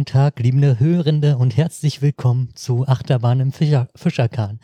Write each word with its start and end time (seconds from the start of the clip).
Guten 0.00 0.04
Tag, 0.04 0.38
liebe 0.38 0.80
Hörende 0.80 1.36
und 1.36 1.56
herzlich 1.56 2.00
willkommen 2.00 2.50
zu 2.54 2.86
Achterbahn 2.86 3.40
im 3.40 3.52
Fischer 3.52 3.88
Fischerkahn. 3.94 4.60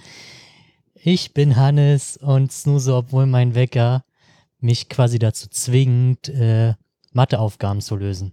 Ich 0.94 1.34
bin 1.34 1.56
Hannes 1.56 2.16
und 2.16 2.52
snooze, 2.52 2.94
obwohl 2.94 3.26
mein 3.26 3.54
Wecker 3.54 4.05
mich 4.60 4.88
quasi 4.88 5.18
dazu 5.18 5.48
zwingt, 5.48 6.28
äh, 6.28 6.74
Matheaufgaben 7.12 7.80
zu 7.80 7.96
lösen. 7.96 8.32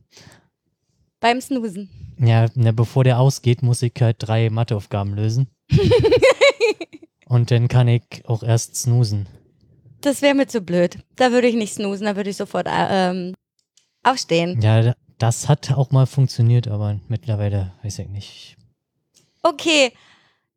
Beim 1.19 1.39
Snoosen. 1.39 1.89
Ja, 2.19 2.47
ne, 2.55 2.73
bevor 2.73 3.03
der 3.03 3.19
ausgeht, 3.19 3.63
muss 3.63 3.81
ich 3.81 3.93
halt 3.99 4.17
drei 4.19 4.49
Matheaufgaben 4.49 5.13
lösen. 5.13 5.47
und 7.27 7.49
dann 7.49 7.67
kann 7.67 7.87
ich 7.87 8.03
auch 8.25 8.43
erst 8.43 8.75
snoosen. 8.75 9.27
Das 10.01 10.21
wäre 10.21 10.35
mir 10.35 10.47
zu 10.47 10.61
blöd. 10.61 10.99
Da 11.15 11.31
würde 11.31 11.47
ich 11.47 11.55
nicht 11.55 11.73
snoosen, 11.73 12.05
da 12.05 12.15
würde 12.15 12.29
ich 12.29 12.37
sofort 12.37 12.67
äh, 12.67 13.11
ähm, 13.11 13.33
aufstehen. 14.03 14.59
Ja, 14.61 14.93
das 15.17 15.47
hat 15.47 15.71
auch 15.71 15.91
mal 15.91 16.05
funktioniert, 16.05 16.67
aber 16.67 16.99
mittlerweile 17.07 17.73
weiß 17.83 17.99
ich 17.99 18.09
nicht. 18.09 18.57
Okay. 19.41 19.93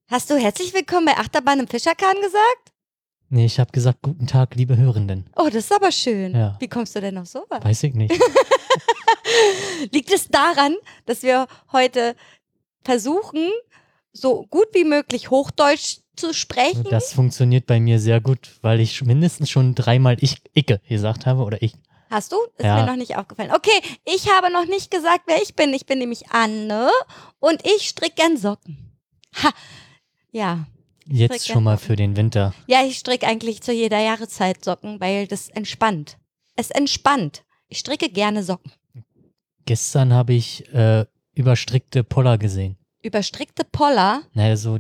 Hast 0.09 0.31
du 0.31 0.37
herzlich 0.37 0.73
willkommen 0.73 1.07
bei 1.07 1.17
Achterbahn 1.17 1.61
im 1.61 1.67
Fischerkahn 1.67 2.15
gesagt? 2.23 2.73
Nee, 3.29 3.47
ich 3.47 3.59
habe 3.59 3.73
gesagt, 3.73 3.99
guten 4.03 4.27
Tag, 4.27 4.55
liebe 4.55 4.77
Hörenden. 4.77 5.27
Oh, 5.37 5.47
das 5.47 5.57
ist 5.65 5.73
aber 5.75 5.91
schön. 5.91 6.35
Ja. 6.35 6.57
Wie 6.61 6.69
kommst 6.69 6.95
du 6.95 7.01
denn 7.01 7.19
auf 7.19 7.27
sowas? 7.27 7.63
Weiß 7.65 7.83
ich 7.83 7.95
nicht. 7.95 8.15
Liegt 9.93 10.13
es 10.13 10.29
daran, 10.29 10.77
dass 11.07 11.23
wir 11.23 11.47
heute 11.73 12.15
versuchen, 12.85 13.51
so 14.13 14.47
gut 14.47 14.69
wie 14.73 14.85
möglich 14.85 15.31
Hochdeutsch 15.31 15.99
zu 16.15 16.33
sprechen? 16.33 16.85
Das 16.89 17.13
funktioniert 17.13 17.67
bei 17.67 17.81
mir 17.81 17.99
sehr 17.99 18.21
gut, 18.21 18.59
weil 18.63 18.81
ich 18.81 19.03
mindestens 19.05 19.51
schon 19.51 19.75
dreimal 19.75 20.17
ich 20.21 20.37
Icke 20.55 20.81
gesagt 20.89 21.27
habe 21.27 21.43
oder 21.43 21.61
ich. 21.63 21.75
Hast 22.09 22.31
du? 22.31 22.37
Ist 22.57 22.65
Ja. 22.65 22.77
mir 22.77 22.87
noch 22.87 22.97
nicht 22.97 23.17
aufgefallen. 23.17 23.51
Okay, 23.53 23.81
ich 24.05 24.31
habe 24.31 24.53
noch 24.53 24.67
nicht 24.67 24.93
gesagt, 24.93 25.23
wer 25.27 25.43
ich 25.43 25.57
bin. 25.57 25.75
Ich 25.75 25.87
bin 25.87 25.99
nämlich 25.99 26.31
Anne 26.31 26.89
und 27.41 27.67
ich 27.67 27.89
stricke 27.89 28.15
gern 28.15 28.37
Socken. 28.37 28.97
Ha, 29.43 29.51
ja. 30.31 30.67
Jetzt 31.09 31.47
schon 31.47 31.65
mal 31.65 31.79
für 31.79 31.97
den 31.97 32.17
Winter. 32.17 32.55
Ja, 32.67 32.85
ich 32.85 32.99
stricke 32.99 33.27
eigentlich 33.27 33.63
zu 33.63 33.73
jeder 33.73 34.01
Jahreszeit 34.01 34.65
Socken, 34.65 35.01
weil 35.01 35.27
das 35.27 35.49
entspannt. 35.49 36.19
Es 36.57 36.71
entspannt. 36.71 37.45
Ich 37.69 37.79
stricke 37.79 38.09
gerne 38.09 38.43
Socken. 38.43 38.73
Gestern 39.65 40.13
habe 40.13 40.35
ich 40.35 40.73
äh, 40.73 41.07
überstrickte 41.35 42.05
Poller 42.05 42.39
gesehen. 42.39 42.77
Überstrickte 43.03 43.65
Poller. 43.65 44.23
Naja, 44.33 44.57
so, 44.57 44.79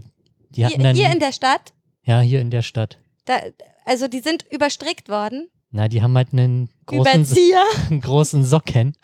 die 0.50 0.64
hatten 0.64 0.76
Hier, 0.76 0.84
dann, 0.84 0.96
hier 0.96 1.10
in 1.10 1.20
der 1.20 1.32
Stadt. 1.32 1.72
ja, 2.02 2.20
hier 2.20 2.40
in 2.40 2.50
der 2.50 2.62
Stadt. 2.62 2.98
Da, 3.24 3.40
also 3.84 4.08
die 4.08 4.20
sind 4.20 4.44
überstrickt 4.50 5.08
worden. 5.08 5.48
Na, 5.70 5.88
die 5.88 6.02
haben 6.02 6.16
halt 6.16 6.32
einen 6.32 6.70
großen, 6.86 7.14
Überzieher. 7.22 7.62
einen 7.90 8.00
großen 8.00 8.44
Socken, 8.44 8.96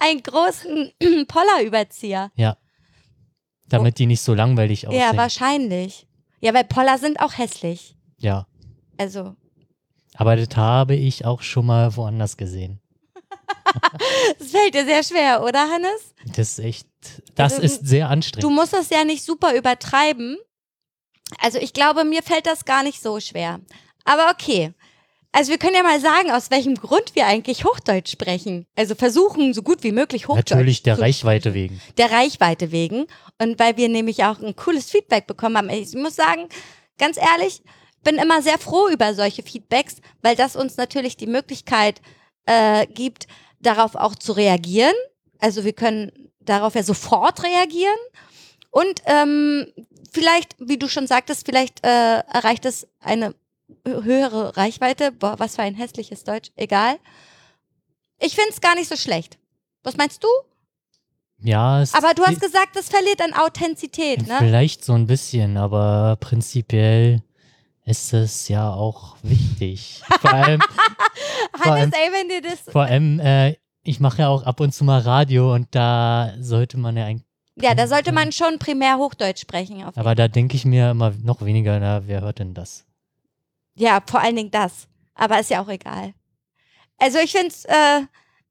Einen 0.00 0.22
großen 0.22 0.92
Pollerüberzieher. 1.26 2.30
Damit 3.68 3.98
die 3.98 4.06
nicht 4.06 4.20
so 4.22 4.34
langweilig 4.34 4.86
aussehen. 4.86 5.00
Ja, 5.00 5.16
wahrscheinlich. 5.16 6.06
Ja, 6.40 6.54
weil 6.54 6.64
Poller 6.64 6.98
sind 6.98 7.20
auch 7.20 7.36
hässlich. 7.38 7.96
ja, 8.18 8.46
Also, 8.98 9.34
aber 10.14 10.36
das 10.36 10.56
habe 10.56 10.94
ich 10.94 11.24
auch 11.24 11.42
schon 11.42 11.66
mal 11.66 11.94
woanders 11.96 12.36
gesehen. 12.36 12.80
das 14.38 14.48
fällt 14.50 14.74
dir 14.74 14.84
sehr 14.84 15.02
schwer, 15.02 15.42
oder 15.42 15.60
Hannes? 15.70 16.14
Das 16.34 16.58
ist 16.58 16.58
echt, 16.60 16.88
das 17.34 17.54
Also, 17.54 17.64
ist 17.64 17.86
sehr 17.86 18.06
Du 18.06 18.12
anstrengend. 18.12 18.54
musst 18.54 18.72
das 18.72 18.90
ja 18.90 19.04
nicht 19.04 19.24
super 19.24 19.54
übertreiben. 19.54 20.36
Also 21.40 21.58
ich 21.58 21.72
glaube, 21.72 22.04
mir 22.04 22.22
fällt 22.22 22.46
das 22.46 22.64
gar 22.64 22.82
nicht 22.82 23.02
so 23.02 23.18
schwer. 23.20 23.60
Aber 24.04 24.30
okay. 24.30 24.72
Also 25.36 25.50
wir 25.50 25.58
können 25.58 25.74
ja 25.74 25.82
mal 25.82 26.00
sagen, 26.00 26.30
aus 26.30 26.50
welchem 26.50 26.76
Grund 26.76 27.14
wir 27.14 27.26
eigentlich 27.26 27.66
Hochdeutsch 27.66 28.10
sprechen. 28.10 28.64
Also 28.74 28.94
versuchen, 28.94 29.52
so 29.52 29.60
gut 29.60 29.82
wie 29.82 29.92
möglich 29.92 30.28
Hochdeutsch 30.28 30.52
Natürlich 30.52 30.82
der 30.82 30.98
Reichweite 30.98 31.52
wegen. 31.52 31.78
der 31.98 32.10
Reichweite 32.10 32.72
wegen. 32.72 33.06
Und 33.38 33.58
weil 33.58 33.76
wir 33.76 33.90
nämlich 33.90 34.24
auch 34.24 34.40
ein 34.40 34.56
cooles 34.56 34.90
Feedback 34.90 35.26
bekommen 35.26 35.58
haben. 35.58 35.68
Ich 35.68 35.94
muss 35.94 36.16
sagen, 36.16 36.48
ganz 36.96 37.18
ehrlich, 37.18 37.60
bin 38.02 38.16
immer 38.16 38.40
sehr 38.40 38.56
froh 38.56 38.88
über 38.88 39.12
solche 39.12 39.42
Feedbacks, 39.42 39.96
weil 40.22 40.36
das 40.36 40.56
uns 40.56 40.78
natürlich 40.78 41.18
die 41.18 41.26
Möglichkeit 41.26 42.00
äh, 42.46 42.86
gibt, 42.86 43.26
darauf 43.60 43.94
auch 43.94 44.14
zu 44.14 44.32
reagieren. 44.32 44.94
Also 45.38 45.64
wir 45.64 45.74
können 45.74 46.30
darauf 46.40 46.74
ja 46.74 46.82
sofort 46.82 47.42
reagieren. 47.42 47.98
Und 48.70 49.02
ähm, 49.04 49.66
vielleicht, 50.10 50.56
wie 50.58 50.78
du 50.78 50.88
schon 50.88 51.06
sagtest, 51.06 51.44
vielleicht 51.44 51.84
äh, 51.84 52.20
erreicht 52.20 52.64
es 52.64 52.88
eine 53.00 53.34
höhere 53.86 54.56
Reichweite. 54.56 55.12
Boah, 55.12 55.38
was 55.38 55.56
für 55.56 55.62
ein 55.62 55.74
hässliches 55.74 56.24
Deutsch. 56.24 56.50
Egal. 56.56 56.96
Ich 58.18 58.34
finde 58.34 58.50
es 58.50 58.60
gar 58.60 58.74
nicht 58.74 58.88
so 58.88 58.96
schlecht. 58.96 59.38
Was 59.82 59.96
meinst 59.96 60.22
du? 60.22 60.28
Ja, 61.38 61.82
es 61.82 61.94
Aber 61.94 62.14
du 62.14 62.24
hast 62.24 62.40
gesagt, 62.40 62.74
das 62.74 62.88
verliert 62.88 63.20
an 63.20 63.34
Authentizität, 63.34 64.26
ne? 64.26 64.36
Vielleicht 64.38 64.84
so 64.84 64.94
ein 64.94 65.06
bisschen, 65.06 65.56
aber 65.58 66.16
prinzipiell 66.18 67.22
ist 67.84 68.14
es 68.14 68.48
ja 68.48 68.72
auch 68.72 69.16
wichtig. 69.22 70.02
Vor 70.20 70.32
allem, 70.32 70.60
vor 71.62 71.72
allem, 71.72 71.92
ey, 71.92 72.12
wenn 72.12 72.28
dir 72.28 72.42
das. 72.42 72.60
vor 72.72 72.82
allem 72.82 73.20
äh, 73.20 73.54
ich 73.86 74.00
mache 74.00 74.22
ja 74.22 74.28
auch 74.28 74.42
ab 74.42 74.60
und 74.60 74.72
zu 74.74 74.84
mal 74.84 75.00
Radio 75.00 75.54
und 75.54 75.68
da 75.70 76.34
sollte 76.40 76.76
man 76.78 76.96
ja 76.96 77.04
eigentlich, 77.04 77.26
Ja, 77.60 77.74
da 77.74 77.86
sollte 77.86 78.12
man 78.12 78.32
schon 78.32 78.58
primär 78.58 78.98
Hochdeutsch 78.98 79.40
sprechen. 79.40 79.84
Aber 79.94 80.14
da 80.14 80.26
denke 80.28 80.56
ich 80.56 80.64
mir 80.64 80.90
immer 80.90 81.12
noch 81.22 81.42
weniger, 81.42 81.78
na, 81.78 82.06
wer 82.06 82.22
hört 82.22 82.40
denn 82.40 82.52
das? 82.54 82.84
Ja, 83.76 84.02
vor 84.06 84.20
allen 84.20 84.36
Dingen 84.36 84.50
das. 84.50 84.88
Aber 85.14 85.38
ist 85.38 85.50
ja 85.50 85.62
auch 85.62 85.68
egal. 85.68 86.14
Also 86.98 87.18
ich 87.18 87.32
finde 87.32 87.48
es, 87.48 87.64
äh, 87.66 88.02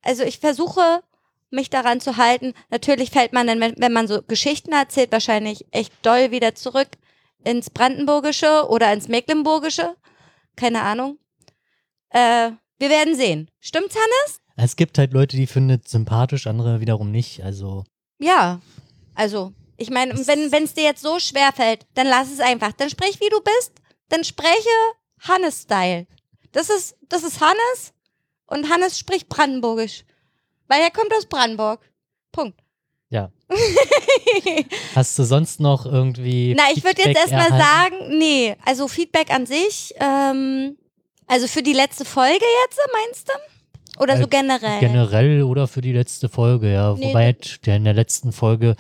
also 0.02 0.24
ich 0.24 0.40
versuche, 0.40 1.04
mich 1.52 1.70
daran 1.70 2.00
zu 2.00 2.18
halten. 2.18 2.54
Natürlich 2.70 3.10
fällt 3.12 3.34
man 3.34 3.48
dann, 3.48 3.60
wenn, 3.60 3.94
man 3.94 4.08
so 4.08 4.22
Geschichten 4.22 4.72
erzählt, 4.72 5.12
wahrscheinlich 5.12 5.66
echt 5.72 5.94
doll 6.02 6.32
wieder 6.32 6.56
zurück 6.56 6.90
ins 7.44 7.70
Brandenburgische 7.70 8.68
oder 8.70 8.92
ins 8.94 9.08
Mecklenburgische. 9.08 9.96
Keine 10.56 10.82
Ahnung. 10.82 11.18
Äh, 12.10 12.52
wir 12.78 12.90
werden 12.90 13.16
sehen. 13.16 13.50
Stimmt's, 13.60 13.96
Hannes? 13.96 14.40
Es 14.58 14.76
gibt 14.76 14.98
halt 14.98 15.14
Leute, 15.14 15.38
die 15.38 15.48
finden 15.48 15.82
es 15.84 15.92
sympathisch, 15.92 16.48
andere 16.48 16.80
wiederum 16.80 17.12
nicht. 17.12 17.44
Also, 17.44 17.84
Ja, 18.20 18.62
also, 19.14 19.54
ich 19.78 19.90
meine, 19.90 20.14
wenn 20.14 20.64
es 20.64 20.74
dir 20.74 20.84
jetzt 20.84 21.02
so 21.02 21.20
schwer 21.20 21.52
fällt, 21.54 21.86
dann 21.94 22.08
lass 22.08 22.32
es 22.32 22.40
einfach. 22.40 22.72
Dann 22.74 22.90
sprich, 22.90 23.20
wie 23.20 23.30
du 23.30 23.42
bist. 23.42 23.74
Dann 24.10 24.24
spreche 24.24 24.70
Hannes-Style. 25.20 26.08
Das 26.52 26.70
ist, 26.70 26.96
das 27.10 27.24
ist 27.24 27.42
Hannes 27.42 27.94
und 28.48 28.70
Hannes 28.70 28.98
spricht 28.98 29.28
Brandenburgisch. 29.30 30.04
Weil 30.68 30.82
er 30.82 30.92
kommt 30.92 31.14
aus 31.14 31.26
Brandenburg. 31.26 31.80
Punkt. 32.32 32.60
ja. 33.10 33.32
Hast 34.96 35.18
du 35.20 35.24
sonst 35.24 35.60
noch 35.60 35.86
irgendwie. 35.86 36.56
Na, 36.58 36.64
ich 36.74 36.84
würde 36.84 37.04
jetzt 37.04 37.16
erstmal 37.32 37.50
sagen, 37.50 38.18
nee, 38.18 38.56
also 38.66 38.88
Feedback 38.88 39.32
an 39.32 39.46
sich, 39.46 39.94
ähm, 40.00 40.78
also 41.28 41.48
für 41.48 41.62
die 41.62 41.74
letzte 41.74 42.06
Folge 42.06 42.44
jetzt, 42.66 42.80
meinst 42.92 43.30
du? 43.30 44.02
Oder 44.02 44.18
so 44.18 44.24
Äh, 44.24 44.28
generell? 44.28 44.80
Generell 44.80 45.44
oder 45.44 45.68
für 45.68 45.82
die 45.82 45.94
letzte 45.94 46.28
Folge, 46.28 46.74
ja. 46.74 46.94
Nee, 46.96 47.10
Wobei 47.10 47.38
der 47.66 47.76
in 47.78 47.84
der 47.84 47.94
letzten 47.94 48.32
Folge 48.32 48.76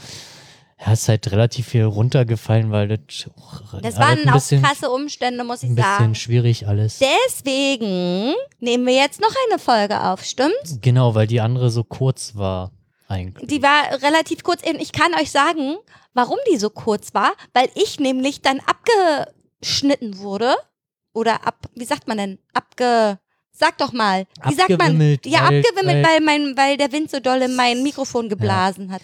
ja, 0.79 0.91
ist 0.93 1.07
halt 1.07 1.31
relativ 1.31 1.67
viel 1.67 1.83
runtergefallen, 1.83 2.71
weil 2.71 2.87
das, 2.89 3.29
auch 3.37 3.79
das 3.81 3.95
halt 3.97 3.97
waren 3.97 4.19
ein 4.23 4.29
auch 4.29 4.33
bisschen, 4.35 4.61
krasse 4.61 4.89
Umstände, 4.89 5.43
muss 5.43 5.63
ich 5.63 5.69
ein 5.69 5.75
bisschen 5.75 5.91
sagen. 5.97 6.15
schwierig 6.15 6.67
alles. 6.67 6.99
Deswegen 6.99 8.33
nehmen 8.59 8.85
wir 8.85 8.93
jetzt 8.95 9.21
noch 9.21 9.33
eine 9.49 9.59
Folge 9.59 10.01
auf, 10.03 10.23
stimmt? 10.23 10.53
Genau, 10.81 11.15
weil 11.15 11.27
die 11.27 11.41
andere 11.41 11.69
so 11.69 11.83
kurz 11.83 12.35
war 12.35 12.71
eigentlich. 13.07 13.47
Die 13.47 13.61
war 13.63 14.01
relativ 14.01 14.43
kurz. 14.43 14.61
Ich 14.79 14.91
kann 14.91 15.13
euch 15.13 15.31
sagen, 15.31 15.75
warum 16.13 16.37
die 16.51 16.57
so 16.57 16.69
kurz 16.69 17.13
war, 17.13 17.33
weil 17.53 17.69
ich 17.75 17.99
nämlich 17.99 18.41
dann 18.41 18.59
abgeschnitten 18.59 20.17
wurde. 20.19 20.55
Oder 21.13 21.47
ab, 21.47 21.55
wie 21.75 21.85
sagt 21.85 22.07
man 22.07 22.17
denn? 22.17 22.39
Abge. 22.53 23.19
Sag 23.57 23.77
doch 23.77 23.93
mal. 23.93 24.25
Wie 24.45 24.53
sagt 24.53 24.69
man? 24.71 24.81
Abgewimmelt, 24.81 25.25
Ja, 25.25 25.43
abgewimmelt, 25.43 25.85
weil- 25.85 26.03
weil, 26.03 26.19
mein, 26.21 26.57
weil 26.57 26.75
der 26.75 26.91
Wind 26.91 27.09
so 27.09 27.21
doll 27.21 27.41
in 27.41 27.55
mein 27.55 27.83
Mikrofon 27.83 28.27
geblasen 28.27 28.91
hat. 28.91 29.01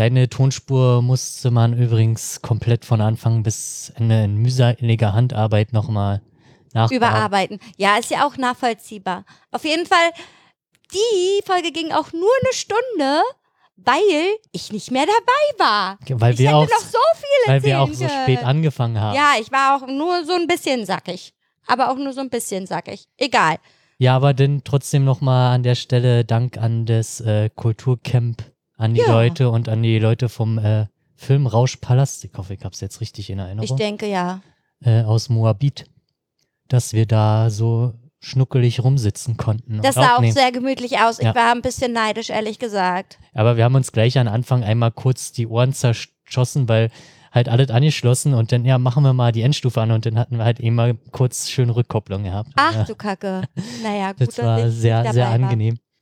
Deine 0.00 0.30
Tonspur 0.30 1.02
musste 1.02 1.50
man 1.50 1.78
übrigens 1.78 2.40
komplett 2.40 2.86
von 2.86 3.02
Anfang 3.02 3.42
bis 3.42 3.92
Ende 3.96 4.24
in 4.24 4.36
mühseliger 4.36 5.12
Handarbeit 5.12 5.74
nochmal 5.74 6.22
nachbearbeiten. 6.72 6.96
Überarbeiten. 6.96 7.60
Ja, 7.76 7.98
ist 7.98 8.10
ja 8.10 8.26
auch 8.26 8.38
nachvollziehbar. 8.38 9.26
Auf 9.50 9.62
jeden 9.66 9.84
Fall, 9.84 10.10
die 10.94 11.42
Folge 11.44 11.70
ging 11.70 11.92
auch 11.92 12.14
nur 12.14 12.30
eine 12.42 12.52
Stunde, 12.54 13.20
weil 13.76 13.98
ich 14.52 14.72
nicht 14.72 14.90
mehr 14.90 15.04
dabei 15.04 15.62
war. 15.68 15.98
Weil 16.08 16.32
ich 16.32 16.38
wir 16.38 16.56
auch, 16.56 16.64
noch 16.64 16.78
so 16.78 16.98
viel 17.16 17.52
weil 17.52 17.62
wir 17.62 17.82
auch 17.82 17.92
so 17.92 18.08
spät 18.08 18.42
angefangen 18.42 18.98
haben. 18.98 19.14
Ja, 19.14 19.32
ich 19.38 19.52
war 19.52 19.76
auch 19.76 19.86
nur 19.86 20.24
so 20.24 20.32
ein 20.32 20.46
bisschen 20.46 20.86
sackig. 20.86 21.34
Aber 21.66 21.90
auch 21.90 21.96
nur 21.96 22.14
so 22.14 22.22
ein 22.22 22.30
bisschen 22.30 22.66
sackig. 22.66 23.04
Egal. 23.18 23.58
Ja, 23.98 24.16
aber 24.16 24.32
dann 24.32 24.62
trotzdem 24.64 25.04
nochmal 25.04 25.54
an 25.54 25.62
der 25.62 25.74
Stelle 25.74 26.24
Dank 26.24 26.56
an 26.56 26.86
das 26.86 27.20
äh, 27.20 27.50
Kulturcamp, 27.54 28.50
an 28.80 28.94
die 28.94 29.00
Ja. 29.00 29.12
Leute 29.12 29.50
und 29.50 29.68
an 29.68 29.82
die 29.82 29.98
Leute 29.98 30.28
vom 30.28 30.58
äh, 30.58 30.86
Film 31.16 31.46
Rauschpalast. 31.46 32.24
Ich 32.24 32.30
hoffe, 32.36 32.54
ich 32.54 32.64
habe 32.64 32.72
es 32.74 32.80
jetzt 32.80 33.00
richtig 33.00 33.30
in 33.30 33.38
Ich 33.38 33.44
Erinnerung. 33.44 33.76
denke 33.76 34.06
ja. 34.06 34.40
Äh, 34.82 35.02
aus 35.02 35.28
Moabit, 35.28 35.84
dass 36.68 36.92
wir 36.94 37.06
da 37.06 37.50
so 37.50 37.92
schnuckelig 38.20 38.82
rumsitzen 38.82 39.36
konnten. 39.36 39.80
Das 39.82 39.94
sah 39.94 40.16
auch 40.16 40.24
sehr 40.24 40.52
gemütlich 40.52 40.98
aus. 40.98 41.18
Ich 41.18 41.24
Ja. 41.24 41.34
war 41.34 41.52
ein 41.52 41.62
bisschen 41.62 41.92
neidisch, 41.92 42.30
ehrlich 42.30 42.58
gesagt. 42.58 43.18
Aber 43.34 43.56
wir 43.56 43.64
haben 43.64 43.74
uns 43.74 43.92
gleich 43.92 44.18
am 44.18 44.28
Anfang 44.28 44.62
einmal 44.62 44.90
kurz 44.92 45.32
die 45.32 45.46
Ohren 45.46 45.72
zerschossen, 45.72 46.68
weil 46.68 46.90
halt 47.32 47.48
alles 47.48 47.70
angeschlossen 47.70 48.34
und 48.34 48.50
dann, 48.52 48.64
ja, 48.64 48.76
machen 48.78 49.04
wir 49.04 49.12
mal 49.12 49.32
die 49.32 49.42
Endstufe 49.42 49.80
an 49.80 49.90
und 49.92 50.04
dann 50.04 50.18
hatten 50.18 50.36
wir 50.38 50.44
halt 50.44 50.58
eben 50.60 50.74
mal 50.74 50.96
kurz 51.12 51.48
schön 51.48 51.70
Rückkopplung 51.70 52.24
gehabt. 52.24 52.50
Ach 52.56 52.74
ja, 52.74 52.84
du 52.84 52.94
Kacke. 52.94 53.42
Naja, 53.82 54.12
gut, 54.18 54.28
das 54.28 54.38
war 54.38 54.66
ich 54.66 54.74
sehr, 54.74 55.12
sehr 55.12 55.26
war. 55.26 55.56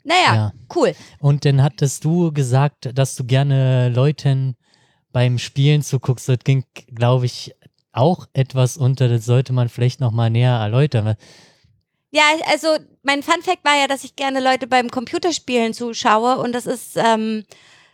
Naja, 0.09 0.35
Ja. 0.35 0.53
cool. 0.75 0.95
Und 1.21 1.45
dann 1.45 1.63
hattest 1.63 2.05
du 2.05 2.33
gesagt, 2.33 2.91
dass 2.95 3.15
du 3.15 3.25
gerne 3.25 3.91
Leuten 3.91 4.57
beim 5.13 5.39
Spielen 5.39 5.83
zuguckst. 5.83 6.29
Das 6.29 6.39
ging, 6.45 6.65
glaube 6.95 7.27
ich, 7.27 7.55
auch 7.93 8.27
etwas 8.33 8.79
unter. 8.79 9.09
Das 9.09 9.27
sollte 9.27 9.53
man 9.53 9.69
vielleicht 9.69 10.01
noch 10.01 10.13
mal 10.13 10.31
näher 10.31 10.55
erläutern. 10.55 11.15
Ja, 12.11 12.23
also 12.51 12.69
mein 13.03 13.23
Fun 13.23 13.43
Fact 13.43 13.65
war 13.65 13.79
ja, 13.79 13.87
dass 13.87 14.03
ich 14.05 14.17
gerne 14.17 14.41
Leute 14.41 14.67
beim 14.67 14.91
Computerspielen 14.91 15.75
zuschaue 15.75 16.39
und 16.39 16.53
das 16.53 16.65
ist, 16.65 16.97
ähm, 16.97 17.45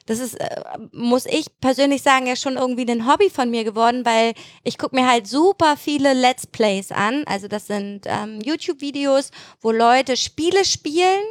das 0.06 0.20
ist, 0.20 0.34
äh, 0.34 0.62
muss 0.92 1.26
ich 1.26 1.46
persönlich 1.60 2.02
sagen, 2.02 2.28
ja 2.28 2.36
schon 2.36 2.56
irgendwie 2.56 2.88
ein 2.88 3.10
Hobby 3.10 3.28
von 3.28 3.50
mir 3.50 3.64
geworden, 3.64 4.04
weil 4.04 4.34
ich 4.62 4.78
gucke 4.78 4.94
mir 4.94 5.10
halt 5.10 5.26
super 5.26 5.76
viele 5.76 6.12
Let's 6.12 6.46
Plays 6.46 6.92
an. 6.92 7.24
Also 7.26 7.48
das 7.48 7.66
sind 7.66 8.02
ähm, 8.06 8.40
YouTube-Videos, 8.40 9.32
wo 9.60 9.72
Leute 9.72 10.16
Spiele 10.16 10.64
spielen 10.64 11.24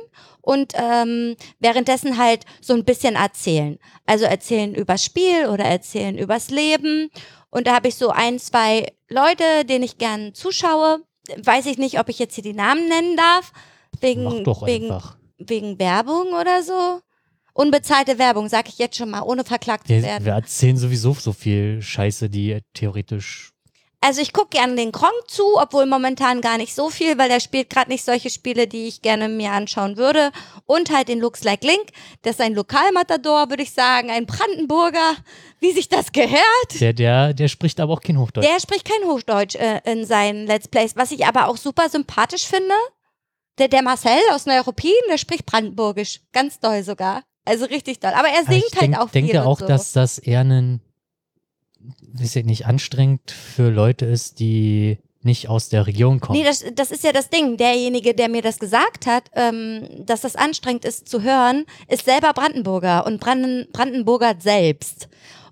und 0.43 0.73
ähm, 0.75 1.35
währenddessen 1.59 2.17
halt 2.17 2.43
so 2.61 2.73
ein 2.73 2.83
bisschen 2.83 3.15
erzählen. 3.15 3.79
Also 4.05 4.25
erzählen 4.25 4.75
übers 4.75 5.03
Spiel 5.03 5.47
oder 5.47 5.63
erzählen 5.63 6.17
übers 6.17 6.49
Leben. 6.49 7.09
Und 7.49 7.65
da 7.65 7.75
habe 7.75 7.87
ich 7.87 7.95
so 7.95 8.09
ein, 8.09 8.39
zwei 8.39 8.91
Leute, 9.09 9.63
denen 9.67 9.85
ich 9.85 9.97
gern 9.97 10.33
zuschaue. 10.33 10.99
Weiß 11.41 11.65
ich 11.65 11.77
nicht, 11.77 11.97
ob 11.99 12.09
ich 12.09 12.19
jetzt 12.19 12.35
hier 12.35 12.43
die 12.43 12.53
Namen 12.53 12.89
nennen 12.89 13.15
darf. 13.15 13.53
Wegen, 14.01 14.25
Mach 14.25 14.43
doch 14.43 14.65
wegen, 14.65 14.91
einfach. 14.91 15.15
wegen 15.37 15.79
Werbung 15.79 16.33
oder 16.33 16.61
so. 16.61 16.99
Unbezahlte 17.53 18.17
Werbung, 18.19 18.49
sag 18.49 18.67
ich 18.67 18.79
jetzt 18.79 18.97
schon 18.97 19.11
mal, 19.11 19.21
ohne 19.21 19.45
verklagt 19.45 19.87
zu 19.87 19.93
werden. 19.93 20.25
wir 20.25 20.33
erzählen 20.33 20.75
sowieso 20.75 21.13
so 21.13 21.31
viel 21.31 21.81
Scheiße, 21.81 22.29
die 22.29 22.59
theoretisch. 22.73 23.51
Also 24.05 24.19
ich 24.19 24.33
gucke 24.33 24.49
gerne 24.49 24.75
den 24.75 24.91
Kronk 24.91 25.13
zu, 25.27 25.57
obwohl 25.57 25.85
momentan 25.85 26.41
gar 26.41 26.57
nicht 26.57 26.75
so 26.75 26.89
viel, 26.89 27.17
weil 27.17 27.29
der 27.29 27.39
spielt 27.39 27.69
gerade 27.69 27.89
nicht 27.89 28.03
solche 28.03 28.29
Spiele, 28.29 28.67
die 28.67 28.85
ich 28.85 29.01
gerne 29.01 29.29
mir 29.29 29.53
anschauen 29.53 29.95
würde. 29.95 30.31
Und 30.65 30.91
halt 30.91 31.07
den 31.07 31.21
Looks 31.21 31.45
Like 31.45 31.63
Link, 31.63 31.87
das 32.21 32.33
ist 32.33 32.41
ein 32.41 32.53
Lokalmatador, 32.53 33.49
würde 33.49 33.63
ich 33.63 33.71
sagen, 33.71 34.11
ein 34.11 34.25
Brandenburger, 34.25 35.15
wie 35.61 35.71
sich 35.71 35.87
das 35.87 36.11
gehört. 36.11 36.81
Der, 36.81 36.91
der, 36.91 37.33
der 37.33 37.47
spricht 37.47 37.79
aber 37.79 37.93
auch 37.93 38.01
kein 38.01 38.19
Hochdeutsch. 38.19 38.45
Der 38.45 38.59
spricht 38.59 38.83
kein 38.83 39.07
Hochdeutsch 39.07 39.55
äh, 39.55 39.79
in 39.89 40.05
seinen 40.05 40.47
Let's 40.47 40.67
Plays, 40.67 40.97
was 40.97 41.11
ich 41.11 41.25
aber 41.25 41.47
auch 41.47 41.55
super 41.55 41.87
sympathisch 41.87 42.45
finde. 42.45 42.75
Der, 43.57 43.69
der 43.69 43.83
Marcel 43.83 44.19
aus 44.33 44.45
Neuruppin, 44.45 44.91
der 45.09 45.17
spricht 45.17 45.45
Brandenburgisch, 45.45 46.19
ganz 46.33 46.59
doll 46.59 46.83
sogar. 46.83 47.23
Also 47.45 47.63
richtig 47.65 48.01
doll. 48.01 48.11
Aber 48.11 48.27
er 48.27 48.39
Aber 48.39 48.51
singt 48.51 48.65
ich 48.67 48.73
halt 48.73 48.81
denk, 48.81 48.99
auch 48.99 49.09
viel 49.09 49.21
denke 49.21 49.39
und 49.39 49.47
auch, 49.47 49.59
so. 49.59 49.65
dass 49.65 49.93
das 49.93 50.17
eher 50.17 50.41
ein, 50.41 50.81
weiß 52.13 52.35
ich 52.37 52.45
nicht, 52.45 52.65
anstrengend 52.65 53.31
für 53.31 53.69
Leute 53.69 54.05
ist, 54.05 54.39
die 54.39 54.97
nicht 55.21 55.47
aus 55.47 55.69
der 55.69 55.87
Region 55.87 56.19
kommen. 56.19 56.37
Nee, 56.37 56.45
das, 56.45 56.65
das 56.75 56.91
ist 56.91 57.03
ja 57.03 57.13
das 57.13 57.29
Ding. 57.29 57.55
Derjenige, 57.57 58.13
der 58.13 58.27
mir 58.29 58.41
das 58.41 58.59
gesagt 58.59 59.05
hat, 59.05 59.23
ähm, 59.35 59.87
dass 60.05 60.21
das 60.21 60.35
anstrengend 60.35 60.83
ist 60.83 61.07
zu 61.07 61.21
hören, 61.21 61.65
ist 61.87 62.05
selber 62.05 62.33
Brandenburger 62.33 63.05
und 63.05 63.19
Branden, 63.21 63.67
Brandenburger 63.71 64.35
selbst. 64.39 65.07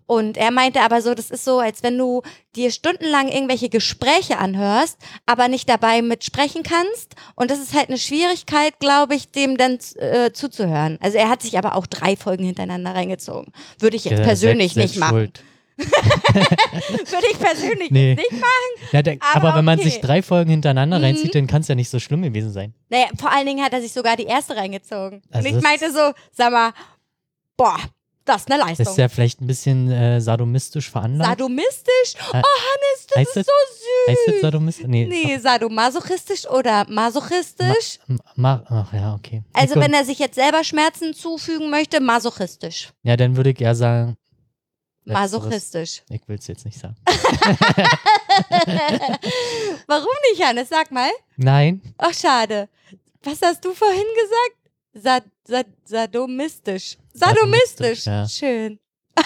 Und 0.07 0.36
er 0.36 0.51
meinte 0.51 0.81
aber 0.81 1.01
so, 1.01 1.13
das 1.13 1.31
ist 1.31 1.45
so, 1.45 1.60
als 1.60 1.83
wenn 1.83 1.98
du 1.98 2.22
dir 2.57 2.69
stundenlang 2.69 3.30
irgendwelche 3.30 3.69
Gespräche 3.69 4.39
anhörst, 4.39 4.98
aber 5.25 5.48
nicht 5.48 5.69
dabei 5.69 6.01
mitsprechen 6.01 6.63
kannst. 6.63 7.16
Und 7.36 7.50
das 7.50 7.60
ist 7.60 7.74
halt 7.74 7.88
eine 7.88 7.98
Schwierigkeit, 7.98 8.77
glaube 8.80 9.16
ich, 9.16 9.31
dem 9.31 9.56
dann 9.56 9.77
äh, 9.95 10.34
zuzuhören. 10.34 10.98
Also 11.01 11.18
er 11.18 11.30
hat 11.30 11.42
sich 11.42 11.57
aber 11.57 11.75
auch 11.75 11.88
drei 11.88 12.18
Folgen 12.18 12.44
hintereinander 12.44 12.94
reingezogen. 12.94 13.54
Würde 13.80 13.95
ich 13.95 14.04
jetzt 14.04 14.18
Der 14.19 14.25
persönlich 14.25 14.74
selbst- 14.74 14.95
nicht 14.95 15.00
machen. 15.00 15.18
Schuld. 15.18 15.44
Würde 17.12 17.28
ich 17.31 17.39
persönlich 17.39 17.92
Nee. 17.92 18.16
nicht 18.16 18.31
machen. 18.31 18.89
Ja, 18.92 19.01
der, 19.01 19.18
Aber 19.33 19.50
aber, 19.50 19.57
wenn 19.60 19.66
man 19.66 19.80
okay. 19.80 19.89
sich 19.89 20.01
drei 20.01 20.22
Folgen 20.22 20.51
hintereinander 20.51 20.98
Mhm. 21.00 21.04
reinzieht, 21.06 21.36
dann 21.36 21.48
kann 21.48 21.62
es 21.62 21.68
ja 21.68 21.75
nicht 21.75 21.89
so 21.89 22.00
schlimm 22.00 22.22
gewesen 22.22 22.51
sein. 22.51 22.74
Naja, 22.89 23.06
vor 23.19 23.31
allen 23.31 23.45
Dingen 23.45 23.63
hat 23.63 23.74
er 23.74 23.81
sich 23.81 23.92
sogar 23.94 24.16
die 24.18 24.25
erste 24.25 24.56
reingezogen. 24.56 25.22
Also 25.31 25.48
und 25.50 25.56
ich 25.57 25.63
meinte 25.63 25.92
so, 25.92 26.12
sag 26.31 26.51
mal, 26.51 26.72
boah, 27.57 27.78
das 28.25 28.42
ist 28.44 28.51
eine 28.51 28.60
Leistung. 28.62 28.86
Das 28.86 28.94
ist 28.94 28.98
ja 28.98 29.10
vielleicht 29.10 29.42
ein 29.42 29.48
bisschen 29.48 29.89
äh, 29.92 30.22
sadomistisch 30.22 30.89
veranlagt. 30.92 31.28
Sadomistisch? 31.39 32.13
Oh, 32.31 32.38
Äh, 32.38 32.42
Hannes, 32.42 33.07
das 33.07 33.18
heißt 33.18 33.27
ist 33.30 33.36
das- 33.38 33.45
so 33.45 33.51
süß. 33.74 34.07
heißt 34.10 34.27
das 34.27 34.42
sadomistisch? 34.42 34.86
Nee. 34.88 35.06
Nee, 35.07 35.38
sadomasochistisch 35.39 36.48
oder 36.48 36.86
masochistisch? 36.88 37.98
Ma, 38.07 38.18
ma, 38.36 38.63
ach 38.69 38.94
ja, 38.94 39.16
okay. 39.16 39.44
also 39.54 39.75
ich, 39.75 39.81
wenn 39.81 39.94
er 39.94 40.06
sich 40.06 40.19
jetzt 40.19 40.36
selber 40.36 40.63
Schmerzen 40.63 41.13
zufügen 41.16 41.69
möchte, 41.72 42.00
masochistisch. 42.00 42.89
Ja, 43.04 43.18
dann 43.18 43.36
würde 43.38 43.50
ich 43.51 43.60
eher 43.62 43.75
sagen. 43.75 44.16
Letzteres. 45.03 45.31
Masochistisch. 45.33 46.03
Ich 46.09 46.21
will 46.27 46.38
es 46.38 46.48
jetzt 46.48 46.63
nicht 46.65 46.77
sagen. 46.80 46.95
Warum 49.88 50.07
nicht, 50.31 50.44
Hannes? 50.45 50.69
Sag 50.69 50.92
mal. 50.92 51.09
Nein, 51.38 51.81
Ach, 51.98 52.13
schade. 52.13 52.69
Was 53.24 53.42
hast 53.42 53.63
du 53.65 53.74
vorhin 53.74 54.03
gesagt? 54.21 54.57
Sad, 54.94 55.24
sad, 55.45 55.68
sadomistisch. 55.86 56.98
Sadomistisch. 57.13 58.03
Sadomistisch, 58.03 58.06
ja. 58.06 58.27
Schön. 58.27 58.80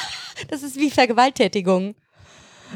Das 0.49 0.63
ist 0.63 0.75
wie 0.75 0.91
Vergewaltigung. 0.91 1.95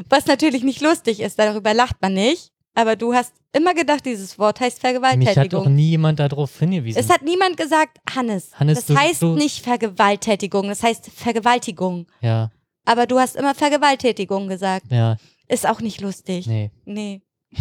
Was 0.08 0.24
natürlich 0.24 0.62
nicht 0.62 0.80
lustig 0.80 1.20
ist, 1.20 1.38
darüber 1.38 1.74
lacht 1.74 1.96
man 2.00 2.14
nicht. 2.14 2.52
Aber 2.74 2.96
du 2.96 3.12
hast 3.12 3.34
immer 3.52 3.74
gedacht, 3.74 4.06
dieses 4.06 4.38
Wort 4.38 4.60
heißt 4.60 4.82
mich 4.82 5.36
hat 5.36 5.52
doch 5.52 5.66
nie 5.66 5.90
jemand 5.90 6.20
darauf 6.20 6.58
hingewiesen. 6.58 6.98
Es 6.98 7.10
hat 7.10 7.20
niemand 7.22 7.58
gesagt, 7.58 7.98
Hannes. 8.14 8.50
Hannes, 8.54 8.78
das 8.78 8.86
du- 8.86 8.96
heißt 8.96 9.20
du- 9.22 9.34
nicht 9.34 9.62
Vergewaltigung, 9.62 10.68
das 10.68 10.82
heißt 10.82 11.10
Vergewaltigung. 11.14 12.06
ja, 12.22 12.50
Aber 12.90 13.06
du 13.06 13.20
hast 13.20 13.36
immer 13.36 13.54
Vergewaltigung 13.54 14.48
gesagt. 14.48 14.86
ja, 14.90 15.16
Ist 15.46 15.64
auch 15.68 15.80
nicht 15.80 16.00
lustig. 16.00 16.46
nee. 16.48 16.70
Nee. 16.84 17.22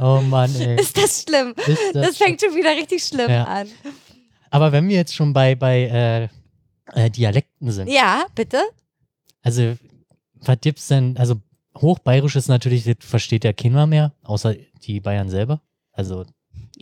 Oh 0.00 0.20
Mann, 0.20 0.54
ey. 0.60 0.78
Ist 0.80 0.96
das 0.98 1.22
schlimm? 1.22 1.54
Ist 1.56 1.78
das 1.94 2.06
Das 2.06 2.16
fängt 2.18 2.40
schon 2.40 2.54
wieder 2.54 2.70
richtig 2.76 3.02
schlimm 3.04 3.30
Ja. 3.30 3.44
an. 3.44 3.68
Aber 4.50 4.72
wenn 4.72 4.88
wir 4.88 4.96
jetzt 4.96 5.14
schon 5.14 5.32
bei, 5.32 5.54
bei 5.54 6.30
äh, 6.94 7.04
äh, 7.06 7.08
Dialekten 7.10 7.70
sind, 7.70 7.88
Ja, 7.88 8.26
bitte? 8.34 8.60
also 9.42 9.76
was 10.34 10.58
gibt's 10.60 10.88
denn, 10.88 11.16
also 11.16 11.36
Hochbayerisch 11.78 12.36
ist 12.36 12.48
natürlich, 12.48 12.84
das 12.84 12.96
versteht 13.00 13.44
ja 13.44 13.52
keiner 13.54 13.86
mehr, 13.86 14.12
außer 14.24 14.54
die 14.82 15.00
Bayern 15.00 15.30
selber. 15.30 15.62
Also, 15.92 16.26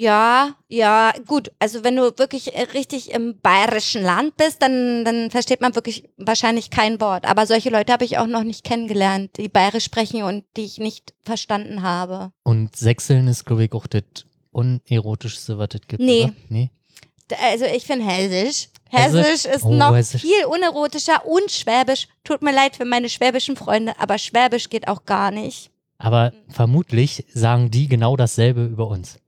Ja, 0.01 0.55
ja, 0.69 1.13
gut. 1.27 1.53
Also 1.59 1.85
wenn 1.85 1.95
du 1.97 2.17
wirklich 2.19 2.55
äh, 2.55 2.63
richtig 2.73 3.11
im 3.11 3.39
bayerischen 3.41 4.03
Land 4.03 4.35
bist, 4.39 4.63
dann, 4.63 5.05
dann 5.05 5.31
versteht 5.31 5.61
man 5.61 5.75
wirklich 5.75 6.09
wahrscheinlich 6.17 6.71
kein 6.71 7.03
Wort. 7.03 7.27
Aber 7.27 7.47
solche 7.47 7.69
Leute 7.69 7.93
habe 7.93 8.07
ich 8.07 8.17
auch 8.17 8.27
noch 8.27 8.43
nicht 8.43 8.65
kennengelernt, 8.65 9.37
die 9.37 9.51
bayerisch 9.51 9.85
sprechen 9.85 10.23
und 10.23 10.45
die 10.57 10.65
ich 10.65 10.79
nicht 10.79 11.13
verstanden 11.23 11.83
habe. 11.83 12.33
und 12.45 12.75
Sächseln 12.77 13.29
ist, 13.29 13.45
glaube 13.45 13.65
ich, 13.65 13.73
auch 13.75 13.87
das 13.87 14.05
unerotischste, 14.53 15.59
was 15.59 15.69
es 15.75 15.87
gibt. 15.87 16.03
Nee. 16.03 16.25
Oder? 16.25 16.33
Nee. 16.49 16.71
Also 17.51 17.67
ich 17.67 17.85
finde 17.85 18.07
Hessisch. 18.07 18.69
Hessisch? 18.89 19.21
Hessisch 19.27 19.55
ist 19.55 19.65
Oh, 19.65 19.75
noch 19.75 19.95
Hessisch. 19.95 20.23
viel 20.23 20.47
unerotischer 20.47 21.27
und 21.27 21.51
Schwäbisch. 21.51 22.09
Tut 22.25 22.41
mir 22.41 22.53
leid 22.55 22.75
für 22.75 22.87
meine 22.87 23.11
schwäbischen 23.11 23.55
Freunde, 23.55 23.93
aber 23.99 24.17
Schwäbisch 24.17 24.71
geht 24.71 24.89
auch 24.89 25.05
gar 25.05 25.31
nicht. 25.31 25.71
Aber 25.99 26.33
vermutlich 26.49 27.27
sagen 27.35 27.71
die 27.71 27.87
genau 27.87 28.17
dasselbe 28.17 28.65
über 28.65 28.89
uns. 28.89 29.19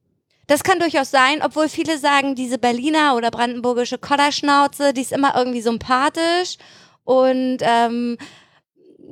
Das 0.52 0.64
kann 0.64 0.78
durchaus 0.78 1.10
sein, 1.10 1.40
obwohl 1.42 1.70
viele 1.70 1.96
sagen, 1.96 2.34
diese 2.34 2.58
Berliner 2.58 3.16
oder 3.16 3.30
brandenburgische 3.30 3.96
Kodderschnauze, 3.96 4.92
die 4.92 5.00
ist 5.00 5.10
immer 5.10 5.34
irgendwie 5.34 5.62
sympathisch. 5.62 6.58
Und 7.04 7.60
ähm, 7.62 8.18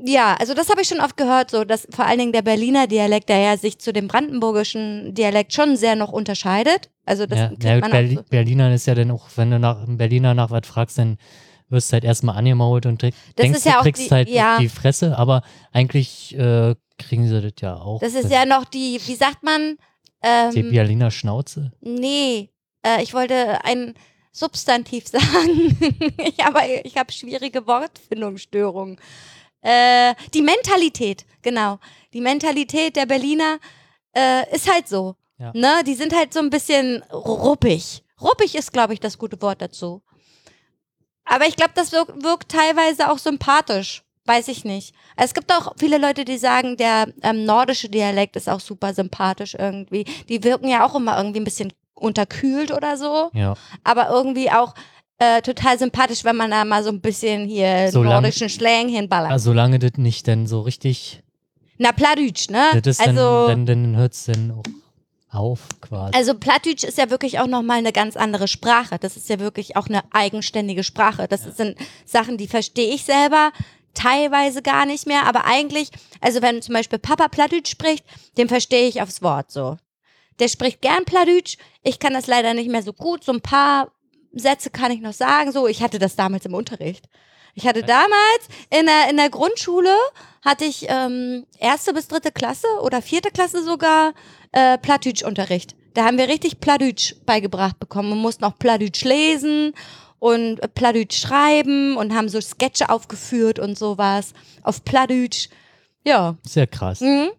ja, 0.05 0.37
also 0.39 0.53
das 0.53 0.69
habe 0.69 0.83
ich 0.83 0.89
schon 0.89 1.01
oft 1.01 1.17
gehört, 1.17 1.51
so 1.51 1.65
dass 1.65 1.89
vor 1.95 2.05
allen 2.05 2.19
Dingen 2.19 2.33
der 2.35 2.43
Berliner 2.43 2.87
Dialekt, 2.87 3.31
der 3.31 3.39
ja 3.39 3.57
sich 3.57 3.79
zu 3.79 3.91
dem 3.91 4.07
brandenburgischen 4.07 5.15
Dialekt 5.15 5.55
schon 5.55 5.77
sehr 5.77 5.97
noch 5.97 6.13
unterscheidet. 6.13 6.91
Also 7.07 7.25
das 7.25 7.39
Ja, 7.39 7.53
ja, 7.77 7.89
Berli 7.89 8.17
so. 8.17 8.23
Berliner 8.29 8.75
ist 8.75 8.87
ja 8.87 8.95
dann 8.95 9.11
auch, 9.11 9.29
wenn 9.37 9.51
du 9.51 9.59
nach 9.59 9.83
einem 9.83 9.97
Berliner 9.97 10.35
nach 10.35 10.51
was 10.51 10.67
fragst, 10.67 10.99
dann 10.99 11.17
wirst 11.71 11.91
du 11.91 11.95
halt 11.95 12.05
erstmal 12.05 12.37
angemault 12.37 12.85
und 12.85 13.03
Das 13.03 13.13
denkst, 13.39 13.61
ist 13.61 13.65
ja 13.65 13.79
du 13.79 13.83
kriegst 13.85 14.03
die- 14.03 14.11
halt 14.11 14.29
ja. 14.29 14.59
die 14.59 14.69
Fresse, 14.69 15.17
aber 15.17 15.41
eigentlich 15.73 16.37
äh, 16.37 16.75
kriegen 16.99 17.27
sie 17.27 17.41
das 17.41 17.53
ja 17.63 17.77
auch. 17.77 18.01
Das 18.01 18.13
ist 18.13 18.31
ja 18.31 18.45
noch 18.45 18.67
die, 18.67 19.01
wie 19.07 19.15
sagt 19.15 19.43
man? 19.43 19.79
Ähm, 20.23 20.55
die 20.55 20.63
Berliner 20.63 21.11
Schnauze. 21.11 21.73
Nee, 21.81 22.51
äh, 22.85 23.03
ich 23.03 23.15
wollte 23.15 23.65
ein 23.65 23.95
Substantiv 24.33 25.07
sagen. 25.09 25.77
ich 26.19 26.39
habe 26.45 26.61
ich 26.85 26.97
hab 26.97 27.13
schwierige 27.13 27.67
Wortfindungsstörungen. 27.67 28.99
Äh, 29.63 30.15
die 30.33 30.43
Mentalität, 30.43 31.27
genau. 31.43 31.79
Die 32.13 32.21
Mentalität 32.21 32.97
der 32.97 33.07
Berliner 33.07 33.59
äh, 34.17 34.55
ist 34.55 34.73
halt 34.73 34.89
so. 34.89 35.17
Ja. 35.39 35.53
Ne? 35.55 35.83
Die 35.87 35.95
sind 35.95 36.15
halt 36.15 36.33
so 36.33 36.41
ein 36.41 36.51
bisschen 36.51 37.03
ruppig. 37.13 38.03
Ruppig 38.21 38.55
ist, 38.55 38.73
glaube 38.73 38.93
ich, 38.93 39.01
das 39.01 39.19
gute 39.19 39.41
Wort 39.41 39.63
dazu. 39.63 40.03
Aber 41.25 41.47
ich 41.47 41.57
glaube, 41.57 41.73
das 41.75 41.93
wirkt, 41.93 42.23
wirkt 42.23 42.51
teilweise 42.51 43.11
auch 43.11 43.19
sympathisch. 43.19 44.03
Weiß 44.27 44.49
ich 44.49 44.65
nicht. 44.65 44.95
Es 45.17 45.35
gibt 45.35 45.53
auch 45.53 45.73
viele 45.79 45.99
Leute, 45.99 46.25
die 46.25 46.39
sagen, 46.39 46.77
der 46.77 47.09
ähm, 47.23 47.45
nordische 47.45 47.89
Dialekt 47.89 48.37
ist 48.37 48.49
auch 48.49 48.61
super 48.61 48.93
sympathisch 48.95 49.55
irgendwie. 49.59 50.05
Die 50.29 50.45
wirken 50.45 50.69
ja 50.69 50.87
auch 50.87 50.95
immer 50.95 51.17
irgendwie 51.17 51.41
ein 51.41 51.45
bisschen 51.45 51.73
unterkühlt 51.95 52.71
oder 52.71 52.97
so, 52.97 53.31
Ja. 53.35 53.55
aber 53.85 54.09
irgendwie 54.11 54.51
auch 54.51 54.75
äh, 55.19 55.43
total 55.43 55.79
sympathisch, 55.79 56.25
wenn 56.25 56.37
man 56.37 56.51
da 56.51 56.65
mal 56.65 56.83
so 56.83 56.91
ein 56.91 57.01
bisschen 57.01 57.47
hier 57.47 57.91
Solang- 57.91 58.13
nordischen 58.23 58.49
Slang 58.49 58.89
hinballert. 58.89 59.31
Also, 59.33 59.51
solange 59.51 59.79
das 59.79 59.93
nicht 59.97 60.27
dann 60.29 60.47
so 60.47 60.61
richtig, 60.63 61.23
Na, 61.77 61.93
Plattdeutsch, 61.93 62.49
ne? 62.49 62.81
das 62.83 62.99
ist 62.99 63.07
also, 63.07 63.49
dann, 63.49 63.67
dann, 63.67 63.93
dann 63.93 63.97
hört 63.97 64.13
es 64.15 64.25
dann 64.25 64.51
auch 64.53 64.63
auf 65.33 65.61
quasi. 65.83 66.17
also 66.17 66.35
Plattdeutsch 66.35 66.85
ist 66.85 66.97
ja 66.99 67.11
wirklich 67.11 67.39
auch 67.39 67.47
nochmal 67.47 67.79
eine 67.79 67.93
ganz 67.93 68.17
andere 68.17 68.49
Sprache. 68.49 68.99
Das 68.99 69.17
ist 69.17 69.29
ja 69.29 69.39
wirklich 69.39 69.77
auch 69.77 69.87
eine 69.89 70.03
eigenständige 70.11 70.83
Sprache. 70.85 71.29
Das 71.29 71.43
sind 71.57 71.77
Sachen, 72.07 72.37
die 72.39 72.49
verstehe 72.49 72.93
ich 72.95 73.05
selber 73.05 73.53
teilweise 73.95 74.63
gar 74.63 74.87
nicht 74.87 75.07
mehr, 75.07 75.27
aber 75.27 75.45
eigentlich, 75.45 75.91
also 76.21 76.43
wenn 76.43 76.63
zum 76.63 76.75
Beispiel 76.75 76.99
Papa 76.99 77.29
Plattdeutsch 77.29 77.71
spricht, 77.71 78.05
den 78.37 78.49
verstehe 78.49 78.89
ich 78.89 79.03
aufs 79.03 79.23
Wort 79.23 79.51
so. 79.51 79.77
Der 80.39 80.49
spricht 80.49 80.81
gern 80.81 81.05
Plattdeutsch. 81.05 81.59
Ich 81.83 81.99
kann 81.99 82.15
das 82.15 82.27
leider 82.27 82.55
nicht 82.55 82.71
mehr 82.71 82.83
so 82.83 82.93
gut. 82.93 83.25
So 83.25 83.33
ein 83.33 83.43
paar 83.43 83.93
Sätze 84.33 84.71
kann 84.71 84.91
ich 84.91 85.01
noch 85.01 85.13
sagen. 85.13 85.53
So, 85.53 85.67
ich 85.67 85.83
hatte 85.83 85.99
das 85.99 86.17
damals 86.17 86.47
im 86.47 86.55
Unterricht. 86.55 87.09
Ich 87.55 87.67
hatte 87.67 87.83
damals 87.83 88.49
in 88.71 88.87
der, 88.87 89.11
in 89.11 89.17
der 89.17 89.29
Grundschule 89.29 89.95
hatte 90.43 90.65
ich 90.65 90.87
ähm, 90.89 91.47
erste 91.59 91.93
bis 91.93 92.09
dritte 92.09 92.33
Klasse 92.33 92.67
oder 92.83 93.03
vierte 93.03 93.31
Klasse 93.31 93.63
sogar 93.63 94.15
äh, 94.53 94.79
Plattdeutsch-Unterricht. 94.79 95.75
Da 95.95 96.05
haben 96.05 96.17
wir 96.17 96.29
richtig 96.29 96.61
Plattdeutsch 96.61 97.17
beigebracht 97.27 97.79
bekommen. 97.79 98.11
Wir 98.11 98.17
mussten 98.17 98.45
auch 98.45 98.59
Plattdeutsch 98.59 99.05
lesen 99.05 99.75
und 100.21 100.61
Plattdeutsch 100.75 101.19
schreiben 101.19 101.97
und 101.97 102.15
haben 102.15 102.29
so 102.29 102.41
Sketche 102.41 102.89
aufgeführt 102.91 103.59
und 103.59 103.77
sowas 103.77 104.33
auf 104.63 104.85
Plattdeutsch. 104.85 105.49
Ja. 106.05 106.37
Sehr 106.47 106.69
krass. 106.69 107.01
Mhm. 107.01 107.31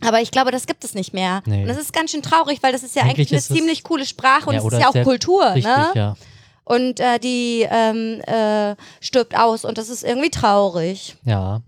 Aber 0.00 0.20
ich 0.20 0.30
glaube, 0.30 0.50
das 0.50 0.66
gibt 0.66 0.84
es 0.84 0.94
nicht 0.94 1.12
mehr. 1.12 1.42
Nee. 1.44 1.62
Und 1.62 1.68
das 1.68 1.78
ist 1.78 1.92
ganz 1.92 2.10
schön 2.10 2.22
traurig, 2.22 2.62
weil 2.62 2.72
das 2.72 2.82
ist 2.82 2.96
ja 2.96 3.02
eigentlich, 3.02 3.28
Eigentlich 3.28 3.30
eine 3.32 3.38
ist 3.38 3.48
ziemlich 3.48 3.84
coole 3.84 4.06
Sprache 4.06 4.48
und 4.48 4.54
Ja, 4.54 4.60
es 4.60 4.72
ist 4.72 4.80
ja 4.80 4.88
auch 4.88 5.04
Kultur, 5.04 5.54
Richtig, 5.54 5.64
ne? 5.64 5.90
ja. 5.94 6.16
Und 6.64 6.98
äh, 6.98 7.18
die 7.18 7.66
ähm, 7.70 8.20
äh, 8.22 8.74
stirbt 9.00 9.36
aus 9.36 9.64
und 9.64 9.76
das 9.76 9.88
ist 9.88 10.02
irgendwie 10.02 10.30
traurig. 10.30 11.16
Ja. 11.24 11.60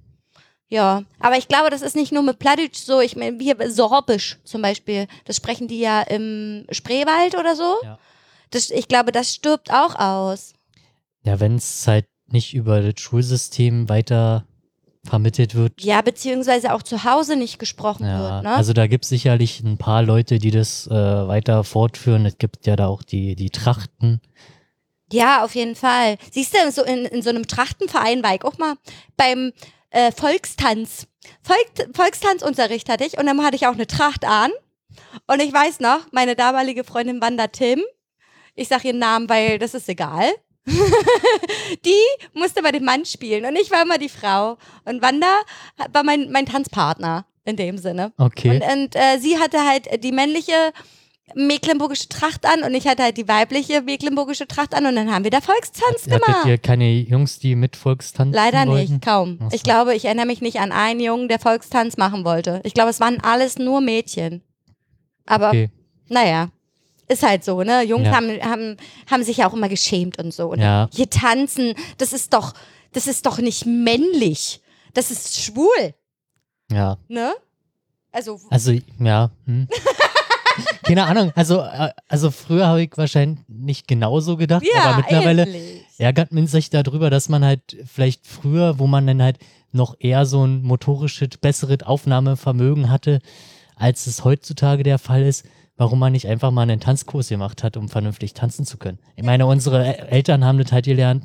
Ja, 0.68 1.04
aber 1.20 1.36
ich 1.36 1.46
glaube, 1.46 1.70
das 1.70 1.82
ist 1.82 1.94
nicht 1.94 2.12
nur 2.12 2.22
mit 2.22 2.40
Plattdeutsch 2.40 2.78
so. 2.78 3.00
Ich 3.00 3.14
meine, 3.14 3.38
hier 3.38 3.56
Sorbisch 3.70 4.38
zum 4.42 4.62
Beispiel, 4.62 5.06
das 5.24 5.36
sprechen 5.36 5.68
die 5.68 5.78
ja 5.78 6.02
im 6.02 6.66
Spreewald 6.70 7.36
oder 7.38 7.54
so. 7.54 7.76
Ja. 7.84 7.98
Das, 8.50 8.70
ich 8.70 8.88
glaube, 8.88 9.12
das 9.12 9.34
stirbt 9.34 9.72
auch 9.72 9.94
aus. 9.96 10.52
Ja, 11.22 11.40
wenn 11.40 11.56
es 11.56 11.86
halt 11.86 12.06
nicht 12.28 12.54
über 12.54 12.80
das 12.80 13.00
Schulsystem 13.00 13.88
weiter 13.88 14.44
vermittelt 15.04 15.54
wird. 15.54 15.80
Ja, 15.82 16.02
beziehungsweise 16.02 16.74
auch 16.74 16.82
zu 16.82 17.04
Hause 17.04 17.36
nicht 17.36 17.58
gesprochen 17.58 18.06
Ja, 18.06 18.18
wird. 18.18 18.42
Ne? 18.44 18.50
also 18.50 18.72
da 18.72 18.86
gibt 18.88 19.04
es 19.04 19.08
sicherlich 19.08 19.60
ein 19.60 19.78
paar 19.78 20.02
Leute, 20.02 20.38
die 20.38 20.50
das 20.50 20.86
äh, 20.88 20.90
weiter 20.92 21.62
fortführen. 21.64 22.26
Es 22.26 22.38
gibt 22.38 22.66
ja 22.66 22.74
da 22.76 22.88
auch 22.88 23.02
die, 23.02 23.36
die 23.36 23.50
Trachten. 23.50 24.20
Ja, 25.12 25.44
auf 25.44 25.54
jeden 25.54 25.76
Fall. 25.76 26.18
Siehst 26.32 26.54
du, 26.54 26.72
so 26.72 26.82
in, 26.82 27.04
in 27.04 27.22
so 27.22 27.30
einem 27.30 27.46
Trachtenverein 27.46 28.24
war 28.24 28.34
ich 28.34 28.42
auch 28.44 28.58
mal 28.58 28.74
beim 29.16 29.52
äh, 29.90 30.10
Volkstanz. 30.10 31.06
Volk, 31.42 31.94
Volkstanzunterricht 31.94 32.88
hatte 32.88 33.04
ich 33.04 33.16
und 33.18 33.26
dann 33.26 33.40
hatte 33.44 33.54
ich 33.56 33.66
auch 33.68 33.74
eine 33.74 33.86
Tracht 33.86 34.24
an. 34.24 34.50
Und 35.28 35.40
ich 35.40 35.52
weiß 35.52 35.78
noch, 35.80 36.00
meine 36.10 36.34
damalige 36.34 36.82
Freundin 36.82 37.20
Wanda 37.20 37.46
Tim, 37.48 37.80
ich 38.56 38.66
sag 38.68 38.84
ihren 38.84 38.98
Namen, 38.98 39.28
weil 39.28 39.58
das 39.58 39.74
ist 39.74 39.88
egal. 39.88 40.24
die 41.84 41.92
musste 42.34 42.62
bei 42.62 42.72
dem 42.72 42.84
Mann 42.84 43.04
spielen 43.04 43.44
und 43.44 43.56
ich 43.56 43.70
war 43.70 43.82
immer 43.82 43.98
die 43.98 44.08
Frau. 44.08 44.56
Und 44.84 45.00
Wanda 45.02 45.32
war 45.92 46.02
mein, 46.02 46.30
mein 46.32 46.46
Tanzpartner 46.46 47.26
in 47.44 47.56
dem 47.56 47.78
Sinne. 47.78 48.12
Okay. 48.18 48.50
Und, 48.50 48.62
und 48.62 48.96
äh, 48.96 49.18
sie 49.18 49.38
hatte 49.38 49.64
halt 49.64 50.02
die 50.02 50.10
männliche 50.12 50.72
mecklenburgische 51.34 52.08
Tracht 52.08 52.46
an 52.46 52.62
und 52.62 52.74
ich 52.74 52.86
hatte 52.86 53.02
halt 53.02 53.16
die 53.16 53.26
weibliche 53.26 53.82
mecklenburgische 53.82 54.46
Tracht 54.46 54.74
an 54.74 54.86
und 54.86 54.94
dann 54.94 55.12
haben 55.12 55.24
wir 55.24 55.30
da 55.32 55.40
Volkstanz 55.40 56.06
Hattet 56.06 56.22
gemacht. 56.24 56.46
ihr 56.46 56.56
keine 56.58 56.88
Jungs, 56.92 57.40
die 57.40 57.56
mit 57.56 57.74
Volkstanzen 57.74 58.32
Leider 58.32 58.64
wollten? 58.66 58.92
nicht, 58.94 59.04
kaum. 59.04 59.38
So. 59.40 59.48
Ich 59.52 59.64
glaube, 59.64 59.94
ich 59.96 60.04
erinnere 60.04 60.26
mich 60.26 60.40
nicht 60.40 60.60
an 60.60 60.70
einen 60.70 61.00
Jungen, 61.00 61.28
der 61.28 61.40
Volkstanz 61.40 61.96
machen 61.96 62.24
wollte. 62.24 62.60
Ich 62.64 62.74
glaube, 62.74 62.90
es 62.90 63.00
waren 63.00 63.20
alles 63.20 63.58
nur 63.58 63.80
Mädchen. 63.80 64.42
Aber 65.26 65.48
Okay. 65.48 65.70
naja, 66.08 66.48
ist 67.08 67.22
halt 67.22 67.44
so, 67.44 67.62
ne? 67.62 67.82
Jungs 67.82 68.06
Ja. 68.06 68.16
haben, 68.16 68.28
haben, 68.42 68.76
haben 69.10 69.22
sich 69.22 69.38
ja 69.38 69.48
auch 69.48 69.54
immer 69.54 69.68
geschämt 69.68 70.18
und 70.18 70.32
so. 70.32 70.50
Und 70.50 70.60
Ja. 70.60 70.88
Hier 70.92 71.08
tanzen, 71.10 71.74
das 71.98 72.12
ist 72.12 72.32
doch, 72.34 72.54
das 72.92 73.06
ist 73.06 73.26
doch 73.26 73.38
nicht 73.38 73.66
männlich. 73.66 74.60
Das 74.94 75.10
ist 75.10 75.36
schwul, 75.40 75.94
Ja. 76.72 76.96
ne? 77.08 77.34
Also, 78.12 78.40
Also, 78.50 78.72
ja. 78.98 79.30
Hm. 79.46 79.68
Keine 80.84 81.04
Ahnung. 81.04 81.32
Also, 81.34 81.60
äh, 81.60 81.90
also 82.08 82.30
früher 82.30 82.66
habe 82.66 82.82
ich 82.82 82.90
wahrscheinlich 82.96 83.40
nicht 83.46 83.86
genauso 83.86 84.36
gedacht, 84.38 84.64
ja, 84.64 84.84
aber 84.84 84.96
mittlerweile 84.98 85.46
ärgert 85.98 86.32
man 86.32 86.46
sich 86.46 86.70
darüber, 86.70 87.10
dass 87.10 87.28
man 87.28 87.44
halt 87.44 87.76
vielleicht 87.86 88.26
früher, 88.26 88.78
wo 88.78 88.86
man 88.86 89.06
dann 89.06 89.22
halt 89.22 89.38
noch 89.72 89.96
eher 89.98 90.24
so 90.24 90.46
ein 90.46 90.62
motorisches, 90.62 91.28
besseres 91.40 91.82
Aufnahmevermögen 91.82 92.90
hatte, 92.90 93.18
als 93.74 94.06
es 94.06 94.24
heutzutage 94.24 94.82
der 94.82 94.98
Fall 94.98 95.22
ist, 95.24 95.44
warum 95.76 95.98
man 95.98 96.12
nicht 96.12 96.26
einfach 96.26 96.50
mal 96.50 96.62
einen 96.62 96.80
Tanzkurs 96.80 97.28
gemacht 97.28 97.62
hat, 97.62 97.76
um 97.76 97.88
vernünftig 97.88 98.34
tanzen 98.34 98.64
zu 98.64 98.76
können. 98.78 98.98
Ich 99.16 99.24
meine, 99.24 99.46
unsere 99.46 99.84
El- 99.84 100.06
Eltern 100.08 100.44
haben 100.44 100.58
das 100.58 100.72
halt 100.72 100.86
gelernt, 100.86 101.24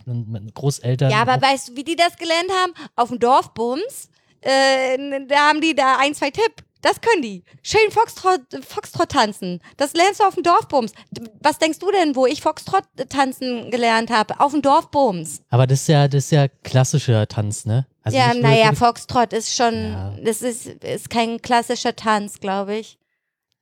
Großeltern. 0.53 1.11
Ja, 1.11 1.21
aber 1.21 1.35
auch. 1.35 1.41
weißt 1.41 1.69
du, 1.69 1.75
wie 1.75 1.83
die 1.83 1.95
das 1.95 2.17
gelernt 2.17 2.49
haben? 2.61 2.73
Auf 2.95 3.09
dem 3.09 3.19
Dorfbums, 3.19 4.09
äh, 4.41 4.97
da 5.27 5.47
haben 5.49 5.61
die 5.61 5.75
da 5.75 5.97
ein, 5.99 6.13
zwei 6.13 6.31
Tipp. 6.31 6.63
Das 6.83 6.99
können 6.99 7.21
die. 7.21 7.43
Schön 7.61 7.91
Foxtrot, 7.91 8.41
Foxtrot 8.67 9.09
tanzen. 9.09 9.59
Das 9.77 9.93
lernst 9.93 10.19
du 10.19 10.23
auf 10.23 10.33
dem 10.33 10.41
Dorfbums. 10.41 10.93
Was 11.39 11.59
denkst 11.59 11.77
du 11.77 11.91
denn, 11.91 12.15
wo 12.15 12.25
ich 12.25 12.41
Foxtrot 12.41 12.85
tanzen 13.07 13.69
gelernt 13.69 14.09
habe? 14.09 14.39
Auf 14.39 14.51
dem 14.53 14.63
Dorfbums. 14.63 15.43
aber 15.51 15.67
das 15.67 15.81
ist 15.81 15.89
ja, 15.89 16.07
das 16.07 16.23
ist 16.25 16.31
ja 16.31 16.47
klassischer 16.47 17.27
Tanz, 17.27 17.65
ne? 17.65 17.85
Also 18.01 18.17
ja, 18.17 18.33
naja, 18.33 18.73
Foxtrot 18.73 19.31
ist 19.31 19.55
schon, 19.55 19.73
Ja. 19.75 20.15
das 20.25 20.41
ist, 20.41 20.65
ist 20.65 21.11
kein 21.11 21.39
klassischer 21.39 21.95
Tanz, 21.95 22.39
glaube 22.39 22.75
ich. 22.77 22.97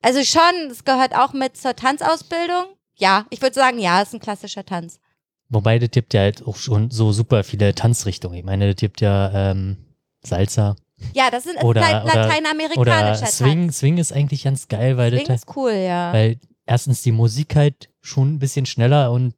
Also 0.01 0.23
schon, 0.23 0.71
es 0.71 0.83
gehört 0.85 1.15
auch 1.15 1.33
mit 1.33 1.57
zur 1.57 1.75
Tanzausbildung. 1.75 2.65
Ja, 2.95 3.25
ich 3.29 3.41
würde 3.41 3.53
sagen, 3.55 3.79
ja, 3.79 4.01
ist 4.01 4.13
ein 4.13 4.19
klassischer 4.19 4.65
Tanz. 4.65 4.99
Wobei, 5.49 5.79
das 5.79 5.89
gibt 5.91 6.13
ja 6.13 6.21
halt 6.21 6.45
auch 6.45 6.55
schon 6.57 6.91
so 6.91 7.11
super 7.11 7.43
viele 7.43 7.73
Tanzrichtungen. 7.73 8.37
Ich 8.37 8.43
meine, 8.45 8.67
das 8.67 8.79
gibt 8.79 9.01
ja 9.01 9.51
ähm, 9.51 9.77
Salsa 10.23 10.75
Ja, 11.13 11.31
das 11.31 11.45
sind 11.45 11.63
Oder- 11.63 11.81
Late- 11.81 12.03
oder- 12.03 12.13
oder 12.13 12.21
lateinamerikanischer 12.27 13.25
Swing. 13.27 13.63
Tanz. 13.67 13.79
Swing 13.79 13.97
ist 13.97 14.11
eigentlich 14.13 14.43
ganz 14.43 14.67
geil, 14.67 14.97
weil, 14.97 15.11
Swing 15.11 15.25
das, 15.27 15.43
ist 15.43 15.55
cool, 15.55 15.71
ja. 15.71 16.13
weil 16.13 16.39
erstens 16.65 17.01
die 17.01 17.11
Musik 17.13 17.55
halt 17.55 17.89
schon 18.01 18.35
ein 18.35 18.39
bisschen 18.39 18.65
schneller 18.65 19.11
und 19.11 19.33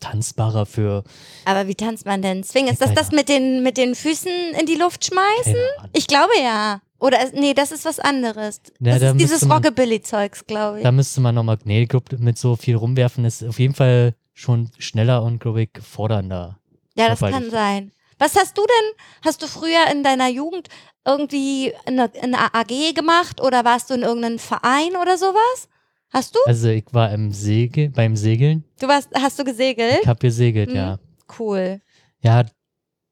tanzbarer 0.00 0.66
für 0.66 1.04
Aber 1.44 1.66
wie 1.68 1.74
tanzt 1.76 2.04
man 2.04 2.20
denn 2.20 2.44
Swing? 2.44 2.66
Ist 2.66 2.82
das 2.82 2.92
das 2.92 3.10
mit 3.12 3.28
den, 3.28 3.62
mit 3.62 3.76
den 3.78 3.94
Füßen 3.94 4.30
in 4.58 4.66
die 4.66 4.74
Luft 4.74 5.04
schmeißen? 5.04 5.56
Ich 5.92 6.06
glaube 6.06 6.32
ja. 6.42 6.80
Oder 7.00 7.18
nee, 7.32 7.54
das 7.54 7.72
ist 7.72 7.84
was 7.84 7.98
anderes. 8.00 8.60
Ja, 8.80 8.92
das 8.92 9.00
da 9.00 9.10
ist 9.10 9.20
dieses 9.20 9.48
Rockabilly-Zeugs, 9.50 10.46
glaube 10.46 10.78
ich. 10.78 10.84
Da 10.84 10.92
müsste 10.92 11.20
man 11.20 11.34
nochmal, 11.34 11.58
nee, 11.64 11.86
mit 12.18 12.38
so 12.38 12.56
viel 12.56 12.76
rumwerfen 12.76 13.24
ist 13.24 13.42
auf 13.44 13.58
jeden 13.58 13.74
Fall 13.74 14.14
schon 14.32 14.70
schneller 14.78 15.22
und, 15.22 15.38
glaube 15.40 15.62
ich, 15.62 15.70
fordernder. 15.80 16.58
ja, 16.96 17.08
das 17.08 17.20
kann 17.20 17.50
sein. 17.50 17.92
Was 18.18 18.36
hast 18.36 18.56
du 18.56 18.62
denn? 18.62 18.92
Hast 19.24 19.42
du 19.42 19.46
früher 19.48 19.90
in 19.92 20.02
deiner 20.04 20.28
Jugend 20.28 20.68
irgendwie 21.04 21.72
eine, 21.84 22.10
eine 22.22 22.54
AG 22.54 22.94
gemacht 22.94 23.40
oder 23.40 23.64
warst 23.64 23.90
du 23.90 23.94
in 23.94 24.02
irgendeinem 24.02 24.38
Verein 24.38 24.96
oder 25.00 25.18
sowas? 25.18 25.68
Hast 26.10 26.34
du? 26.36 26.38
Also 26.46 26.68
ich 26.68 26.84
war 26.92 27.12
im 27.12 27.32
Segel, 27.32 27.90
beim 27.90 28.14
Segeln. 28.16 28.64
Du 28.80 28.86
warst, 28.86 29.08
hast 29.14 29.38
du 29.38 29.44
gesegelt? 29.44 29.98
Ich 30.02 30.06
habe 30.08 30.20
gesegelt, 30.20 30.70
Mhm. 30.70 30.76
ja. 30.76 30.98
Cool. 31.38 31.80
Ja, 32.22 32.44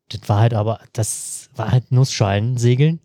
das 0.09 0.29
war 0.29 0.39
halt 0.39 0.55
aber, 0.55 0.81
das 0.93 1.51
war 1.57 1.73
halt 1.73 1.91
Nussschalen 1.91 2.57
segeln. 2.57 3.01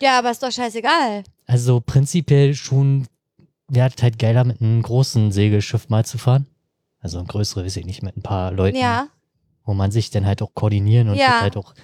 Ja, 0.00 0.18
aber 0.18 0.30
ist 0.30 0.42
doch 0.42 0.50
scheißegal. 0.52 1.24
Also 1.46 1.80
prinzipiell 1.80 2.54
schon, 2.54 3.06
wäre 3.68 3.90
halt 4.00 4.18
geiler 4.18 4.44
mit 4.44 4.60
einem 4.60 4.82
großen 4.82 5.32
Segelschiff 5.32 5.88
mal 5.88 6.04
zu 6.04 6.18
fahren. 6.18 6.46
Also 7.00 7.18
ein 7.18 7.26
größere, 7.26 7.64
weiß 7.64 7.76
ich 7.76 7.86
nicht, 7.86 8.02
mit 8.02 8.16
ein 8.16 8.22
paar 8.22 8.52
Leuten, 8.52 8.76
Ja. 8.78 9.08
wo 9.64 9.74
man 9.74 9.90
sich 9.90 10.10
dann 10.10 10.26
halt 10.26 10.42
auch 10.42 10.54
koordinieren 10.54 11.08
und 11.08 11.16
Ja. 11.16 11.40
halt 11.40 11.56
auch, 11.56 11.74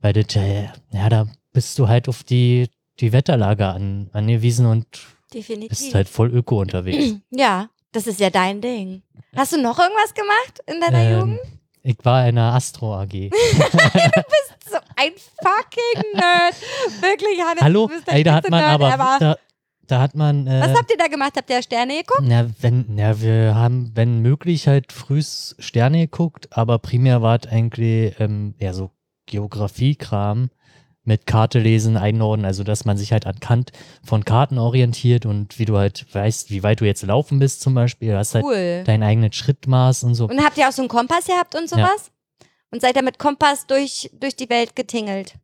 weil 0.00 0.12
das, 0.12 0.34
äh, 0.36 0.68
ja, 0.92 1.08
da 1.08 1.26
bist 1.52 1.78
du 1.78 1.88
halt 1.88 2.08
auf 2.08 2.22
die, 2.24 2.68
die 3.00 3.12
Wetterlage 3.12 3.66
an, 3.66 4.10
angewiesen 4.12 4.66
und 4.66 4.86
Definitiv. 5.32 5.68
bist 5.70 5.94
halt 5.94 6.08
voll 6.08 6.32
öko 6.34 6.60
unterwegs. 6.60 7.14
ja, 7.30 7.68
das 7.92 8.06
ist 8.06 8.20
ja 8.20 8.30
dein 8.30 8.60
Ding. 8.60 9.02
Hast 9.36 9.52
du 9.52 9.60
noch 9.60 9.78
irgendwas 9.78 10.14
gemacht 10.14 10.60
in 10.66 10.80
deiner 10.80 11.02
ähm, 11.02 11.18
Jugend? 11.20 11.40
ich 11.82 11.96
war 12.04 12.22
in 12.28 12.38
einer 12.38 12.54
Astro 12.54 12.94
AG. 13.00 13.30
So 13.30 14.63
ein 15.06 15.12
fucking 15.42 16.12
Nerd. 16.14 16.54
Wirklich, 17.00 17.40
Hannes. 17.42 17.62
Hallo, 17.62 17.86
du 17.86 17.94
bist 17.94 18.06
der 18.06 18.14
ey, 18.14 18.22
da 18.22 18.34
hat 18.34 18.50
man 18.50 18.60
Nerd 18.60 18.82
aber, 18.82 19.16
da, 19.20 19.36
Da 19.86 20.00
hat 20.00 20.14
man. 20.14 20.46
Äh, 20.46 20.60
Was 20.62 20.78
habt 20.78 20.90
ihr 20.90 20.96
da 20.96 21.06
gemacht? 21.08 21.32
Habt 21.36 21.50
ihr 21.50 21.62
Sterne 21.62 21.98
geguckt? 21.98 22.22
Na, 22.22 22.46
wenn, 22.60 22.86
na, 22.88 23.20
wir 23.20 23.54
haben, 23.54 23.92
wenn 23.94 24.20
möglich, 24.20 24.66
halt 24.66 24.92
frühs 24.92 25.54
Sterne 25.58 26.00
geguckt, 26.00 26.48
aber 26.56 26.78
primär 26.78 27.20
war 27.22 27.38
es 27.42 27.50
eigentlich 27.50 28.14
ähm, 28.18 28.54
eher 28.58 28.74
so 28.74 28.90
Geografiekram 29.26 30.50
mit 31.06 31.26
Karte 31.26 31.58
lesen, 31.58 31.98
einordnen, 31.98 32.46
also 32.46 32.64
dass 32.64 32.86
man 32.86 32.96
sich 32.96 33.12
halt 33.12 33.26
anhand 33.26 33.72
von 34.02 34.24
Karten 34.24 34.56
orientiert 34.56 35.26
und 35.26 35.58
wie 35.58 35.66
du 35.66 35.76
halt 35.76 36.06
weißt, 36.14 36.50
wie 36.50 36.62
weit 36.62 36.80
du 36.80 36.86
jetzt 36.86 37.02
laufen 37.02 37.38
bist 37.38 37.60
zum 37.60 37.74
Beispiel, 37.74 38.12
du 38.12 38.16
hast 38.18 38.34
halt 38.34 38.44
Cool. 38.44 38.84
dein 38.86 39.02
eigenes 39.02 39.36
Schrittmaß 39.36 40.04
und 40.04 40.14
so. 40.14 40.24
Und 40.28 40.42
habt 40.42 40.56
ihr 40.56 40.66
auch 40.66 40.72
so 40.72 40.80
einen 40.80 40.88
Kompass 40.88 41.26
gehabt 41.26 41.54
und 41.56 41.68
sowas? 41.68 42.10
Und 42.74 42.80
seid 42.80 42.96
ihr 42.96 43.04
mit 43.04 43.20
Kompass 43.20 43.68
durch, 43.68 44.10
durch 44.18 44.34
die 44.34 44.50
Welt 44.50 44.74
getingelt? 44.74 45.36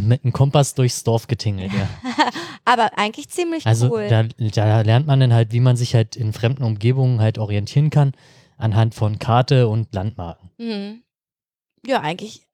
Mit 0.00 0.24
einem 0.24 0.32
Kompass 0.32 0.74
durchs 0.74 1.04
Dorf 1.04 1.28
getingelt, 1.28 1.70
ja. 1.72 1.88
Aber 2.64 2.98
eigentlich 2.98 3.28
ziemlich 3.28 3.64
Also 3.64 3.92
cool. 3.92 4.08
da, 4.08 4.24
da 4.24 4.80
lernt 4.80 5.06
man 5.06 5.20
dann 5.20 5.32
halt, 5.32 5.52
wie 5.52 5.60
man 5.60 5.76
sich 5.76 5.94
halt 5.94 6.16
in 6.16 6.32
fremden 6.32 6.64
Umgebungen 6.64 7.20
halt 7.20 7.38
orientieren 7.38 7.90
kann, 7.90 8.10
anhand 8.56 8.96
von 8.96 9.20
Karte 9.20 9.68
und 9.68 9.94
Landmarken. 9.94 10.50
Mhm. 10.58 11.04
Ja, 11.86 12.00
eigentlich, 12.00 12.44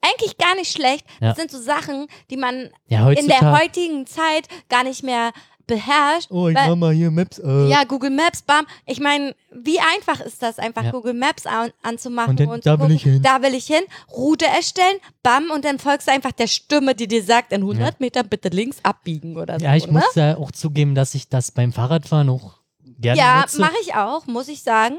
eigentlich 0.00 0.38
gar 0.38 0.54
nicht 0.54 0.70
schlecht. 0.70 1.04
Ja. 1.20 1.30
Das 1.30 1.36
sind 1.36 1.50
so 1.50 1.58
Sachen, 1.60 2.06
die 2.30 2.36
man 2.36 2.70
Ja, 2.86 3.10
in 3.10 3.26
der 3.26 3.50
heutigen 3.50 4.06
Zeit 4.06 4.46
gar 4.68 4.84
nicht 4.84 5.02
mehr 5.02 5.32
beherrscht. 5.66 6.30
oh, 6.30 6.48
ich 6.48 6.54
weil- 6.56 6.68
mach 6.70 6.76
mal 6.76 6.92
hier 6.94 7.10
Maps. 7.10 7.38
Äh. 7.38 7.68
Ja, 7.68 7.84
Google 7.84 8.10
Maps, 8.10 8.42
bam. 8.42 8.66
Ich 8.86 9.00
meine, 9.00 9.34
wie 9.52 9.78
einfach 9.80 10.20
ist 10.20 10.42
das, 10.42 10.58
einfach 10.58 10.84
Ja. 10.84 10.90
Google 10.92 11.14
Maps 11.14 11.46
an, 11.46 11.70
anzumachen 11.82 12.30
Und 12.30 12.40
dann, 12.40 12.48
und, 12.48 12.66
da 12.66 12.74
zu 12.76 12.80
will 12.80 12.86
gucken, 12.86 12.96
ich 12.96 13.02
hin. 13.02 13.22
Da 13.22 13.42
will 13.42 13.54
ich 13.54 13.66
hin, 13.66 13.82
Route 14.12 14.46
erstellen, 14.46 14.96
bam, 15.22 15.50
und 15.52 15.64
dann 15.64 15.78
folgst 15.78 16.08
du 16.08 16.12
einfach 16.12 16.32
der 16.32 16.46
Stimme, 16.46 16.94
die 16.94 17.08
dir 17.08 17.22
sagt, 17.22 17.52
in 17.52 17.62
100 17.62 18.00
Meter 18.00 18.22
bitte 18.22 18.48
links 18.48 18.78
abbiegen 18.82 19.36
oder 19.36 19.58
Ja, 19.58 19.70
so. 19.72 19.76
ich 19.76 19.86
ne? 19.86 19.92
muss 19.92 20.14
ja 20.14 20.36
auch 20.36 20.52
zugeben, 20.52 20.94
dass 20.94 21.14
ich 21.14 21.28
das 21.28 21.50
beim 21.50 21.72
Fahrradfahren 21.72 22.28
auch 22.28 22.60
gerne 22.98 23.18
Ja, 23.18 23.40
nutze. 23.40 23.60
mache 23.60 23.74
ich 23.82 23.94
auch, 23.94 24.26
muss 24.26 24.48
ich 24.48 24.62
sagen. 24.62 24.96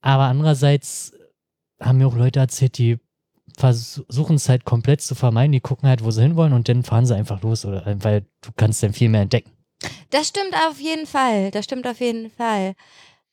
Aber 0.00 0.24
andererseits 0.24 1.12
haben 1.80 1.98
mir 1.98 2.06
auch 2.06 2.16
Leute 2.16 2.38
erzählt, 2.40 2.78
die 2.78 2.98
versuchen 3.58 4.36
es 4.36 4.48
halt 4.48 4.64
komplett 4.64 5.00
zu 5.00 5.14
vermeiden. 5.14 5.52
Die 5.52 5.60
gucken 5.60 5.88
halt, 5.88 6.04
wo 6.04 6.10
sie 6.10 6.22
hinwollen 6.22 6.52
und 6.52 6.68
dann 6.68 6.82
fahren 6.82 7.06
sie 7.06 7.14
einfach 7.16 7.42
los, 7.42 7.64
oder, 7.64 7.84
weil 8.02 8.22
du 8.42 8.50
kannst 8.56 8.82
dann 8.82 8.92
viel 8.92 9.08
mehr 9.08 9.22
entdecken. 9.22 9.50
Das 10.10 10.28
stimmt 10.28 10.54
auf 10.54 10.78
jeden 10.78 11.06
Fall. 11.06 11.50
Das 11.50 11.64
stimmt 11.64 11.86
auf 11.86 12.00
jeden 12.00 12.30
Fall. 12.30 12.74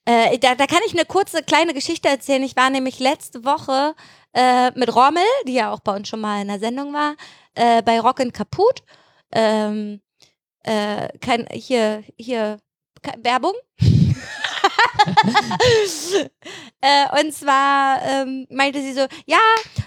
Äh, 0.05 0.37
da, 0.39 0.55
da 0.55 0.67
kann 0.67 0.81
ich 0.85 0.93
eine 0.93 1.05
kurze 1.05 1.43
kleine 1.43 1.73
Geschichte 1.73 2.09
erzählen. 2.09 2.43
Ich 2.43 2.55
war 2.55 2.69
nämlich 2.69 2.99
letzte 2.99 3.45
Woche 3.45 3.95
äh, 4.33 4.71
mit 4.77 4.93
Rommel, 4.93 5.23
die 5.47 5.53
ja 5.53 5.71
auch 5.71 5.79
bei 5.79 5.95
uns 5.95 6.09
schon 6.09 6.21
mal 6.21 6.41
in 6.41 6.49
der 6.49 6.59
Sendung 6.59 6.93
war, 6.93 7.15
äh, 7.55 7.81
bei 7.81 7.99
Rock 7.99 8.21
Kaput. 8.33 8.83
Ähm, 9.31 10.01
äh, 10.63 11.07
kein, 11.19 11.47
hier, 11.51 12.03
hier, 12.17 12.59
Werbung. 13.17 13.53
äh, 16.81 17.21
und 17.21 17.33
zwar 17.33 18.01
ähm, 18.03 18.47
meinte 18.49 18.81
sie 18.81 18.93
so, 18.93 19.05
ja, 19.25 19.39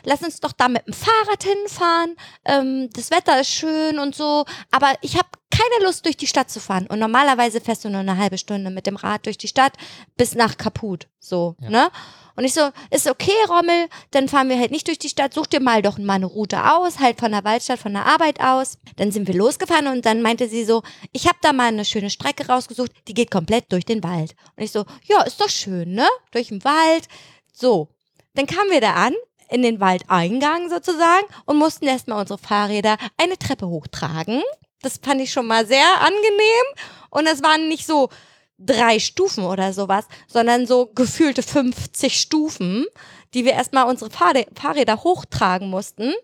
lass 0.04 0.22
uns 0.22 0.40
doch 0.40 0.52
da 0.52 0.68
mit 0.68 0.86
dem 0.86 0.92
Fahrrad 0.92 1.42
hinfahren. 1.42 2.16
Ähm, 2.44 2.90
das 2.92 3.10
Wetter 3.10 3.40
ist 3.40 3.50
schön 3.50 3.98
und 3.98 4.14
so, 4.14 4.44
aber 4.70 4.94
ich 5.00 5.16
habe 5.16 5.28
keine 5.56 5.84
Lust, 5.84 6.04
durch 6.04 6.16
die 6.16 6.26
Stadt 6.26 6.50
zu 6.50 6.60
fahren. 6.60 6.86
Und 6.86 6.98
normalerweise 6.98 7.60
fährst 7.60 7.84
du 7.84 7.88
nur 7.88 8.00
eine 8.00 8.16
halbe 8.18 8.38
Stunde 8.38 8.70
mit 8.70 8.86
dem 8.86 8.96
Rad 8.96 9.26
durch 9.26 9.38
die 9.38 9.48
Stadt 9.48 9.72
bis 10.16 10.34
nach 10.34 10.56
Kaput. 10.56 11.08
So, 11.18 11.56
Ja. 11.60 11.70
ne? 11.70 11.90
Und 12.38 12.44
ich 12.44 12.52
so, 12.52 12.68
ist 12.90 13.08
okay, 13.08 13.32
Rommel, 13.48 13.88
dann 14.10 14.28
fahren 14.28 14.50
wir 14.50 14.58
halt 14.58 14.70
nicht 14.70 14.86
durch 14.88 14.98
die 14.98 15.08
Stadt, 15.08 15.32
such 15.32 15.46
dir 15.46 15.60
mal 15.60 15.80
doch 15.80 15.96
mal 15.96 16.14
eine 16.14 16.26
Route 16.26 16.70
aus, 16.74 16.98
halt 16.98 17.18
von 17.18 17.32
der 17.32 17.44
Waldstadt, 17.44 17.78
von 17.78 17.94
der 17.94 18.04
Arbeit 18.04 18.40
aus. 18.40 18.76
Dann 18.96 19.10
sind 19.10 19.26
wir 19.26 19.34
losgefahren 19.34 19.86
und 19.86 20.04
dann 20.04 20.20
meinte 20.20 20.46
sie 20.46 20.64
so, 20.66 20.82
ich 21.12 21.26
habe 21.26 21.38
da 21.40 21.54
mal 21.54 21.68
eine 21.68 21.86
schöne 21.86 22.10
Strecke 22.10 22.46
rausgesucht, 22.46 22.92
die 23.08 23.14
geht 23.14 23.30
komplett 23.30 23.72
durch 23.72 23.86
den 23.86 24.04
Wald. 24.04 24.34
Und 24.54 24.64
ich 24.64 24.70
so, 24.70 24.84
ja, 25.04 25.22
ist 25.22 25.40
doch 25.40 25.48
schön, 25.48 25.94
ne? 25.94 26.06
Durch 26.30 26.48
den 26.48 26.62
Wald. 26.62 27.08
So, 27.54 27.88
dann 28.34 28.46
kamen 28.46 28.70
wir 28.70 28.82
da 28.82 28.92
an, 28.92 29.14
in 29.48 29.62
den 29.62 29.80
Waldeingang 29.80 30.68
sozusagen 30.68 31.24
und 31.46 31.56
mussten 31.56 31.86
erstmal 31.86 32.20
unsere 32.20 32.38
Fahrräder 32.38 32.98
eine 33.16 33.38
Treppe 33.38 33.66
hochtragen. 33.66 34.42
Das 34.86 35.00
fand 35.02 35.20
ich 35.20 35.32
schon 35.32 35.46
mal 35.48 35.66
sehr 35.66 35.84
angenehm. 36.00 36.66
Und 37.10 37.26
es 37.26 37.42
waren 37.42 37.68
nicht 37.68 37.86
so 37.86 38.08
drei 38.56 39.00
Stufen 39.00 39.44
oder 39.44 39.72
sowas, 39.72 40.06
sondern 40.28 40.64
so 40.66 40.86
gefühlte 40.94 41.42
50 41.42 42.20
Stufen, 42.20 42.86
die 43.34 43.44
wir 43.44 43.52
erstmal 43.52 43.86
unsere 43.88 44.10
Fahrrä- 44.10 44.46
Fahrräder 44.58 45.02
hochtragen 45.02 45.68
mussten. 45.68 46.14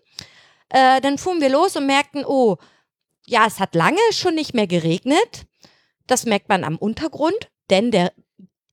Äh, 0.69 1.01
dann 1.01 1.17
fuhren 1.17 1.41
wir 1.41 1.49
los 1.49 1.75
und 1.75 1.85
merkten, 1.85 2.23
oh, 2.25 2.55
ja, 3.27 3.45
es 3.45 3.59
hat 3.59 3.75
lange 3.75 3.99
schon 4.11 4.35
nicht 4.35 4.53
mehr 4.53 4.67
geregnet. 4.67 5.45
Das 6.07 6.25
merkt 6.25 6.47
man 6.47 6.63
am 6.63 6.77
Untergrund, 6.77 7.49
denn 7.69 7.91
der 7.91 8.13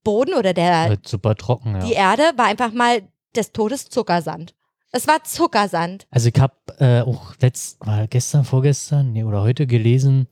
Boden 0.05 0.35
oder 0.35 0.55
der, 0.55 0.83
Halt 0.83 1.09
super 1.09 1.35
trocken, 1.35 1.75
ja. 1.75 1.79
die 1.81 1.93
Erde 1.93 2.33
war 2.37 2.47
einfach 2.47 2.73
mal 2.73 3.03
des 3.35 3.53
Todes 3.53 3.89
Zuckersand. 3.89 4.55
Es 4.93 5.07
war 5.07 5.23
Zuckersand. 5.25 6.07
Also 6.11 6.29
ich 6.29 6.41
habe 6.41 6.55
äh, 6.79 7.01
auch 7.03 7.35
letzt, 7.41 7.79
war 7.87 8.07
gestern, 8.09 8.45
vorgestern, 8.45 9.13
nee, 9.13 9.25
oder 9.25 9.43
heute 9.43 9.67
gelesen, 9.67 10.27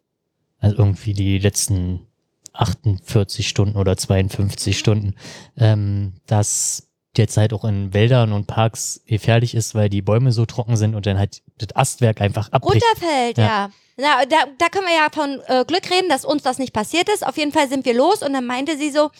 also 0.58 0.76
irgendwie 0.76 1.12
die 1.12 1.38
letzten 1.38 2.06
48 2.54 3.48
Stunden 3.48 3.76
oder 3.76 3.96
52 3.96 4.76
Stunden, 4.76 5.14
ähm, 5.56 6.14
dass 6.26 6.88
derzeit 7.16 7.52
auch 7.52 7.64
in 7.64 7.94
Wäldern 7.94 8.32
und 8.32 8.46
Parks 8.46 9.02
gefährlich 9.06 9.54
ist, 9.54 9.74
weil 9.74 9.88
die 9.88 10.02
Bäume 10.02 10.32
so 10.32 10.44
trocken 10.46 10.76
sind 10.76 10.94
und 10.94 11.06
dann 11.06 11.18
halt 11.18 11.42
das 11.58 11.74
Astwerk 11.74 12.20
einfach 12.20 12.50
abbricht. 12.52 12.84
Runterfällt, 12.84 13.38
ja. 13.38 13.44
Ja. 13.44 13.70
Na, 14.00 14.24
da, 14.26 14.36
da 14.58 14.68
können 14.68 14.86
wir 14.86 14.94
ja 14.94 15.08
von 15.12 15.40
äh, 15.46 15.64
Glück 15.64 15.90
reden, 15.90 16.08
dass 16.08 16.24
uns 16.24 16.44
das 16.44 16.58
nicht 16.58 16.72
passiert 16.72 17.08
ist. 17.08 17.26
Auf 17.26 17.36
jeden 17.36 17.50
Fall 17.50 17.68
sind 17.68 17.84
wir 17.84 17.94
los 17.94 18.22
und 18.22 18.32
dann 18.32 18.46
meinte 18.46 18.76
sie 18.76 18.90
so, 18.90 19.10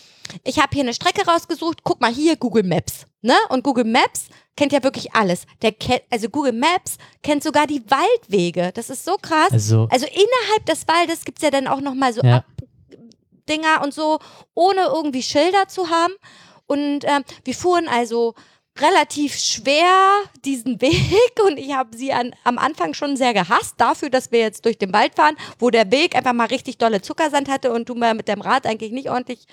ich 0.44 0.59
habe 0.59 0.68
hier 0.72 0.85
eine 0.85 0.94
Strecke 0.94 1.27
rausgesucht, 1.27 1.83
guck 1.83 2.01
mal 2.01 2.12
hier 2.12 2.37
Google 2.37 2.62
Maps. 2.62 3.07
Ne? 3.20 3.35
Und 3.48 3.64
Google 3.64 3.85
Maps 3.85 4.29
kennt 4.58 4.72
ja 4.72 4.82
wirklich 4.82 5.14
alles. 5.14 5.46
Der 5.62 5.70
kennt, 5.70 6.02
also 6.10 6.28
Google 6.28 6.52
Maps 6.52 6.98
kennt 7.22 7.44
sogar 7.44 7.68
die 7.68 7.80
Waldwege. 7.88 8.72
Das 8.74 8.90
ist 8.90 9.04
so 9.04 9.16
krass. 9.22 9.52
Also, 9.52 9.86
Also 9.88 10.06
innerhalb 10.06 10.66
des 10.66 10.88
Waldes 10.88 11.24
gibt's 11.24 11.42
ja 11.42 11.50
dann 11.50 11.68
auch 11.68 11.80
nochmal 11.80 12.12
so 12.12 12.20
Ja. 12.24 12.44
Abdinger 13.40 13.82
und 13.84 13.94
so, 13.94 14.18
ohne 14.54 14.80
irgendwie 14.82 15.22
Schilder 15.22 15.68
zu 15.68 15.88
haben. 15.88 16.12
Und 16.66 17.04
ähm, 17.04 17.22
wir 17.44 17.54
fuhren 17.54 17.86
also 17.88 18.34
relativ 18.78 19.38
schwer 19.38 19.94
diesen 20.44 20.80
Weg 20.80 21.32
und 21.46 21.56
ich 21.56 21.72
habe 21.72 21.96
sie 21.96 22.12
an, 22.12 22.32
am 22.42 22.58
Anfang 22.58 22.94
schon 22.94 23.16
sehr 23.16 23.34
gehasst 23.34 23.74
dafür, 23.78 24.10
dass 24.10 24.32
wir 24.32 24.40
jetzt 24.40 24.64
durch 24.64 24.76
den 24.76 24.92
Wald 24.92 25.14
fahren, 25.14 25.36
wo 25.60 25.70
der 25.70 25.92
Weg 25.92 26.16
einfach 26.16 26.32
mal 26.32 26.48
richtig 26.48 26.78
dolle 26.78 27.00
Zuckersand 27.00 27.48
hatte 27.48 27.72
und 27.72 27.88
du 27.88 27.94
mal 27.94 28.14
mit 28.14 28.26
dem 28.26 28.40
Rad 28.40 28.66
eigentlich 28.66 28.90
nicht 28.90 29.08
ordentlich 29.08 29.46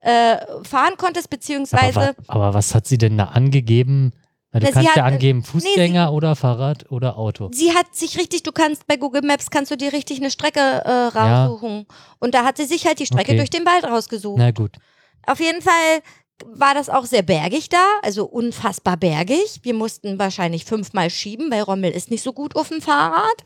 äh, 0.00 0.36
fahren 0.62 0.96
konntest, 0.96 1.26
aber, 1.26 1.36
beziehungsweise 1.36 1.94
wa 1.96 2.14
aber 2.28 2.54
was 2.54 2.74
hat 2.76 2.86
sie 2.86 2.98
denn 2.98 3.18
da 3.18 3.24
angegeben? 3.24 4.12
Na, 4.52 4.60
du 4.60 4.66
sie 4.66 4.72
kannst 4.72 4.88
ja 4.96 5.02
hat- 5.04 5.12
angeben, 5.12 5.42
Fußgänger 5.42 6.12
oder 6.12 6.36
Fahrrad 6.36 6.90
oder 6.90 7.16
Auto. 7.16 7.48
sie 7.52 7.72
hat 7.74 7.94
sich 7.94 8.18
richtig, 8.18 8.42
du 8.42 8.52
kannst 8.52 8.86
bei 8.86 8.96
Google 8.96 9.22
Maps 9.22 9.50
kannst 9.50 9.70
du 9.70 9.76
dir 9.76 9.92
richtig 9.92 10.18
eine 10.18 10.30
Strecke 10.30 10.60
äh, 10.60 10.90
raussuchen. 11.18 11.86
Und 12.20 12.34
da 12.34 12.44
hat 12.44 12.58
sie 12.58 12.66
sich 12.66 12.86
halt 12.86 12.98
die 12.98 13.06
Strecke 13.06 13.30
Okay. 13.32 13.36
durch 13.38 13.50
den 13.50 13.64
Wald 13.64 13.84
rausgesucht. 13.84 14.38
Na 14.38 14.50
gut. 14.50 14.76
Auf 15.26 15.40
jeden 15.40 15.62
Fall 15.62 16.02
war 16.44 16.74
das 16.74 16.88
auch 16.90 17.04
sehr 17.06 17.22
bergig 17.22 17.68
da, 17.68 17.82
also 18.02 18.24
unfassbar 18.26 18.96
bergig. 18.96 19.60
Wir 19.62 19.74
mussten 19.74 20.18
wahrscheinlich 20.18 20.64
fünfmal 20.64 21.08
schieben, 21.08 21.50
weil 21.50 21.62
Rommel 21.62 21.92
ist 21.92 22.10
nicht 22.10 22.22
so 22.22 22.32
gut 22.32 22.56
auf 22.56 22.68
dem 22.68 22.82
Fahrrad. 22.82 23.36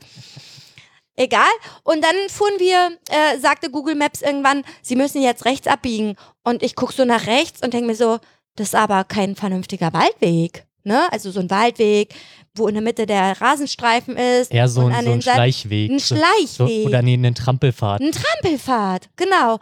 Egal. 1.15 1.47
Und 1.83 2.03
dann 2.03 2.15
fuhren 2.29 2.59
wir, 2.59 2.97
äh, 3.09 3.39
sagte 3.39 3.71
Google 3.71 3.95
Maps 3.95 4.21
irgendwann, 4.21 4.63
sie 4.81 4.95
müssen 4.95 5.21
jetzt 5.21 5.45
rechts 5.45 5.67
abbiegen. 5.67 6.15
Und 6.43 6.61
ich 6.61 6.75
gucke 6.75 6.93
so 6.93 7.05
nach 7.05 7.25
rechts 7.27 7.61
und 7.63 7.73
denke 7.73 7.87
mir 7.87 7.95
so, 7.95 8.19
das 8.55 8.69
ist 8.69 8.75
aber 8.75 9.03
kein 9.03 9.35
vernünftiger 9.35 9.93
Waldweg. 9.93 10.66
Ne? 10.87 11.11
Also 11.11 11.29
so 11.31 11.39
ein 11.41 11.49
Waldweg, 11.49 12.13
wo 12.55 12.67
in 12.67 12.73
der 12.75 12.81
Mitte 12.83 13.05
der 13.05 13.39
Rasenstreifen 13.39 14.15
ist. 14.17 14.51
Eher 14.53 14.67
so, 14.69 14.81
und 14.81 14.93
ein, 14.93 15.05
so 15.05 15.11
ein 15.11 15.21
Schleichweg. 15.21 15.91
Ein 15.91 15.99
So- 15.99 16.15
Schleichweg. 16.15 16.47
So, 16.83 16.87
oder 16.87 17.01
nee, 17.01 17.13
einen 17.13 17.35
Trampelpfad. 17.35 18.01
Ein 18.01 18.11
Trampelpfad, 18.13 19.09
genau. 19.17 19.59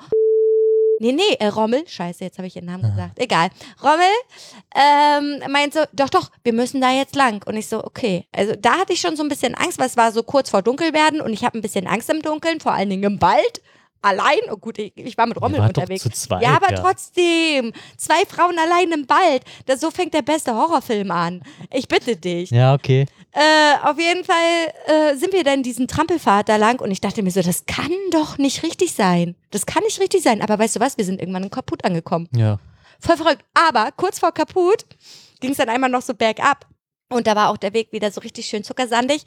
Nee, 0.99 1.11
nee, 1.11 1.23
äh, 1.39 1.47
Rommel, 1.47 1.83
scheiße, 1.85 2.23
jetzt 2.23 2.37
habe 2.37 2.47
ich 2.47 2.55
ihren 2.55 2.67
Namen 2.67 2.85
Ah. 2.85 2.89
gesagt. 2.89 3.19
Egal. 3.19 3.49
Rommel 3.83 4.05
ähm, 4.73 5.51
meint 5.51 5.73
so, 5.73 5.81
doch, 5.91 6.09
doch, 6.09 6.31
wir 6.43 6.53
müssen 6.53 6.79
da 6.79 6.91
jetzt 6.93 7.15
lang. 7.17 7.43
Und 7.45 7.57
ich 7.57 7.67
so, 7.67 7.83
okay. 7.83 8.25
Also 8.31 8.53
da 8.57 8.77
hatte 8.77 8.93
ich 8.93 9.01
schon 9.01 9.17
so 9.17 9.23
ein 9.23 9.27
bisschen 9.29 9.55
Angst, 9.55 9.77
weil 9.77 9.87
es 9.87 9.97
war 9.97 10.13
so 10.13 10.23
kurz 10.23 10.49
vor 10.49 10.61
Dunkelwerden 10.61 11.19
und 11.19 11.33
ich 11.33 11.43
habe 11.43 11.57
ein 11.57 11.61
bisschen 11.61 11.85
Angst 11.87 12.09
im 12.09 12.21
Dunkeln, 12.21 12.61
vor 12.61 12.71
allen 12.73 12.89
Dingen 12.89 13.03
im 13.03 13.21
Wald. 13.21 13.61
Allein, 14.05 14.37
oh 14.51 14.57
gut, 14.57 14.77
ich, 14.77 14.93
ich 14.95 15.17
war 15.17 15.25
mit 15.25 15.41
Rommel 15.41 15.57
wart 15.57 15.75
doch 15.75 15.81
unterwegs. 15.81 16.03
zu 16.03 16.11
zweit, 16.11 16.43
ja, 16.43 16.55
aber 16.55 16.69
ja. 16.69 16.79
trotzdem, 16.79 17.73
zwei 17.97 18.23
Frauen 18.27 18.55
allein 18.59 18.91
im 18.91 19.09
Wald, 19.09 19.41
das, 19.65 19.81
so 19.81 19.89
fängt 19.89 20.13
der 20.13 20.21
beste 20.21 20.53
Horrorfilm 20.53 21.09
an. 21.09 21.41
Ich 21.73 21.87
bitte 21.87 22.15
dich. 22.15 22.51
Ja, 22.51 22.75
okay. 22.75 23.07
Äh, 23.31 23.41
auf 23.83 23.97
jeden 23.99 24.23
Fall 24.23 24.35
äh, 24.85 25.15
sind 25.15 25.33
wir 25.33 25.43
dann 25.43 25.63
diesen 25.63 25.87
Trampelpfad 25.87 26.47
da 26.47 26.57
lang 26.57 26.81
und 26.81 26.91
ich 26.91 27.01
dachte 27.01 27.23
mir 27.23 27.31
so, 27.31 27.41
das 27.41 27.65
kann 27.65 27.91
doch 28.11 28.37
nicht 28.37 28.61
richtig 28.61 28.93
sein. 28.93 29.35
Das 29.49 29.65
kann 29.65 29.81
nicht 29.81 29.99
richtig 29.99 30.21
sein. 30.21 30.43
Aber 30.43 30.59
weißt 30.59 30.75
du 30.75 30.79
was, 30.79 30.99
wir 30.99 31.05
sind 31.05 31.19
irgendwann 31.19 31.43
in 31.43 31.49
Kaput 31.49 31.83
angekommen. 31.83 32.29
Ja. 32.35 32.59
Voll 32.99 33.17
verrückt. 33.17 33.43
Aber 33.55 33.89
kurz 33.91 34.19
vor 34.19 34.31
Kaput 34.33 34.85
ging 35.39 35.49
es 35.49 35.57
dann 35.57 35.69
einmal 35.69 35.89
noch 35.89 36.03
so 36.03 36.13
bergab. 36.13 36.67
Und 37.09 37.25
da 37.25 37.35
war 37.35 37.49
auch 37.49 37.57
der 37.57 37.73
Weg 37.73 37.91
wieder 37.91 38.11
so 38.11 38.21
richtig 38.21 38.45
schön 38.45 38.63
zuckersandig. 38.63 39.23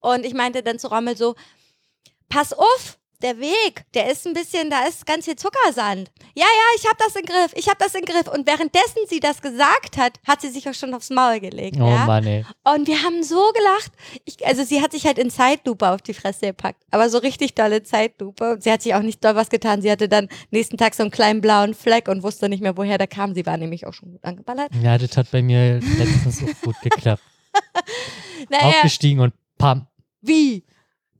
Und 0.00 0.24
ich 0.24 0.32
meinte 0.32 0.62
dann 0.62 0.78
zu 0.78 0.88
Rommel 0.88 1.18
so, 1.18 1.34
pass 2.30 2.54
auf, 2.54 2.98
der 3.22 3.38
Weg, 3.38 3.84
der 3.94 4.10
ist 4.10 4.26
ein 4.26 4.34
bisschen, 4.34 4.70
da 4.70 4.86
ist 4.86 5.06
ganz 5.06 5.24
viel 5.24 5.36
Zuckersand. 5.36 6.10
Ja, 6.34 6.44
ja, 6.44 6.76
ich 6.76 6.86
hab 6.86 6.98
das 6.98 7.14
im 7.16 7.24
Griff, 7.24 7.52
ich 7.54 7.68
hab 7.68 7.78
das 7.78 7.94
im 7.94 8.04
Griff. 8.04 8.26
Und 8.28 8.46
währenddessen 8.46 9.00
sie 9.08 9.20
das 9.20 9.40
gesagt 9.40 9.96
hat, 9.96 10.18
hat 10.26 10.40
sie 10.40 10.48
sich 10.48 10.68
auch 10.68 10.74
schon 10.74 10.94
aufs 10.94 11.10
Maul 11.10 11.40
gelegt. 11.40 11.76
Oh 11.80 11.86
ja? 11.86 12.06
Mann, 12.06 12.26
ey. 12.26 12.44
Und 12.64 12.86
wir 12.88 13.02
haben 13.02 13.22
so 13.22 13.52
gelacht. 13.54 13.92
Ich, 14.24 14.46
also 14.46 14.64
sie 14.64 14.80
hat 14.82 14.92
sich 14.92 15.06
halt 15.06 15.18
in 15.18 15.30
Zeitlupe 15.30 15.88
auf 15.90 16.02
die 16.02 16.14
Fresse 16.14 16.46
gepackt. 16.46 16.82
Aber 16.90 17.08
so 17.08 17.18
richtig 17.18 17.54
dolle 17.54 17.82
Zeitlupe. 17.82 18.52
Und 18.52 18.62
sie 18.62 18.72
hat 18.72 18.82
sich 18.82 18.94
auch 18.94 19.02
nicht 19.02 19.24
doll 19.24 19.34
was 19.34 19.50
getan. 19.50 19.82
Sie 19.82 19.90
hatte 19.90 20.08
dann 20.08 20.28
nächsten 20.50 20.76
Tag 20.76 20.94
so 20.94 21.02
einen 21.02 21.10
kleinen 21.10 21.40
blauen 21.40 21.74
Fleck 21.74 22.08
und 22.08 22.22
wusste 22.22 22.48
nicht 22.48 22.62
mehr, 22.62 22.76
woher 22.76 22.98
der 22.98 23.06
kam. 23.08 23.34
Sie 23.34 23.46
war 23.46 23.56
nämlich 23.56 23.86
auch 23.86 23.92
schon 23.92 24.12
gut 24.12 24.24
angeballert. 24.24 24.70
Ja, 24.82 24.98
das 24.98 25.16
hat 25.16 25.30
bei 25.30 25.42
mir 25.42 25.80
letztens 25.80 26.42
auch 26.42 26.60
gut 26.62 26.80
geklappt. 26.82 27.22
Naja, 28.48 28.64
Aufgestiegen 28.64 29.20
und 29.20 29.34
pam. 29.56 29.86
wie? 30.20 30.64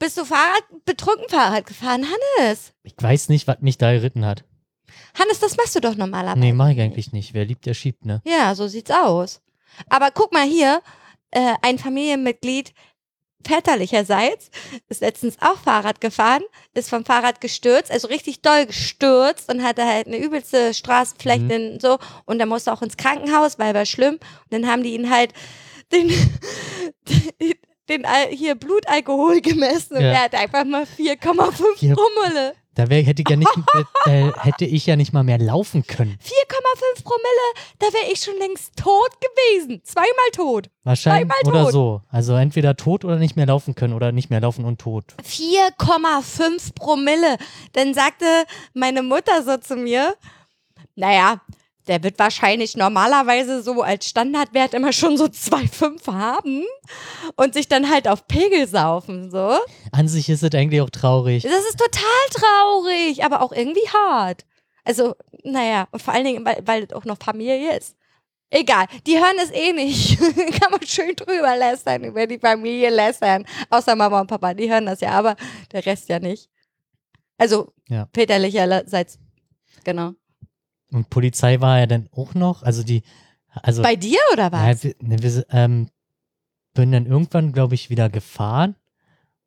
Bist 0.03 0.19
du 0.19 0.25
Fahrrad, 0.25 0.65
betrunken 0.85 1.29
Fahrrad 1.29 1.65
gefahren, 1.65 2.05
Hannes? 2.05 2.73
Ich 2.83 2.95
weiß 2.99 3.29
nicht, 3.29 3.47
was 3.47 3.61
mich 3.61 3.79
da 3.79 3.93
geritten 3.93 4.27
hat. 4.27 4.43
Hannes, 5.17 5.39
das 5.39 5.57
machst 5.57 5.77
du 5.77 5.81
doch 5.81 5.95
normalerweise. 5.95 6.41
Nee, 6.41 6.53
mach 6.53 6.71
ich 6.71 6.81
eigentlich 6.81 7.13
nicht. 7.13 7.35
Wer 7.35 7.45
liebt, 7.45 7.67
der 7.67 7.75
schiebt, 7.75 8.05
ne? 8.05 8.21
Ja, 8.25 8.53
so 8.57 8.67
sieht's 8.67 8.91
aus. 8.91 9.43
Aber 9.89 10.11
guck 10.11 10.33
mal 10.33 10.43
hier, 10.43 10.83
äh, 11.31 11.55
ein 11.63 11.79
Familienmitglied 11.79 12.75
väterlicherseits 13.47 14.51
ist 14.89 15.03
letztens 15.03 15.37
auch 15.41 15.59
Fahrrad 15.59 16.01
gefahren, 16.01 16.43
ist 16.75 16.91
vom 16.91 17.05
Fahrrad 17.05 17.41
gestürzt, 17.41 17.93
also 17.93 18.09
richtig 18.09 18.43
doll 18.43 18.67
gestürzt 18.67 19.53
und 19.53 19.63
hatte 19.63 19.87
halt 19.87 20.09
eine 20.09 20.17
übelste 20.17 20.75
Straßenflechte 20.75 21.75
und 21.75 21.81
so 21.81 22.01
und 22.25 22.41
er 22.41 22.47
musste 22.47 22.73
auch 22.73 22.83
ins 22.83 22.97
Krankenhaus, 22.97 23.61
weil 23.61 23.73
war 23.73 23.87
schlimm. 23.87 24.15
Und 24.15 24.51
dann 24.51 24.67
haben 24.67 24.83
die 24.83 24.95
ihn 24.95 25.11
halt 25.11 25.33
den, 25.93 26.09
den, 27.39 27.55
Al- 27.89 28.29
hier 28.31 28.55
Blutalkohol 28.55 29.41
gemessen 29.43 29.97
und 29.97 30.03
Ja. 30.03 30.09
er 30.13 30.23
hat 30.25 30.35
einfach 30.35 30.65
mal 30.65 30.85
4,5 30.85 31.79
Vier- 31.79 31.95
Promille. 31.95 32.55
Da 32.75 32.89
wär, 32.89 33.03
hätte, 33.03 33.21
ich 33.21 33.29
ja 33.29 33.37
nicht, 33.37 33.51
da 34.07 34.33
hätte 34.45 34.65
ich 34.65 34.87
ja 34.87 34.97
nicht 34.97 35.13
mal 35.13 35.23
mehr 35.23 35.37
laufen 35.37 35.87
können. 35.87 36.17
4,5 36.25 37.05
Promille, 37.05 37.67
da 37.79 37.87
wäre 37.93 38.11
ich 38.11 38.21
schon 38.21 38.39
längst 38.39 38.75
tot 38.77 39.11
gewesen. 39.21 39.83
Zweimal 39.85 40.09
tot. 40.33 40.71
Wahrscheinlich 40.83 41.29
Zweimal 41.29 41.53
oder 41.55 41.65
tot. 41.65 41.73
so. 41.73 42.01
Also 42.09 42.35
entweder 42.35 42.75
tot 42.75 43.05
oder 43.05 43.17
nicht 43.17 43.37
mehr 43.37 43.45
laufen 43.45 43.75
können 43.75 43.93
oder 43.93 44.11
nicht 44.11 44.31
mehr 44.31 44.41
laufen 44.41 44.65
und 44.65 44.81
tot. 44.81 45.05
4,5 45.23 46.75
Promille. 46.75 47.37
Dann 47.75 47.93
sagte 47.93 48.25
meine 48.73 49.03
Mutter 49.03 49.43
so 49.43 49.59
zu 49.59 49.77
mir, 49.77 50.15
naja, 50.95 51.43
der 51.89 52.03
wird 52.03 52.19
wahrscheinlich 52.19 52.77
normalerweise 52.77 53.63
so 53.63 53.83
als 53.83 54.09
Standardwert 54.09 54.75
immer 54.75 54.93
schon 54.93 55.17
so 55.17 55.25
2,5 55.25 56.13
haben 56.13 56.65
und 57.37 57.55
sich 57.55 57.69
dann 57.69 57.91
halt 57.91 58.07
auf 58.09 58.27
Pegel 58.29 58.69
saufen, 58.69 59.31
so. 59.31 59.59
An 59.91 60.09
sich 60.09 60.29
ist 60.29 60.43
es 60.43 60.55
eigentlich 60.55 60.81
auch 60.81 60.91
traurig. 60.91 61.43
Das 61.43 61.53
ist 61.53 61.79
total 61.79 62.03
traurig, 62.31 63.25
aber 63.25 63.43
auch 63.43 63.53
irgendwie 63.53 63.87
hart. 63.89 64.45
Also, 64.85 65.15
naja, 65.45 65.87
und 65.93 66.03
vor 66.03 66.15
allen 66.15 66.25
Dingen, 66.25 66.45
weil, 66.45 66.61
weil 66.65 66.85
es 66.85 66.93
auch 66.93 67.05
noch 67.05 67.19
Familie 67.19 67.77
ist. 67.77 67.97
Egal, 68.51 68.87
die 69.07 69.17
hören 69.19 69.37
es 69.43 69.51
eh 69.51 69.73
nicht. 69.73 70.19
Kann 70.61 70.73
man 70.73 70.87
schön 70.87 71.15
drüber 71.17 71.57
lästern, 71.57 72.05
über 72.05 72.27
die 72.27 72.39
Familie 72.39 72.91
lästern. 72.91 73.47
Außer 73.71 73.97
Mama 73.97 74.21
und 74.21 74.27
Papa, 74.27 74.53
die 74.53 74.71
hören 74.71 74.87
das 74.87 75.01
ja, 75.01 75.11
aber 75.13 75.37
der 75.73 75.87
Rest 75.87 76.09
ja 76.11 76.19
nicht. 76.19 76.51
Also, 77.39 77.73
Ja. 77.89 78.09
väterlicherseits. 78.13 79.19
Genau. 79.85 80.13
Und 80.93 81.11
Polizei 81.11 81.61
war 81.61 81.79
ja 81.79 81.87
dann 81.87 82.09
auch 82.13 82.35
noch, 82.35 82.63
also 82.63 82.83
die, 82.83 83.03
also 83.63 83.83
Bei 83.83 83.97
dir 83.97 84.19
oder 84.33 84.45
ja, 84.45 84.53
was? 84.53 84.85
wir, 84.85 84.95
ne, 85.01 85.17
wir 85.23 85.47
ähm, 85.51 85.89
bin 86.75 86.93
dann 86.93 87.07
irgendwann, 87.07 87.53
glaube 87.53 87.75
ich, 87.75 87.91
wieder 87.91 88.09
gefahren 88.11 88.77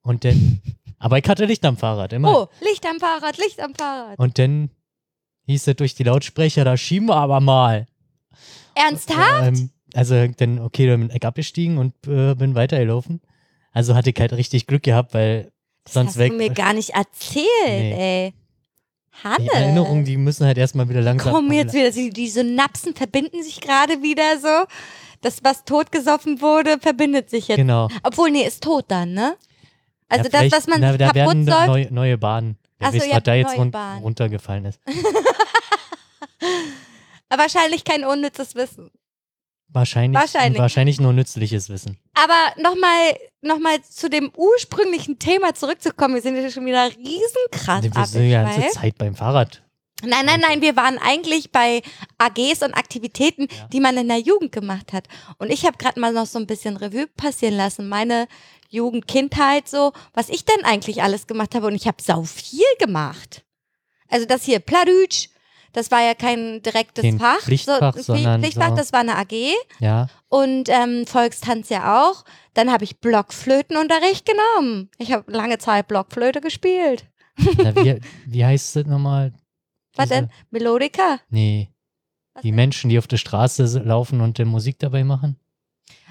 und 0.02 0.26
dann, 0.26 0.62
aber 1.00 1.18
ich 1.20 1.28
hatte 1.30 1.46
Licht 1.46 1.64
am 1.66 1.78
Fahrrad, 1.78 2.14
immer. 2.14 2.36
Oh, 2.36 2.48
Licht 2.62 2.86
am 2.86 3.00
Fahrrad, 3.00 3.38
Licht 3.38 3.60
am 3.62 3.74
Fahrrad. 3.76 4.18
Und 4.20 4.38
dann 4.40 4.70
hieß 5.48 5.68
es 5.68 5.76
durch 5.76 5.94
die 5.96 6.04
Lautsprecher, 6.04 6.64
da 6.66 6.76
schieben 6.78 7.08
wir 7.10 7.16
aber 7.18 7.40
mal. 7.40 7.86
Ernsthaft? 8.76 9.44
Ähm, 9.48 9.70
also 9.94 10.28
dann, 10.28 10.60
okay, 10.60 10.88
dann 10.88 11.08
bin 11.08 11.16
ich 11.16 11.24
abgestiegen 11.26 11.78
und 11.78 11.94
äh, 12.08 12.36
bin 12.36 12.56
weitergelaufen. 12.56 13.22
Also 13.72 13.96
hatte 13.96 14.10
ich 14.10 14.20
halt 14.20 14.34
richtig 14.34 14.68
Glück 14.68 14.84
gehabt, 14.84 15.14
weil 15.14 15.52
Das 15.84 15.94
sonst 15.94 16.10
hast 16.12 16.18
weg. 16.18 16.32
du 16.32 16.38
mir 16.38 16.50
gar 16.50 16.74
nicht 16.74 16.92
erzählt, 16.92 17.46
Nee. 17.68 18.26
ey. 18.26 18.34
Hanne. 19.23 19.45
die 19.45 19.47
Erinnerungen, 19.49 20.06
die 20.06 20.17
müssen 20.17 20.45
halt 20.45 20.58
erstmal 20.58 20.89
wieder 20.89 21.01
langsam. 21.01 21.34
kommen 21.34 21.51
jetzt 21.54 21.73
wieder, 21.73 21.91
die, 21.91 22.10
die 22.10 22.28
Synapsen 22.30 22.95
verbinden 22.95 23.43
sich 23.43 23.62
gerade 23.62 24.01
wieder 24.01 24.39
so. 24.39 24.65
Das, 25.21 25.43
was 25.43 25.63
totgesoffen 25.65 26.41
wurde, 26.41 26.78
verbindet 26.80 27.30
sich 27.30 27.47
jetzt. 27.47 27.58
Genau. 27.58 27.88
Obwohl, 28.04 28.30
nee, 28.32 28.45
ist 28.45 28.63
tot 28.63 28.86
dann, 28.89 29.13
ne? 29.13 29.36
Also 30.08 30.30
ja, 30.30 30.43
das, 30.43 30.51
was 30.51 30.67
man 30.67 30.82
na, 30.82 30.91
da 30.97 31.06
kaputt 31.08 31.15
werden 31.15 31.45
säuft. 31.45 31.67
neue, 31.67 31.93
neue 31.93 32.17
Bahnen. 32.17 32.58
Wer 32.78 32.88
Ach 32.89 32.93
so, 32.93 32.99
weiß, 32.99 33.08
ja, 33.08 33.15
was 33.15 33.23
da 33.23 33.34
jetzt 33.34 33.58
run 33.58 33.71
Bahnen. 33.71 34.04
runtergefallen 34.04 34.65
ist. 34.65 34.80
Aber 37.30 37.41
wahrscheinlich 37.43 37.84
kein 37.84 38.04
unnützes 38.04 38.54
Wissen. 38.56 38.91
Wahrscheinlich, 39.76 40.20
Wahrscheinlich. 40.20 40.60
wahrscheinlich 40.60 41.00
nur 41.02 41.14
nützliches 41.14 41.70
Wissen. 41.70 42.00
Aber 42.14 42.62
nochmal 42.62 43.18
noch 43.42 43.60
mal 43.60 43.82
zu 43.84 44.10
dem 44.10 44.32
ursprünglichen 44.36 45.20
Thema 45.20 45.54
zurückzukommen. 45.54 46.16
Wir 46.16 46.22
sind 46.22 46.38
ja 46.38 46.50
schon 46.50 46.66
wieder 46.66 46.90
riesenkrass 46.96 47.84
wir 47.84 48.06
sind 48.06 48.30
ja 48.30 48.44
ganze. 48.44 48.70
Zeit 48.70 48.98
beim 48.98 49.16
Fahrrad. 49.16 49.62
Nein, 50.04 50.26
nein, 50.26 50.40
nein, 50.42 50.62
wir 50.62 50.76
waren 50.76 50.98
eigentlich 50.98 51.52
bei 51.52 51.82
AGs 52.18 52.62
und 52.64 52.74
Aktivitäten, 52.74 53.48
Ja. 53.50 53.68
die 53.72 53.80
man 53.80 53.98
in 53.98 54.08
der 54.08 54.20
Jugend 54.20 54.52
gemacht 54.52 54.94
hat. 54.94 55.08
Und 55.38 55.52
ich 55.52 55.66
habe 55.66 55.78
gerade 55.78 56.00
mal 56.00 56.12
noch 56.14 56.26
so 56.26 56.38
ein 56.40 56.48
bisschen 56.48 56.78
Revue 56.78 57.08
passieren 57.08 57.56
lassen, 57.56 57.88
meine 57.88 58.28
Jugend, 58.70 59.08
Kindheit 59.08 59.68
so, 59.70 59.94
was 60.14 60.30
ich 60.30 60.44
denn 60.46 60.64
eigentlich 60.66 61.02
alles 61.04 61.28
gemacht 61.28 61.56
habe. 61.56 61.68
Und 61.68 61.76
ich 61.76 61.88
habe 61.88 62.02
sau 62.02 62.24
viel 62.24 62.66
gemacht. 62.80 63.44
Also 64.10 64.26
das 64.26 64.44
hier, 64.44 64.60
Pladütsch, 64.60 65.30
das 65.76 65.92
war 65.92 66.02
ja 66.02 66.14
kein 66.14 66.62
direktes 66.62 67.04
Kein 67.04 67.20
Fach. 67.20 67.40
Pflichtfach, 67.42 67.96
so, 67.96 68.02
sondern 68.02 68.42
Pflichtfach, 68.42 68.70
so- 68.70 68.76
das 68.76 68.94
war 68.94 69.02
eine 69.02 69.18
AG. 69.18 69.34
Ja. 69.80 70.08
Und 70.30 70.70
ähm, 70.70 71.06
Volkstanz 71.06 71.70
ja 71.70 72.04
auch. 72.08 72.24
Dann 72.54 72.72
habe 72.72 72.84
ich 72.84 73.00
Blockflötenunterricht 73.00 74.26
genommen. 74.26 74.90
Ich 74.98 75.12
habe 75.12 75.32
lange 75.32 75.58
Zeit 75.58 75.88
Blockflöte 75.88 76.42
gespielt. 76.42 77.06
Na, 77.58 77.76
wie, 77.76 78.00
wie 78.26 78.46
heißt 78.46 78.76
das 78.76 78.86
nochmal? 78.86 79.34
Was 79.96 80.10
denn? 80.10 80.30
Melodika? 80.52 81.20
Nee. 81.30 81.70
Was 82.34 82.42
Die 82.44 82.52
Menschen, 82.52 82.90
die 82.90 82.98
auf 83.00 83.08
der 83.08 83.18
Straße 83.18 83.64
laufen 83.80 84.22
und 84.22 84.40
äh, 84.40 84.46
Musik 84.46 84.80
dabei 84.80 85.04
machen? 85.04 85.38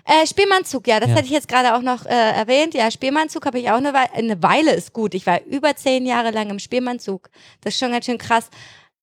Äh, 0.06 0.26
Spielmannzug, 0.26 0.86
ja, 0.86 1.00
das 1.00 1.08
Ja. 1.10 1.14
hätte 1.16 1.26
ich 1.26 1.32
jetzt 1.32 1.48
gerade 1.48 1.74
auch 1.74 1.80
noch 1.82 2.04
äh, 2.04 2.10
erwähnt. 2.10 2.74
Ja, 2.74 2.90
Spielmannzug 2.90 3.46
habe 3.46 3.58
ich 3.58 3.70
auch 3.70 3.76
eine 3.78 3.94
Weile. 3.94 4.12
Eine 4.12 4.42
Weile 4.42 4.72
ist 4.74 4.92
gut. 4.92 5.14
Ich 5.14 5.26
war 5.26 5.42
über 5.44 5.74
zehn 5.76 6.04
Jahre 6.04 6.30
lang 6.30 6.50
im 6.50 6.58
Spielmannzug. 6.58 7.30
Das 7.62 7.72
ist 7.74 7.80
schon 7.80 7.90
ganz 7.92 8.04
schön 8.04 8.18
krass. 8.18 8.50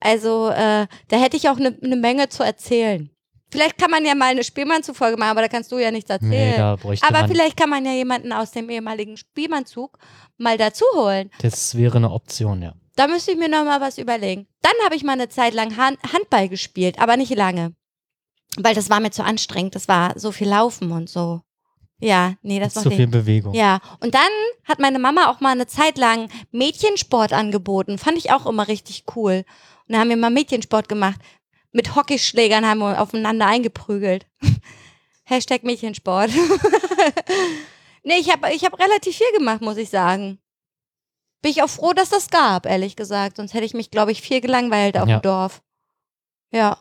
Also, 0.01 0.49
äh, 0.49 0.87
da 1.07 1.17
hätte 1.17 1.37
ich 1.37 1.47
auch 1.47 1.57
eine 1.57 1.77
ne 1.79 1.95
Menge 1.95 2.27
zu 2.27 2.43
erzählen. 2.43 3.09
Vielleicht 3.51 3.77
kann 3.77 3.91
man 3.91 4.05
ja 4.05 4.15
mal 4.15 4.31
eine 4.31 4.43
Spielmannzug-Folge 4.43 5.17
machen, 5.17 5.31
aber 5.31 5.41
da 5.41 5.47
kannst 5.49 5.71
du 5.71 5.77
ja 5.77 5.91
nichts 5.91 6.09
Nee, 6.09 6.15
erzählen. 6.15 6.57
da 6.57 6.75
bräuchte 6.77 7.05
aber 7.07 7.19
man. 7.19 7.29
vielleicht 7.29 7.57
kann 7.57 7.69
man 7.69 7.85
ja 7.85 7.91
jemanden 7.91 8.31
aus 8.31 8.51
dem 8.51 8.69
ehemaligen 8.69 9.17
Spielmannzug 9.17 9.97
mal 10.37 10.57
dazu 10.57 10.85
holen. 10.95 11.29
Das 11.41 11.75
wäre 11.77 11.97
eine 11.97 12.11
Option, 12.11 12.61
ja. 12.61 12.73
Da 12.95 13.07
müsste 13.07 13.31
ich 13.31 13.37
mir 13.37 13.49
noch 13.49 13.65
mal 13.65 13.81
was 13.81 13.97
überlegen. 13.97 14.47
Dann 14.61 14.73
habe 14.85 14.95
ich 14.95 15.03
mal 15.03 15.13
eine 15.13 15.29
Zeit 15.29 15.53
lang 15.53 15.75
Han 15.77 15.97
Handball 16.13 16.49
gespielt, 16.49 16.99
aber 16.99 17.17
nicht 17.17 17.35
lange. 17.35 17.73
Weil 18.57 18.75
das 18.75 18.89
war 18.89 18.99
mir 18.99 19.11
zu 19.11 19.23
anstrengend. 19.23 19.75
Das 19.75 19.87
war 19.87 20.17
so 20.17 20.31
viel 20.31 20.47
Laufen 20.49 20.91
und 20.91 21.09
so. 21.09 21.41
Ja, 21.99 22.33
nee, 22.41 22.59
das 22.59 22.73
Zu 22.73 22.87
macht 22.89 22.95
viel 22.95 23.07
Bewegung. 23.07 23.53
Ja, 23.53 23.79
und 23.99 24.15
dann 24.15 24.21
hat 24.65 24.79
meine 24.79 24.97
Mama 24.97 25.29
auch 25.29 25.39
mal 25.39 25.51
eine 25.51 25.67
Zeit 25.67 25.97
lang 25.97 26.29
Mädchensport 26.51 27.31
angeboten. 27.31 27.97
Fand 27.97 28.17
ich 28.17 28.31
auch 28.31 28.45
immer 28.47 28.67
richtig 28.67 29.03
cool. 29.15 29.45
Und 29.91 29.95
dann 29.95 30.01
haben 30.03 30.09
wir 30.09 30.15
mal 30.15 30.29
Mädchensport 30.29 30.87
gemacht. 30.87 31.19
Mit 31.73 31.97
Hockeyschlägern 31.97 32.65
haben 32.65 32.79
wir 32.79 33.01
aufeinander 33.01 33.45
eingeprügelt. 33.45 34.25
Hashtag 35.25 35.63
Mädchensport. 35.65 36.31
nee, 38.05 38.13
ich 38.17 38.31
habe 38.31 38.53
ich 38.53 38.63
hab 38.63 38.79
relativ 38.79 39.17
viel 39.17 39.37
gemacht, 39.37 39.59
muss 39.61 39.75
ich 39.75 39.89
sagen. 39.89 40.39
Bin 41.41 41.51
ich 41.51 41.61
auch 41.61 41.69
froh, 41.69 41.91
dass 41.91 42.07
das 42.07 42.29
gab, 42.29 42.67
ehrlich 42.67 42.95
gesagt. 42.95 43.35
Sonst 43.35 43.53
hätte 43.53 43.65
ich 43.65 43.73
mich, 43.73 43.91
glaube 43.91 44.13
ich, 44.13 44.21
viel 44.21 44.39
gelangweilt 44.39 44.97
auf 44.97 45.09
Ja. 45.09 45.19
dem 45.19 45.23
Dorf. 45.23 45.61
Ja. 46.53 46.77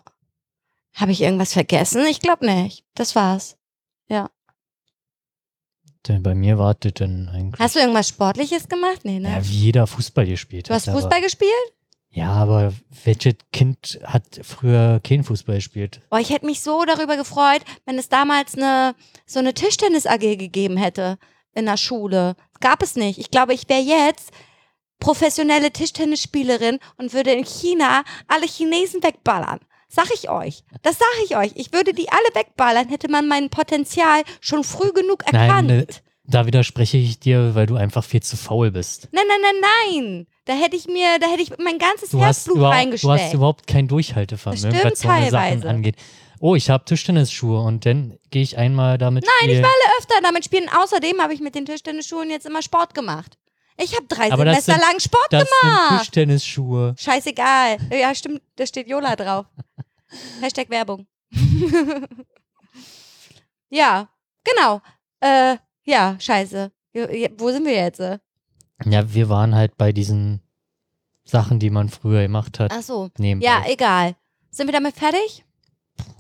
Habe 0.95 1.11
ich 1.11 1.21
irgendwas 1.21 1.53
vergessen? 1.53 2.07
Ich 2.07 2.21
glaube 2.21 2.47
nicht. 2.47 2.85
Das 2.95 3.17
war's. 3.17 3.57
Denn 6.09 6.23
Bei 6.23 6.35
mir 6.35 6.59
wartet 6.59 7.01
dann 7.01 7.29
eigentlich. 7.29 7.61
Hast 7.61 7.75
du 7.75 7.81
irgendwas 7.81 8.09
Sportliches 8.09 8.69
gemacht? 8.69 9.01
Nee, 9.03 9.19
ne? 9.19 9.33
ja, 9.33 9.45
wie 9.47 9.59
jeder 9.65 9.87
Fußball 9.87 10.27
gespielt 10.27 10.71
Du 10.71 10.75
hast. 10.75 10.89
Fußball 10.89 11.21
gespielt? 11.21 11.51
Ja, 12.13 12.33
aber 12.33 12.73
welches 13.05 13.35
Kind 13.53 14.01
hat 14.05 14.41
früher 14.43 15.01
kein 15.03 15.23
Fußball 15.23 15.57
gespielt? 15.57 16.01
Oh, 16.11 16.17
ich 16.17 16.31
hätte 16.31 16.47
mich 16.47 16.61
so 16.61 16.85
darüber 16.85 17.17
gefreut, 17.17 17.63
wenn 17.87 17.99
es 17.99 18.09
damals 18.09 18.57
eine, 18.57 18.95
so 19.27 19.39
eine 19.39 19.55
Tischtennis-AG 19.55 20.37
gegeben 20.37 20.77
hätte 20.77 21.19
in 21.55 21.67
der 21.67 21.77
Schule. 21.77 22.35
Gab 22.61 22.83
es 22.83 22.97
nicht. 22.97 23.19
Ich 23.19 23.31
glaube, 23.31 23.55
ich 23.55 23.69
wäre 23.69 23.81
jetzt 23.81 24.33
professionelle 24.99 25.71
Tischtennisspielerin 25.73 26.79
und 26.99 27.15
würde 27.15 27.33
in 27.33 27.45
China 27.45 28.03
alle 28.29 28.47
Chinesen 28.47 29.03
wegballern. 29.03 29.61
Sag 29.89 30.09
ich 30.15 30.29
euch. 30.31 30.63
Das 30.83 30.99
sag 30.99 31.09
ich 31.25 31.37
euch. 31.37 31.53
Ich 31.55 31.73
würde 31.73 31.93
die 31.93 32.11
alle 32.11 32.35
wegballern, 32.35 32.89
hätte 32.89 33.09
man 33.11 33.27
mein 33.27 33.51
Potenzial 33.51 34.23
schon 34.41 34.63
früh 34.63 34.93
genug 34.93 35.25
Nein, 35.33 35.35
erkannt. 35.35 35.69
ne, 35.69 35.87
Da 36.31 36.47
widerspreche 36.47 36.97
ich 36.97 37.19
dir, 37.19 37.55
weil 37.55 37.67
du 37.67 37.75
einfach 37.77 38.05
viel 38.05 38.23
zu 38.23 38.37
faul 38.37 38.71
bist. 38.71 39.09
Nein, 39.13 39.25
nein, 39.29 39.41
nein, 39.43 39.61
nein. 40.05 40.27
Da 40.45 40.53
hätte 40.55 40.77
ich 40.77 40.87
mir, 40.87 41.19
da 41.21 41.27
hätte 41.29 41.43
ich 41.43 41.51
mein 41.59 41.79
ganzes 41.79 42.11
Du 42.11 42.21
Herzblut 42.21 42.63
reingesteckt. 42.63 43.05
du 43.05 43.11
hast 43.13 43.35
überhaupt 43.35 43.67
kein 43.67 43.89
Durchhaltevermögen, 43.89 44.73
was 44.85 45.01
so 45.01 45.09
eine 45.09 45.31
Sachen 45.31 45.65
angeht. 45.67 45.97
Oh, 46.39 46.55
ich 46.55 46.71
habe 46.71 46.85
Tischtennisschuhe 46.85 47.61
und 47.61 47.85
dann 47.85 48.17
gehe 48.31 48.43
ich 48.43 48.57
einmal 48.57 48.97
damit 48.97 49.25
Nein, 49.25 49.33
spielen. 49.41 49.57
ich 49.57 49.59
will 49.59 49.65
alle 49.67 49.99
öfter 49.99 50.15
damit 50.23 50.45
spielen. 50.45 50.69
Außerdem 50.71 51.21
habe 51.21 51.35
ich 51.35 51.41
mit 51.41 51.55
den 51.55 51.67
Tischtennisschuhen 51.67 52.31
jetzt 52.31 52.47
immer 52.47 52.63
Sport 52.63 52.95
gemacht. 52.95 53.37
Ich 53.77 53.95
habe 53.97 54.07
drei 54.09 54.31
Aber 54.33 54.45
Semester 54.45 54.73
sind- 54.75 54.81
lang 54.83 55.01
Sport 55.01 55.27
Das 55.31 55.49
sind 55.49 55.61
gemacht. 55.61 55.99
Tischtennisschuhe. 56.01 56.95
Scheißegal. 56.99 57.77
Ja, 57.93 58.15
stimmt, 58.15 58.41
da 58.57 58.67
steht 58.67 58.89
Yola 58.89 59.17
drauf. 59.17 59.47
Hashtag 60.41 60.71
Werbung. 60.71 61.07
ja, 63.69 64.09
genau. 64.45 64.81
Äh, 65.21 65.57
ja, 65.85 66.17
scheiße. 66.19 66.71
Wo 67.39 67.51
sind 67.51 67.65
wir 67.67 67.75
jetzt? 67.75 68.01
Ja, 68.01 69.13
wir 69.15 69.29
waren 69.29 69.55
halt 69.55 69.77
bei 69.77 69.93
diesen 69.93 70.41
Sachen, 71.25 71.59
die 71.59 71.71
man 71.71 71.89
früher 71.89 72.23
gemacht 72.23 72.59
hat. 72.59 72.73
Ach 72.75 72.83
so. 72.83 73.11
nebenbei. 73.19 73.47
Ja, 73.47 73.63
egal. 73.69 74.17
Sind 74.51 74.67
wir 74.67 74.73
damit 74.73 74.97
fertig? 74.97 75.45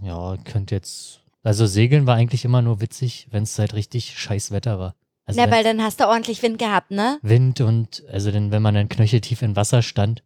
Ja, 0.02 0.36
könnte 0.44 0.74
jetzt. 0.74 1.20
Also 1.42 1.66
Segeln 1.66 2.06
war 2.06 2.16
eigentlich 2.16 2.44
immer 2.44 2.62
nur 2.62 2.80
witzig, 2.80 3.26
wenn 3.30 3.44
es 3.44 3.58
halt 3.58 3.74
richtig 3.74 4.18
scheiß 4.18 4.50
Wetter 4.50 4.78
war. 4.78 4.94
Also 5.24 5.40
ja, 5.40 5.46
wenn 5.46 5.52
weil 5.52 5.64
dann 5.64 5.82
hast 5.82 6.00
du 6.00 6.06
ordentlich 6.06 6.42
Wind 6.42 6.58
gehabt, 6.58 6.90
ne? 6.90 7.18
Wind 7.22 7.60
und 7.60 8.04
also 8.10 8.30
dann, 8.30 8.50
wenn 8.50 8.62
man 8.62 8.74
dann 8.74 8.88
knöcheltief 8.88 9.42
im 9.42 9.56
Wasser 9.56 9.82
stand 9.82 10.22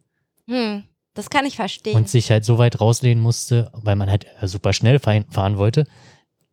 Hm, 0.49 0.85
das 1.15 1.31
kann 1.31 1.47
ich 1.47 1.57
verstehen. 1.57 1.97
und 1.97 2.09
sich 2.09 2.31
halt 2.31 2.45
so 2.45 2.59
weit 2.59 2.81
rauslehnen 2.81 3.23
musste, 3.23 3.71
weil 3.75 3.97
man 3.97 4.11
halt 4.11 4.27
äh, 4.41 4.49
super 4.49 4.73
schnell 4.73 4.99
fahren 4.99 5.25
fahren 5.31 5.57
wollte, 5.57 5.87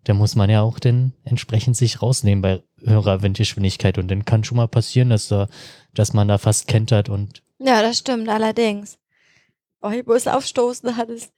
dann 0.03 0.17
muss 0.17 0.35
man 0.35 0.49
ja 0.49 0.61
auch 0.61 0.79
dann 0.79 1.13
entsprechend 1.23 1.75
sich 1.75 2.01
rausnehmen 2.01 2.41
bei 2.41 2.63
höherer 2.85 3.21
Windgeschwindigkeit 3.21 3.97
und 3.97 4.09
dann 4.09 4.25
kann 4.25 4.43
schon 4.43 4.57
mal 4.57 4.67
passieren, 4.67 5.09
dass 5.09 5.27
da, 5.27 5.47
dass 5.93 6.13
man 6.13 6.27
da 6.27 6.37
fast 6.37 6.67
kentert 6.67 7.09
und 7.09 7.41
ja, 7.59 7.81
das 7.83 7.99
stimmt 7.99 8.27
allerdings. 8.27 8.97
Oh, 9.81 9.89
ich 9.91 10.05
muss 10.05 10.25
aufstoßen, 10.27 10.97
Hannes. 10.97 11.29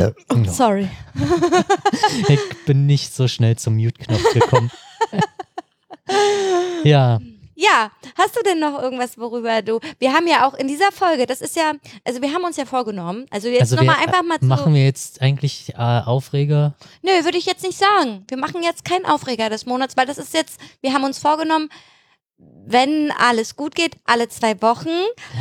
Oh, 0.00 0.04
Ja. 0.36 0.44
sorry. 0.52 0.88
ich 2.28 2.40
bin 2.66 2.86
nicht 2.86 3.12
so 3.14 3.28
schnell 3.28 3.56
zum 3.56 3.76
Mute-Knopf 3.76 4.32
gekommen. 4.34 4.70
ja, 6.84 7.20
Ja, 7.60 7.90
hast 8.16 8.36
du 8.36 8.42
denn 8.44 8.60
noch 8.60 8.80
irgendwas, 8.80 9.18
worüber 9.18 9.62
du. 9.62 9.80
Wir 9.98 10.12
haben 10.12 10.28
ja 10.28 10.46
auch 10.46 10.54
in 10.54 10.68
dieser 10.68 10.92
Folge, 10.92 11.26
das 11.26 11.40
ist 11.40 11.56
ja, 11.56 11.72
also 12.04 12.22
wir 12.22 12.32
haben 12.32 12.44
uns 12.44 12.56
ja 12.56 12.64
vorgenommen, 12.64 13.26
also 13.30 13.48
jetzt 13.48 13.62
also 13.62 13.74
nochmal 13.76 13.96
einfach 13.96 14.22
mal 14.22 14.38
zu. 14.38 14.46
machen 14.46 14.74
wir 14.74 14.84
jetzt 14.84 15.20
eigentlich 15.20 15.74
äh, 15.74 15.76
Aufreger. 15.76 16.74
Nö, 17.02 17.10
würde 17.24 17.36
ich 17.36 17.46
jetzt 17.46 17.64
nicht 17.64 17.76
sagen. 17.76 18.24
Wir 18.28 18.36
machen 18.38 18.62
jetzt 18.62 18.84
keinen 18.84 19.06
Aufreger 19.06 19.50
des 19.50 19.66
Monats, 19.66 19.96
weil 19.96 20.06
das 20.06 20.18
ist 20.18 20.34
jetzt, 20.34 20.60
wir 20.82 20.92
haben 20.92 21.02
uns 21.02 21.18
vorgenommen, 21.18 21.68
wenn 22.38 23.10
alles 23.18 23.56
gut 23.56 23.74
geht, 23.74 23.96
alle 24.04 24.28
zwei 24.28 24.60
Wochen. 24.62 24.88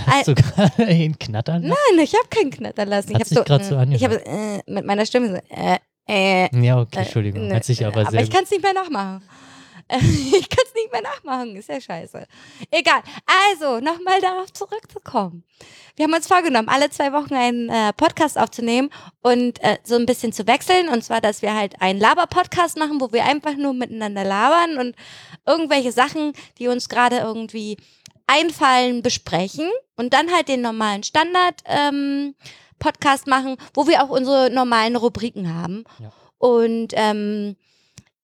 Hast 0.08 0.28
du 0.28 0.34
gerade 0.34 0.84
ihn 0.92 1.20
knattern? 1.20 1.62
lassen? 1.62 1.78
Nein, 1.96 2.04
ich 2.04 2.16
habe 2.16 2.28
keinen 2.30 2.50
Knatter 2.50 2.86
lassen. 2.88 3.10
Ich 3.12 3.16
Hat 3.16 3.22
habe 3.22 3.30
sich 3.30 3.38
so, 3.38 3.44
grad 3.44 3.64
so 3.64 3.76
äh, 3.76 3.96
ich 3.96 4.04
habe 4.04 4.26
äh, 4.26 4.62
mit 4.66 4.86
meiner 4.86 5.06
Stimme 5.06 5.28
so, 5.50 5.56
äh, 5.56 5.78
äh, 6.10 6.66
Ja, 6.66 6.80
okay, 6.82 6.98
Äh, 6.98 7.02
Entschuldigung. 7.04 7.48
nö, 7.48 7.54
Hat 7.54 7.64
sich 7.64 7.86
aber, 7.86 8.02
aber 8.02 8.10
sehr 8.10 8.24
ich 8.24 8.32
kann 8.32 8.44
es 8.44 8.50
nicht 8.50 8.64
mehr 8.64 8.74
nachmachen. 8.74 9.22
Ich 10.38 10.50
kann 10.50 10.66
es 10.66 10.74
nicht 10.74 10.92
mehr 10.92 11.02
nachmachen, 11.02 11.56
ist 11.56 11.70
ja 11.70 11.80
scheiße. 11.80 12.28
Egal. 12.72 13.02
Also, 13.52 13.80
nochmal 13.80 14.22
darauf 14.22 14.52
zurückzukommen. 14.54 15.44
Wir 15.96 16.06
haben 16.06 16.14
uns 16.14 16.28
vorgenommen, 16.28 16.70
alle 16.70 16.90
zwei 16.90 17.12
Wochen 17.14 17.34
einen 17.34 17.70
äh, 17.70 17.94
Podcast 17.94 18.38
aufzunehmen 18.38 18.90
und 19.22 19.64
äh, 19.64 19.78
so 19.84 19.96
ein 19.96 20.06
bisschen 20.06 20.34
zu 20.34 20.46
wechseln. 20.46 20.90
Und 20.90 21.04
zwar, 21.04 21.22
dass 21.22 21.42
wir 21.42 21.56
halt 21.56 21.82
einen 21.82 22.00
Laber-Podcast 22.00 22.78
machen, 22.78 23.02
wo 23.02 23.12
wir 23.12 23.26
einfach 23.26 23.56
nur 23.56 23.74
miteinander 23.74 24.24
labern 24.24 24.78
und 24.78 24.96
irgendwelche 25.46 25.92
Sachen, 25.92 26.34
die 26.60 26.68
uns 26.68 26.90
gerade 26.90 27.18
irgendwie 27.18 27.78
einfallen, 28.28 29.02
besprechen. 29.02 29.70
Und 29.96 30.14
dann 30.14 30.32
halt 30.34 30.48
den 30.50 30.62
normalen 30.62 31.04
Standard. 31.04 31.62
Ähm, 31.66 32.36
Podcast 32.80 33.28
machen, 33.28 33.58
wo 33.74 33.88
wir 33.88 34.04
auch 34.04 34.10
unsere 34.10 34.50
normalen 34.50 34.96
Rubriken 34.96 35.54
haben. 35.54 35.84
Ja. 36.00 36.12
Und 36.38 36.94
ähm, 36.94 37.56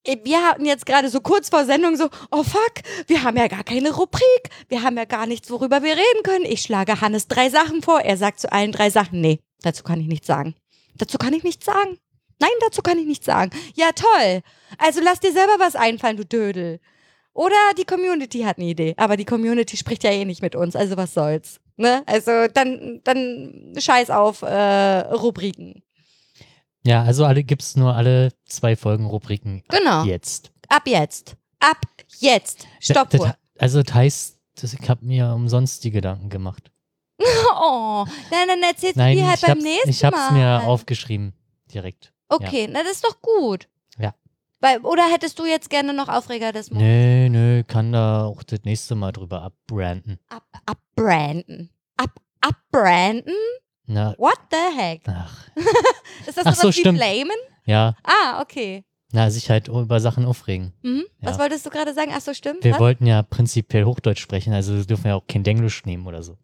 wir 0.06 0.44
hatten 0.44 0.66
jetzt 0.66 0.86
gerade 0.86 1.10
so 1.10 1.22
kurz 1.22 1.50
vor 1.50 1.66
Sendung 1.66 1.96
so, 1.96 2.10
oh 2.32 2.44
fuck, 2.44 2.74
wir 3.08 3.24
haben 3.24 3.38
ja 3.38 3.48
gar 3.48 3.64
keine 3.64 3.92
Rubrik, 3.92 4.50
wir 4.68 4.84
haben 4.84 4.98
ja 4.98 5.06
gar 5.06 5.26
nichts, 5.26 5.50
worüber 5.50 5.82
wir 5.84 5.94
reden 5.94 6.24
können. 6.24 6.46
Ich 6.46 6.62
schlage 6.62 7.02
Hannes 7.02 7.28
drei 7.28 7.50
Sachen 7.50 7.82
vor, 7.82 8.02
er 8.02 8.18
sagt 8.18 8.40
zu 8.40 8.52
allen 8.52 8.72
drei 8.72 8.90
Sachen, 8.90 9.22
nee, 9.22 9.40
dazu 9.62 9.84
kann 9.84 10.00
ich 10.00 10.08
nichts 10.08 10.28
sagen. 10.28 10.56
Dazu 10.96 11.18
kann 11.18 11.34
ich 11.34 11.44
nichts 11.44 11.66
sagen. 11.66 11.98
Nein, 12.40 12.52
dazu 12.62 12.82
kann 12.82 13.00
ich 13.00 13.06
nichts 13.06 13.26
sagen. 13.26 13.52
Ja, 13.76 13.92
toll. 13.94 14.42
Also 14.78 15.00
lass 15.02 15.20
dir 15.20 15.32
selber 15.32 15.56
was 15.60 15.76
einfallen, 15.76 16.18
du 16.18 16.26
Dödel. 16.26 16.80
Oder 17.34 17.56
die 17.78 17.86
Community 17.86 18.42
hat 18.42 18.58
eine 18.58 18.68
Idee, 18.68 18.94
aber 18.98 19.18
die 19.18 19.26
Community 19.26 19.76
spricht 19.76 20.04
ja 20.04 20.12
eh 20.12 20.26
nicht 20.26 20.42
mit 20.42 20.56
uns, 20.56 20.76
also 20.76 20.98
was 20.98 21.14
soll's. 21.14 21.60
Ne? 21.78 22.04
Also 22.06 22.48
dann, 22.54 23.02
dann 23.04 23.74
scheiß 23.78 24.12
auf 24.12 24.44
äh, 24.44 25.00
Rubriken. 25.14 25.82
Ja, 26.86 27.04
also 27.04 27.26
alle 27.26 27.44
gibt's 27.44 27.76
nur 27.76 27.96
alle 27.96 28.34
zwei 28.46 28.76
Folgen 28.76 29.06
Rubriken. 29.06 29.64
Genau. 29.70 30.04
Jetzt. 30.04 30.52
Ab 30.68 30.84
jetzt. 30.86 31.36
Ab 31.60 31.78
jetzt. 32.20 32.68
Stoppuhr. 32.80 33.28
Das, 33.28 33.36
also 33.58 33.84
das 33.84 33.94
heißt, 33.94 34.40
das, 34.56 34.74
ich 34.74 34.90
habe 34.90 35.06
mir 35.06 35.34
umsonst 35.34 35.84
die 35.84 35.92
Gedanken 35.92 36.30
gemacht. 36.30 36.72
Oh, 37.56 38.06
nein, 38.32 38.48
dann 38.48 38.64
erzählst 38.64 38.98
Nein, 38.98 39.16
du 39.16 39.22
die 39.22 39.30
halt 39.30 39.42
beim 39.42 39.60
nächsten 39.60 39.90
ich 39.90 40.04
hab's 40.04 40.18
Mal. 40.18 40.34
mir 40.34 40.64
aufgeschrieben. 40.68 41.34
Direkt. 41.74 42.12
Okay, 42.28 42.68
na 42.70 42.82
das 42.82 42.94
ist 42.94 43.06
doch 43.06 43.22
gut. 43.22 43.70
Ja. 43.98 44.16
Weil, 44.60 44.80
oder 44.80 45.04
hättest 45.12 45.38
du 45.40 45.46
jetzt 45.46 45.70
gerne 45.70 45.94
noch 45.94 46.10
Aufreger 46.10 46.52
des 46.52 46.72
Monats? 46.72 46.90
Nö, 46.90 47.30
nö, 47.30 47.64
kann 47.64 47.92
da 47.92 48.26
auch 48.26 48.44
das 48.44 48.62
nächste 48.64 48.96
Mal 48.96 49.12
drüber 49.12 49.44
abbranden. 49.44 50.20
Ab, 50.30 50.44
abbranden. 50.66 51.70
Ab, 51.96 52.20
abbranden? 52.42 53.36
Na, 53.86 54.16
What 54.18 54.38
the 54.52 54.78
heck? 54.80 55.02
ach, 55.08 55.48
Ist 56.28 56.38
das 56.38 56.46
Ach 56.46 56.56
so, 56.56 56.70
wie 56.70 56.74
stimmt. 56.74 56.98
Flamen? 57.00 57.36
ja, 57.66 57.96
Ah, 58.04 58.42
okay. 58.42 58.84
na, 59.12 59.30
sich 59.30 59.50
halt 59.50 59.68
über 59.68 60.00
Sachen 60.00 60.26
aufregen. 60.26 60.74
Mhm. 60.84 61.04
Was 61.22 61.36
Ja. 61.38 61.44
wolltest 61.44 61.66
du 61.66 61.70
gerade 61.70 61.94
sagen? 61.94 62.12
Ach 62.16 62.22
so, 62.22 62.34
stimmt. 62.34 62.64
Wir 62.64 62.74
Was? 62.74 62.80
wollten 62.80 63.06
ja 63.06 63.22
prinzipiell 63.24 63.84
Hochdeutsch 63.86 64.22
sprechen, 64.22 64.54
also 64.54 64.84
dürfen 64.84 65.06
wir 65.06 65.16
auch 65.18 65.28
kein 65.28 65.46
Englisch 65.46 65.86
nehmen 65.86 66.08
oder 66.08 66.24
so. 66.24 66.38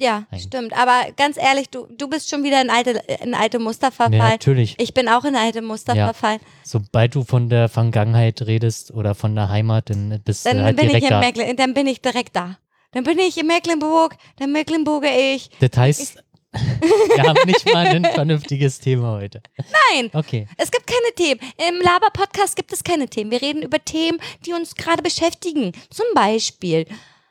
Ja, 0.00 0.24
Nein. 0.32 0.40
stimmt. 0.40 0.72
Aber 0.76 1.12
ganz 1.16 1.36
ehrlich, 1.36 1.68
du, 1.68 1.86
du 1.86 2.08
bist 2.08 2.28
schon 2.28 2.42
wieder 2.42 2.60
in 2.60 2.70
alte, 2.70 2.90
in 3.22 3.34
alte 3.34 3.58
Muster 3.60 3.88
Ja, 3.88 3.90
verfallen. 3.92 4.30
natürlich. 4.32 4.74
Ich 4.80 4.94
bin 4.94 5.08
auch 5.08 5.24
in 5.24 5.36
alte 5.36 5.62
Muster 5.62 5.94
Ja. 5.94 6.06
verfallen. 6.06 6.40
Sobald 6.64 7.14
du 7.14 7.22
von 7.24 7.48
der 7.48 7.68
Vergangenheit 7.68 8.42
redest 8.42 8.90
oder 8.90 9.14
von 9.14 9.36
der 9.36 9.48
Heimat, 9.50 9.90
dann 9.90 10.20
bist 10.24 10.44
Dann 10.46 10.56
du 10.56 10.64
halt 10.64 10.76
bin 10.76 10.86
ich 10.86 10.90
direkt 10.92 11.04
in 11.04 11.10
da. 11.10 11.20
Mecklen, 11.20 11.56
dann 11.56 11.74
bin 11.74 11.86
ich 11.86 12.00
direkt 12.00 12.34
da. 12.34 12.58
Dann 12.92 13.04
bin 13.04 13.18
ich 13.18 13.38
in 13.38 13.46
Mecklenburg, 13.46 14.16
dann 14.36 14.52
Mecklenburger 14.52 15.08
ich. 15.34 15.50
Das 15.60 15.70
heißt, 15.76 16.22
wir 16.52 17.22
haben 17.22 17.40
nicht 17.46 17.64
mal 17.72 17.86
ein 17.86 18.04
vernünftiges 18.04 18.78
Thema 18.78 19.12
heute. 19.12 19.42
Nein, 19.90 20.10
Okay. 20.12 20.46
es 20.58 20.70
gibt 20.70 20.86
keine 20.86 21.14
Themen. 21.16 21.40
Im 21.68 21.80
Laber-Podcast 21.80 22.54
gibt 22.56 22.72
es 22.72 22.84
keine 22.84 23.08
Themen. 23.08 23.30
Wir 23.30 23.40
reden 23.40 23.62
über 23.62 23.82
Themen, 23.82 24.18
die 24.44 24.52
uns 24.52 24.74
gerade 24.74 25.02
beschäftigen. 25.02 25.72
Zum 25.90 26.04
Beispiel 26.14 26.86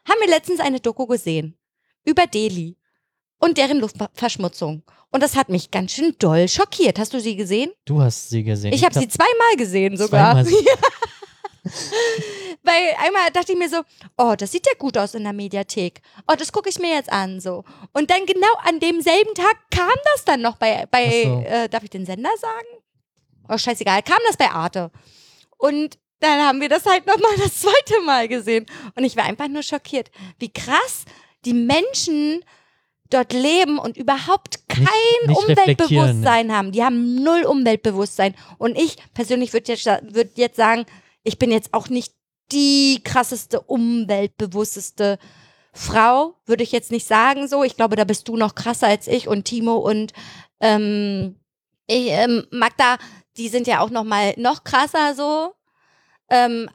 haben 0.09 0.19
wir 0.21 0.29
letztens 0.29 0.59
eine 0.59 0.79
Doku 0.79 1.05
gesehen 1.05 1.55
über 2.03 2.25
Delhi 2.25 2.77
und 3.37 3.59
deren 3.59 3.79
Luftverschmutzung. 3.79 4.81
Und 5.11 5.21
das 5.21 5.35
hat 5.35 5.49
mich 5.49 5.69
ganz 5.69 5.91
schön 5.91 6.15
doll 6.17 6.47
schockiert. 6.47 6.97
Hast 6.97 7.13
du 7.13 7.19
sie 7.19 7.35
gesehen? 7.35 7.71
Du 7.85 8.01
hast 8.01 8.29
sie 8.29 8.43
gesehen. 8.43 8.73
Ich 8.73 8.83
habe 8.83 8.97
sie 8.97 9.07
zweimal 9.07 9.55
gesehen 9.57 9.97
sogar. 9.97 10.43
Zweimal 10.43 10.63
Weil 12.63 12.95
einmal 12.99 13.31
dachte 13.31 13.53
ich 13.53 13.57
mir 13.57 13.69
so, 13.69 13.81
oh, 14.17 14.35
das 14.37 14.51
sieht 14.51 14.65
ja 14.67 14.73
gut 14.77 14.97
aus 14.97 15.13
in 15.15 15.23
der 15.23 15.33
Mediathek. 15.33 16.01
Oh, 16.27 16.35
das 16.37 16.51
gucke 16.51 16.69
ich 16.69 16.79
mir 16.79 16.93
jetzt 16.95 17.11
an 17.11 17.39
so. 17.39 17.63
Und 17.93 18.09
dann 18.09 18.25
genau 18.25 18.53
an 18.63 18.79
demselben 18.79 19.33
Tag 19.33 19.57
kam 19.71 19.89
das 20.13 20.25
dann 20.25 20.41
noch 20.41 20.57
bei, 20.57 20.85
bei 20.89 21.23
so. 21.23 21.43
äh, 21.45 21.69
darf 21.69 21.83
ich 21.83 21.89
den 21.89 22.05
Sender 22.05 22.31
sagen? 22.39 22.67
Oh, 23.49 23.57
scheißegal, 23.57 24.03
kam 24.03 24.19
das 24.27 24.37
bei 24.37 24.49
Arte. 24.49 24.91
Und 25.57 25.97
dann 26.19 26.39
haben 26.39 26.61
wir 26.61 26.69
das 26.69 26.85
halt 26.85 27.05
nochmal 27.07 27.35
das 27.37 27.59
zweite 27.61 28.01
Mal 28.05 28.27
gesehen. 28.27 28.65
Und 28.95 29.03
ich 29.03 29.15
war 29.17 29.25
einfach 29.25 29.47
nur 29.47 29.63
schockiert, 29.63 30.11
wie 30.39 30.51
krass 30.51 31.05
die 31.45 31.53
Menschen 31.53 32.43
dort 33.09 33.33
leben 33.33 33.77
und 33.77 33.97
überhaupt 33.97 34.67
kein 34.69 34.85
nicht 35.27 35.47
reflektieren, 35.47 36.03
Umweltbewusstsein 36.03 36.55
haben. 36.55 36.71
Die 36.71 36.83
haben 36.83 37.15
null 37.23 37.43
Umweltbewusstsein. 37.43 38.35
Und 38.57 38.77
ich 38.77 38.95
persönlich 39.13 39.53
würde 39.53 39.73
jetzt, 39.73 39.85
würd 39.85 40.37
jetzt 40.37 40.55
sagen, 40.55 40.85
ich 41.23 41.37
bin 41.37 41.51
jetzt 41.51 41.73
auch 41.73 41.89
nicht 41.89 42.13
die 42.51 43.01
krasseste, 43.03 43.61
umweltbewussteste 43.61 45.19
Frau, 45.73 46.35
würde 46.45 46.63
ich 46.63 46.71
jetzt 46.71 46.91
nicht 46.91 47.07
sagen 47.07 47.47
so. 47.47 47.63
Ich 47.63 47.77
glaube, 47.77 47.95
da 47.95 48.03
bist 48.03 48.27
du 48.27 48.35
noch 48.35 48.55
krasser 48.55 48.87
als 48.87 49.07
ich 49.07 49.27
und 49.27 49.45
Timo 49.45 49.77
und 49.77 50.11
ähm, 50.59 51.39
ich, 51.87 52.07
ähm, 52.09 52.45
Magda, 52.51 52.97
die 53.37 53.47
sind 53.47 53.67
ja 53.67 53.79
auch 53.79 53.89
noch 53.89 54.03
mal 54.03 54.33
noch 54.37 54.63
krasser 54.63 55.15
so. 55.15 55.53
Ähm, 56.29 56.69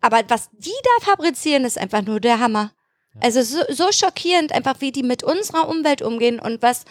aber 0.00 0.22
was 0.28 0.50
die 0.52 0.70
da 0.82 1.04
fabrizieren, 1.04 1.64
ist 1.64 1.78
einfach 1.78 2.02
nur 2.02 2.18
der 2.18 2.40
Hammer. 2.40 2.72
Also 3.20 3.42
so, 3.42 3.60
so 3.68 3.92
schockierend, 3.92 4.52
einfach 4.52 4.80
wie 4.80 4.90
die 4.90 5.02
mit 5.02 5.22
unserer 5.22 5.68
Umwelt 5.68 6.02
umgehen 6.02 6.40
und 6.40 6.62
was 6.62 6.84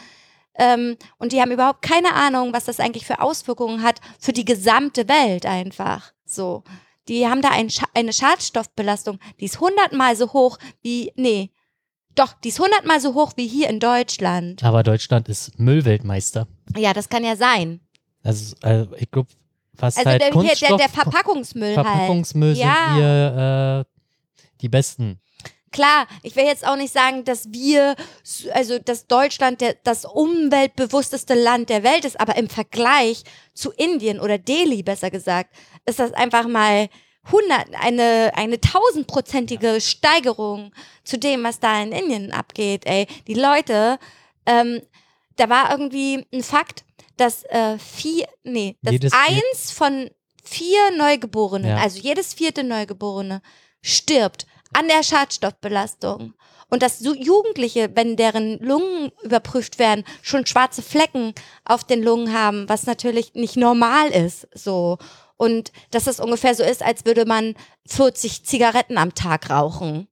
ähm, 0.55 0.97
und 1.17 1.31
die 1.31 1.41
haben 1.41 1.51
überhaupt 1.51 1.81
keine 1.81 2.13
Ahnung, 2.13 2.53
was 2.53 2.65
das 2.65 2.79
eigentlich 2.79 3.05
für 3.05 3.21
Auswirkungen 3.21 3.83
hat 3.83 4.01
für 4.19 4.33
die 4.33 4.45
gesamte 4.45 5.07
Welt 5.07 5.45
einfach. 5.45 6.11
So, 6.25 6.63
die 7.11 7.27
haben 7.27 7.41
da 7.41 7.49
ein 7.49 7.69
Scha 7.69 7.85
eine 7.93 8.13
Schadstoffbelastung, 8.13 9.19
die 9.39 9.45
ist 9.45 9.59
hundertmal 9.59 10.15
so 10.15 10.31
hoch 10.31 10.57
wie, 10.81 11.11
nee, 11.15 11.51
doch, 12.15 12.33
die 12.41 12.49
ist 12.49 12.59
hundertmal 12.59 13.01
so 13.01 13.13
hoch 13.13 13.33
wie 13.35 13.47
hier 13.47 13.69
in 13.69 13.79
Deutschland. 13.81 14.63
Aber 14.63 14.81
Deutschland 14.81 15.27
ist 15.27 15.59
Müllweltmeister. 15.59 16.47
Ja, 16.77 16.93
das 16.93 17.09
kann 17.09 17.23
ja 17.23 17.35
sein. 17.35 17.81
Also, 18.23 18.55
äh, 18.63 18.85
ich 18.97 19.11
glaube, 19.11 19.29
was 19.73 19.97
Also 19.97 20.09
halt 20.09 20.21
der, 20.21 20.31
Kunststoff, 20.31 20.77
der, 20.77 20.77
der 20.77 20.89
Verpackungsmüll 20.89 21.75
halt. 21.75 21.85
Verpackungsmüll 21.85 22.53
Ja. 22.53 22.75
sind 22.87 22.97
wir 22.97 23.85
äh, 23.87 24.51
die 24.61 24.69
Besten. 24.69 25.19
Klar, 25.71 26.07
ich 26.21 26.35
will 26.35 26.43
jetzt 26.45 26.65
auch 26.67 26.75
nicht 26.75 26.93
sagen, 26.93 27.23
dass 27.23 27.51
wir, 27.51 27.95
also 28.53 28.77
dass 28.77 29.07
Deutschland 29.07 29.61
der, 29.61 29.75
das 29.83 30.03
umweltbewussteste 30.05 31.33
Land 31.33 31.69
der 31.69 31.83
Welt 31.83 32.03
ist, 32.05 32.19
aber 32.19 32.35
im 32.35 32.49
Vergleich 32.49 33.23
zu 33.53 33.71
Indien 33.71 34.19
oder 34.19 34.37
Delhi, 34.37 34.83
besser 34.83 35.09
gesagt, 35.09 35.55
ist 35.85 35.99
das 35.99 36.13
einfach 36.13 36.47
mal 36.47 36.89
100, 37.23 37.67
eine, 37.79 38.31
eine 38.35 38.59
tausendprozentige 38.59 39.79
Steigerung 39.79 40.73
zu 41.03 41.17
dem, 41.17 41.43
was 41.43 41.59
da 41.59 41.81
in 41.81 41.91
Indien 41.91 42.31
abgeht, 42.31 42.85
ey. 42.85 43.07
Die 43.27 43.35
Leute, 43.35 43.99
ähm, 44.45 44.81
da 45.37 45.47
war 45.49 45.71
irgendwie 45.71 46.25
ein 46.33 46.43
Fakt, 46.43 46.83
dass 47.17 47.43
äh, 47.43 47.77
vier, 47.77 48.27
nee, 48.43 48.75
dass 48.81 48.93
Jedes 48.93 49.13
eins 49.13 49.71
von 49.71 50.09
vier 50.43 50.91
Neugeborenen, 50.97 51.69
Ja. 51.69 51.77
also 51.77 51.99
jedes 51.99 52.33
vierte 52.33 52.63
Neugeborene, 52.63 53.41
stirbt 53.81 54.45
an 54.73 54.87
der 54.87 55.03
Schadstoffbelastung. 55.03 56.33
Und 56.69 56.81
dass 56.81 57.01
Jugendliche, 57.01 57.89
wenn 57.95 58.15
deren 58.15 58.57
Lungen 58.59 59.11
überprüft 59.23 59.77
werden, 59.77 60.05
schon 60.21 60.45
schwarze 60.45 60.81
Flecken 60.81 61.33
auf 61.65 61.83
den 61.83 62.01
Lungen 62.01 62.33
haben, 62.33 62.69
was 62.69 62.85
natürlich 62.85 63.33
nicht 63.33 63.57
normal 63.57 64.09
ist, 64.09 64.47
so. 64.53 64.97
Und 65.35 65.73
dass 65.89 66.07
es 66.07 66.21
ungefähr 66.21 66.55
so 66.55 66.63
ist, 66.63 66.81
als 66.81 67.05
würde 67.05 67.25
man 67.25 67.55
40 67.87 68.45
Zigaretten 68.45 68.97
am 68.97 69.13
Tag 69.13 69.49
rauchen. 69.49 70.07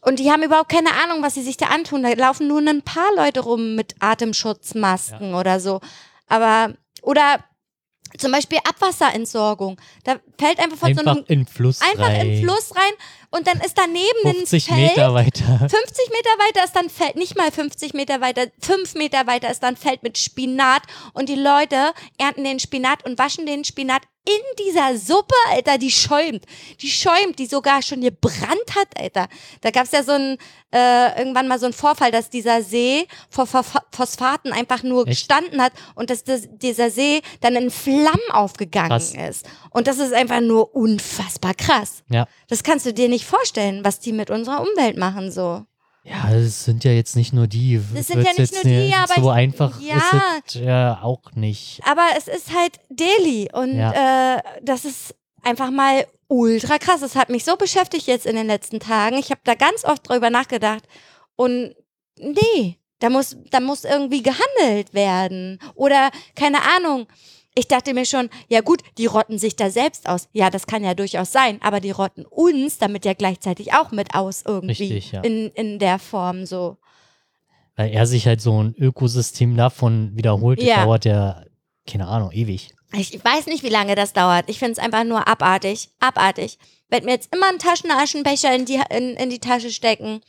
Und 0.00 0.18
die 0.18 0.30
haben 0.30 0.42
überhaupt 0.42 0.70
keine 0.70 0.92
Ahnung, 1.02 1.22
was 1.22 1.34
sie 1.34 1.42
sich 1.42 1.56
da 1.56 1.66
antun. 1.66 2.02
Da 2.02 2.12
laufen 2.12 2.48
nur 2.48 2.60
ein 2.60 2.82
paar 2.82 3.14
Leute 3.16 3.40
rum 3.40 3.74
mit 3.74 3.94
Atemschutzmasken 4.00 5.34
oder 5.34 5.60
so. 5.60 5.80
Aber, 6.28 6.74
oder 7.02 7.44
zum 8.18 8.32
Beispiel 8.32 8.58
Abwasserentsorgung. 8.64 9.80
Da 10.04 10.16
fällt 10.38 10.58
einfach 10.60 10.76
von 10.78 10.94
so 10.94 11.00
Einfach 11.00 11.16
einem 11.16 11.24
in 11.28 11.46
Fluss 11.46 11.80
einfach 11.80 12.08
rein. 12.08 12.20
in 12.20 12.28
den 12.32 12.44
Fluss 12.44 12.74
rein 12.76 12.92
und 13.30 13.46
dann 13.46 13.60
ist 13.60 13.76
daneben 13.76 14.04
ein 14.24 14.34
50 14.36 14.64
Feld. 14.66 14.78
Meter 14.96 15.14
weiter. 15.14 15.44
50 15.58 16.10
Meter 16.10 16.30
weiter 16.38 16.64
ist 16.64 16.76
dann 16.76 16.90
Feld, 16.90 17.16
nicht 17.16 17.36
mal 17.36 17.50
50 17.50 17.94
Meter 17.94 18.20
weiter, 18.20 18.46
5 18.60 18.94
Meter 18.94 19.26
weiter 19.26 19.50
ist 19.50 19.62
dann 19.62 19.76
Feld 19.76 20.02
mit 20.02 20.18
Spinat 20.18 20.82
und 21.12 21.28
die 21.28 21.34
Leute 21.34 21.92
ernten 22.18 22.44
den 22.44 22.60
Spinat 22.60 23.04
und 23.04 23.18
waschen 23.18 23.46
den 23.46 23.64
Spinat 23.64 24.02
in 24.26 24.64
dieser 24.64 24.96
Suppe, 24.96 25.34
Alter, 25.50 25.76
die 25.78 25.90
schäumt. 25.90 26.44
Die 26.80 26.88
schäumt, 26.88 27.38
die 27.38 27.46
sogar 27.46 27.82
schon 27.82 28.00
gebrannt 28.00 28.74
hat, 28.74 28.88
Alter. 28.98 29.28
Da 29.60 29.70
gab's 29.70 29.92
ja 29.92 30.02
so 30.02 30.12
ein, 30.12 30.38
äh, 30.72 31.18
irgendwann 31.18 31.46
mal 31.46 31.58
so 31.58 31.66
ein 31.66 31.72
Vorfall, 31.74 32.10
dass 32.10 32.30
dieser 32.30 32.62
See 32.62 33.06
vor 33.28 33.44
Pho- 33.44 33.82
Phosphaten 33.92 34.52
einfach 34.52 34.82
nur 34.82 35.06
Echt? 35.06 35.18
gestanden 35.18 35.60
hat 35.62 35.72
und 35.94 36.08
dass 36.08 36.24
das, 36.24 36.48
dieser 36.50 36.90
See 36.90 37.20
dann 37.42 37.54
in 37.56 37.70
Flammen 37.70 38.30
aufgegangen 38.32 38.88
Krass. 38.88 39.14
ist. 39.14 39.46
Und 39.70 39.86
das 39.86 39.98
ist 39.98 40.14
einfach 40.14 40.40
nur 40.40 40.74
unfassbar 40.74 41.52
krass. 41.54 42.02
Ja. 42.10 42.26
Das 42.48 42.62
kannst 42.62 42.86
du 42.86 42.94
dir 42.94 43.08
nicht 43.10 43.26
vorstellen, 43.26 43.84
was 43.84 44.00
die 44.00 44.12
mit 44.12 44.30
unserer 44.30 44.62
Umwelt 44.62 44.96
machen, 44.96 45.30
so. 45.30 45.64
Ja, 46.06 46.30
es 46.32 46.64
sind 46.66 46.84
ja 46.84 46.92
jetzt 46.92 47.16
nicht 47.16 47.32
nur 47.32 47.46
die. 47.46 47.80
Das 47.94 48.08
sind 48.08 48.22
ja 48.22 48.32
nicht 48.36 48.52
nur 48.52 48.62
die, 48.62 48.68
nicht 48.84 48.96
aber 48.96 49.14
so 49.22 49.30
ich- 49.30 49.36
einfach 49.36 49.80
ja. 49.80 49.96
ist 49.96 50.54
es 50.56 50.60
ja 50.60 51.00
auch 51.02 51.32
nicht. 51.34 51.80
Aber 51.90 52.06
es 52.18 52.28
ist 52.28 52.54
halt 52.54 52.78
Delhi 52.90 53.48
und 53.52 53.70
äh, 53.78 54.38
das 54.62 54.84
ist 54.84 55.14
einfach 55.42 55.70
mal 55.70 56.06
ultra 56.28 56.78
krass. 56.78 57.00
Das 57.00 57.16
hat 57.16 57.30
mich 57.30 57.44
so 57.44 57.56
beschäftigt 57.56 58.06
jetzt 58.06 58.26
in 58.26 58.36
den 58.36 58.46
letzten 58.46 58.80
Tagen. 58.80 59.16
Ich 59.16 59.30
habe 59.30 59.40
da 59.44 59.54
ganz 59.54 59.84
oft 59.84 60.06
drüber 60.08 60.28
nachgedacht 60.28 60.84
und 61.36 61.74
nee, 62.18 62.78
da 62.98 63.08
muss, 63.08 63.36
da 63.50 63.60
muss 63.60 63.84
irgendwie 63.84 64.22
gehandelt 64.22 64.92
werden 64.92 65.58
oder 65.74 66.10
keine 66.36 66.58
Ahnung. 66.76 67.06
Ich 67.56 67.68
dachte 67.68 67.94
mir 67.94 68.04
schon, 68.04 68.30
ja 68.48 68.60
gut, 68.62 68.80
die 68.98 69.06
rotten 69.06 69.38
sich 69.38 69.54
da 69.54 69.70
selbst 69.70 70.08
aus. 70.08 70.28
Ja, 70.32 70.50
das 70.50 70.66
kann 70.66 70.82
ja 70.82 70.94
durchaus 70.94 71.30
sein, 71.30 71.60
aber 71.62 71.80
die 71.80 71.92
rotten 71.92 72.24
uns 72.26 72.78
damit 72.78 73.04
ja 73.04 73.14
gleichzeitig 73.14 73.72
auch 73.74 73.92
mit 73.92 74.14
aus 74.14 74.42
irgendwie 74.46 74.82
Richtig, 74.82 75.12
ja. 75.12 75.20
in, 75.20 75.50
in 75.50 75.78
der 75.78 75.98
Form 76.00 76.46
so. 76.46 76.78
Weil 77.76 77.92
er 77.92 78.06
sich 78.06 78.26
halt 78.26 78.40
so 78.40 78.60
ein 78.62 78.74
Ökosystem 78.76 79.56
davon 79.56 80.12
wiederholt, 80.16 80.58
das 80.58 80.66
Ja. 80.66 80.84
dauert 80.84 81.04
ja, 81.04 81.44
keine 81.88 82.08
Ahnung, 82.08 82.32
ewig. 82.32 82.74
Ich 82.92 83.24
weiß 83.24 83.46
nicht, 83.46 83.62
wie 83.62 83.68
lange 83.68 83.94
das 83.94 84.12
dauert. 84.12 84.48
Ich 84.48 84.58
finde 84.58 84.72
es 84.72 84.78
einfach 84.78 85.04
nur 85.04 85.26
abartig. 85.26 85.90
Abartig. 86.00 86.58
Werd 86.88 87.04
mir 87.04 87.12
jetzt 87.12 87.34
immer 87.34 87.48
einen 87.48 87.58
Taschenaschenbecher 87.58 88.54
in 88.54 88.64
die, 88.66 88.80
in, 88.90 89.14
in 89.16 89.30
die 89.30 89.40
Tasche 89.40 89.70
stecken. 89.70 90.20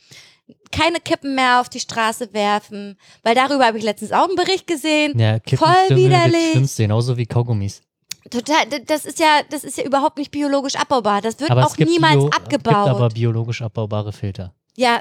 Keine 0.70 1.00
Kippen 1.00 1.34
mehr 1.34 1.60
auf 1.60 1.68
die 1.68 1.80
Straße 1.80 2.32
werfen. 2.32 2.98
Weil 3.22 3.34
darüber 3.34 3.66
habe 3.66 3.78
ich 3.78 3.84
letztens 3.84 4.12
auch 4.12 4.26
einen 4.26 4.36
Bericht 4.36 4.66
gesehen. 4.66 5.18
Ja, 5.18 5.38
Kippen 5.38 5.66
Voll 5.66 5.96
widerlich. 5.96 6.34
Das 6.34 6.50
Schlimmste, 6.52 6.82
genauso 6.82 7.16
wie 7.16 7.26
Kaugummis. 7.26 7.82
Total, 8.30 8.66
das 8.86 9.04
ist 9.04 9.20
ja, 9.20 9.40
das 9.50 9.64
ist 9.64 9.78
ja 9.78 9.84
überhaupt 9.84 10.18
nicht 10.18 10.30
biologisch 10.30 10.76
abbaubar. 10.76 11.20
Das 11.22 11.38
wird 11.38 11.50
Aber 11.50 11.66
auch 11.66 11.76
niemals 11.78 12.16
Bio, 12.16 12.28
abgebaut. 12.28 12.74
Es 12.74 12.84
gibt 12.84 12.96
aber 12.96 13.08
biologisch 13.10 13.62
abbaubare 13.62 14.12
Filter. 14.12 14.54
ja, 14.76 15.00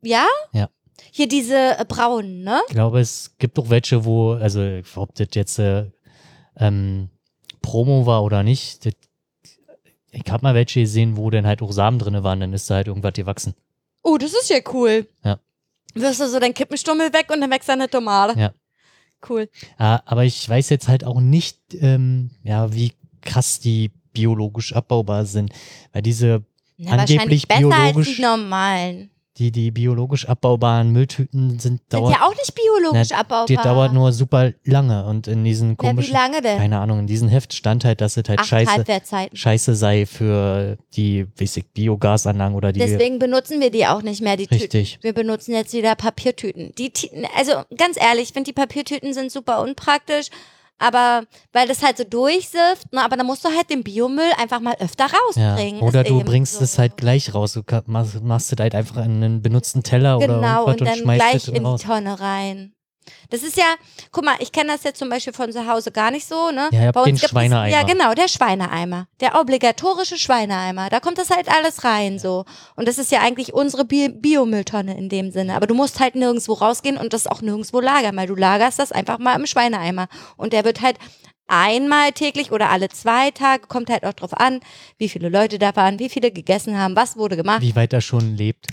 ja? 0.00 0.26
Ja. 0.52 0.68
Hier 1.10 1.28
diese 1.28 1.78
äh, 1.78 1.84
braunen, 1.86 2.42
ne? 2.42 2.60
Ich 2.68 2.74
glaube, 2.74 3.00
es 3.00 3.34
gibt 3.38 3.58
auch 3.58 3.70
welche, 3.70 4.04
wo, 4.04 4.32
also 4.32 4.80
ob 4.94 5.14
das 5.14 5.28
jetzt 5.34 5.58
äh, 5.58 5.90
ähm, 6.56 7.10
Promo 7.60 8.06
war 8.06 8.22
oder 8.22 8.42
nicht, 8.42 8.86
das, 8.86 8.94
ich 10.10 10.30
habe 10.30 10.42
mal 10.42 10.54
welche 10.54 10.80
gesehen, 10.80 11.16
wo 11.16 11.30
dann 11.30 11.46
halt 11.46 11.62
auch 11.62 11.72
Samen 11.72 11.98
drin 11.98 12.22
waren, 12.22 12.40
dann 12.40 12.52
ist 12.52 12.70
da 12.70 12.76
halt 12.76 12.86
irgendwas 12.86 13.14
gewachsen. 13.14 13.54
Oh, 14.02 14.18
das 14.18 14.32
ist 14.32 14.50
ja 14.50 14.58
cool. 14.72 15.06
Ja. 15.24 15.38
Wirst 15.94 16.20
du 16.20 16.28
so 16.28 16.38
dein 16.40 16.54
Kippenstummel 16.54 17.12
weg 17.12 17.26
und 17.32 17.40
dann 17.40 17.50
wächst 17.50 17.70
eine 17.70 17.88
Tomate. 17.88 18.38
Ja. 18.38 18.52
Cool. 19.28 19.48
Ah, 19.78 20.00
aber 20.04 20.24
ich 20.24 20.48
weiß 20.48 20.68
jetzt 20.70 20.88
halt 20.88 21.04
auch 21.04 21.20
nicht, 21.20 21.58
ähm, 21.74 22.30
ja, 22.42 22.72
wie 22.74 22.92
krass 23.20 23.60
die 23.60 23.92
biologisch 24.12 24.72
abbaubar 24.74 25.24
sind. 25.26 25.52
Weil 25.92 26.02
diese, 26.02 26.42
Na, 26.76 26.92
wahrscheinlich 26.98 27.20
Angeblich 27.20 27.48
besser 27.48 27.66
als 27.66 27.92
biologisch- 27.92 28.16
die 28.16 28.22
normalen. 28.22 29.10
Die, 29.38 29.50
die 29.50 29.70
biologisch 29.70 30.28
abbaubaren 30.28 30.90
Mülltüten 30.90 31.58
sind, 31.58 31.60
Sind 31.62 31.80
dauert, 31.88 32.12
ja 32.12 32.26
auch 32.26 32.34
nicht 32.34 32.54
biologisch 32.54 33.08
Na, 33.10 33.20
abbaubar. 33.20 33.46
die 33.46 33.56
dauert 33.56 33.92
nur 33.94 34.12
super 34.12 34.52
lange 34.64 35.06
und 35.06 35.26
in 35.26 35.42
diesen 35.42 35.70
Ja, 35.70 35.72
wie 35.72 35.76
komischen, 35.76 36.12
lange 36.12 36.42
denn? 36.42 36.58
keine 36.58 36.78
Ahnung, 36.80 36.98
in 37.00 37.06
diesem 37.06 37.28
Heft 37.28 37.54
stand 37.54 37.84
halt, 37.86 38.02
dass 38.02 38.16
es 38.18 38.28
halt 38.28 38.40
Acht 38.40 38.48
scheiße, 38.48 38.84
scheiße 39.32 39.74
sei 39.74 40.04
für 40.04 40.76
die, 40.94 41.26
weiß 41.38 41.56
ich, 41.56 41.66
Biogasanlagen 41.72 42.54
oder 42.54 42.72
die, 42.72 42.80
Deswegen 42.80 43.18
benutzen 43.18 43.60
wir 43.60 43.70
die 43.70 43.86
auch 43.86 44.02
nicht 44.02 44.20
mehr, 44.20 44.36
die 44.36 44.46
Tüten. 44.46 44.60
richtig. 44.60 44.98
Wir 45.00 45.14
benutzen 45.14 45.52
jetzt 45.54 45.72
wieder 45.72 45.94
Papiertüten. 45.94 46.74
Die, 46.76 46.92
also 47.36 47.52
ganz 47.76 47.96
ehrlich, 47.98 48.24
ich 48.24 48.32
finde 48.34 48.48
die 48.48 48.52
Papiertüten 48.54 49.14
sind 49.14 49.32
super 49.32 49.62
unpraktisch, 49.62 50.26
aber 50.82 51.24
weil 51.52 51.68
das 51.68 51.82
halt 51.82 51.96
so 51.96 52.04
durchsifft, 52.04 52.92
ne, 52.92 53.02
aber 53.04 53.16
dann 53.16 53.26
musst 53.26 53.44
du 53.44 53.48
halt 53.48 53.70
den 53.70 53.82
Biomüll 53.82 54.30
einfach 54.38 54.60
mal 54.60 54.74
öfter 54.80 55.06
Ja. 55.06 55.52
rausbringen. 55.54 55.80
Oder 55.82 56.02
ist 56.02 56.10
du 56.10 56.22
bringst 56.24 56.54
so. 56.54 56.64
es 56.64 56.78
halt 56.78 56.96
gleich 56.96 57.32
raus. 57.34 57.52
Du 57.52 57.62
machst, 57.86 58.22
machst 58.22 58.52
es 58.52 58.58
halt 58.58 58.74
einfach 58.74 58.96
in 58.98 59.22
einen 59.22 59.42
benutzten 59.42 59.82
Teller 59.82 60.16
oder 60.18 60.26
Genau, 60.26 60.66
irgendwas 60.66 60.80
und 60.80 60.86
dann 60.86 60.98
schmeißt 60.98 61.20
gleich 61.20 61.34
es 61.36 61.48
in 61.48 61.54
die 61.54 61.60
raus. 61.60 61.82
Tonne 61.82 62.20
rein. 62.20 62.74
Das 63.30 63.42
ist 63.42 63.56
ja, 63.56 63.64
guck 64.10 64.24
mal, 64.24 64.36
ich 64.40 64.52
kenne 64.52 64.72
das 64.72 64.84
jetzt 64.84 64.98
zum 64.98 65.08
Beispiel 65.08 65.32
von 65.32 65.52
zu 65.52 65.66
Hause 65.66 65.90
gar 65.92 66.10
nicht 66.10 66.26
so, 66.26 66.50
ne? 66.50 66.68
Ja, 66.72 66.92
Bei 66.92 67.04
den 67.04 67.14
uns 67.14 67.22
es- 67.22 67.30
Schweineeimer. 67.30 67.68
Ja, 67.76 67.82
genau, 67.84 68.14
der 68.14 68.28
Schweineeimer. 68.28 69.06
Der 69.20 69.40
obligatorische 69.40 70.18
Schweineeimer. 70.18 70.88
Da 70.90 71.00
kommt 71.00 71.18
das 71.18 71.30
halt 71.30 71.48
alles 71.48 71.84
rein, 71.84 72.18
so. 72.18 72.44
Und 72.76 72.86
das 72.88 72.98
ist 72.98 73.10
ja 73.12 73.20
eigentlich 73.20 73.52
unsere 73.54 73.84
Bi 73.84 74.08
Biomülltonne 74.08 74.96
in 74.96 75.08
dem 75.08 75.30
Sinne. 75.30 75.54
Aber 75.56 75.66
du 75.66 75.74
musst 75.74 76.00
halt 76.00 76.14
nirgendwo 76.14 76.52
rausgehen 76.54 76.96
und 76.96 77.12
das 77.12 77.26
auch 77.26 77.40
nirgendwo 77.42 77.80
lagern, 77.80 78.16
weil 78.16 78.26
du 78.26 78.34
lagerst 78.34 78.78
das 78.78 78.92
einfach 78.92 79.18
mal 79.18 79.34
im 79.36 79.46
Schweineeimer. 79.46 80.08
Und 80.36 80.52
der 80.52 80.64
wird 80.64 80.80
halt 80.80 80.96
einmal 81.48 82.12
täglich 82.12 82.50
oder 82.52 82.70
alle 82.70 82.88
zwei 82.88 83.30
Tage, 83.30 83.66
kommt 83.66 83.90
halt 83.90 84.04
auch 84.04 84.12
drauf 84.14 84.32
an, 84.34 84.60
wie 84.96 85.08
viele 85.08 85.28
Leute 85.28 85.58
da 85.58 85.74
waren, 85.76 85.98
wie 85.98 86.08
viele 86.08 86.30
gegessen 86.30 86.78
haben, 86.78 86.96
was 86.96 87.16
wurde 87.16 87.36
gemacht. 87.36 87.60
Wie 87.60 87.76
weit 87.76 87.92
er 87.92 88.00
schon 88.00 88.36
lebt. 88.36 88.66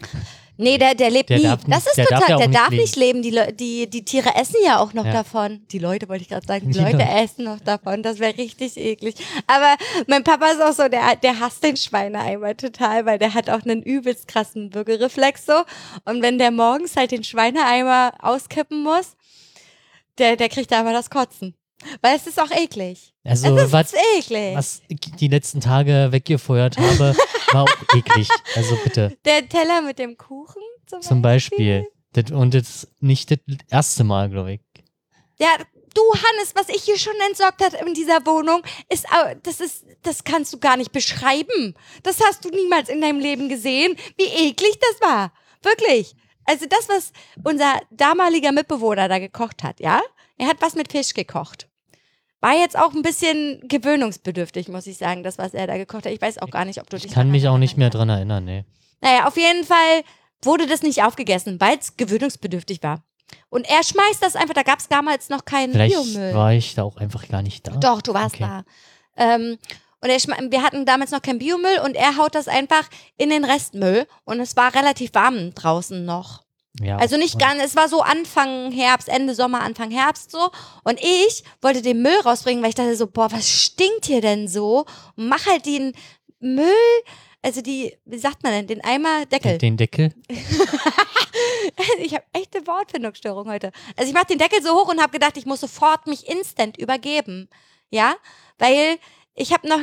Nee, 0.62 0.78
der, 0.78 0.94
der 0.94 1.10
lebt 1.10 1.30
Der 1.30 1.38
nie. 1.38 1.44
darf 1.44 1.62
das 1.62 1.68
nicht- 1.68 1.88
ist 1.88 1.98
der 1.98 2.06
darf 2.08 2.20
total, 2.20 2.36
auch 2.36 2.40
der 2.40 2.48
nicht 2.50 2.60
darf 2.60 2.70
leben. 2.70 2.82
nicht 2.82 2.96
leben. 2.98 3.22
Die, 3.22 3.30
Le- 3.32 3.54
die, 3.54 3.90
die 3.90 4.04
Tiere 4.04 4.36
essen 4.36 4.58
ja 4.66 4.80
auch 4.80 4.94
noch 4.94 5.06
Ja. 5.06 5.14
davon. 5.14 5.62
Die 5.72 5.80
Leute 5.80 6.10
wollte 6.10 6.22
ich 6.24 6.30
gerade 6.30 6.46
sagen, 6.46 6.68
die 6.68 6.74
Die 6.78 6.80
Leute 6.84 6.98
Leute. 6.98 7.10
essen 7.10 7.46
noch 7.46 7.60
davon. 7.62 8.04
Das 8.04 8.20
wäre 8.20 8.38
richtig 8.38 8.76
eklig. 8.78 9.16
Aber 9.48 9.76
mein 10.08 10.24
Papa 10.24 10.48
ist 10.48 10.62
auch 10.62 10.74
so, 10.74 10.90
der, 10.90 11.16
der 11.16 11.40
hasst 11.40 11.64
den 11.64 11.78
Schweineeimer 11.78 12.58
total, 12.58 13.06
weil 13.06 13.18
der 13.18 13.34
hat 13.34 13.50
auch 13.50 13.64
einen 13.64 13.82
übelst 13.82 14.28
krassen 14.28 14.74
Würgereflex 14.74 15.46
so. 15.46 15.54
Und 16.06 16.22
wenn 16.22 16.38
der 16.38 16.52
morgens 16.52 16.96
halt 16.98 17.12
den 17.12 17.24
Schweineeimer 17.24 18.12
auskippen 18.22 18.84
muss, 18.84 19.16
der, 20.18 20.36
der 20.36 20.50
kriegt 20.50 20.72
da 20.72 20.82
aber 20.82 20.92
das 20.92 21.10
Kotzen. 21.10 21.56
Weil 22.02 22.18
es 22.18 22.28
ist 22.28 22.38
auch 22.42 22.52
eklig. 22.52 23.14
Also 23.24 23.56
es 23.56 23.64
ist 23.68 23.72
was, 23.72 23.94
eklig. 24.18 24.54
was 24.56 24.82
ich 24.90 25.00
die 25.00 25.30
letzten 25.30 25.62
Tage 25.62 26.10
weggefeuert 26.12 26.78
habe, 26.78 27.16
war 27.54 27.64
auch 27.64 27.96
eklig. 27.96 28.28
Also 28.56 28.76
bitte. 28.84 29.18
Der 29.26 29.48
Teller 29.48 29.82
mit 29.82 30.00
dem 30.00 30.18
Kuchen 30.18 30.62
zum, 30.86 31.02
Zum 31.02 31.22
Beispiel. 31.22 31.88
Das, 32.14 32.32
und 32.32 32.54
das 32.54 32.88
nicht 33.00 33.32
das 33.32 33.40
erste 33.70 34.04
Mal, 34.04 34.30
glaube 34.30 34.54
ich. 34.54 34.62
Ja, 35.38 35.50
du, 35.94 36.02
Hannes, 36.14 36.54
was 36.56 36.70
ich 36.70 36.84
hier 36.84 36.98
schon 36.98 37.14
entsorgt 37.28 37.64
habe 37.64 37.78
in 37.86 37.94
dieser 37.94 38.26
Wohnung, 38.26 38.64
ist, 38.90 39.06
das 39.44 39.60
ist, 39.60 39.86
das 40.02 40.24
kannst 40.24 40.52
du 40.54 40.60
gar 40.60 40.78
nicht 40.78 40.92
beschreiben. 40.92 41.76
Das 42.04 42.20
hast 42.22 42.44
du 42.44 42.50
niemals 42.50 42.90
in 42.90 43.02
deinem 43.02 43.20
Leben 43.20 43.48
gesehen, 43.48 43.96
wie 44.18 44.50
eklig 44.50 44.80
das 44.80 45.02
war. 45.02 45.32
Wirklich. 45.62 46.16
Also 46.46 46.66
das, 46.66 46.90
was 46.90 47.12
unser 47.44 47.80
damaliger 47.92 48.52
Mitbewohner 48.52 49.08
da 49.08 49.20
gekocht 49.20 49.64
hat, 49.64 49.80
ja? 49.80 50.02
Er 50.38 50.48
hat 50.48 50.62
was 50.62 50.74
mit 50.74 50.92
Fisch 50.92 51.14
gekocht. 51.14 51.69
War 52.42 52.54
jetzt 52.54 52.78
auch 52.78 52.94
ein 52.94 53.02
bisschen 53.02 53.60
gewöhnungsbedürftig, 53.68 54.70
muss 54.70 54.88
ich 54.88 54.98
sagen, 54.98 55.24
das, 55.24 55.38
was 55.38 55.54
er 55.54 55.68
da 55.68 55.78
gekocht 55.78 56.06
hat. 56.06 56.14
Ich 56.14 56.22
weiß 56.22 56.38
auch 56.40 56.50
gar 56.50 56.66
nicht, 56.66 56.80
ob 56.80 56.90
du 56.90 56.98
dich 56.98 57.06
Ich 57.08 57.12
kann 57.12 57.32
mich 57.32 57.48
auch 57.48 57.58
nicht 57.58 57.78
mehr 57.78 57.90
dran 57.90 58.10
erinnern, 58.10 58.46
nee. 58.46 58.64
naja, 59.02 59.28
auf 59.28 59.36
jeden 59.38 59.66
Fall 59.66 60.04
wurde 60.42 60.66
das 60.68 60.82
nicht 60.82 61.04
aufgegessen, 61.04 61.60
weil 61.60 61.78
es 61.78 61.98
gewöhnungsbedürftig 61.98 62.82
war. 62.82 63.04
Und 63.50 63.70
er 63.70 63.84
schmeißt 63.84 64.22
das 64.24 64.36
einfach, 64.36 64.54
da 64.54 64.64
gab 64.64 64.80
es 64.80 64.88
damals 64.88 65.30
noch 65.30 65.44
keinen 65.46 65.74
Vielleicht 65.74 65.96
Biomüll. 65.96 66.34
war 66.34 66.54
ich 66.54 66.76
da 66.76 66.84
auch 66.84 66.98
einfach 66.98 67.28
gar 67.28 67.42
nicht 67.42 67.68
da. 67.68 67.72
Doch, 67.74 68.02
du 68.02 68.14
warst 68.14 68.36
Okay. 68.36 68.46
da. 68.46 68.64
Ähm, 69.18 69.58
und 70.02 70.10
er 70.10 70.18
wir 70.52 70.64
hatten 70.64 70.86
damals 70.86 71.12
noch 71.12 71.22
keinen 71.22 71.40
Biomüll 71.40 71.80
und 71.84 71.96
er 71.96 72.16
haut 72.18 72.34
das 72.36 72.48
einfach 72.48 72.88
in 73.18 73.30
den 73.30 73.44
Restmüll 73.44 74.08
und 74.24 74.40
es 74.40 74.56
war 74.56 74.74
relativ 74.74 75.14
warm 75.14 75.54
draußen 75.54 76.06
noch. 76.06 76.44
Ja, 76.82 76.98
Also 76.98 77.18
nicht 77.18 77.38
ganz, 77.40 77.64
es 77.64 77.76
war 77.76 77.90
so 77.90 78.02
Anfang 78.02 78.72
Herbst, 78.72 79.10
Ende 79.10 79.36
Sommer, 79.36 79.62
Anfang 79.62 79.92
Herbst 79.92 80.32
so. 80.32 80.50
Und 80.84 81.00
ich 81.02 81.44
wollte 81.62 81.82
den 81.82 82.02
Müll 82.02 82.20
rausbringen, 82.24 82.62
weil 82.64 82.70
ich 82.70 82.76
dachte 82.76 82.96
so, 82.96 83.08
boah, 83.08 83.32
was 83.32 83.50
stinkt 83.50 84.06
hier 84.06 84.22
denn 84.22 84.48
so? 84.48 84.86
Und 85.16 85.28
mach 85.28 85.46
halt 85.46 85.66
den 85.66 85.94
Müll, 86.40 86.74
also 87.42 87.62
die, 87.62 87.96
wie 88.06 88.18
sagt 88.18 88.44
man 88.44 88.54
denn, 88.54 88.68
den 88.68 88.84
Eimer, 88.84 89.26
Deckel. 89.26 89.58
Den 89.58 89.78
Deckel? 89.78 90.14
Ich 92.00 92.14
habe 92.14 92.26
echte 92.34 92.66
Wortfindungsstörung 92.68 93.50
heute. 93.50 93.72
Also 93.96 94.10
ich 94.10 94.14
mache 94.14 94.28
den 94.28 94.38
Deckel 94.38 94.62
so 94.62 94.74
hoch 94.74 94.90
und 94.90 95.02
habe 95.02 95.12
gedacht, 95.14 95.38
ich 95.38 95.46
muss 95.46 95.62
sofort 95.62 96.08
mich 96.08 96.28
instant 96.28 96.78
übergeben. 96.78 97.50
Ja, 97.90 98.16
weil 98.58 98.98
ich 99.36 99.54
habe 99.54 99.68
noch, 99.68 99.80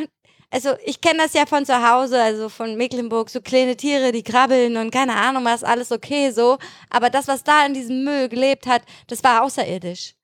also 0.51 0.71
ich 0.85 1.01
kenne 1.01 1.19
das 1.19 1.35
ja 1.35 1.47
von 1.47 1.65
zu 1.65 1.75
Hause, 1.75 2.23
also 2.23 2.49
von 2.49 2.77
Mecklenburg, 2.77 3.31
so 3.31 3.41
kleine 3.41 3.77
Tiere, 3.77 4.13
die 4.13 4.23
krabbeln 4.23 4.77
und 4.77 4.91
keine 4.91 5.15
Ahnung 5.15 5.45
was, 5.45 5.65
alles 5.65 5.93
okay 5.93 6.31
so. 6.31 6.59
Aber 6.91 7.11
das, 7.11 7.29
was 7.29 7.45
da 7.45 7.67
in 7.67 7.75
diesem 7.75 8.05
Müll 8.05 8.29
gelebt 8.29 8.67
hat, 8.67 8.83
das 9.09 9.23
war 9.25 9.43
außerirdisch. 9.43 10.15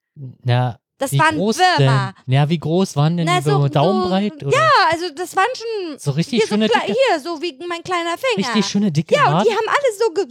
Ja, 0.45 0.79
Das 1.03 1.13
wie 1.13 1.19
waren 1.19 1.37
groß 1.37 1.59
Würmer. 1.59 2.15
denn? 2.27 2.35
Ja, 2.35 2.49
wie 2.49 2.59
groß 2.59 2.97
waren 2.97 3.17
denn 3.17 3.27
Na, 3.27 3.39
die 3.39 3.45
so- 3.45 3.61
so- 3.63 3.69
Daumenbreit? 3.69 4.43
oder? 4.45 4.57
Ja, 4.57 4.69
also 4.91 5.07
das 5.15 5.35
waren 5.37 5.47
schon 5.55 5.99
So 5.99 6.13
richtig 6.13 6.39
hier, 6.39 6.47
so 6.47 6.55
schöne, 6.55 6.67
kle- 6.69 6.81
dicke, 6.87 6.97
hier, 7.11 7.21
so 7.21 7.43
wie 7.43 7.59
mein 7.69 7.83
kleiner 7.83 8.17
Finger. 8.17 8.47
richtig 8.49 8.65
schöne 8.67 8.93
dicke 8.93 9.15
ja, 9.15 9.39
und 9.39 9.47
die 9.47 9.51
haben 9.51 9.69
alle 9.69 9.99
so 9.99 10.11
ge 10.15 10.27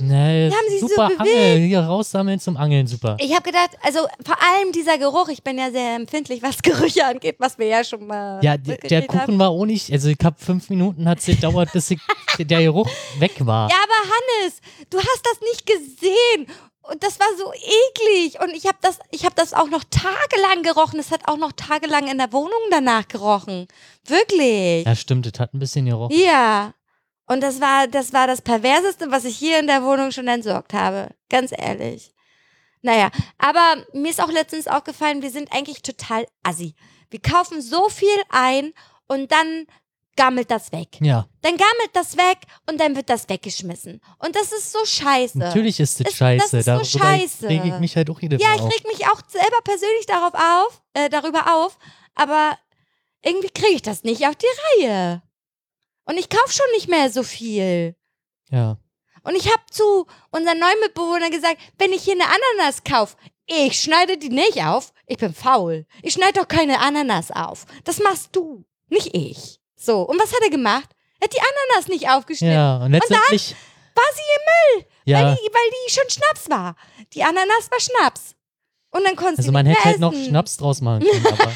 die 0.00 0.54
haben 0.54 0.80
so 0.80 0.88
super 0.88 1.08
bewegt. 1.08 1.20
Angel. 1.20 1.58
Hier 1.66 1.80
raussammeln 1.80 2.40
zum 2.40 2.56
Angeln, 2.56 2.86
super. 2.86 3.16
Ich 3.20 3.32
habe 3.32 3.42
gedacht, 3.42 3.70
also 3.82 4.00
vor 4.24 4.36
allem 4.40 4.72
dieser 4.72 4.98
Geruch, 4.98 5.28
ich 5.28 5.42
bin 5.42 5.58
ja 5.58 5.70
sehr 5.70 5.96
empfindlich, 5.96 6.42
was 6.42 6.58
Gerüche 6.62 7.04
angeht, 7.04 7.36
was 7.38 7.58
wir 7.58 7.66
ja 7.66 7.84
schon 7.84 8.06
mal 8.06 8.38
Ja, 8.42 8.56
der, 8.56 8.72
mitgekriegt 8.74 9.08
haben. 9.12 9.18
Kuchen 9.26 9.38
war 9.38 9.50
auch 9.50 9.64
nicht, 9.66 9.92
also 9.92 10.08
ich 10.08 10.18
habe 10.24 10.36
fünf 10.38 10.70
Minuten 10.70 11.08
hat 11.08 11.18
es 11.18 11.26
gedauert, 11.26 11.70
bis 11.72 11.90
ich, 11.90 12.00
der 12.38 12.62
Geruch 12.62 12.88
weg 13.18 13.32
war. 13.40 13.68
Ja, 13.70 13.76
aber 13.76 14.10
Hannes, 14.12 14.60
du 14.90 14.98
hast 14.98 15.22
das 15.24 15.40
nicht 15.40 15.66
gesehen. 15.66 16.46
Und 16.82 17.02
das 17.02 17.20
war 17.20 17.28
so 17.38 17.52
eklig. 17.52 18.40
Und 18.40 18.50
ich 18.50 18.66
habe 18.66 18.78
das, 18.80 18.98
ich 19.10 19.24
habe 19.24 19.34
das 19.36 19.54
auch 19.54 19.68
noch 19.68 19.84
tagelang 19.84 20.62
gerochen. 20.62 20.98
Es 20.98 21.10
hat 21.10 21.28
auch 21.28 21.36
noch 21.36 21.52
tagelang 21.52 22.08
in 22.08 22.18
der 22.18 22.32
Wohnung 22.32 22.60
danach 22.70 23.06
gerochen. 23.06 23.68
Wirklich. 24.04 24.84
Ja, 24.84 24.96
stimmt, 24.96 25.26
das 25.26 25.38
hat 25.40 25.54
ein 25.54 25.60
bisschen 25.60 25.86
gerochen. 25.86 26.16
Ja. 26.16 26.74
Und 27.26 27.40
das 27.40 27.60
war, 27.60 27.86
das 27.86 28.12
war 28.12 28.26
das 28.26 28.42
Perverseste, 28.42 29.10
was 29.10 29.24
ich 29.24 29.36
hier 29.36 29.60
in 29.60 29.68
der 29.68 29.84
Wohnung 29.84 30.10
schon 30.10 30.26
entsorgt 30.28 30.72
habe. 30.72 31.10
Ganz 31.30 31.52
ehrlich. 31.56 32.12
Naja, 32.82 33.10
aber 33.38 33.84
mir 33.92 34.10
ist 34.10 34.20
auch 34.20 34.30
letztens 34.30 34.66
aufgefallen, 34.66 35.22
wir 35.22 35.30
sind 35.30 35.52
eigentlich 35.52 35.82
total 35.82 36.26
assi. 36.42 36.74
Wir 37.10 37.20
kaufen 37.20 37.62
so 37.62 37.88
viel 37.88 38.08
ein 38.28 38.72
und 39.06 39.30
dann 39.30 39.66
gammelt 40.16 40.50
das 40.50 40.72
weg. 40.72 40.98
Ja, 41.00 41.26
Dann 41.40 41.56
gammelt 41.56 41.90
das 41.94 42.16
weg 42.16 42.38
und 42.68 42.78
dann 42.80 42.94
wird 42.96 43.08
das 43.08 43.28
weggeschmissen. 43.28 44.00
Und 44.18 44.36
das 44.36 44.52
ist 44.52 44.72
so 44.72 44.84
scheiße. 44.84 45.38
natürlich 45.38 45.80
ist 45.80 46.00
das 46.00 46.06
Es- 46.12 46.12
das 46.12 46.18
scheiße. 46.18 46.58
ist 46.58 46.64
so 46.66 46.98
scheiße. 46.98 47.48
reg 47.48 47.62
ich 47.64 47.78
mich 47.78 47.96
halt 47.96 48.10
auch 48.10 48.20
jedes 48.20 48.40
Ja, 48.42 48.54
ich 48.54 48.62
reg 48.62 48.84
mich 48.86 49.06
auch 49.08 49.20
selber 49.28 49.60
persönlich 49.64 50.06
darauf 50.06 50.34
auf, 50.34 50.82
äh, 50.94 51.08
darüber 51.08 51.54
auf, 51.64 51.78
aber 52.14 52.58
irgendwie 53.22 53.48
kriege 53.50 53.74
ich 53.74 53.82
das 53.82 54.02
nicht 54.04 54.26
auf 54.26 54.36
die 54.36 54.82
Reihe. 54.84 55.22
Und 56.04 56.18
ich 56.18 56.28
kaufe 56.28 56.52
schon 56.52 56.66
nicht 56.74 56.88
mehr 56.88 57.10
so 57.10 57.22
viel. 57.22 57.94
Ja. 58.50 58.76
Und 59.24 59.36
ich 59.36 59.46
habe 59.46 59.62
zu 59.70 60.06
unseren 60.30 60.58
neuen 60.58 60.80
Mitbewohner 60.80 61.30
gesagt, 61.30 61.56
wenn 61.78 61.92
ich 61.92 62.02
hier 62.02 62.14
eine 62.14 62.24
Ananas 62.26 62.82
kaufe, 62.84 63.16
ich 63.46 63.80
schneide 63.80 64.18
die 64.18 64.28
nicht 64.30 64.62
auf. 64.64 64.92
Ich 65.06 65.16
bin 65.18 65.32
faul. 65.32 65.86
Ich 66.02 66.14
schneide 66.14 66.40
doch 66.40 66.48
keine 66.48 66.80
Ananas 66.80 67.30
auf. 67.30 67.64
Das 67.84 67.98
machst 68.00 68.30
du, 68.34 68.64
nicht 68.88 69.14
ich. 69.16 69.60
So, 69.82 70.02
und 70.02 70.18
was 70.20 70.32
hat 70.32 70.40
er 70.42 70.50
gemacht? 70.50 70.88
Er 71.18 71.24
hat 71.24 71.34
die 71.34 71.40
Ananas 71.40 71.88
nicht 71.88 72.08
aufgeschnitten. 72.08 72.54
Ja, 72.54 72.76
und 72.78 72.92
letztendlich. 72.92 73.56
War 73.94 74.04
sie 74.14 74.20
im 74.20 74.80
Müll, 74.80 74.86
ja, 75.04 75.18
weil, 75.18 75.34
die, 75.34 75.52
weil 75.52 75.70
die 75.70 75.92
schon 75.92 76.08
Schnaps 76.08 76.48
war. 76.48 76.76
Die 77.12 77.22
Ananas 77.22 77.70
war 77.70 77.78
Schnaps. 77.78 78.34
Und 78.90 79.04
dann 79.04 79.16
konntest 79.16 79.40
also 79.40 79.52
man 79.52 79.66
hätte 79.66 79.84
halt 79.84 79.98
noch. 79.98 80.12
Schnaps 80.14 80.56
draus 80.56 80.80
machen 80.80 81.04
können, 81.10 81.26
aber 81.26 81.52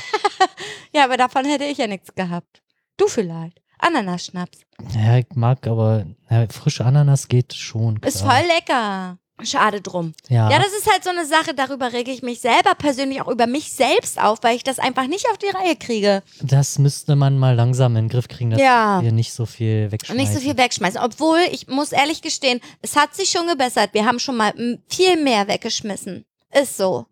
Ja, 0.92 1.04
aber 1.04 1.16
davon 1.16 1.44
hätte 1.44 1.64
ich 1.64 1.78
ja 1.78 1.86
nichts 1.86 2.14
gehabt. 2.14 2.62
Du 2.96 3.06
vielleicht. 3.08 3.60
Ananasschnaps. 3.78 4.60
ja, 4.94 5.18
ich 5.18 5.26
mag 5.34 5.66
aber 5.66 6.06
ja, 6.30 6.46
frische 6.48 6.84
Ananas 6.84 7.28
geht 7.28 7.54
schon. 7.54 8.00
Klar. 8.00 8.08
Ist 8.12 8.22
voll 8.22 8.46
lecker. 8.48 9.18
Schade 9.42 9.82
drum. 9.82 10.14
Ja, 10.28 10.50
Ja, 10.50 10.58
das 10.58 10.68
ist 10.72 10.90
halt 10.90 11.04
so 11.04 11.10
eine 11.10 11.26
Sache, 11.26 11.52
darüber 11.54 11.92
rege 11.92 12.10
ich 12.10 12.22
mich 12.22 12.40
selber 12.40 12.74
persönlich 12.74 13.20
auch 13.20 13.28
über 13.28 13.46
mich 13.46 13.70
selbst 13.72 14.18
auf, 14.20 14.38
weil 14.42 14.56
ich 14.56 14.64
das 14.64 14.78
einfach 14.78 15.06
nicht 15.06 15.26
auf 15.30 15.36
die 15.36 15.48
Reihe 15.50 15.76
kriege. 15.76 16.22
das 16.40 16.78
müsste 16.78 17.16
man 17.16 17.38
mal 17.38 17.54
langsam 17.54 17.96
in 17.96 18.04
den 18.06 18.08
Griff 18.10 18.28
kriegen, 18.28 18.50
dass 18.50 18.60
Ja. 18.60 19.02
wir 19.02 19.12
nicht 19.12 19.34
so 19.34 19.44
viel 19.44 19.92
wegschmeißen. 19.92 20.16
nicht 20.22 20.32
so 20.32 20.40
viel 20.40 20.56
wegschmeißen. 20.56 21.00
Obwohl, 21.02 21.40
ich 21.52 21.68
muss 21.68 21.92
ehrlich 21.92 22.22
gestehen, 22.22 22.60
es 22.80 22.96
hat 22.96 23.14
sich 23.14 23.30
schon 23.30 23.46
gebessert. 23.46 23.90
Wir 23.92 24.06
haben 24.06 24.18
schon 24.18 24.36
mal 24.38 24.54
viel 24.88 25.22
mehr 25.22 25.46
weggeschmissen. 25.48 26.24
Ist 26.52 26.78
so. 26.78 27.04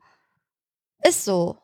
Ist 1.07 1.25
so. 1.27 1.59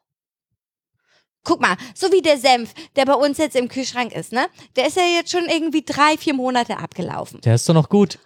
Guck 1.43 1.63
mal, 1.63 1.77
so 1.95 2.13
wie 2.13 2.21
der 2.21 2.37
Senf, 2.37 2.75
der 2.97 3.07
bei 3.07 3.15
uns 3.15 3.39
jetzt 3.39 3.57
im 3.57 3.69
Kühlschrank 3.69 4.13
ist, 4.13 4.31
ne? 4.31 4.47
Der 4.77 4.87
ist 4.87 4.99
ja 4.99 5.05
jetzt 5.05 5.31
schon 5.33 5.47
irgendwie 5.47 5.83
drei, 5.83 6.19
vier 6.19 6.35
Monate 6.35 6.77
abgelaufen. 6.77 7.41
Der 7.41 7.55
ist 7.55 7.67
doch 7.67 7.73
noch 7.73 7.89
gut. 7.89 8.19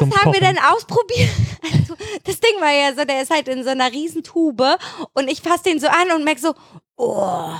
Das 0.00 0.20
haben 0.22 0.32
wir 0.32 0.40
Kochen. 0.40 0.54
dann 0.56 0.58
ausprobiert. 0.72 1.30
Also, 1.72 1.94
das 2.24 2.40
Ding 2.40 2.60
war 2.60 2.70
ja 2.72 2.94
so, 2.94 3.04
der 3.06 3.22
ist 3.22 3.30
halt 3.30 3.48
in 3.48 3.64
so 3.64 3.70
einer 3.70 3.90
Riesentube 3.90 4.76
und 5.14 5.28
ich 5.30 5.40
fasse 5.40 5.62
den 5.64 5.80
so 5.80 5.86
an 5.86 6.10
und 6.14 6.22
merke 6.24 6.40
so, 6.40 6.54
oh, 6.96 7.54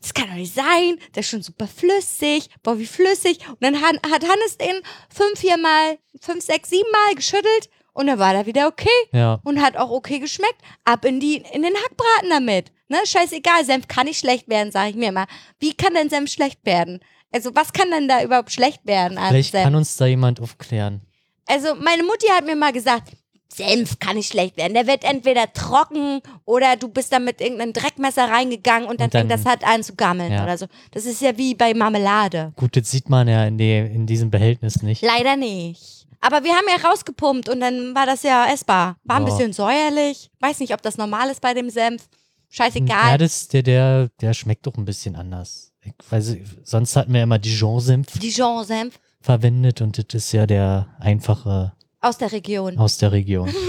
das 0.00 0.14
kann 0.14 0.28
doch 0.28 0.34
nicht 0.36 0.54
sein. 0.54 0.98
Der 1.14 1.20
ist 1.20 1.28
schon 1.28 1.42
super 1.42 1.66
flüssig. 1.66 2.50
Boah, 2.62 2.78
wie 2.78 2.86
flüssig. 2.86 3.38
Und 3.48 3.62
dann 3.62 3.80
hat, 3.82 3.96
hat 4.08 4.22
Hannes 4.28 4.56
den 4.58 4.80
fünf, 5.12 5.40
vier 5.40 5.56
Mal, 5.58 5.98
fünf, 6.20 6.44
sechs, 6.44 6.70
sieben 6.70 6.88
Mal 6.92 7.14
geschüttelt 7.16 7.68
und 7.94 8.06
dann 8.06 8.20
war 8.20 8.32
der 8.32 8.46
wieder 8.46 8.68
okay 8.68 8.88
Ja. 9.12 9.40
und 9.42 9.60
hat 9.60 9.76
auch 9.76 9.90
okay 9.90 10.20
geschmeckt. 10.20 10.60
Ab 10.84 11.04
in 11.04 11.18
die, 11.18 11.38
in 11.52 11.62
den 11.62 11.74
Hackbraten 11.74 12.30
damit. 12.30 12.70
Ne, 12.88 12.98
scheißegal, 13.04 13.64
Senf 13.64 13.88
kann 13.88 14.06
nicht 14.06 14.20
schlecht 14.20 14.48
werden, 14.48 14.70
sage 14.70 14.90
ich 14.90 14.96
mir 14.96 15.08
immer. 15.08 15.26
Wie 15.58 15.74
kann 15.74 15.94
denn 15.94 16.08
Senf 16.10 16.30
schlecht 16.30 16.64
werden? 16.64 17.00
Also, 17.32 17.54
was 17.56 17.72
kann 17.72 17.90
denn 17.90 18.06
da 18.08 18.22
überhaupt 18.22 18.52
schlecht 18.52 18.86
werden 18.86 19.18
Vielleicht 19.28 19.50
Senf? 19.50 19.64
kann 19.64 19.74
uns 19.74 19.96
da 19.96 20.06
jemand 20.06 20.40
aufklären. 20.40 21.02
Also 21.48 21.74
meine 21.74 22.02
Mutti 22.02 22.26
hat 22.28 22.44
mir 22.46 22.56
mal 22.56 22.72
gesagt, 22.72 23.12
Senf 23.50 23.98
kann 23.98 24.16
nicht 24.16 24.30
schlecht 24.30 24.56
werden. 24.58 24.74
Der 24.74 24.86
wird 24.86 25.04
entweder 25.04 25.50
trocken 25.52 26.20
oder 26.44 26.76
du 26.76 26.88
bist 26.88 27.12
da 27.12 27.18
mit 27.18 27.40
irgendeinem 27.40 27.72
Dreckmesser 27.72 28.28
reingegangen 28.28 28.86
und 28.88 29.00
dann, 29.00 29.06
Und 29.06 29.14
dann- 29.14 29.28
fängt 29.28 29.32
das 29.32 29.46
halt 29.46 29.64
an 29.66 29.82
zu 29.82 29.94
gammeln 29.96 30.30
Ja. 30.32 30.44
oder 30.44 30.58
so. 30.58 30.66
Das 30.92 31.06
ist 31.06 31.22
ja 31.22 31.36
wie 31.38 31.54
bei 31.54 31.72
Marmelade. 31.74 32.52
Gut, 32.56 32.76
das 32.76 32.90
sieht 32.90 33.08
man 33.08 33.26
ja 33.26 33.44
in, 33.46 33.56
die, 33.56 33.76
in 33.78 34.06
diesem 34.06 34.30
Behältnis 34.30 34.82
nicht. 34.82 35.02
Leider 35.02 35.34
nicht. 35.36 36.06
Aber 36.20 36.44
wir 36.44 36.52
haben 36.52 36.66
ja 36.68 36.86
rausgepumpt 36.88 37.48
und 37.48 37.60
dann 37.60 37.94
war 37.94 38.04
das 38.04 38.22
ja 38.22 38.46
essbar. 38.52 38.96
War 39.04 39.16
ein 39.16 39.26
Ja. 39.26 39.30
bisschen 39.30 39.52
säuerlich. 39.54 40.30
Weiß 40.40 40.60
nicht, 40.60 40.74
ob 40.74 40.82
das 40.82 40.98
normal 40.98 41.30
ist 41.30 41.40
bei 41.40 41.54
dem 41.54 41.70
Senf. 41.70 42.06
Scheißegal. 42.50 43.10
Ja, 43.12 43.18
das, 43.18 43.48
der, 43.48 43.62
der, 43.62 44.08
der 44.20 44.34
schmeckt 44.34 44.66
doch 44.66 44.74
ein 44.76 44.84
bisschen 44.84 45.16
anders. 45.16 45.72
Ich 45.82 45.92
weiß, 46.10 46.36
sonst 46.64 46.96
hatten 46.96 47.12
wir 47.14 47.22
immer 47.22 47.38
Dijon-Senf 47.38 48.18
Dijon-Senf 48.18 48.98
verwendet 49.20 49.80
und 49.80 49.98
das 49.98 50.24
ist 50.24 50.32
ja 50.32 50.46
der 50.46 50.88
einfache 51.00 51.72
aus 52.00 52.18
der 52.18 52.30
Region. 52.32 52.78
aus 52.78 52.98
der 52.98 53.12
Region. 53.12 53.52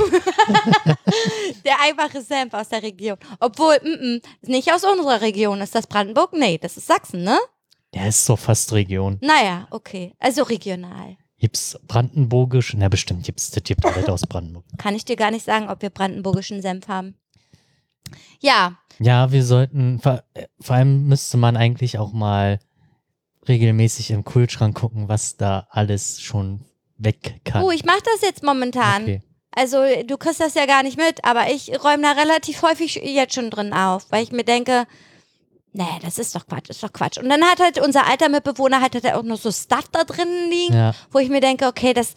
Der 1.66 1.76
einfache 1.82 2.22
Senf 2.22 2.54
aus 2.54 2.70
der 2.70 2.82
Region. 2.82 3.18
Obwohl, 3.40 3.78
mm, 3.84 4.16
mm, 4.16 4.22
nicht 4.50 4.72
aus 4.74 4.84
unserer 4.84 5.22
Region. 5.22 5.62
Ist 5.62 5.76
das 5.76 5.86
Brandenburg? 5.88 6.34
Nee, 6.34 6.58
das 6.58 6.78
ist 6.78 6.88
Sachsen, 6.88 7.24
ne? 7.24 7.38
Der 7.94 8.08
ist 8.08 8.28
doch 8.30 8.40
fast 8.40 8.72
Region. 8.74 9.18
Naja, 9.22 9.68
okay. 9.70 10.14
Also 10.20 10.44
regional. 10.44 11.18
Gibt's 11.38 11.78
brandenburgisch? 11.88 12.74
Na, 12.76 12.90
bestimmt 12.90 13.24
gibt's, 13.24 13.52
das 13.52 13.64
gibt 13.64 13.86
alles 13.86 14.08
aus 14.10 14.22
Brandenburg. 14.22 14.66
Kann 14.78 14.96
ich 14.96 15.06
dir 15.06 15.16
gar 15.16 15.32
nicht 15.32 15.46
sagen, 15.46 15.70
ob 15.70 15.82
wir 15.82 15.90
brandenburgischen 15.90 16.62
Senf 16.62 16.88
haben. 16.88 17.16
Ja, 18.40 18.78
Ja, 19.00 19.32
wir 19.32 19.44
sollten, 19.44 20.00
vor, 20.00 20.24
äh, 20.34 20.48
vor 20.60 20.76
allem 20.76 21.08
müsste 21.08 21.38
man 21.38 21.58
eigentlich 21.58 21.98
auch 22.00 22.12
mal 22.14 22.60
regelmäßig 23.48 24.12
im 24.12 24.24
Kühlschrank 24.24 24.78
gucken, 24.78 25.08
was 25.10 25.38
da 25.38 25.68
alles 25.70 26.22
schon 26.22 26.62
weg 26.98 27.42
kann. 27.46 27.64
oh, 27.64 27.72
ich 27.72 27.86
mache 27.86 28.02
das 28.04 28.22
jetzt 28.22 28.44
momentan. 28.44 29.04
Okay. 29.04 29.22
Also 29.52 29.78
du 30.06 30.18
kriegst 30.18 30.40
das 30.40 30.54
ja 30.54 30.66
gar 30.66 30.84
nicht 30.84 30.98
mit, 30.98 31.24
aber 31.26 31.50
ich 31.52 31.72
räume 31.84 32.04
da 32.04 32.12
relativ 32.12 32.62
häufig 32.62 32.96
jetzt 32.96 33.34
schon 33.34 33.50
drin 33.50 33.74
auf, 33.74 34.06
weil 34.12 34.24
ich 34.24 34.32
mir 34.32 34.44
denke, 34.44 34.86
nee, 35.74 35.84
das 36.04 36.20
ist 36.20 36.36
doch 36.36 36.46
Quatsch, 36.46 36.70
ist 36.70 36.84
doch 36.84 36.94
Quatsch. 36.94 37.18
Und 37.18 37.30
dann 37.30 37.44
hat 37.44 37.60
halt 37.60 37.80
unser 37.80 38.06
alter 38.08 38.30
Mitbewohner 38.30 38.80
hat 38.82 38.94
halt 38.94 39.06
auch 39.14 39.24
noch 39.24 39.40
so 39.40 39.52
Stuff 39.52 39.88
da 39.92 40.04
drinnen 40.04 40.50
liegen, 40.52 40.74
Ja. 40.76 40.94
wo 41.12 41.20
ich 41.20 41.30
mir 41.30 41.42
denke, 41.42 41.66
okay, 41.68 41.94
das 41.94 42.14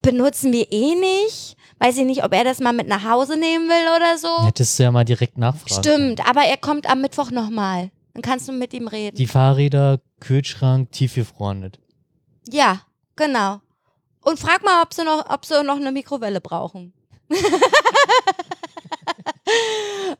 benutzen 0.00 0.52
wir 0.52 0.72
eh 0.72 0.94
nicht. 0.94 1.56
Weiß 1.78 1.96
ich 1.96 2.04
nicht, 2.04 2.24
ob 2.24 2.34
er 2.34 2.44
das 2.44 2.60
mal 2.60 2.72
mit 2.72 2.88
nach 2.88 3.04
Hause 3.04 3.38
nehmen 3.38 3.68
will 3.68 3.96
oder 3.96 4.18
so. 4.18 4.46
Hättest 4.46 4.78
du 4.78 4.82
ja 4.84 4.90
mal 4.90 5.04
direkt 5.04 5.38
nachfragen. 5.38 5.82
Stimmt, 5.82 6.28
aber 6.28 6.42
er 6.42 6.56
kommt 6.56 6.88
am 6.90 7.00
Mittwoch 7.00 7.30
nochmal. 7.30 7.90
Dann 8.14 8.22
kannst 8.22 8.48
du 8.48 8.52
mit 8.52 8.72
ihm 8.74 8.88
reden. 8.88 9.16
Die 9.16 9.26
Fahrräder, 9.26 10.00
Kühlschrank, 10.20 10.90
tiefgefroren 10.92 11.60
nicht. 11.60 11.78
ja, 12.50 12.80
genau. 13.16 13.60
Und 14.22 14.38
frag 14.38 14.62
mal, 14.64 14.82
ob 14.82 14.92
sie 14.92 15.02
noch, 15.04 15.30
ob 15.30 15.44
sie 15.46 15.62
noch 15.64 15.76
eine 15.76 15.92
Mikrowelle 15.92 16.40
brauchen. 16.40 16.92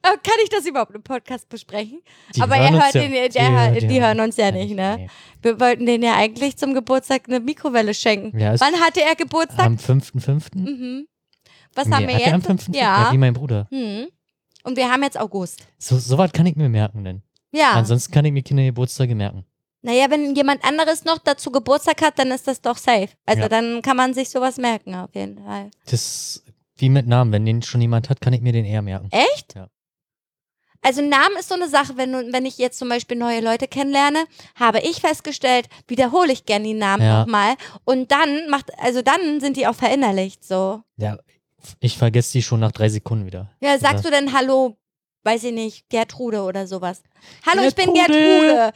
Äh, 0.02 0.16
Kann 0.22 0.34
ich 0.42 0.48
das 0.48 0.66
überhaupt 0.66 0.94
im 0.94 1.02
Podcast 1.02 1.48
besprechen? 1.48 2.00
Die 2.34 2.40
Aber 2.40 2.56
er 2.56 2.70
hört 2.72 2.94
den- 2.94 3.12
der- 3.12 3.28
die 3.28 4.00
hören 4.02 4.18
uns 4.20 4.36
ja 4.36 4.50
nicht, 4.50 4.74
ne? 4.74 4.96
Nee. 4.98 5.08
Wir 5.42 5.60
wollten 5.60 5.86
den 5.86 6.02
ja 6.02 6.16
eigentlich 6.16 6.56
zum 6.56 6.74
Geburtstag 6.74 7.22
eine 7.28 7.38
Mikrowelle 7.40 7.94
schenken. 7.94 8.36
Ja, 8.38 8.58
Wann 8.58 8.74
hatte 8.80 9.02
er 9.02 9.14
Geburtstag? 9.14 9.66
am 9.66 9.76
5.5. 9.76 10.46
mhm. 10.54 11.06
Was 11.74 11.86
Nee, 11.86 11.94
haben 11.94 12.08
wir 12.08 12.14
er 12.18 12.34
am 12.34 12.40
jetzt? 12.40 12.50
5.5. 12.50 12.76
Ja. 12.76 13.08
wie 13.12 13.18
mein 13.18 13.34
Bruder. 13.34 13.68
Hm. 13.70 14.08
Und 14.64 14.76
wir 14.76 14.90
haben 14.90 15.02
jetzt 15.04 15.18
August. 15.18 15.64
So, 15.78 15.96
so 15.98 16.18
was 16.18 16.32
kann 16.32 16.46
ich 16.46 16.56
mir 16.56 16.68
merken 16.68 17.04
denn. 17.04 17.22
Ja. 17.52 17.72
Ansonsten 17.72 18.12
kann 18.12 18.24
ich 18.24 18.32
mir 18.32 18.42
keine 18.42 18.66
Geburtstage 18.66 19.14
merken. 19.14 19.44
Naja, 19.82 20.10
wenn 20.10 20.34
jemand 20.36 20.62
anderes 20.64 21.04
noch 21.04 21.18
dazu 21.18 21.50
Geburtstag 21.50 22.02
hat, 22.02 22.18
dann 22.18 22.30
ist 22.32 22.46
das 22.46 22.60
doch 22.60 22.76
safe. 22.76 23.08
Also 23.26 23.42
Ja. 23.42 23.48
dann 23.48 23.80
kann 23.82 23.96
man 23.96 24.12
sich 24.14 24.28
sowas 24.28 24.58
merken, 24.58 24.94
auf 24.94 25.14
jeden 25.14 25.42
Fall. 25.42 25.70
Das 25.90 26.44
wie 26.76 26.88
mit 26.88 27.06
Namen. 27.06 27.32
Wenn 27.32 27.44
den 27.46 27.62
schon 27.62 27.80
jemand 27.80 28.08
hat, 28.10 28.20
kann 28.20 28.32
ich 28.32 28.40
mir 28.40 28.52
den 28.52 28.64
eher 28.64 28.82
merken. 28.82 29.08
Echt? 29.10 29.54
Ja. 29.54 29.68
Also 30.82 31.02
Namen 31.02 31.36
ist 31.38 31.48
so 31.50 31.54
eine 31.54 31.68
Sache, 31.68 31.96
wenn, 31.98 32.32
wenn 32.32 32.46
ich 32.46 32.56
jetzt 32.56 32.78
zum 32.78 32.88
Beispiel 32.88 33.18
neue 33.18 33.40
Leute 33.40 33.68
kennenlerne, 33.68 34.24
habe 34.54 34.80
ich 34.80 35.00
festgestellt, 35.02 35.68
wiederhole 35.88 36.32
ich 36.32 36.46
gerne 36.46 36.64
die 36.64 36.72
Namen 36.74 37.02
Ja. 37.02 37.20
nochmal. 37.20 37.54
Und 37.84 38.10
dann 38.12 38.48
macht, 38.48 38.70
also 38.78 39.02
dann 39.02 39.40
sind 39.40 39.58
die 39.58 39.66
auch 39.66 39.74
verinnerlicht 39.74 40.42
so. 40.42 40.80
Ja, 40.96 41.18
ich 41.80 41.98
vergesse 41.98 42.32
die 42.32 42.42
schon 42.42 42.60
nach 42.60 42.72
drei 42.72 42.88
Sekunden 42.88 43.26
wieder. 43.26 43.50
Ja, 43.60 43.78
sagst 43.78 44.04
Ja. 44.04 44.10
du 44.10 44.16
denn 44.16 44.32
Hallo, 44.32 44.78
weiß 45.24 45.44
ich 45.44 45.52
nicht, 45.52 45.88
Gertrude 45.88 46.42
oder 46.42 46.66
sowas? 46.66 47.02
Hallo, 47.46 47.62
ich 47.66 47.74
bin 47.74 47.92
Gertrude. 47.94 48.18
Gertrude. 48.18 48.72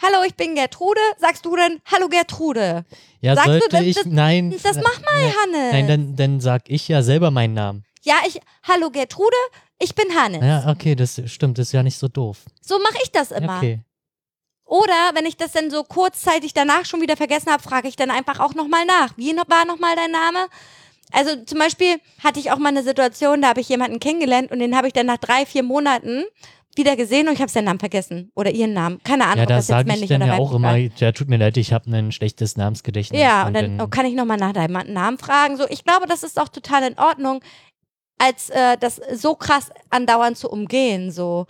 Hallo, 0.00 0.22
ich 0.26 0.34
bin 0.36 0.54
Gertrude. 0.54 1.00
Sagst 1.18 1.44
du 1.44 1.56
denn 1.56 1.80
Hallo 1.86 2.08
Gertrude? 2.08 2.84
Ja, 3.20 3.34
Sagst 3.34 3.48
du, 3.48 3.52
sollte 3.58 3.68
das- 3.76 3.82
ich. 3.84 3.94
das- 3.96 4.04
nein. 4.06 4.54
Das 4.62 4.76
mach 4.76 5.00
mal, 5.02 5.22
Nein, 5.22 5.32
Hannes. 5.42 5.72
Nein, 5.72 5.88
dann, 5.88 6.16
dann 6.16 6.40
sag 6.40 6.62
ich 6.68 6.86
ja 6.88 7.02
selber 7.02 7.30
meinen 7.32 7.54
Namen. 7.54 7.84
ja, 8.02 8.14
ich, 8.26 8.40
Hallo 8.62 8.90
Gertrude, 8.90 9.36
ich 9.80 9.94
bin 9.96 10.14
Hannes. 10.16 10.40
Ja, 10.44 10.70
okay, 10.70 10.94
das 10.94 11.20
stimmt, 11.26 11.58
das 11.58 11.68
ist 11.68 11.72
ja 11.72 11.82
nicht 11.82 11.98
so 11.98 12.06
doof. 12.08 12.38
So 12.60 12.78
mache 12.78 12.98
ich 13.02 13.10
das 13.10 13.32
immer. 13.32 13.56
Okay. 13.58 13.80
Oder 14.64 15.10
wenn 15.14 15.24
ich 15.26 15.36
das 15.36 15.52
dann 15.52 15.70
so 15.70 15.82
kurzzeitig 15.82 16.52
danach 16.52 16.84
schon 16.84 17.00
wieder 17.00 17.16
vergessen 17.16 17.50
habe, 17.50 17.62
frage 17.62 17.88
ich 17.88 17.96
dann 17.96 18.10
einfach 18.10 18.38
auch 18.38 18.54
nochmal 18.54 18.84
nach. 18.84 19.16
Wie 19.16 19.32
noch- 19.32 19.48
war 19.48 19.64
nochmal 19.64 19.96
dein 19.96 20.10
Name? 20.12 20.46
Also 21.12 21.42
zum 21.44 21.58
Beispiel 21.58 21.96
hatte 22.22 22.38
ich 22.38 22.50
auch 22.50 22.58
mal 22.58 22.68
eine 22.68 22.82
Situation, 22.82 23.42
da 23.42 23.48
habe 23.48 23.60
ich 23.60 23.68
jemanden 23.68 24.00
kennengelernt 24.00 24.50
und 24.50 24.58
den 24.58 24.76
habe 24.76 24.86
ich 24.86 24.92
dann 24.92 25.06
nach 25.06 25.18
drei, 25.18 25.46
vier 25.46 25.62
Monaten 25.62 26.24
wieder 26.76 26.96
gesehen 26.96 27.28
und 27.28 27.34
ich 27.34 27.40
habe 27.40 27.50
seinen 27.50 27.64
Namen 27.64 27.80
vergessen. 27.80 28.30
Oder 28.34 28.50
ihren 28.52 28.72
Namen. 28.72 29.02
Keine 29.02 29.24
Ahnung, 29.24 29.38
Ja, 29.38 29.42
ob 29.42 29.48
da 29.48 29.56
das 29.56 29.64
jetzt 29.64 29.68
sage 29.68 29.88
ich 29.88 29.92
männlich 29.92 30.08
dann 30.10 30.22
oder 30.22 30.32
ja 30.32 30.38
auch 30.38 30.54
immer, 30.54 30.76
ja, 30.76 31.12
tut 31.12 31.28
mir 31.28 31.36
leid, 31.36 31.56
ich 31.56 31.72
habe 31.72 31.90
ein 31.90 32.12
schlechtes 32.12 32.56
Namensgedächtnis. 32.56 33.20
Ja, 33.20 33.46
und 33.46 33.54
dann 33.54 33.80
oh, 33.80 33.88
kann 33.88 34.06
ich 34.06 34.14
nochmal 34.14 34.38
nach 34.38 34.52
deinem 34.52 34.92
Namen 34.92 35.18
fragen. 35.18 35.56
So, 35.56 35.68
ich 35.68 35.84
glaube, 35.84 36.06
das 36.06 36.22
ist 36.22 36.40
auch 36.40 36.48
total 36.48 36.84
in 36.84 36.98
Ordnung, 36.98 37.42
als 38.18 38.50
äh, 38.50 38.76
das 38.78 39.00
so 39.14 39.34
krass 39.34 39.70
andauernd 39.90 40.38
zu 40.38 40.48
umgehen. 40.48 41.10
So. 41.10 41.46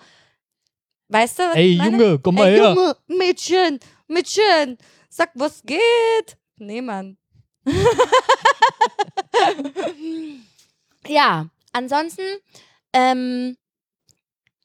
Weißt 1.08 1.38
du? 1.38 1.42
was 1.42 1.56
Ey, 1.56 1.72
ich 1.72 1.78
meine? 1.78 1.96
Junge, 1.96 2.18
komm 2.18 2.34
mal 2.34 2.48
Ey, 2.48 2.58
her. 2.58 2.74
Junge, 2.74 2.96
Mädchen, 3.06 3.78
Mädchen, 4.08 4.78
sag, 5.08 5.30
was 5.34 5.62
geht? 5.62 6.36
Nee, 6.56 6.82
Mann. 6.82 7.16
ja, 11.06 11.48
ansonsten 11.72 12.22
ähm, 12.92 13.56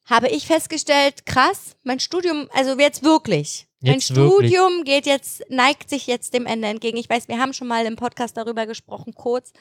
habe 0.05 0.29
ich 0.29 0.47
festgestellt, 0.47 1.25
krass, 1.25 1.75
mein 1.83 1.99
Studium, 1.99 2.49
also 2.53 2.77
jetzt 2.79 3.03
wirklich. 3.03 3.67
mein 3.81 3.95
Jetzt 3.95 4.15
wirklich. 4.15 4.51
Studium 4.51 4.83
geht 4.83 5.05
jetzt, 5.05 5.43
neigt 5.49 5.89
sich 5.89 6.07
jetzt 6.07 6.33
dem 6.33 6.45
Ende 6.45 6.67
entgegen. 6.67 6.97
Ich 6.97 7.09
weiß, 7.09 7.27
wir 7.27 7.39
haben 7.39 7.53
schon 7.53 7.67
mal 7.67 7.85
im 7.85 7.95
Podcast 7.95 8.37
darüber 8.37 8.65
gesprochen, 8.65 9.13
kurz. 9.13 9.53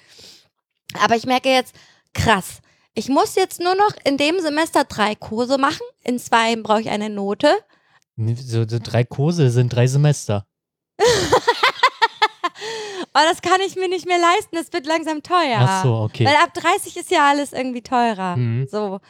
Aber 1.00 1.16
ich 1.16 1.26
merke 1.26 1.48
jetzt, 1.48 1.74
krass. 2.12 2.60
Ich 2.94 3.08
muss 3.08 3.36
jetzt 3.36 3.60
nur 3.60 3.74
noch 3.74 3.92
in 4.04 4.18
dem 4.18 4.38
Semester 4.40 4.84
drei 4.84 5.14
Kurse 5.14 5.56
machen. 5.56 5.86
In 6.04 6.18
zwei 6.18 6.54
brauche 6.56 6.82
ich 6.82 6.90
eine 6.90 7.08
Note. 7.08 7.48
So, 8.16 8.68
so 8.68 8.78
drei 8.82 9.04
Kurse 9.04 9.50
sind 9.50 9.72
drei 9.72 9.86
Semester. 9.86 10.46
Aber 13.12 13.26
das 13.28 13.42
kann 13.42 13.60
ich 13.66 13.76
mir 13.76 13.88
nicht 13.88 14.06
mehr 14.06 14.18
leisten. 14.18 14.56
Das 14.56 14.72
wird 14.72 14.86
langsam 14.86 15.22
teuer. 15.22 15.58
Ach 15.60 15.82
so, 15.82 15.94
okay. 15.94 16.24
Weil 16.24 16.36
ab 16.36 16.54
30 16.54 16.96
ist 16.96 17.10
ja 17.10 17.28
alles 17.28 17.52
irgendwie 17.52 17.82
teurer. 17.82 18.36
Mhm. 18.36 18.66
So. 18.70 19.00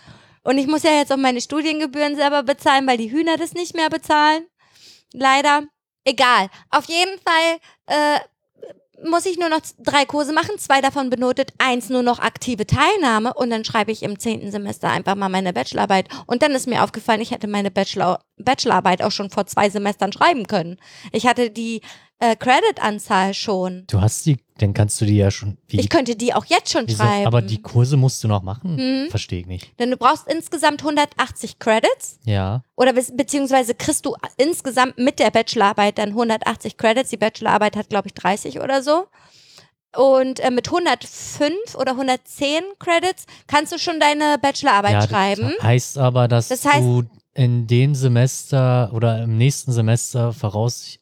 Und 0.45 0.59
ich 0.59 0.67
muss 0.67 0.83
ja 0.83 0.91
jetzt 0.93 1.13
auch 1.13 1.17
meine 1.17 1.41
Studiengebühren 1.41 2.17
selber 2.17 2.43
bezahlen, 2.43 2.87
weil 2.87 2.97
die 2.97 3.13
Hühner 3.13 3.37
das 3.37 3.55
nicht 3.55 3.75
mehr 3.75 3.91
bezahlen. 3.91 4.47
Leider. 5.13 5.63
Egal. 6.05 6.49
Auf 6.71 6.87
jeden 6.87 7.17
Fall 7.21 7.59
äh, 7.87 8.19
muss 9.05 9.27
ich 9.27 9.39
nur 9.39 9.49
noch 9.49 9.61
drei 9.79 10.05
Kurse 10.05 10.33
machen, 10.33 10.59
zwei 10.59 10.81
davon 10.81 11.11
benotet, 11.11 11.53
eins 11.59 11.89
nur 11.89 12.03
noch 12.03 12.19
aktive 12.19 12.67
Teilnahme 12.67 13.35
und 13.35 13.51
dann 13.51 13.65
schreibe 13.65 13.93
ich 13.93 14.03
im 14.03 14.19
zehnten 14.19 14.51
Semester 14.51 14.91
einfach 14.91 15.15
mal 15.15 15.29
meine 15.29 15.53
Bachelorarbeit. 15.53 16.09
Und 16.27 16.43
dann 16.43 16.53
ist 16.53 16.67
mir 16.67 16.83
aufgefallen, 16.83 17.21
ich 17.21 17.31
hätte 17.31 17.49
meine 17.49 17.71
Bachelor 17.71 18.21
Bachelorarbeit 18.37 19.03
auch 19.03 19.13
schon 19.13 19.31
vor 19.31 19.47
zwei 19.47 19.71
Semestern 19.71 20.13
schreiben 20.13 20.47
können. 20.47 20.79
Ich 21.13 21.27
hatte 21.27 21.51
die 21.51 21.83
äh, 22.23 22.37
Credit-Anzahl 22.37 23.35
schon. 23.35 23.85
Du 23.89 24.01
hast 24.01 24.25
die, 24.27 24.37
dann 24.59 24.75
kannst 24.75 25.01
du 25.01 25.05
die 25.07 25.17
ja 25.17 25.31
schon. 25.31 25.59
Wie, 25.69 25.81
Ich 25.81 25.89
könnte 25.89 26.15
die 26.15 26.33
auch 26.35 26.45
jetzt 26.45 26.71
schon 26.71 26.87
wieso, 26.87 27.03
schreiben. 27.03 27.27
aber 27.27 27.43
die 27.43 27.61
Kurse 27.61 27.97
musst 27.97 28.23
du 28.23 28.29
noch 28.29 28.43
machen? 28.43 28.77
Mhm. 28.77 29.11
Verstehe 29.11 29.41
ich 29.41 29.47
nicht. 29.47 29.79
Denn 29.81 29.91
du 29.91 29.97
brauchst 29.97 30.29
insgesamt 30.29 30.83
180 30.83 31.59
Credits 31.59 32.19
Ja. 32.25 32.63
oder 32.77 32.93
be 32.93 33.03
beziehungsweise 33.17 33.75
kriegst 33.75 34.07
du 34.07 34.15
insgesamt 34.37 34.99
mit 34.99 35.19
der 35.19 35.31
Bachelorarbeit 35.33 35.99
dann 35.99 36.11
180 36.11 36.77
Credits. 36.77 37.11
Die 37.11 37.17
Bachelorarbeit 37.17 37.75
hat, 37.77 37.89
glaube 37.89 38.09
ich, 38.09 38.15
30 38.15 38.61
oder 38.61 38.83
so. 38.83 39.07
Und 39.97 40.41
äh, 40.41 40.51
mit 40.51 40.69
105 40.69 41.75
oder 41.77 41.93
110 41.93 42.63
Credits 42.79 43.27
kannst 43.47 43.73
du 43.73 43.79
schon 43.79 44.01
deine 44.01 44.39
Bachelorarbeit 44.41 44.93
ja, 44.93 45.09
schreiben. 45.09 45.53
Das 45.59 45.65
heißt 45.67 45.99
aber, 45.99 46.29
dass 46.29 46.49
Das 46.49 46.65
heißt- 46.65 46.81
du 46.81 47.03
in 47.35 47.67
dem 47.67 47.95
Semester 47.95 48.91
oder 48.95 49.23
im 49.25 49.37
nächsten 49.39 49.73
Semester 49.73 50.33
voraus, 50.33 50.97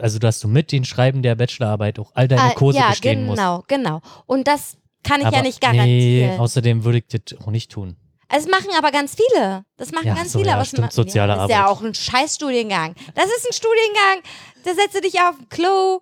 also 0.00 0.18
dass 0.18 0.40
du 0.40 0.48
mit 0.48 0.72
den 0.72 0.84
Schreiben 0.84 1.22
der 1.22 1.34
Bachelorarbeit 1.34 1.98
auch 1.98 2.12
all 2.14 2.28
deine 2.28 2.42
Ah, 2.42 2.50
Kurse 2.54 2.78
ja, 2.78 2.90
bestehen 2.90 3.26
musst. 3.26 3.38
genau, 3.38 3.64
genau. 3.68 4.00
Und 4.26 4.46
das 4.48 4.76
kann 5.02 5.20
ich 5.20 5.26
aber 5.26 5.36
ja 5.36 5.42
nicht 5.42 5.62
Nee, 5.62 5.66
garantieren. 5.76 6.40
außerdem 6.40 6.84
würde 6.84 6.98
ich 6.98 7.06
das 7.06 7.38
auch 7.40 7.50
nicht 7.50 7.70
tun. 7.70 7.96
Es 8.28 8.48
machen 8.48 8.68
aber 8.76 8.90
ganz 8.90 9.14
viele. 9.14 9.64
Das 9.76 9.92
machen 9.92 10.08
Ja, 10.08 10.14
ganz 10.14 10.32
so, 10.32 10.40
viele 10.40 10.50
ja, 10.50 10.60
aus 10.60 10.70
dem 10.70 10.78
stimmt, 10.78 10.92
soziale 10.92 11.32
ja, 11.32 11.36
Das 11.36 11.44
ist 11.44 11.50
ja 11.52 11.64
Arbeit. 11.64 11.76
auch 11.76 11.82
ein 11.82 11.94
Scheißstudiengang. 11.94 12.94
Das 13.14 13.26
ist 13.26 13.46
ein 13.48 13.52
Studiengang, 13.52 14.22
da 14.64 14.74
setzt 14.74 14.96
du 14.96 15.00
dich 15.00 15.14
auf 15.20 15.36
den 15.36 15.48
Klo. 15.48 16.00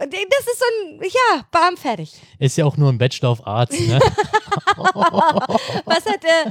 Und 0.00 0.12
Das 0.12 0.46
ist 0.46 0.58
so 0.58 0.64
ein, 0.84 1.00
ja, 1.02 1.44
bam, 1.50 1.76
fertig. 1.76 2.12
Ist 2.38 2.56
ja 2.56 2.64
auch 2.64 2.76
nur 2.76 2.90
ein 2.90 2.98
Bachelor 2.98 3.32
of 3.32 3.46
Arts, 3.46 3.78
ne? 3.80 3.98
Was 4.76 6.06
hat 6.06 6.24
äh, 6.24 6.50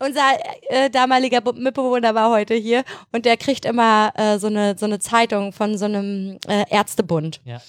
unser 0.00 0.22
äh, 0.68 0.88
damaliger 0.88 1.42
Mitbewohner 1.52 2.14
war 2.14 2.30
heute 2.30 2.54
hier 2.54 2.84
und 3.12 3.26
der 3.26 3.36
kriegt 3.36 3.66
immer 3.66 4.12
äh, 4.16 4.38
so, 4.38 4.46
eine, 4.46 4.78
so 4.78 4.86
eine 4.86 4.98
Zeitung 4.98 5.52
von 5.52 5.76
so 5.76 5.84
einem 5.84 6.38
äh, 6.48 6.64
Ärztebund. 6.70 7.40
Ja. 7.44 7.60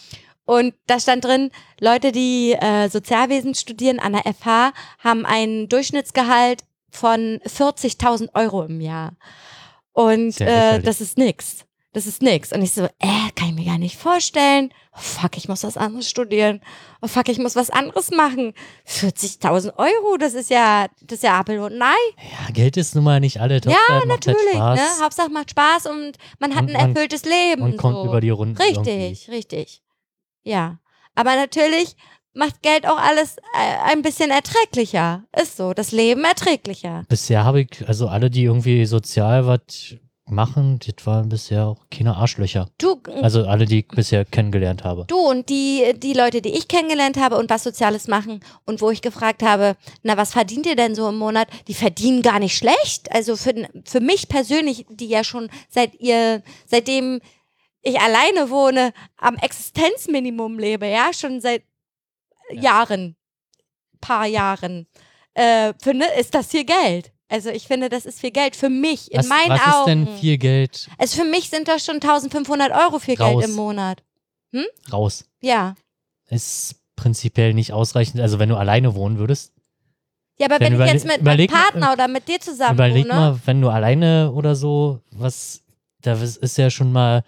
Und 0.46 0.74
da 0.88 0.98
stand 0.98 1.26
drin, 1.26 1.52
Leute, 1.82 2.14
die 2.14 2.54
äh, 2.54 2.88
Sozialwesen 2.88 3.54
studieren 3.54 4.00
an 4.00 4.14
der 4.14 4.34
FH, 4.34 4.72
haben 5.00 5.26
einen 5.26 5.68
Durchschnittsgehalt 5.68 6.64
von 6.90 7.40
40.000 7.46 8.30
Euro 8.34 8.64
im 8.64 8.80
Jahr. 8.80 9.12
Und 9.92 10.40
äh, 10.40 10.80
das 10.80 11.02
ist 11.02 11.18
nix. 11.18 11.67
Das 11.98 12.06
ist 12.06 12.22
nix. 12.22 12.54
Und 12.54 12.62
ich 12.62 12.74
so, 12.74 12.84
äh, 12.86 13.32
kann 13.36 13.50
ich 13.50 13.56
mir 13.56 13.66
gar 13.66 13.80
nicht 13.80 13.98
vorstellen. 13.98 14.72
Oh, 14.94 15.00
fuck, 15.00 15.36
ich 15.36 15.48
muss 15.50 15.64
was 15.64 15.78
anderes 15.78 16.08
studieren. 16.08 16.62
Oh, 17.02 17.08
fuck, 17.08 17.28
ich 17.28 17.40
muss 17.40 17.56
was 17.56 17.72
anderes 17.72 18.12
machen. 18.12 18.54
40.000 18.88 19.74
Euro, 19.80 20.18
das 20.20 20.36
ist 20.36 20.52
ja, 20.52 20.90
das 21.02 21.18
ist 21.18 21.24
ja 21.24 21.40
Apfel 21.40 21.58
und 21.58 21.82
Ei. 21.82 21.88
Ja, 22.22 22.54
Geld 22.54 22.78
ist 22.78 22.94
nun 22.94 23.04
mal 23.04 23.20
nicht 23.20 23.42
alles. 23.42 23.64
Ja, 23.66 23.76
halt 23.90 24.06
Natürlich, 24.06 24.38
Spaß 24.54 24.80
ne? 24.80 25.04
Hauptsache 25.04 25.30
macht 25.30 25.50
Spaß 25.50 25.88
und 25.88 26.18
man 26.38 26.54
hat 26.54 26.66
Und 26.66 26.70
ein 26.70 26.74
man- 26.74 26.90
erfülltes 26.96 27.26
Leben. 27.26 27.64
und 27.64 27.78
kommt 27.78 27.96
so. 27.96 28.06
über 28.06 28.22
die 28.22 28.30
Runden. 28.30 28.58
Richtig, 28.62 29.28
richtig. 29.32 29.82
Ja. 30.44 30.78
Aber 31.16 31.36
natürlich 31.36 31.96
macht 32.36 32.62
Geld 32.62 32.86
auch 32.88 33.00
alles 33.00 33.38
äh, 33.56 33.78
ein 33.92 34.04
bisschen 34.04 34.30
erträglicher. 34.30 35.24
Ist 35.36 35.58
so. 35.58 35.74
Das 35.74 35.92
Leben 35.92 36.24
erträglicher. 36.26 37.06
Bisher 37.10 37.44
habe 37.44 37.62
ich, 37.62 37.88
also 37.88 38.08
alle, 38.08 38.30
die 38.30 38.44
irgendwie 38.44 38.86
sozial 38.86 39.48
was 39.48 39.96
machen, 40.30 40.80
das 40.86 41.06
waren 41.06 41.30
bisher 41.30 41.68
auch 41.68 41.86
keine 41.90 42.16
Arschlöcher. 42.16 42.70
Du, 42.78 43.00
Also 43.22 43.46
alle, 43.46 43.66
die 43.66 43.80
ich 43.80 43.88
bisher 43.88 44.26
kennengelernt 44.26 44.84
habe. 44.84 45.06
du 45.08 45.18
und 45.18 45.50
die, 45.50 45.94
die 45.96 46.14
Leute, 46.14 46.42
die 46.42 46.56
ich 46.56 46.68
kennengelernt 46.68 47.18
habe 47.18 47.38
und 47.38 47.50
was 47.50 47.64
Soziales 47.64 48.08
machen 48.08 48.42
und 48.66 48.82
wo 48.82 48.90
ich 48.90 49.02
gefragt 49.02 49.44
habe, 49.44 49.76
na, 50.04 50.18
was 50.18 50.34
verdient 50.34 50.66
ihr 50.66 50.76
denn 50.76 50.96
so 50.96 51.10
im 51.10 51.18
Monat? 51.18 51.48
Die 51.68 51.74
verdienen 51.74 52.22
gar 52.22 52.40
nicht 52.40 52.58
schlecht. 52.58 53.12
Also 53.12 53.36
für, 53.36 53.70
für 53.86 54.00
mich 54.00 54.28
persönlich, 54.28 54.86
die 54.90 55.08
ja 55.08 55.24
schon 55.24 55.50
seit 55.70 55.96
ihr, 56.00 56.44
seitdem 56.66 57.22
ich 57.82 58.00
alleine 58.00 58.50
wohne, 58.50 58.94
am 59.18 59.36
Existenzminimum 59.36 60.60
lebe, 60.60 60.88
ja, 60.88 61.12
schon 61.14 61.40
seit 61.42 61.64
Jahren, 62.52 63.16
paar 64.02 64.26
Jahren, 64.26 64.88
äh, 65.34 65.74
finde, 65.82 66.06
ist 66.20 66.34
das 66.34 66.48
viel 66.48 66.66
Geld. 66.66 67.12
Also 67.30 67.50
ich 67.50 67.68
finde, 67.68 67.90
das 67.90 68.06
ist 68.06 68.20
viel 68.22 68.32
Geld 68.32 68.56
für 68.56 68.70
mich, 68.70 69.12
in 69.12 69.20
was 69.20 69.28
meinen 69.28 69.50
was 69.50 69.62
Augen. 69.68 70.04
ist 70.04 70.08
denn 70.08 70.18
viel 70.18 70.38
Geld 70.38 70.88
also 70.98 71.22
für 71.22 71.28
mich 71.28 71.50
sind 71.50 71.68
das 71.68 71.84
schon 71.86 71.96
1500 71.96 72.72
Euro 72.72 73.00
viel 73.00 73.16
Raus. 73.16 73.42
Geld 73.42 73.50
im 73.50 73.56
Monat. 73.56 74.04
raus? 74.92 75.26
Ja. 75.42 75.76
Ist 76.30 76.76
prinzipiell 76.96 77.54
nicht 77.54 77.74
ausreichend. 77.74 78.22
Also 78.22 78.40
wenn 78.40 78.50
du 78.50 78.56
alleine 78.56 78.96
wohnen 78.96 79.18
würdest, 79.18 79.54
Ja, 80.40 80.48
aber 80.48 80.60
Dann 80.60 80.78
wenn 80.78 80.88
ich 80.88 80.94
jetzt 80.94 81.06
mit 81.06 81.22
meinem 81.22 81.48
Partner 81.48 81.94
oder 81.94 82.08
mit 82.08 82.28
dir 82.28 82.40
zusammen 82.40 82.76
überleg 82.76 83.06
wohne, 83.06 83.14
mal, 83.14 83.40
wenn 83.46 83.62
du 83.62 83.70
alleine 83.70 84.32
oder 84.32 84.56
so, 84.56 85.02
was, 85.12 85.64
da 86.02 86.14
ist 86.14 86.38
ist 86.38 86.58
ja 86.58 86.70
schon 86.70 86.92
mal 86.92 87.24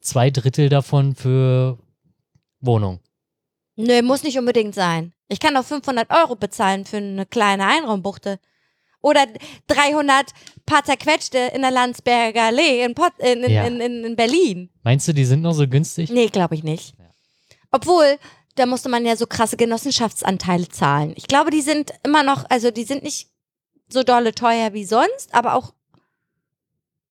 zwei 0.00 0.30
Drittel 0.30 0.68
davon 0.68 1.14
für 1.14 1.78
Wohnung. 2.60 3.00
Nö, 3.76 4.02
muss 4.02 4.22
nicht 4.22 4.38
unbedingt 4.38 4.74
sein. 4.74 5.12
Ich 5.28 5.40
kann 5.40 5.56
auch 5.56 5.64
500 5.64 6.10
Euro 6.10 6.36
bezahlen 6.36 6.84
für 6.84 6.98
eine 6.98 7.26
kleine 7.26 7.66
Einraumbuchte. 7.66 8.38
Oder 9.06 9.26
300 9.68 10.32
paar 10.66 10.82
zerquetschte 10.84 11.38
in 11.54 11.62
der 11.62 11.70
Landsberger 11.70 12.42
Allee 12.42 12.82
in, 12.84 12.94
Pot 12.94 13.12
in, 13.18 13.44
in, 13.44 13.50
Ja. 13.52 13.64
in, 13.64 13.80
in, 13.80 14.04
in 14.04 14.16
Berlin. 14.16 14.68
Meinst 14.82 15.06
du, 15.06 15.12
die 15.14 15.24
sind 15.24 15.42
noch 15.42 15.52
so 15.54 15.68
günstig? 15.68 16.10
Nee, 16.10 16.26
glaube 16.26 16.56
ich 16.56 16.64
nicht. 16.64 16.94
Obwohl, 17.70 18.18
da 18.56 18.66
musste 18.66 18.88
man 18.88 19.06
ja 19.06 19.14
so 19.14 19.26
krasse 19.26 19.56
Genossenschaftsanteile 19.56 20.68
zahlen. 20.68 21.12
Ich 21.16 21.28
glaube, 21.28 21.50
die 21.52 21.60
sind 21.60 21.92
immer 22.02 22.24
noch, 22.24 22.44
also 22.50 22.72
die 22.72 22.82
sind 22.82 23.04
nicht 23.04 23.28
so 23.88 24.02
dolle 24.02 24.34
teuer 24.34 24.72
wie 24.72 24.84
sonst, 24.84 25.32
aber 25.32 25.54
auch 25.54 25.72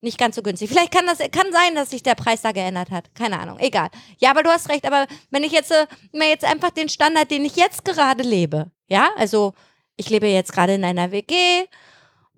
nicht 0.02 0.18
ganz 0.18 0.36
so 0.36 0.42
günstig. 0.44 0.70
Vielleicht 0.70 0.92
kann 0.92 1.06
das 1.06 1.20
kann 1.20 1.52
sein, 1.54 1.76
dass 1.76 1.92
sich 1.92 2.04
der 2.04 2.16
Preis 2.16 2.42
da 2.42 2.52
geändert 2.52 2.92
hat. 2.92 3.16
Keine 3.16 3.40
Ahnung. 3.40 3.58
Egal. 3.60 3.90
Ja, 4.18 4.32
aber 4.32 4.44
du 4.44 4.50
hast 4.50 4.68
recht. 4.70 4.86
Aber 4.86 5.08
wenn 5.32 5.44
ich 5.44 5.52
jetzt 5.54 5.72
äh, 5.72 5.88
mir 6.12 6.28
jetzt 6.28 6.44
einfach 6.44 6.72
den 6.72 6.90
Standard, 6.90 7.32
den 7.32 7.46
ich 7.46 7.56
jetzt 7.56 7.86
gerade 7.86 8.22
lebe, 8.22 8.70
ja, 8.88 9.10
also 9.16 9.54
ich 9.98 10.10
lebe 10.10 10.28
jetzt 10.28 10.54
gerade 10.54 10.74
in 10.76 10.84
einer 10.84 11.12
WG 11.12 11.34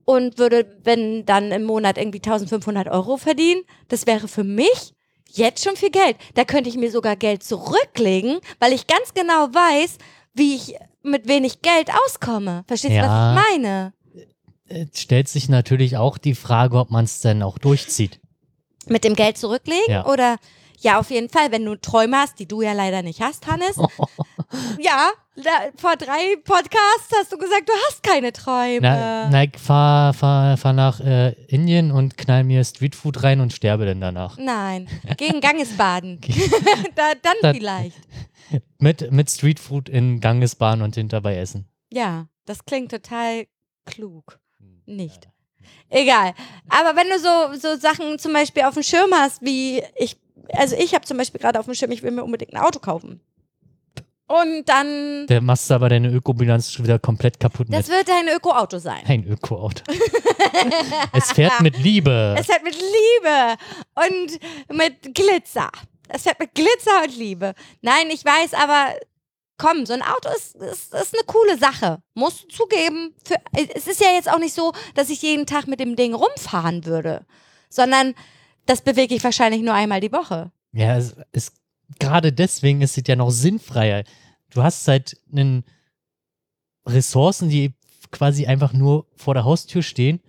und 0.05 0.37
würde, 0.37 0.77
wenn 0.83 1.25
dann 1.25 1.51
im 1.51 1.63
Monat 1.63 1.97
irgendwie 1.97 2.19
1500 2.19 2.87
Euro 2.87 3.17
verdienen, 3.17 3.61
das 3.89 4.07
wäre 4.07 4.27
für 4.27 4.43
mich 4.43 4.93
jetzt 5.29 5.63
schon 5.63 5.75
viel 5.75 5.89
Geld. 5.91 6.15
Da 6.35 6.45
könnte 6.45 6.69
ich 6.69 6.77
mir 6.77 6.91
sogar 6.91 7.15
Geld 7.15 7.43
zurücklegen, 7.43 8.39
weil 8.59 8.73
ich 8.73 8.87
ganz 8.87 9.13
genau 9.13 9.47
weiß, 9.53 9.97
wie 10.33 10.55
ich 10.55 10.75
mit 11.03 11.27
wenig 11.27 11.61
Geld 11.61 11.89
auskomme. 12.05 12.63
Verstehst 12.67 12.91
du, 12.91 12.95
Ja. 12.97 13.35
was 13.35 13.43
ich 13.43 13.51
meine? 13.59 13.93
Äh, 14.69 14.85
Stellt 14.93 15.27
sich 15.27 15.49
natürlich 15.49 15.97
auch 15.97 16.17
die 16.17 16.35
Frage, 16.35 16.77
ob 16.77 16.91
man 16.91 17.05
es 17.05 17.19
denn 17.21 17.43
auch 17.43 17.57
durchzieht. 17.57 18.19
Mit 18.87 19.03
dem 19.03 19.15
Geld 19.15 19.37
zurücklegen 19.37 19.83
Ja. 19.89 20.05
oder 20.05 20.37
ja, 20.79 20.99
auf 20.99 21.09
jeden 21.09 21.29
Fall, 21.29 21.51
wenn 21.51 21.65
du 21.65 21.75
Träume 21.75 22.17
hast, 22.17 22.39
die 22.39 22.47
du 22.47 22.61
ja 22.61 22.73
leider 22.73 23.01
nicht 23.01 23.21
hast, 23.21 23.47
Hannes. 23.47 23.77
ja, 24.79 25.09
da, 25.35 25.51
vor 25.75 25.95
drei 25.95 26.35
Podcasts 26.43 27.11
hast 27.15 27.31
du 27.31 27.37
gesagt, 27.37 27.67
du 27.67 27.73
hast 27.87 28.03
keine 28.03 28.31
Träume. 28.31 28.81
Na, 28.81 29.29
na, 29.29 29.43
ich 29.43 29.57
fahr, 29.57 30.13
fahr, 30.13 30.57
fahr 30.57 30.73
nach 30.73 30.99
äh, 30.99 31.31
Indien 31.47 31.91
und 31.91 32.17
knall 32.17 32.43
mir 32.43 32.63
Streetfood 32.63 33.23
rein 33.23 33.39
und 33.39 33.53
sterbe 33.53 33.85
dann 33.85 34.01
danach. 34.01 34.37
Nein, 34.37 34.87
gegen 35.17 35.41
Gangesbaden. 35.41 36.19
da, 36.95 37.13
dann 37.21 37.35
Dann- 37.41 37.55
vielleicht. 37.55 37.97
Mit, 38.79 39.11
mit 39.11 39.29
Streetfood 39.29 39.89
in 39.89 40.21
Gangesbahn 40.21 40.81
und 40.81 40.95
hinterbei 40.95 41.37
essen. 41.37 41.67
Ja, 41.91 42.27
das 42.45 42.63
klingt 42.63 42.91
total 42.91 43.45
klug. 43.85 44.39
Nicht. 44.85 45.27
Egal. 45.89 46.33
Aber 46.69 46.95
wenn 46.97 47.09
du 47.09 47.19
so, 47.19 47.59
so 47.59 47.75
Sachen 47.77 48.17
zum 48.19 48.31
Beispiel 48.31 48.63
auf 48.63 48.73
dem 48.75 48.83
Schirm 48.83 49.11
hast, 49.13 49.41
wie 49.41 49.83
ich, 49.97 50.15
also 50.53 50.75
ich 50.77 50.93
habe 50.93 51.05
zum 51.05 51.17
Beispiel 51.17 51.39
gerade 51.39 51.59
auf 51.59 51.65
dem 51.65 51.73
Schirm, 51.73 51.91
ich 51.91 52.03
will 52.03 52.11
mir 52.11 52.23
unbedingt 52.23 52.53
ein 52.53 52.61
Auto 52.61 52.79
kaufen. 52.79 53.21
Und 54.27 54.67
dann, 54.67 55.25
Der 55.27 55.39
machst 55.39 55.69
du 55.69 55.73
aber 55.75 55.87
deine 55.87 56.09
Ökobilanz 56.09 56.73
schon 56.73 56.83
wieder 56.83 56.99
komplett 56.99 57.39
kaputt 57.39 57.67
das 57.69 57.87
mit. 57.87 57.97
wird 57.97 58.09
ein 58.09 58.27
Öko-Auto 58.35 58.77
sein. 58.77 59.01
Ein 59.07 59.25
Ökoauto. 59.25 59.83
es 61.13 61.31
fährt 61.31 61.61
mit 61.61 61.77
Liebe. 61.77 62.35
Es 62.37 62.45
fährt 62.45 62.63
mit 62.63 62.75
Liebe 62.75 63.55
und 63.95 64.75
mit 64.77 65.15
Glitzer. 65.15 65.71
Es 66.09 66.23
fährt 66.23 66.39
mit 66.39 66.53
Glitzer 66.53 67.03
und 67.03 67.17
Liebe. 67.17 67.53
Nein, 67.81 68.09
ich 68.09 68.25
weiß, 68.25 68.53
aber 68.53 68.95
komm, 69.57 69.85
so 69.85 69.93
ein 69.93 70.01
Auto 70.01 70.29
ist, 70.35 70.55
ist, 70.55 70.93
ist 70.93 71.13
eine 71.13 71.23
coole 71.25 71.57
Sache. 71.57 71.99
Musst 72.13 72.43
du 72.43 72.47
zugeben. 72.49 73.15
Für, 73.23 73.37
es 73.75 73.87
ist 73.87 74.01
ja 74.01 74.11
jetzt 74.13 74.29
auch 74.29 74.39
nicht 74.39 74.53
so, 74.53 74.73
dass 74.93 75.09
ich 75.09 75.21
jeden 75.21 75.45
Tag 75.45 75.67
mit 75.67 75.79
dem 75.79 75.95
Ding 75.95 76.13
rumfahren 76.13 76.85
würde, 76.85 77.25
sondern 77.69 78.13
das 78.67 78.81
bewege 78.81 79.15
ich 79.15 79.23
wahrscheinlich 79.23 79.61
nur 79.61 79.73
einmal 79.73 79.99
die 80.01 80.11
Woche. 80.11 80.51
Ja, 80.73 80.97
es 80.97 81.15
ist 81.31 81.53
gerade 81.99 82.31
deswegen 82.33 82.81
ist 82.81 82.97
es 82.97 83.03
ja 83.07 83.15
noch 83.15 83.31
sinnfreier. 83.31 84.03
Du 84.51 84.63
hast 84.63 84.87
halt 84.87 85.19
einen 85.31 85.63
Ressourcen, 86.85 87.49
die 87.49 87.73
quasi 88.11 88.45
einfach 88.45 88.73
nur 88.73 89.05
vor 89.15 89.33
der 89.33 89.43
Haustür 89.43 89.81
stehen 89.83 90.21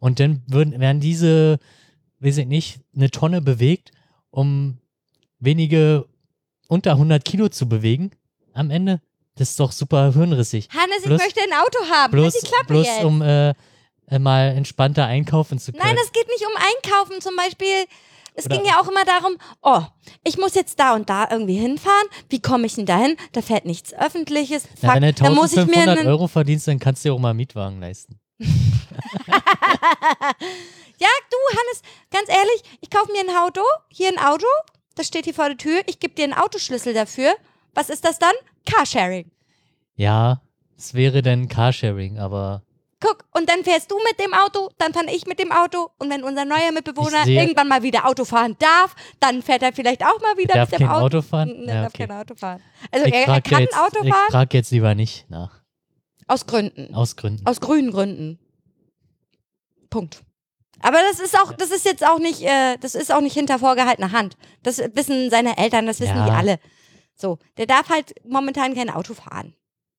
und 0.00 0.20
dann 0.20 0.42
würden, 0.46 0.78
werden 0.80 1.00
diese, 1.00 1.58
weiß 2.20 2.38
ich 2.38 2.46
nicht, 2.46 2.80
eine 2.94 3.10
Tonne 3.10 3.40
bewegt, 3.40 3.90
um 4.30 4.78
wenige 5.38 6.06
unter 6.68 6.92
100 6.92 7.24
Kilo 7.24 7.48
zu 7.48 7.68
bewegen 7.68 8.12
am 8.52 8.70
Ende. 8.70 9.00
Das 9.34 9.50
ist 9.50 9.60
doch 9.60 9.72
super 9.72 10.12
hirnrissig. 10.12 10.68
Hannes, 10.70 10.98
ich 11.04 11.10
Bloß- 11.10 11.18
möchte 11.18 11.40
ein 11.40 11.52
Auto 11.52 11.78
haben. 11.90 12.10
Bloß, 12.12 12.34
halt 12.34 12.42
die 12.42 12.46
Klappe 12.46 12.66
bloß 12.66 12.86
jetzt. 12.86 13.04
um 13.04 13.22
äh, 13.22 13.54
mal 14.18 14.48
entspannter 14.56 15.06
einkaufen 15.06 15.58
zu 15.58 15.72
können. 15.72 15.84
Nein, 15.84 15.96
es 16.04 16.12
geht 16.12 16.26
nicht 16.28 16.44
um 16.46 16.52
Einkaufen. 16.56 17.20
Zum 17.20 17.36
Beispiel, 17.36 17.86
es 18.34 18.46
Oder- 18.46 18.56
ging 18.56 18.66
ja 18.66 18.80
auch 18.80 18.88
immer 18.88 19.04
darum, 19.04 19.36
oh, 19.62 19.82
ich 20.24 20.38
muss 20.38 20.54
jetzt 20.54 20.78
da 20.80 20.94
und 20.94 21.08
da 21.10 21.28
irgendwie 21.30 21.56
hinfahren. 21.56 22.06
Wie 22.28 22.40
komme 22.40 22.66
ich 22.66 22.74
denn 22.74 22.86
dahin? 22.86 23.16
Da 23.32 23.42
fährt 23.42 23.64
nichts 23.64 23.92
Öffentliches. 23.94 24.64
Fuck, 24.64 24.78
Na, 24.82 24.94
wenn 24.94 25.14
du 25.14 25.22
da 25.22 25.30
muss 25.30 25.52
ich 25.52 25.56
mir 25.56 25.62
1500 25.62 25.98
einen, 25.98 26.08
Euro 26.08 26.28
verdienst, 26.28 26.68
dann 26.68 26.78
kannst 26.78 27.04
du 27.04 27.08
dir 27.08 27.14
auch 27.14 27.18
mal 27.18 27.30
einen 27.30 27.36
Mietwagen 27.38 27.80
leisten. 27.80 28.18
Ja, 30.98 31.08
du, 31.30 31.36
Hannes, 31.58 31.82
ganz 32.12 32.28
ehrlich, 32.28 32.62
ich 32.80 32.88
kaufe 32.88 33.10
mir 33.10 33.20
ein 33.20 33.36
Auto, 33.36 33.60
hier 33.88 34.08
ein 34.08 34.18
Auto, 34.18 34.46
das 34.94 35.08
steht 35.08 35.24
hier 35.24 35.34
vor 35.34 35.48
der 35.48 35.56
Tür, 35.56 35.80
ich 35.86 35.98
gebe 35.98 36.14
dir 36.14 36.22
einen 36.22 36.32
Autoschlüssel 36.34 36.94
dafür. 36.94 37.32
Was 37.74 37.90
ist 37.90 38.04
das 38.04 38.20
dann? 38.20 38.34
Carsharing. 38.66 39.28
Ja, 39.96 40.42
es 40.76 40.94
wäre 40.94 41.22
dann 41.22 41.48
Carsharing, 41.48 42.20
aber 42.20 42.62
Guck, 43.04 43.24
und 43.32 43.48
dann 43.50 43.64
fährst 43.64 43.90
du 43.90 43.96
mit 44.08 44.20
dem 44.20 44.32
Auto, 44.32 44.70
dann 44.78 44.92
fahre 44.94 45.10
ich 45.12 45.26
mit 45.26 45.38
dem 45.40 45.50
Auto 45.50 45.90
und 45.98 46.08
wenn 46.08 46.22
unser 46.22 46.44
neuer 46.44 46.70
Mitbewohner 46.72 47.24
sehe- 47.24 47.40
irgendwann 47.40 47.66
mal 47.66 47.82
wieder 47.82 48.06
Auto 48.06 48.24
fahren 48.24 48.54
darf, 48.60 48.94
dann 49.18 49.42
fährt 49.42 49.62
er 49.62 49.72
vielleicht 49.72 50.04
auch 50.04 50.20
mal 50.20 50.36
wieder 50.36 50.54
darf 50.54 50.70
mit 50.70 50.78
dem 50.80 50.86
kein 50.86 50.96
Auto. 50.96 51.06
Auto 51.18 51.22
fahren? 51.22 51.48
N- 51.50 51.68
Ja, 51.68 51.82
darf 51.82 51.92
okay. 51.94 52.06
kein 52.06 52.16
Auto 52.16 52.34
fahren. 52.36 52.62
Also 52.92 53.06
Ich 53.06 53.12
er, 53.14 53.20
er 53.20 53.26
frage 53.26 53.50
kann 53.50 53.60
jetzt, 53.62 53.76
Auto 53.76 54.04
ich 54.04 54.08
fahren 54.14 54.30
frag 54.30 54.54
jetzt 54.54 54.70
lieber 54.70 54.94
nicht 54.94 55.28
nach. 55.28 55.50
aus 56.28 56.46
Gründen. 56.46 56.94
Aus 56.94 57.16
Gründen. 57.16 57.44
Aus 57.46 57.60
grünen 57.60 57.90
Gründen. 57.90 58.38
Punkt. 59.90 60.22
Aber 60.80 60.98
das 61.10 61.20
ist 61.20 61.36
auch, 61.38 61.52
das 61.52 61.70
ist 61.70 61.84
jetzt 61.84 62.04
auch 62.06 62.18
nicht, 62.18 62.42
äh, 62.42 62.76
das 62.78 62.94
ist 62.94 63.12
auch 63.12 63.20
nicht 63.20 63.34
hinter 63.34 63.58
vorgehaltener 63.58 64.12
Hand. 64.12 64.36
Das 64.62 64.78
wissen 64.94 65.30
seine 65.30 65.58
Eltern, 65.58 65.86
das 65.86 66.00
wissen 66.00 66.16
Ja. 66.16 66.24
die 66.26 66.30
alle. 66.32 66.58
So, 67.14 67.38
der 67.56 67.66
darf 67.66 67.88
halt 67.88 68.14
momentan 68.24 68.74
kein 68.74 68.90
Auto 68.90 69.14
fahren. 69.14 69.54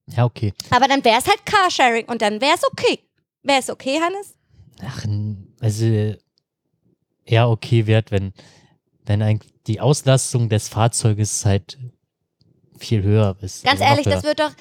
Ja, 0.07 0.25
okay. 0.25 0.53
Aber 0.69 0.87
dann 0.87 1.03
wäre 1.03 1.17
es 1.19 1.27
halt 1.27 1.45
Carsharing 1.45 2.05
und 2.05 2.21
dann 2.21 2.41
wäre 2.41 2.55
es 2.55 2.63
okay. 2.65 2.99
Wäre 3.41 3.59
es 3.59 3.69
okay, 3.69 3.99
Hannes? 4.01 4.35
Ach, 4.85 5.05
also 5.61 6.15
eher 7.25 7.49
okay 7.49 7.87
wert, 7.87 8.11
wenn, 8.11 8.33
wenn 9.05 9.21
eigentlich 9.21 9.53
die 9.67 9.79
Auslastung 9.79 10.49
des 10.49 10.67
Fahrzeuges 10.67 11.45
halt 11.45 11.77
viel 12.77 13.01
höher 13.03 13.35
ist. 13.41 13.63
Ganz 13.63 13.79
Also 13.79 13.91
ehrlich, 13.91 14.05
höher. 14.05 14.15
das 14.15 14.23
wird 14.23 14.39
doch. 14.39 14.51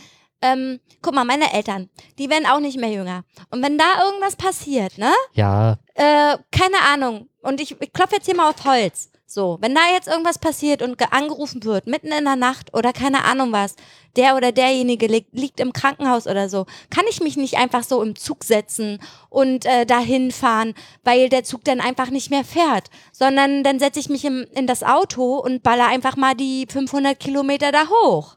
Ähm, 0.44 0.80
guck 1.00 1.14
mal, 1.14 1.24
meine 1.24 1.52
Eltern, 1.52 1.88
die 2.18 2.28
werden 2.28 2.46
auch 2.46 2.58
nicht 2.58 2.76
mehr 2.76 2.90
jünger. 2.90 3.24
Und 3.50 3.62
wenn 3.62 3.78
da 3.78 4.04
irgendwas 4.04 4.34
passiert, 4.34 4.98
ne? 4.98 5.12
Ja, 5.34 5.78
Äh, 5.94 6.36
keine 6.50 6.80
Ahnung. 6.92 7.28
Und 7.42 7.60
ich, 7.60 7.80
ich 7.80 7.92
klopfe 7.92 8.16
jetzt 8.16 8.26
hier 8.26 8.34
mal 8.34 8.50
auf 8.50 8.64
Holz. 8.64 9.11
So, 9.34 9.56
wenn 9.62 9.74
da 9.74 9.80
jetzt 9.94 10.08
irgendwas 10.08 10.38
passiert 10.38 10.82
und 10.82 10.98
ge- 10.98 11.06
angerufen 11.10 11.64
wird, 11.64 11.86
mitten 11.86 12.08
in 12.12 12.24
der 12.24 12.36
Nacht 12.36 12.74
oder 12.74 12.92
keine 12.92 13.24
Ahnung 13.24 13.50
was, 13.50 13.76
der 14.16 14.36
oder 14.36 14.52
derjenige 14.52 15.06
liegt, 15.06 15.32
liegt 15.32 15.58
im 15.58 15.72
Krankenhaus 15.72 16.26
oder 16.26 16.50
so, 16.50 16.66
kann 16.90 17.06
ich 17.08 17.22
mich 17.22 17.38
nicht 17.38 17.56
einfach 17.56 17.82
so 17.82 18.02
im 18.02 18.14
Zug 18.14 18.44
setzen 18.44 18.98
und 19.30 19.64
äh, 19.64 19.86
dahin 19.86 20.32
fahren, 20.32 20.74
weil 21.02 21.30
der 21.30 21.44
Zug 21.44 21.64
dann 21.64 21.80
einfach 21.80 22.10
nicht 22.10 22.28
mehr 22.28 22.44
fährt, 22.44 22.88
sondern 23.10 23.64
dann 23.64 23.78
setze 23.78 24.00
ich 24.00 24.10
mich 24.10 24.22
im, 24.26 24.46
in 24.52 24.66
das 24.66 24.82
Auto 24.82 25.36
und 25.38 25.62
baller 25.62 25.86
einfach 25.86 26.16
mal 26.16 26.34
die 26.34 26.66
500 26.68 27.18
Kilometer 27.18 27.72
da 27.72 27.86
hoch. 27.88 28.36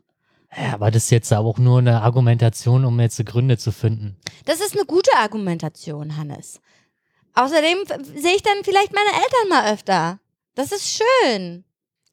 ja, 0.57 0.75
aber 0.75 0.91
das 0.91 1.03
ist 1.03 1.09
jetzt 1.09 1.33
auch 1.33 1.57
nur 1.57 1.79
eine 1.79 2.03
Argumentation, 2.03 2.85
um 2.85 2.97
jetzt 3.01 3.23
Gründe 3.25 3.57
zu 3.57 3.73
finden. 3.73 4.15
Das 4.45 4.61
ist 4.61 4.73
eine 4.77 4.85
gute 4.85 5.11
Argumentation, 5.17 6.15
Hannes. 6.15 6.61
Außerdem 7.33 7.79
sehe 8.15 8.35
ich 8.35 8.43
dann 8.43 8.63
vielleicht 8.63 8.93
meine 8.93 9.09
Eltern 9.09 9.49
mal 9.49 9.73
öfter. 9.73 10.19
Das 10.55 10.71
ist 10.71 10.89
schön. 11.23 11.63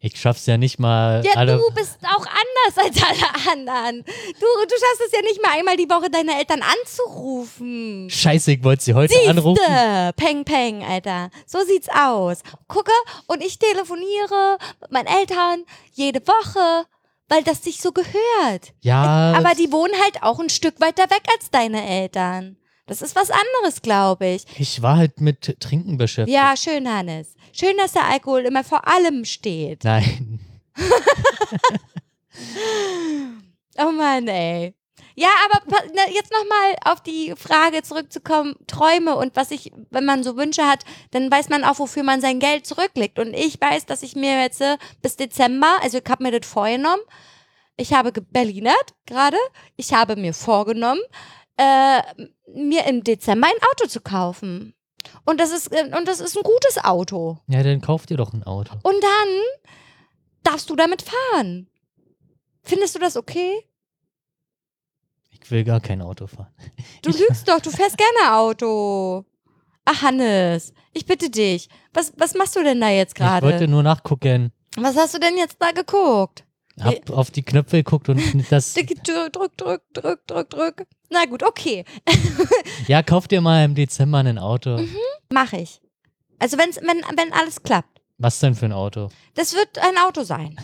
Ich 0.04 0.20
schaff's 0.20 0.46
ja 0.46 0.56
nicht 0.58 0.80
mal 0.80 1.24
Ja, 1.24 1.34
alle. 1.36 1.56
du 1.58 1.70
bist 1.74 1.96
auch 2.02 2.26
anders 2.26 2.76
als 2.76 3.00
alle 3.04 3.52
anderen. 3.52 4.02
Du, 4.04 4.46
du 4.68 4.74
schaffst 4.74 5.02
es 5.06 5.12
ja 5.12 5.22
nicht 5.22 5.40
mal 5.40 5.52
einmal 5.56 5.76
die 5.76 5.88
Woche, 5.88 6.10
deine 6.10 6.36
Eltern 6.38 6.60
anzurufen. 6.60 8.08
Scheiße, 8.10 8.50
ich 8.52 8.64
wollte 8.64 8.82
sie 8.82 8.94
heute 8.94 9.14
anrufen. 9.28 9.60
Siehste, 9.64 10.12
peng, 10.16 10.44
peng, 10.44 10.82
Alter. 10.84 11.30
So 11.46 11.60
sieht's 11.64 11.88
aus. 11.88 12.40
Gucke, 12.66 12.90
und 13.28 13.42
ich 13.44 13.60
telefoniere 13.60 14.58
mit 14.80 14.90
meinen 14.90 15.06
Eltern 15.06 15.64
jede 15.92 16.20
Woche, 16.26 16.84
weil 17.28 17.44
das 17.44 17.62
sich 17.62 17.80
so 17.80 17.92
gehört. 17.92 18.72
Ja, 18.80 19.34
Aber 19.36 19.54
die 19.54 19.70
wohnen 19.70 19.94
halt 20.02 20.20
auch 20.24 20.40
ein 20.40 20.50
Stück 20.50 20.80
weiter 20.80 21.04
weg 21.10 21.22
als 21.36 21.48
deine 21.50 21.88
Eltern. 21.88 22.56
Das 22.86 23.00
ist 23.00 23.14
was 23.14 23.30
anderes, 23.30 23.80
glaube 23.82 24.26
ich. 24.26 24.44
ich 24.58 24.82
war 24.82 24.96
halt 24.96 25.20
mit 25.20 25.56
Trinken 25.60 25.96
beschäftigt. 25.96 26.36
Ja, 26.36 26.56
schön, 26.56 26.88
Hannes. 26.92 27.34
Schön, 27.52 27.76
dass 27.76 27.92
der 27.92 28.06
Alkohol 28.06 28.40
immer 28.40 28.64
vor 28.64 28.86
allem 28.86 29.24
steht. 29.24 29.84
Nein. 29.84 30.40
Oh 33.78 33.90
Mann, 33.90 34.28
ey. 34.28 34.74
Ja, 35.14 35.28
aber 35.44 35.60
na, 35.94 36.02
jetzt 36.12 36.32
nochmal 36.32 36.76
auf 36.84 37.02
die 37.02 37.34
Frage 37.36 37.82
zurückzukommen, 37.82 38.54
Träume 38.66 39.16
und 39.16 39.36
was 39.36 39.50
ich, 39.50 39.70
wenn 39.90 40.04
man 40.04 40.22
so 40.22 40.36
Wünsche 40.36 40.66
hat, 40.66 40.84
dann 41.10 41.30
weiß 41.30 41.50
man 41.50 41.64
auch, 41.64 41.78
wofür 41.78 42.02
man 42.02 42.20
sein 42.20 42.38
Geld 42.38 42.66
zurücklegt. 42.66 43.18
Und 43.18 43.34
ich 43.34 43.60
weiß, 43.60 43.86
dass 43.86 44.02
ich 44.02 44.16
mir 44.16 44.40
jetzt 44.40 44.60
äh, 44.62 44.78
bis 45.02 45.16
Dezember, 45.16 45.78
also 45.82 45.98
ich 45.98 46.04
habe 46.08 46.22
mir 46.22 46.38
das 46.38 46.48
vorgenommen, 46.48 47.02
ich 47.76 47.92
habe 47.92 48.12
geberlinert 48.12 48.94
gerade, 49.06 49.36
ich 49.76 49.92
habe 49.92 50.16
mir 50.16 50.32
vorgenommen, 50.32 51.00
äh, 51.56 52.00
mir 52.54 52.86
im 52.86 53.04
Dezember 53.04 53.46
ein 53.48 53.62
Auto 53.72 53.88
zu 53.88 54.00
kaufen. 54.00 54.74
Und 55.24 55.40
das 55.40 55.50
ist, 55.52 55.72
äh, 55.72 55.90
und 55.96 56.06
das 56.06 56.20
ist 56.20 56.36
ein 56.36 56.42
gutes 56.42 56.78
Auto. 56.82 57.38
Ja, 57.48 57.62
dann 57.62 57.80
kauft 57.80 58.10
ihr 58.10 58.16
doch 58.16 58.32
ein 58.32 58.42
Auto. 58.44 58.74
Und 58.82 59.02
dann 59.02 59.28
darfst 60.42 60.70
du 60.70 60.76
damit 60.76 61.02
fahren. 61.02 61.68
Findest 62.62 62.94
du 62.94 62.98
das 63.00 63.16
okay? 63.16 63.64
Ich 65.30 65.50
will 65.50 65.64
gar 65.64 65.80
kein 65.80 66.00
Auto 66.02 66.26
fahren. 66.28 66.52
Du 67.02 67.10
lügst 67.10 67.48
doch, 67.48 67.60
du 67.60 67.70
fährst 67.70 67.98
gerne 67.98 68.36
Auto. 68.36 69.24
Ach, 69.84 70.02
Hannes, 70.02 70.72
ich 70.92 71.04
bitte 71.06 71.28
dich. 71.30 71.68
Was, 71.92 72.12
was 72.16 72.34
machst 72.34 72.54
du 72.54 72.62
denn 72.62 72.80
da 72.80 72.88
jetzt 72.90 73.18
Ich 73.18 73.24
wollte 73.24 73.48
gerade? 73.58 73.68
nur 73.68 73.82
nachgucken. 73.82 74.52
Was 74.76 74.96
hast 74.96 75.14
du 75.14 75.18
denn 75.18 75.36
jetzt 75.36 75.56
da 75.60 75.72
geguckt? 75.72 76.44
Hab 76.80 77.10
auf 77.10 77.30
die 77.30 77.42
Knöpfe 77.42 77.78
geguckt 77.78 78.08
und 78.08 78.20
das. 78.50 78.74
Drück, 78.74 78.88
drück, 79.04 79.56
drück, 79.56 79.82
drück, 79.94 80.26
drück, 80.26 80.50
drück. 80.50 80.86
Na 81.10 81.24
gut, 81.26 81.42
okay. 81.42 81.84
Ja, 82.88 83.02
kauf 83.02 83.28
dir 83.28 83.40
mal 83.40 83.64
im 83.64 83.74
Dezember 83.74 84.18
ein 84.18 84.38
Auto. 84.38 84.78
Mhm. 84.78 84.96
Mach 85.30 85.52
ich. 85.52 85.80
Also 86.38 86.56
wenn's, 86.58 86.76
wenn, 86.76 86.98
wenn 87.16 87.32
alles 87.32 87.62
klappt. 87.62 88.00
Was 88.18 88.38
denn 88.40 88.54
für 88.54 88.66
ein 88.66 88.72
Auto? 88.72 89.08
Das 89.34 89.52
wird 89.54 89.78
ein 89.78 89.96
Auto 89.98 90.22
sein. 90.22 90.56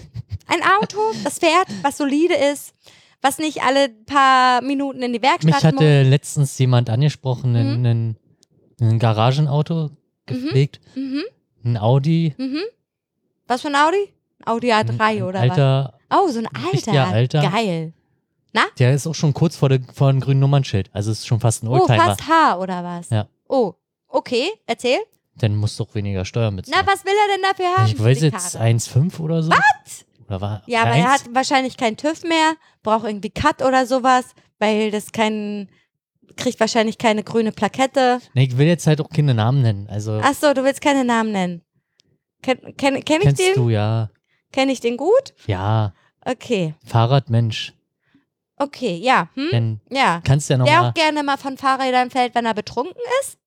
Ein 0.46 0.62
Auto, 0.62 0.98
das 1.24 1.38
fährt, 1.38 1.68
was 1.82 1.98
solide 1.98 2.34
ist, 2.34 2.72
was 3.20 3.38
nicht 3.38 3.62
alle 3.62 3.88
paar 3.90 4.62
Minuten 4.62 5.02
in 5.02 5.12
die 5.12 5.20
Werkstatt 5.22 5.44
Mich 5.44 5.54
muss. 5.54 5.64
hatte 5.64 6.02
letztens 6.02 6.56
jemand 6.58 6.88
angesprochen, 6.88 7.54
ein, 7.56 7.78
Mhm. 7.80 7.86
ein, 7.86 8.16
ein 8.80 8.98
Garagenauto 8.98 9.90
gepflegt, 10.26 10.80
Mhm, 10.94 11.22
ein 11.64 11.76
Audi. 11.76 12.34
mhm. 12.38 12.62
Was 13.46 13.62
für 13.62 13.68
ein 13.68 13.76
Audi? 13.76 14.12
Ein 14.40 14.46
Audi 14.46 14.72
A3 14.72 15.00
ein 15.00 15.22
oder 15.24 15.40
was? 15.42 15.50
alter, 15.50 15.97
Oh, 16.10 16.28
so 16.28 16.38
ein 16.40 16.48
alter. 16.72 17.06
alter. 17.06 17.42
Geil. 17.50 17.92
der 18.78 18.94
ist 18.94 19.06
auch 19.06 19.14
schon 19.14 19.34
kurz 19.34 19.56
vor, 19.56 19.68
der, 19.68 19.80
vor 19.92 20.10
dem 20.10 20.20
grünen 20.20 20.40
Nummernschild. 20.40 20.90
Also 20.92 21.10
ist 21.12 21.26
schon 21.26 21.40
fast 21.40 21.62
ein 21.62 21.68
Oh, 21.68 21.72
Oldtimer. 21.80 22.04
fast 22.16 22.28
H 22.28 22.58
oder 22.58 22.82
was? 22.84 23.10
Ja. 23.10 23.28
Oh, 23.48 23.74
okay, 24.08 24.48
erzähl. 24.66 24.98
Dann 25.36 25.54
musst 25.54 25.78
du 25.78 25.84
auch 25.84 25.94
weniger 25.94 26.24
Steuern 26.24 26.54
Na, 26.54 26.60
bezahlen. 26.62 26.86
was 26.86 27.04
will 27.04 27.12
er 27.12 27.36
denn 27.36 27.42
dafür 27.42 27.76
haben? 27.76 27.86
ich 27.92 28.02
weiß 28.02 28.20
jetzt 28.22 28.52
Karre? 28.54 28.64
1,5 28.64 29.20
oder 29.20 29.42
so. 29.42 29.50
Was? 29.50 30.04
Oder 30.26 30.40
war 30.40 30.62
Ja, 30.66 30.82
aber 30.82 30.90
er 30.96 31.12
1? 31.12 31.22
hat 31.24 31.34
wahrscheinlich 31.34 31.76
keinen 31.76 31.96
TÜV 31.96 32.24
mehr, 32.24 32.54
braucht 32.82 33.04
irgendwie 33.06 33.30
Cut 33.30 33.62
oder 33.62 33.86
sowas, 33.86 34.24
weil 34.58 34.90
das 34.90 35.12
kein, 35.12 35.68
kriegt 36.36 36.58
wahrscheinlich 36.58 36.98
keine 36.98 37.22
grüne 37.22 37.52
Plakette. 37.52 38.18
Nee, 38.34 38.44
ich 38.44 38.58
will 38.58 38.66
jetzt 38.66 38.86
halt 38.86 39.00
auch 39.00 39.10
keine 39.10 39.32
Namen 39.34 39.62
nennen. 39.62 39.86
Also 39.88 40.20
Ach 40.22 40.34
so, 40.34 40.52
du 40.54 40.64
willst 40.64 40.80
keine 40.80 41.04
Namen 41.04 41.32
nennen. 41.32 41.62
Kenn, 42.42 42.58
kenn, 42.76 43.04
kenn 43.04 43.20
ich 43.20 43.26
kennst 43.26 43.40
den? 43.40 43.54
du 43.54 43.68
ja. 43.70 44.10
Kenn 44.52 44.68
ich 44.68 44.80
den 44.80 44.96
gut? 44.96 45.34
Ja, 45.46 45.92
Okay, 46.24 46.74
Fahrradmensch. 46.84 47.72
okay, 48.56 48.96
ja. 48.96 49.28
Hm? 49.34 49.48
Dann 49.52 49.80
Ja. 49.90 50.20
kannst 50.24 50.50
ja 50.50 50.56
Der 50.58 50.66
nochmal. 50.66 50.90
auch 50.90 50.94
gerne 50.94 51.22
mal 51.22 51.36
von 51.38 51.56
Fahrrädern 51.56 52.10
fällt, 52.10 52.34
wenn 52.34 52.44
er 52.44 52.54
betrunken 52.54 53.00
ist? 53.22 53.38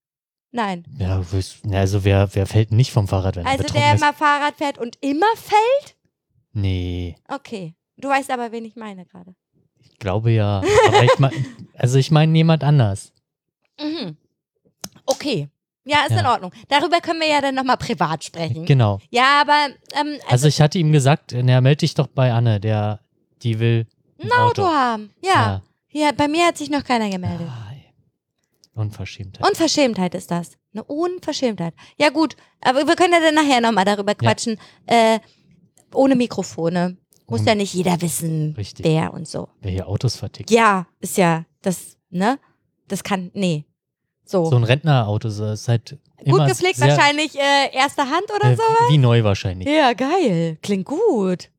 Nein. 0.52 0.84
Ja, 0.98 1.24
also 1.74 2.04
wer, 2.04 2.34
wer 2.34 2.46
fällt 2.48 2.72
nicht 2.72 2.92
vom 2.92 3.08
Fahrrad, 3.08 3.36
wenn 3.36 3.46
er 3.46 3.52
Also 3.52 3.64
betrunken 3.64 3.82
der 3.84 3.96
ist? 3.96 4.02
immer 4.02 4.14
Fahrrad 4.14 4.56
fährt 4.56 4.78
und 4.78 4.98
immer 5.02 5.28
fällt? 5.36 5.96
Nee, 6.54 7.16
Okay. 7.28 7.76
Du 7.98 8.10
weißt 8.10 8.32
aber, 8.32 8.52
wen 8.52 8.66
ich 8.66 8.76
meine 8.76 9.06
gerade. 9.06 9.36
ich 9.80 9.98
glaube 10.00 10.32
ja. 10.32 10.64
Aber 10.88 11.04
ich 11.04 11.20
mein, 11.20 11.46
also 11.78 12.00
ich 12.00 12.10
meine 12.10 12.36
jemand 12.36 12.64
anders. 12.64 13.14
Mhm. 13.80 14.18
Okay. 15.06 15.50
Ja, 15.84 16.04
ist 16.06 16.12
Ja. 16.12 16.20
in 16.20 16.26
Ordnung. 16.28 16.52
Darüber 16.70 17.00
können 17.02 17.20
wir 17.20 17.28
ja 17.28 17.42
dann 17.42 17.56
nochmal 17.56 17.78
privat 17.78 18.24
sprechen. 18.24 18.66
Genau. 18.66 19.00
Ja, 19.10 19.42
aber 19.42 19.74
ähm, 20.00 20.14
Also 20.24 20.30
also, 20.32 20.48
ich 20.48 20.62
hatte 20.62 20.78
ihm 20.78 20.92
gesagt, 20.92 21.34
na, 21.34 21.60
melde 21.62 21.80
dich 21.80 21.94
doch 21.96 22.08
bei 22.08 22.32
Anne, 22.32 22.60
der, 22.60 23.00
die 23.42 23.60
will 23.60 23.88
ein, 24.20 24.32
ein 24.32 24.40
Auto 24.40 24.64
haben. 24.64 25.12
Ja. 25.24 25.62
ja. 25.90 26.12
bei 26.12 26.28
mir 26.28 26.46
hat 26.46 26.58
sich 26.58 26.70
noch 26.70 26.84
keiner 26.84 27.10
gemeldet. 27.10 27.48
Ah. 27.50 27.72
Unverschämtheit. 28.74 29.46
Unverschämtheit 29.48 30.16
ist 30.16 30.32
das. 30.32 30.52
Eine 30.74 30.84
Unverschämtheit. 30.86 31.74
Ja, 32.00 32.10
gut, 32.10 32.38
aber 32.62 32.88
wir 32.88 32.96
können 32.96 33.14
ja 33.14 33.20
dann 33.20 33.36
nachher 33.36 33.60
nochmal 33.62 33.84
darüber 33.86 34.16
quatschen. 34.16 34.58
Äh, 34.86 35.20
ohne 35.94 36.16
Mikrofone. 36.16 36.98
Muss 37.28 37.42
Um- 37.42 37.48
ja 37.48 37.56
nicht 37.56 37.74
jeder 37.74 38.02
wissen, 38.02 38.54
Richtig. 38.58 38.86
wer 38.86 39.14
und 39.14 39.28
so. 39.28 39.50
Wer 39.60 39.72
hier 39.72 39.88
Autos 39.88 40.16
vertickt. 40.16 40.50
Ja, 40.52 40.88
ist 41.00 41.18
ja 41.18 41.46
das, 41.62 41.98
ne? 42.10 42.40
Das 42.88 43.04
kann, 43.04 43.32
nee. 43.34 43.66
So. 44.26 44.46
So 44.46 44.56
ein 44.56 44.64
Rentnerauto 44.64 45.30
so 45.30 45.48
ist 45.52 45.68
halt 45.68 45.98
gut 46.24 46.48
gepflegt, 46.48 46.78
sehr, 46.78 46.88
wahrscheinlich 46.90 47.38
äh, 47.38 47.74
erster 47.74 48.10
Hand 48.10 48.26
oder 48.34 48.52
äh, 48.52 48.56
so. 48.56 48.64
Wie 48.90 48.98
neu 48.98 49.24
wahrscheinlich. 49.24 49.68
Ja, 49.68 49.94
geil. 49.94 50.58
Klingt 50.62 50.86
gut. 50.86 51.50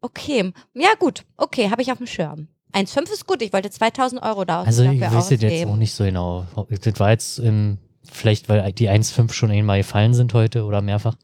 Okay. 0.00 0.52
Ja, 0.74 0.94
gut. 0.98 1.24
Okay, 1.36 1.70
habe 1.70 1.82
ich 1.82 1.92
auf 1.92 1.98
dem 1.98 2.06
Schirm. 2.06 2.48
1,5 2.72 3.12
ist 3.12 3.26
gut. 3.26 3.42
Ich 3.42 3.52
wollte 3.52 3.70
2000 3.70 4.22
Euro 4.22 4.44
da 4.44 4.62
Also 4.62 4.84
ich 4.84 5.00
weiß 5.00 5.30
es 5.30 5.42
jetzt 5.42 5.66
auch 5.66 5.76
nicht 5.76 5.92
so 5.92 6.04
genau. 6.04 6.46
Das 6.68 7.00
war 7.00 7.10
jetzt 7.10 7.38
ähm, 7.38 7.78
vielleicht, 8.04 8.48
weil 8.48 8.72
die 8.72 8.88
1,5 8.88 9.32
schon 9.32 9.50
einmal 9.50 9.78
gefallen 9.78 10.14
sind 10.14 10.34
heute 10.34 10.64
oder 10.64 10.80
mehrfach. 10.80 11.16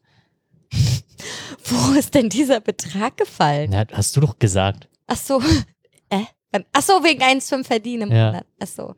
Wo 1.64 1.92
ist 1.92 2.14
denn 2.14 2.28
dieser 2.28 2.60
Betrag 2.60 3.16
gefallen? 3.16 3.70
Na, 3.72 3.84
hast 3.92 4.16
du 4.16 4.20
doch 4.20 4.38
gesagt. 4.38 4.88
Ach 5.06 5.16
so. 5.16 5.42
Äh? 6.08 6.22
Ach 6.72 6.82
so, 6.82 7.02
wegen 7.02 7.20
1,5 7.20 7.64
verdienen 7.64 8.10
im 8.10 8.16
Ja. 8.16 8.26
Monat. 8.26 8.46
Ach 8.60 8.66
so. 8.68 8.94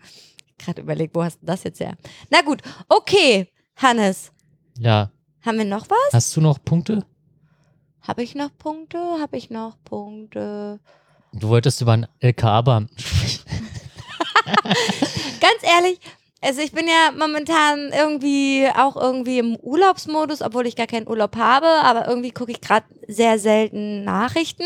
Gerade 0.59 0.83
überlegt, 0.83 1.15
wo 1.15 1.23
hast 1.23 1.41
du 1.43 1.47
das 1.47 1.65
jetzt 1.65 1.81
her? 1.81 1.97
Na 2.31 2.43
gut. 2.43 2.63
Okay, 2.89 3.51
Hannes. 3.77 4.33
Ja. 4.79 5.11
Haben 5.45 5.59
wir 5.59 5.65
noch 5.65 5.89
was? 5.89 6.13
Hast 6.13 6.37
du 6.37 6.41
noch 6.41 6.63
Punkte? 6.65 7.05
Habe 8.03 8.23
ich 8.23 8.35
noch 8.35 8.51
Punkte? 8.57 8.99
Habe 8.99 9.37
ich 9.37 9.51
noch 9.51 9.77
Punkte? 9.85 10.81
Du 11.33 11.49
wolltest 11.49 11.81
über 11.81 11.93
einen 11.93 12.07
LKA-Beamten 12.21 12.99
sprechen. 12.99 13.45
Ganz 15.41 15.63
ehrlich, 15.63 16.01
also 16.41 16.61
ich 16.61 16.73
bin 16.73 16.87
ja 16.87 17.13
momentan 17.19 17.91
irgendwie 17.93 18.69
auch 18.77 18.97
irgendwie 18.97 19.39
im 19.41 19.57
Urlaubsmodus, 19.57 20.41
obwohl 20.41 20.67
ich 20.67 20.77
gar 20.77 20.87
keinen 20.87 21.09
Urlaub 21.09 21.37
habe, 21.37 21.67
aber 21.67 22.07
irgendwie 22.07 22.31
gucke 22.31 22.53
ich 22.53 22.61
gerade 22.61 22.87
sehr 23.09 23.39
selten 23.39 24.05
Nachrichten 24.05 24.65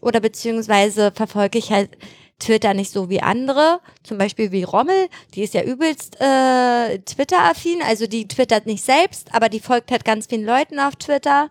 oder 0.00 0.20
beziehungsweise 0.20 1.12
verfolge 1.12 1.58
ich 1.58 1.70
halt 1.70 1.90
Twitter 2.38 2.74
nicht 2.74 2.92
so 2.92 3.08
wie 3.08 3.22
andere, 3.22 3.80
zum 4.02 4.18
Beispiel 4.18 4.52
wie 4.52 4.62
Rommel, 4.62 5.08
die 5.34 5.42
ist 5.42 5.54
ja 5.54 5.62
übelst 5.62 6.16
äh, 6.20 6.98
Twitter-affin, 6.98 7.80
also 7.82 8.06
die 8.06 8.28
twittert 8.28 8.66
nicht 8.66 8.84
selbst, 8.84 9.34
aber 9.34 9.48
die 9.48 9.60
folgt 9.60 9.90
halt 9.90 10.04
ganz 10.04 10.26
vielen 10.26 10.44
Leuten 10.44 10.78
auf 10.78 10.96
Twitter 10.96 11.48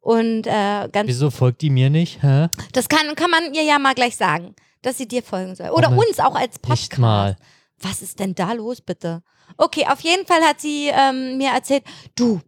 und 0.00 0.46
äh, 0.46 0.88
ganz 0.92 1.08
Wieso 1.08 1.30
folgt 1.30 1.62
die 1.62 1.70
mir 1.70 1.90
nicht? 1.90 2.22
Hä? 2.22 2.48
das 2.72 2.88
kann, 2.88 3.14
kann 3.16 3.30
man 3.30 3.52
ihr 3.54 3.64
ja 3.64 3.78
mal 3.78 3.94
gleich 3.94 4.16
sagen, 4.16 4.54
dass 4.82 4.98
sie 4.98 5.08
dir 5.08 5.22
folgen 5.22 5.56
soll. 5.56 5.70
Oder 5.70 5.88
Rommel, 5.88 6.06
uns 6.08 6.20
auch 6.20 6.34
als 6.34 6.58
Podcast. 6.58 6.92
Nicht 6.92 6.98
mal. 6.98 7.36
Was 7.80 8.02
ist 8.02 8.20
denn 8.20 8.34
da 8.34 8.52
los, 8.52 8.80
bitte? 8.80 9.22
Okay, 9.56 9.86
auf 9.88 10.00
jeden 10.00 10.26
Fall 10.26 10.42
hat 10.42 10.60
sie 10.60 10.90
ähm, 10.92 11.38
mir 11.38 11.50
erzählt, 11.50 11.82
du, 12.14 12.40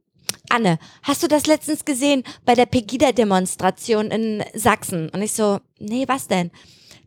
Anne, 0.51 0.79
hast 1.03 1.23
du 1.23 1.29
das 1.29 1.47
letztens 1.47 1.85
gesehen 1.85 2.23
bei 2.45 2.55
der 2.55 2.67
Pegida-Demonstration 2.67 4.11
in 4.11 4.45
Sachsen? 4.55 5.09
Und 5.09 5.23
ich 5.23 5.33
so, 5.33 5.61
nee, 5.79 6.05
was 6.07 6.29
denn? 6.29 6.51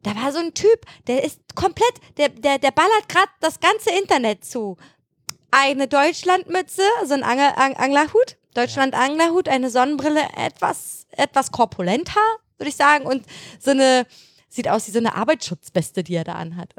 Da 0.05 0.15
war 0.15 0.31
so 0.31 0.37
ein 0.37 0.53
Typ, 0.53 0.85
der 1.07 1.23
ist 1.23 1.39
komplett, 1.55 1.93
der, 2.17 2.29
der, 2.29 2.59
der 2.59 2.69
ballert 2.69 3.09
gerade 3.09 3.31
das 3.39 3.59
ganze 3.59 3.89
Internet 3.89 4.45
zu. 4.45 4.77
Eine 5.49 5.87
Deutschlandmütze, 5.87 6.83
so 7.05 7.15
ein 7.15 7.23
Angel, 7.23 7.51
Ang 7.55 7.75
Anglerhut, 7.75 8.37
Deutschland-Anglerhut, 8.53 9.49
eine 9.49 9.71
Sonnenbrille, 9.71 10.21
etwas, 10.37 11.07
etwas 11.09 11.51
korpulenter, 11.51 12.21
würde 12.59 12.69
ich 12.69 12.75
sagen, 12.75 13.07
und 13.07 13.25
so 13.59 13.71
eine, 13.71 14.05
sieht 14.47 14.67
aus 14.67 14.87
wie 14.87 14.91
so 14.91 14.99
eine 14.99 15.15
Arbeitsschutzweste, 15.15 16.03
die 16.03 16.13
er 16.13 16.23
da 16.23 16.33
anhat. 16.33 16.75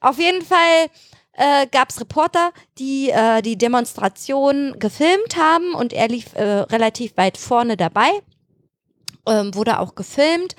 Auf 0.00 0.18
jeden 0.18 0.44
Fall 0.44 0.88
äh, 1.34 1.68
gab 1.68 1.90
es 1.90 2.00
Reporter, 2.00 2.50
die 2.78 3.10
äh, 3.10 3.42
die 3.42 3.56
Demonstration 3.56 4.76
gefilmt 4.80 5.36
haben 5.36 5.72
und 5.72 5.92
er 5.92 6.08
lief 6.08 6.34
äh, 6.34 6.42
relativ 6.42 7.16
weit 7.16 7.38
vorne 7.38 7.76
dabei, 7.76 8.10
ähm, 9.28 9.54
wurde 9.54 9.78
auch 9.78 9.94
gefilmt 9.94 10.56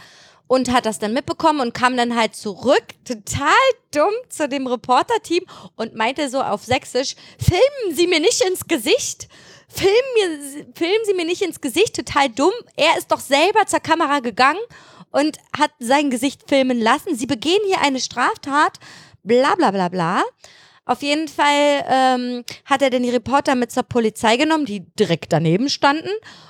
und 0.48 0.72
hat 0.72 0.86
das 0.86 1.00
dann 1.00 1.14
mitbekommen 1.14 1.60
und 1.60 1.74
kam 1.74 1.98
dann 1.98 2.16
halt 2.16 2.36
zurück, 2.36 2.86
total 3.06 3.52
dumm 3.92 4.14
zu 4.30 4.48
dem 4.48 4.68
Reporter-Team 4.68 5.44
und 5.76 5.96
meinte 5.96 6.30
so 6.30 6.42
auf 6.42 6.64
Sächsisch, 6.64 7.16
filmen 7.40 7.96
Sie 7.96 8.08
mir 8.08 8.20
nicht 8.20 8.42
ins 8.42 8.68
Gesicht. 8.68 9.28
Filmen, 9.70 9.94
mir, 10.16 10.66
filmen 10.76 11.06
Sie 11.06 11.14
mir 11.14 11.26
nicht 11.26 11.42
ins 11.42 11.60
Gesicht, 11.60 11.96
total 11.96 12.30
dumm. 12.30 12.54
Er 12.76 12.98
ist 12.98 13.12
doch 13.12 13.20
selber 13.20 13.66
zur 13.66 13.82
Kamera 13.82 14.20
gegangen 14.20 14.62
und 15.12 15.38
hat 15.58 15.72
sein 15.80 16.10
Gesicht 16.10 16.44
filmen 16.48 16.80
lassen. 16.80 17.16
Sie 17.16 17.26
begehen 17.26 17.62
hier 17.68 17.82
eine 17.82 18.00
Straftat, 18.00 18.80
bla 19.24 19.56
bla 19.56 19.72
bla 19.72 19.90
bla. 19.90 20.24
Auf 20.88 21.02
jeden 21.02 21.28
Fall 21.28 21.84
ähm, 21.90 22.44
hat 22.66 22.82
er 22.82 22.90
dann 22.90 23.04
die 23.04 23.10
Reporter 23.10 23.56
mit 23.56 23.72
zur 23.72 23.84
Polizei 23.84 24.38
genommen, 24.38 24.66
die 24.66 24.86
direkt 24.96 25.34
daneben 25.34 25.70
standen. 25.70 26.10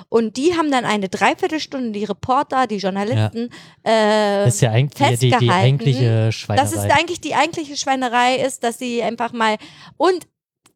Und 0.09 0.38
die 0.38 0.55
haben 0.55 0.71
dann 0.71 0.85
eine 0.85 1.09
Dreiviertelstunde 1.09 1.91
die 1.91 2.05
Reporter, 2.05 2.67
die 2.67 2.77
Journalisten, 2.77 3.49
äh, 3.83 4.45
Das 4.45 4.55
ist 4.55 4.61
ja 4.61 4.71
eigentlich 4.71 5.19
die, 5.19 5.49
eigentliche 5.49 6.31
Schweinerei. 6.31 6.63
das 6.63 6.73
ist 6.73 6.91
eigentlich 6.91 7.19
die 7.19 7.35
eigentliche 7.35 7.75
Schweinerei, 7.75 8.35
ist, 8.38 8.63
dass 8.63 8.77
sie 8.77 9.03
einfach 9.03 9.33
mal 9.33 9.57
und 9.97 10.27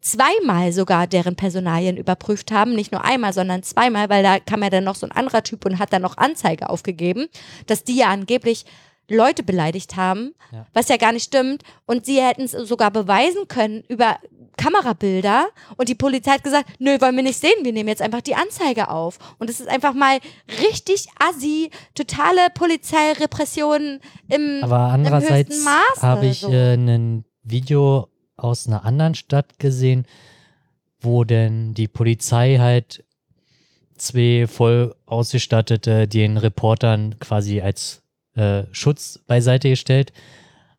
zweimal 0.02 0.74
sogar 0.74 1.08
deren 1.08 1.36
Personalien 1.36 1.96
überprüft 1.96 2.52
haben. 2.52 2.74
Nicht 2.74 2.92
nur 2.92 3.06
einmal, 3.06 3.34
sondern 3.34 3.64
zweimal, 3.64 4.10
weil 4.10 4.24
da 4.24 4.40
kam 4.40 4.64
ja 4.64 4.70
dann 4.70 4.84
noch 4.84 4.96
so 4.96 5.06
ein 5.06 5.12
anderer 5.12 5.44
Typ 5.44 5.66
und 5.66 5.80
hat 5.80 5.94
dann 5.94 6.02
noch 6.02 6.18
Anzeige 6.18 6.70
aufgegeben, 6.70 7.28
dass 7.68 7.84
die 7.84 7.98
ja 7.98 8.08
angeblich 8.08 8.66
Leute 9.12 9.44
beleidigt 9.44 9.96
haben, 9.96 10.34
Ja. 10.52 10.66
was 10.74 10.90
ja 10.90 10.98
gar 10.98 11.12
nicht 11.12 11.26
stimmt. 11.26 11.64
Und 11.86 12.06
sie 12.06 12.22
hätten 12.22 12.44
es 12.44 12.52
sogar 12.52 12.92
beweisen 12.92 13.48
können 13.48 13.84
über 13.88 14.18
Kamerabilder. 14.58 15.48
Und 15.78 15.90
die 15.90 15.96
Polizei 15.96 16.32
hat 16.32 16.44
gesagt, 16.44 16.70
nö, 16.80 17.00
wollen 17.02 17.16
wir 17.16 17.24
nicht 17.24 17.40
sehen, 17.40 17.64
wir 17.64 17.74
nehmen 17.74 17.90
jetzt 17.90 18.02
einfach 18.02 18.22
die 18.22 18.36
Anzeige 18.36 18.90
auf. 18.90 19.18
Und 19.40 19.50
es 19.50 19.60
ist 19.60 19.70
einfach 19.70 19.94
mal 19.94 20.20
richtig 20.62 21.08
assi, 21.20 21.72
totale 21.96 22.50
Polizeirepression 22.54 24.00
im 24.30 24.60
Aber 24.64 24.78
andererseits 24.80 25.66
habe 26.02 26.28
ich 26.28 26.40
so. 26.42 26.52
äh, 26.52 26.74
ein 26.74 27.26
Video 27.44 28.08
aus 28.38 28.68
einer 28.68 28.86
anderen 28.86 29.16
Stadt 29.16 29.58
gesehen, 29.60 30.06
wo 31.00 31.24
denn 31.24 31.74
die 31.74 31.88
Polizei 31.88 32.58
halt 32.60 33.04
zwei 33.98 34.46
voll 34.48 34.96
ausgestattete, 35.06 36.08
den 36.08 36.38
Reportern 36.38 37.18
quasi 37.20 37.62
als 37.62 38.01
äh, 38.36 38.64
Schutz 38.72 39.20
beiseite 39.28 39.70
gestellt 39.70 40.14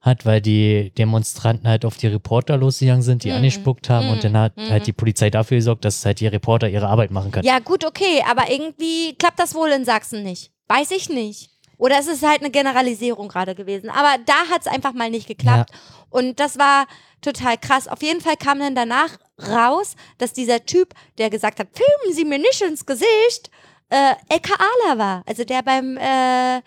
hat, 0.00 0.26
weil 0.26 0.40
die 0.40 0.90
Demonstranten 0.98 1.68
halt 1.68 1.84
auf 1.84 1.96
die 1.96 2.08
Reporter 2.08 2.56
losgegangen 2.56 3.02
sind, 3.02 3.22
die 3.24 3.28
Mhm. 3.30 3.36
angespuckt 3.36 3.88
haben 3.88 4.06
Mhm. 4.06 4.12
und 4.12 4.24
dann 4.24 4.36
hat 4.36 4.56
Mhm. 4.56 4.68
halt 4.70 4.86
die 4.86 4.92
Polizei 4.92 5.30
dafür 5.30 5.58
gesorgt, 5.58 5.84
dass 5.84 6.04
halt 6.04 6.18
die 6.20 6.26
Reporter 6.26 6.68
ihre 6.68 6.88
Arbeit 6.88 7.10
machen 7.12 7.30
können. 7.30 7.46
Ja, 7.46 7.60
gut, 7.60 7.84
okay, 7.84 8.22
aber 8.28 8.50
irgendwie 8.50 9.14
klappt 9.14 9.38
das 9.38 9.54
wohl 9.54 9.68
in 9.70 9.84
Sachsen 9.84 10.22
nicht. 10.24 10.50
Weiß 10.68 10.90
ich 10.90 11.08
nicht. 11.08 11.50
Oder 11.78 11.98
es 11.98 12.06
ist 12.08 12.26
halt 12.26 12.40
eine 12.40 12.50
Generalisierung 12.50 13.28
gerade 13.28 13.54
gewesen. 13.54 13.90
Aber 13.90 14.16
da 14.24 14.48
hat 14.52 14.62
es 14.62 14.66
einfach 14.66 14.92
mal 14.92 15.10
nicht 15.10 15.26
geklappt. 15.26 15.70
Und 16.10 16.38
das 16.40 16.58
war 16.58 16.86
total 17.20 17.56
krass. 17.58 17.88
Auf 17.88 18.02
jeden 18.02 18.20
Fall 18.20 18.36
kam 18.36 18.58
dann 18.60 18.74
danach 18.74 19.18
raus, 19.48 19.94
dass 20.18 20.32
dieser 20.32 20.64
Typ, 20.64 20.94
der 21.18 21.28
gesagt 21.30 21.58
hat, 21.58 21.68
filmen 21.72 22.14
Sie 22.14 22.24
mir 22.24 22.38
nicht 22.38 22.60
ins 22.62 22.86
Gesicht, 22.86 23.50
äh, 23.88 24.14
LKAler 24.28 24.98
war. 24.98 25.22
Also 25.26 25.44
der 25.44 25.62
beim 25.62 25.96
äh, 25.96 26.60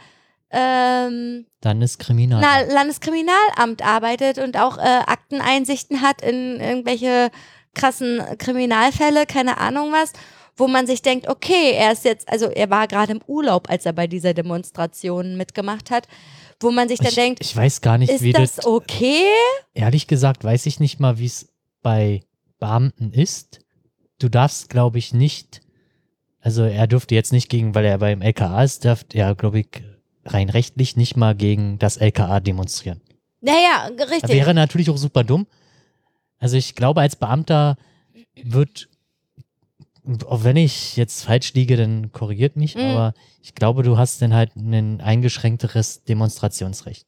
ähm, 0.56 1.46
Kriminal. 2.00 2.42
na, 2.42 2.62
Landeskriminalamt 2.74 3.86
arbeitet 3.86 4.38
und 4.38 4.58
auch 4.58 4.78
äh, 4.78 4.82
Akteneinsichten 4.82 6.02
hat 6.02 6.22
in 6.22 6.60
irgendwelche 6.60 7.30
krassen 7.74 8.22
Kriminalfälle, 8.38 9.26
keine 9.26 9.58
Ahnung 9.58 9.92
was, 9.92 10.14
wo 10.56 10.68
man 10.68 10.88
sich 10.88 11.02
denkt, 11.02 11.28
okay, 11.28 11.74
er 11.74 11.92
ist 11.92 12.06
jetzt, 12.06 12.30
also 12.30 12.46
er 12.46 12.70
war 12.70 12.88
gerade 12.88 13.12
im 13.12 13.22
Urlaub, 13.28 13.70
als 13.70 13.86
er 13.86 13.94
bei 13.94 14.08
dieser 14.08 14.34
Demonstration 14.34 15.36
mitgemacht 15.36 15.92
hat, 15.92 16.08
wo 16.62 16.72
man 16.72 16.88
sich 16.88 17.00
dann 17.00 17.10
ich, 17.10 17.16
denkt, 17.16 17.40
ich 17.42 17.56
weiß 17.56 17.82
gar 17.82 17.98
nicht, 17.98 18.12
ist 18.12 18.22
wie 18.22 18.32
das 18.32 18.56
das 18.56 18.66
okay? 18.66 19.26
ehrlich 19.74 20.08
gesagt 20.08 20.44
weiß 20.44 20.66
ich 20.68 20.80
nicht 20.80 21.00
mal, 21.00 21.20
wie 21.20 21.26
es 21.26 21.50
bei 21.82 22.22
Beamten 22.60 23.12
ist. 23.12 23.60
Du 24.18 24.30
darfst, 24.30 24.70
glaube 24.70 24.98
ich, 24.98 25.14
nicht, 25.14 25.62
also 26.40 26.64
er 26.64 26.88
dürfte 26.88 27.14
jetzt 27.14 27.34
nicht 27.34 27.50
gegen, 27.50 27.76
weil 27.76 27.84
er 27.84 27.98
beim 27.98 28.22
LKA 28.22 28.64
ist, 28.64 28.86
darf 28.86 29.06
er, 29.14 29.36
glaube 29.36 29.60
ich, 29.60 29.68
rein 30.26 30.50
rechtlich 30.50 30.96
nicht 30.96 31.16
mal 31.18 31.36
gegen 31.36 31.78
das 31.80 31.98
LKA 31.98 32.40
demonstrieren. 32.40 33.02
Naja, 33.42 33.90
richtig. 34.10 34.30
Wäre 34.30 34.54
natürlich 34.54 34.90
auch 34.90 34.98
super 34.98 35.24
dumm. 35.24 35.46
Also 36.40 36.58
ich 36.58 36.76
glaube, 36.76 37.02
als 37.02 37.16
Beamter 37.16 37.78
wird, 38.44 38.90
auch 40.28 40.44
wenn 40.44 40.58
ich 40.58 40.98
jetzt 40.98 41.24
falsch 41.26 41.54
liege, 41.54 41.78
dann 41.78 42.12
korrigiert 42.12 42.56
mich, 42.56 42.76
Mhm. 42.76 42.82
aber 42.82 43.14
ich 43.42 43.56
glaube, 43.56 43.84
du 43.84 43.98
hast 43.98 44.22
dann 44.22 44.34
halt 44.34 44.56
ein 44.56 45.02
eingeschränkteres 45.02 46.04
Demonstrationsrecht. 46.04 47.06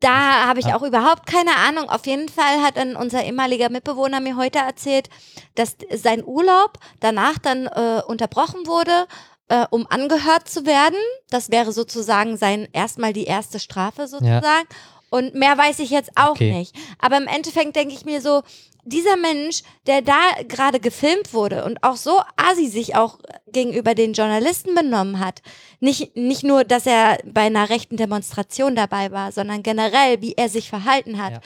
Da 0.00 0.46
habe 0.46 0.60
ich 0.60 0.66
auch 0.74 0.82
überhaupt 0.82 1.24
keine 1.26 1.56
Ahnung. 1.56 1.88
Auf 1.88 2.06
jeden 2.06 2.28
Fall 2.28 2.62
hat 2.62 2.76
dann 2.76 2.94
unser 2.94 3.24
ehemaliger 3.24 3.70
Mitbewohner 3.70 4.20
mir 4.20 4.36
heute 4.36 4.58
erzählt, 4.58 5.08
dass 5.54 5.76
sein 5.94 6.22
Urlaub 6.22 6.78
danach 7.00 7.38
dann 7.38 7.66
äh, 7.66 8.02
unterbrochen 8.06 8.66
wurde, 8.66 9.06
äh, 9.48 9.66
um 9.70 9.86
angehört 9.88 10.48
zu 10.48 10.66
werden. 10.66 10.98
Das 11.30 11.50
wäre 11.50 11.72
sozusagen 11.72 12.36
sein 12.36 12.68
erstmal 12.72 13.12
die 13.12 13.24
erste 13.24 13.58
Strafe 13.58 14.06
sozusagen. 14.06 14.68
Und 15.10 15.34
mehr 15.34 15.56
weiß 15.56 15.78
ich 15.78 15.90
jetzt 15.90 16.10
auch 16.16 16.32
Okay. 16.32 16.52
nicht. 16.52 16.74
Aber 16.98 17.16
im 17.16 17.28
Endeffekt 17.28 17.76
denke 17.76 17.94
ich 17.94 18.04
mir 18.04 18.20
so, 18.20 18.42
dieser 18.86 19.16
Mensch, 19.16 19.62
der 19.86 20.02
da 20.02 20.18
gerade 20.46 20.78
gefilmt 20.80 21.32
wurde 21.32 21.64
und 21.64 21.82
auch 21.82 21.96
so 21.96 22.20
assi 22.36 22.66
sich 22.68 22.96
auch 22.96 23.18
gegenüber 23.46 23.94
den 23.94 24.12
Journalisten 24.12 24.74
benommen 24.74 25.20
hat, 25.20 25.40
nicht, 25.80 26.16
nicht 26.16 26.42
nur, 26.44 26.64
dass 26.64 26.84
er 26.86 27.18
bei 27.24 27.42
einer 27.42 27.70
rechten 27.70 27.96
Demonstration 27.96 28.74
dabei 28.76 29.10
war, 29.10 29.32
sondern 29.32 29.62
generell, 29.62 30.20
wie 30.20 30.34
er 30.34 30.48
sich 30.48 30.68
verhalten 30.68 31.22
hat. 31.22 31.32
Ja. 31.32 31.40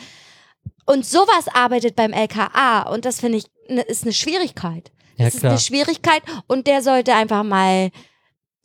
Und 0.86 1.04
sowas 1.06 1.46
arbeitet 1.52 1.94
beim 1.94 2.12
LKA 2.12 2.82
und 2.90 3.04
das 3.04 3.20
finde 3.20 3.38
ich 3.38 3.44
ne, 3.68 3.82
ist 3.82 4.02
eine 4.04 4.12
Schwierigkeit. 4.12 4.90
Ja, 5.18 5.24
das 5.26 5.34
ist 5.34 5.40
klar. 5.40 5.52
eine 5.52 5.60
Schwierigkeit 5.60 6.22
und 6.46 6.66
der 6.66 6.82
sollte 6.82 7.14
einfach 7.14 7.42
mal 7.42 7.90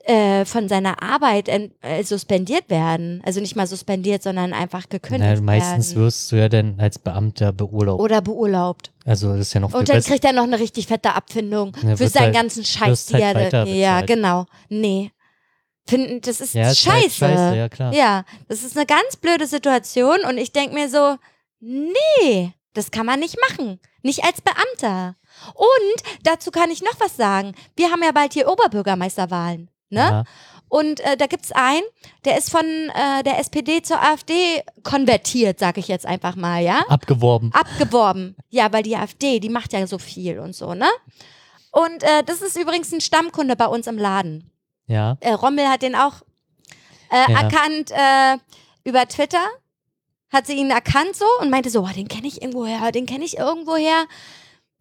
äh, 0.06 0.43
von 0.45 0.68
seiner 0.68 1.01
Arbeit 1.01 1.47
äh, 1.47 2.04
suspendiert 2.04 2.70
werden. 2.70 3.22
Also 3.26 3.39
nicht 3.39 3.56
mal 3.56 3.68
suspendiert, 3.68 4.22
sondern 4.22 4.51
einfach 4.54 4.89
gekündigt 4.89 5.32
Na, 5.38 5.41
meistens 5.41 5.91
werden. 5.91 6.04
wirst 6.04 6.32
du 6.32 6.36
ja 6.36 6.49
dann 6.49 6.78
als 6.80 6.99
Beamter 6.99 7.54
beurlaubt. 7.54 8.01
Oder 8.01 8.22
beurlaubt. 8.22 8.91
Also 9.06 9.30
das 9.30 9.39
ist 9.47 9.54
ja 9.54 9.62
noch 9.62 9.70
viel 9.72 9.80
Und 9.80 9.88
dann 9.89 9.95
besser. 9.97 10.10
kriegt 10.12 10.26
er 10.26 10.34
noch 10.34 10.43
eine 10.43 10.60
richtig 10.60 10.88
fette 10.88 11.14
Abfindung 11.14 11.76
Ja, 11.84 11.95
für 11.95 12.08
seinen 12.10 12.24
halt- 12.26 12.36
ganzen 12.36 12.66
Scheiß, 12.66 13.06
die 13.08 13.24
halt 13.24 13.54
er. 13.54 13.66
Ja, 13.66 14.01
genau. 14.01 14.45
Nee. 14.70 15.12
Finden, 15.88 16.22
das 16.22 16.39
ist 16.41 16.54
Ja, 16.54 16.70
ist 16.72 16.80
scheiße. 16.80 17.26
halt 17.26 17.38
scheiße, 17.38 17.56
ja 17.58 17.70
klar. 17.70 17.93
Ja, 17.93 18.26
das 18.47 18.64
ist 18.64 18.76
eine 18.78 18.86
ganz 18.86 19.16
blöde 19.18 19.47
Situation 19.47 20.18
und 20.28 20.38
ich 20.38 20.51
denke 20.54 20.74
mir 20.76 20.89
so, 20.89 21.16
nee, 21.60 22.54
das 22.74 22.91
kann 22.91 23.06
man 23.06 23.20
nicht 23.20 23.38
machen. 23.49 23.80
Nicht 24.01 24.24
als 24.24 24.41
Beamter. 24.41 25.16
Und 25.54 26.04
dazu 26.24 26.52
kann 26.52 26.70
ich 26.72 26.82
noch 26.82 27.00
was 27.00 27.16
sagen. 27.16 27.54
Wir 27.76 27.91
haben 27.91 28.04
ja 28.04 28.12
bald 28.12 28.34
hier 28.34 28.48
Oberbürgermeisterwahlen. 28.50 29.70
Ne? 29.89 30.00
Ja. 30.00 30.24
Und 30.70 31.02
äh, 31.02 31.16
da 31.18 31.28
gibt's 31.28 31.52
einen, 31.52 31.84
der 32.26 32.38
ist 32.38 32.50
von 32.50 32.66
äh, 32.66 33.22
der 33.24 33.38
SPD 33.39 33.84
zur 33.84 34.02
AfD 34.02 34.64
konvertiert, 34.82 35.60
sag 35.60 35.78
ich 35.78 35.88
jetzt 35.88 36.06
einfach 36.08 36.36
mal, 36.36 36.64
ja? 36.64 36.80
Abgeworben. 36.89 37.52
abgeworben. 37.54 38.36
Ja, 38.50 38.74
weil 38.74 38.82
die 38.82 38.96
AfD, 38.96 39.39
die 39.39 39.50
macht 39.50 39.72
ja 39.74 39.86
so 39.86 40.00
viel 40.00 40.39
und 40.39 40.56
so, 40.56 40.74
ne? 40.74 40.88
Und 41.72 42.02
äh, 42.04 42.24
das 42.24 42.41
ist 42.41 42.58
übrigens 42.58 42.91
ein 42.91 43.02
Stammkunde 43.02 43.56
bei 43.56 43.68
uns 43.68 43.86
im 43.86 44.00
Laden. 44.00 44.50
Ja. 44.88 45.18
Äh, 45.20 45.34
Rommel 45.34 45.68
hat 45.70 45.84
den 45.84 45.96
auch 45.96 46.22
äh, 47.12 47.32
Ja. 47.32 47.41
erkannt 47.41 47.91
äh, 47.91 48.38
über 48.84 49.08
Twitter. 49.08 49.46
Hat 50.32 50.48
sie 50.48 50.54
ihn 50.54 50.72
erkannt 50.72 51.16
so 51.16 51.26
und 51.41 51.52
meinte 51.52 51.70
so, 51.70 51.82
oh, 51.82 51.89
den 51.96 52.08
kenne 52.08 52.28
ich 52.28 52.41
irgendwoher, 52.41 52.91
den 52.91 53.06
kenne 53.06 53.24
ich 53.26 53.38
irgendwoher. 53.38 54.06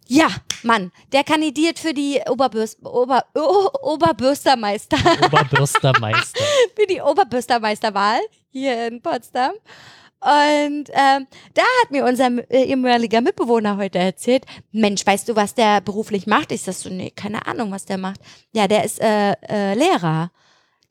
Ja, 0.08 0.28
Mann, 0.62 0.92
der 1.12 1.24
kandidiert 1.24 1.78
für 1.78 1.94
die 1.94 2.20
Oberbürst, 2.28 2.84
Ober, 2.84 3.24
o, 3.34 3.68
Oberbürstermeister, 3.94 4.96
Oberbürstermeister. 5.26 6.40
für 6.76 6.86
die 6.86 7.00
Oberbürstermeisterwahl 7.00 8.20
hier 8.50 8.88
in 8.88 9.00
Potsdam. 9.00 9.52
Und 10.20 10.88
ähm, 10.92 11.26
da 11.54 11.62
hat 11.82 11.90
mir 11.90 12.04
unser 12.04 12.28
äh, 12.50 12.64
ehemaliger 12.64 13.20
Mitbewohner 13.20 13.76
heute 13.76 13.98
erzählt, 13.98 14.44
Mensch, 14.70 15.04
weißt 15.04 15.28
du, 15.28 15.34
was 15.34 15.54
der 15.54 15.80
beruflich 15.80 16.28
macht? 16.28 16.52
Ich 16.52 16.62
sag 16.62 16.74
so, 16.74 16.90
nee, 16.90 17.10
keine 17.10 17.44
Ahnung, 17.46 17.72
was 17.72 17.86
der 17.86 17.98
macht. 17.98 18.20
Ja, 18.52 18.68
der 18.68 18.84
ist 18.84 19.00
äh, 19.00 19.32
äh, 19.48 19.74
Lehrer. 19.74 20.30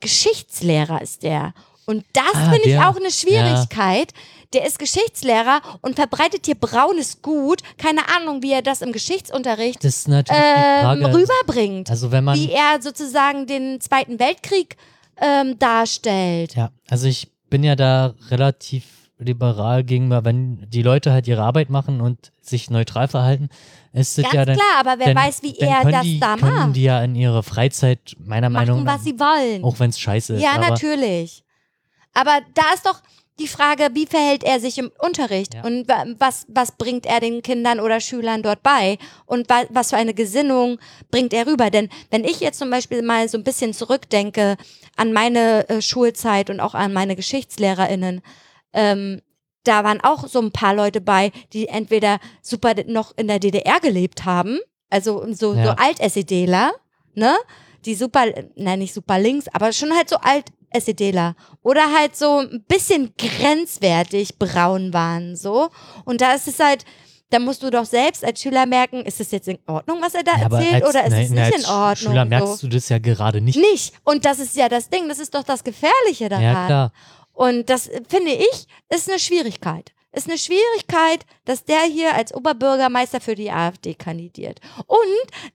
Geschichtslehrer 0.00 1.00
ist 1.00 1.22
der. 1.22 1.54
Und 1.86 2.04
das 2.12 2.24
Ah, 2.34 2.50
finde 2.52 2.68
ich 2.68 2.78
auch 2.78 2.96
eine 2.96 3.10
Schwierigkeit. 3.10 4.12
Der 4.52 4.66
ist 4.66 4.78
Geschichtslehrer 4.78 5.60
und 5.80 5.96
verbreitet 5.96 6.46
hier 6.46 6.54
braunes 6.54 7.22
Gut. 7.22 7.62
Keine 7.78 8.02
Ahnung, 8.16 8.42
wie 8.42 8.52
er 8.52 8.62
das 8.62 8.82
im 8.82 8.92
Geschichtsunterricht 8.92 9.82
Das 9.82 10.06
ähm, 10.06 11.04
rüberbringt. 11.04 11.90
Also 11.90 12.10
wenn 12.12 12.24
man. 12.24 12.38
wie 12.38 12.50
er 12.50 12.80
sozusagen 12.80 13.46
den 13.46 13.80
Zweiten 13.80 14.18
Weltkrieg 14.18 14.76
ähm, 15.16 15.58
darstellt. 15.58 16.54
Ja, 16.54 16.70
also 16.88 17.06
ich 17.06 17.30
bin 17.48 17.64
ja 17.64 17.76
da 17.76 18.14
relativ 18.30 18.84
liberal 19.18 19.84
gegenüber, 19.84 20.24
wenn 20.24 20.68
die 20.68 20.82
Leute 20.82 21.12
halt 21.12 21.28
ihre 21.28 21.42
Arbeit 21.42 21.70
machen 21.70 22.00
und 22.00 22.32
sich 22.40 22.70
neutral 22.70 23.08
verhalten, 23.08 23.48
ist 23.92 24.18
es 24.18 24.24
ja 24.32 24.44
dann. 24.44 24.56
klar, 24.56 24.66
aber 24.80 24.98
wer 24.98 25.14
dann- 25.14 25.16
weiß, 25.24 25.42
wie 25.42 25.56
er 25.58 25.80
können 25.82 25.92
das 25.92 26.02
die, 26.02 26.20
da 26.20 26.36
können 26.36 26.54
macht. 26.54 26.76
die 26.76 26.82
ja 26.82 27.02
in 27.04 27.14
ihrer 27.14 27.42
Freizeit, 27.42 28.16
meiner 28.18 28.48
Meinung 28.50 28.82
Machen, 28.82 28.86
nach, 28.86 28.94
was 28.96 29.04
sie 29.04 29.18
wollen. 29.20 29.62
auch 29.64 29.78
wenn 29.78 29.90
es 29.90 30.00
scheiße 30.00 30.34
ist. 30.34 30.42
Ja, 30.42 30.52
aber 30.52 30.70
natürlich. 30.70 31.44
Aber 32.14 32.40
da 32.54 32.62
ist 32.74 32.84
doch 32.84 33.00
die 33.42 33.48
Frage, 33.48 33.88
wie 33.92 34.06
verhält 34.06 34.44
er 34.44 34.60
sich 34.60 34.78
im 34.78 34.90
Unterricht 34.98 35.54
Ja. 35.54 35.64
und 35.64 35.88
wa- 35.88 36.04
was, 36.18 36.46
was 36.48 36.72
bringt 36.72 37.04
er 37.06 37.20
den 37.20 37.42
Kindern 37.42 37.80
oder 37.80 38.00
Schülern 38.00 38.42
dort 38.42 38.62
bei 38.62 38.98
und 39.26 39.48
wa 39.50 39.62
was 39.70 39.90
für 39.90 39.96
eine 39.96 40.14
Gesinnung 40.14 40.78
bringt 41.10 41.32
er 41.34 41.46
rüber. 41.46 41.68
Denn 41.70 41.88
wenn 42.10 42.24
ich 42.24 42.40
jetzt 42.40 42.58
zum 42.58 42.70
Beispiel 42.70 43.02
mal 43.02 43.28
so 43.28 43.36
ein 43.38 43.44
bisschen 43.44 43.74
zurückdenke 43.74 44.56
an 44.96 45.12
meine 45.12 45.68
äh, 45.68 45.82
Schulzeit 45.82 46.48
und 46.50 46.60
auch 46.60 46.74
an 46.74 46.92
meine 46.92 47.16
GeschichtslehrerInnen, 47.16 48.22
ähm, 48.72 49.20
da 49.64 49.84
waren 49.84 50.00
auch 50.00 50.26
so 50.26 50.40
ein 50.40 50.50
paar 50.52 50.74
Leute 50.74 51.00
bei, 51.00 51.30
die 51.52 51.68
entweder 51.68 52.18
super 52.42 52.74
noch 52.86 53.12
in 53.16 53.28
der 53.28 53.38
DDR 53.38 53.78
gelebt 53.80 54.24
haben, 54.24 54.58
also 54.90 55.24
so, 55.32 55.54
Ja. 55.54 55.64
so 55.64 55.70
Alt-SEDler, 55.70 56.72
ne? 57.14 57.34
Die 57.84 57.94
super, 57.96 58.24
nein, 58.54 58.78
nicht 58.78 58.94
super 58.94 59.18
links, 59.18 59.46
aber 59.52 59.72
schon 59.72 59.92
halt 59.96 60.08
so 60.08 60.16
Alt-SEDler. 60.74 61.34
Oder 61.62 61.92
halt 61.92 62.16
so 62.16 62.38
ein 62.38 62.64
bisschen 62.68 63.12
grenzwertig 63.16 64.38
braun 64.38 64.92
waren, 64.92 65.36
so. 65.36 65.68
Und 66.04 66.20
da 66.20 66.32
ist 66.34 66.48
es 66.48 66.58
halt, 66.58 66.84
da 67.30 67.38
musst 67.38 67.62
du 67.62 67.70
doch 67.70 67.84
selbst 67.86 68.24
als 68.24 68.40
Schüler 68.42 68.66
merken, 68.66 69.02
ist 69.06 69.20
es 69.20 69.30
jetzt 69.30 69.48
in 69.48 69.58
Ordnung, 69.66 69.98
was 70.02 70.14
er 70.14 70.22
da 70.22 70.32
Ja, 70.36 70.42
erzählt, 70.42 70.84
als, 70.84 70.88
oder 70.88 71.04
ist 71.04 71.10
nein, 71.10 71.22
es 71.24 71.30
nein, 71.30 71.44
nicht 71.44 71.54
als 71.54 71.64
in 71.64 71.70
Ordnung? 71.70 72.12
Schüler 72.12 72.22
so. 72.24 72.28
merkst 72.28 72.62
du 72.62 72.68
das 72.68 72.88
ja 72.88 72.98
gerade 72.98 73.40
nicht. 73.40 73.56
Nicht. 73.56 73.94
Und 74.04 74.24
das 74.24 74.38
ist 74.38 74.56
ja 74.56 74.68
das 74.68 74.88
Ding, 74.90 75.08
das 75.08 75.18
ist 75.18 75.34
doch 75.34 75.42
das 75.42 75.64
Gefährliche 75.64 76.28
daran. 76.28 76.44
ja, 76.44 76.66
klar. 76.66 76.92
Und 77.34 77.70
das 77.70 77.90
finde 78.08 78.32
ich, 78.32 78.66
ist 78.90 79.08
eine 79.08 79.18
Schwierigkeit. 79.18 79.92
Ist 80.14 80.28
eine 80.28 80.36
Schwierigkeit, 80.36 81.24
dass 81.46 81.64
der 81.64 81.80
hier 81.84 82.14
als 82.14 82.34
Oberbürgermeister 82.34 83.18
für 83.18 83.34
die 83.34 83.50
AfD 83.50 83.94
kandidiert. 83.94 84.60
Und 84.86 84.98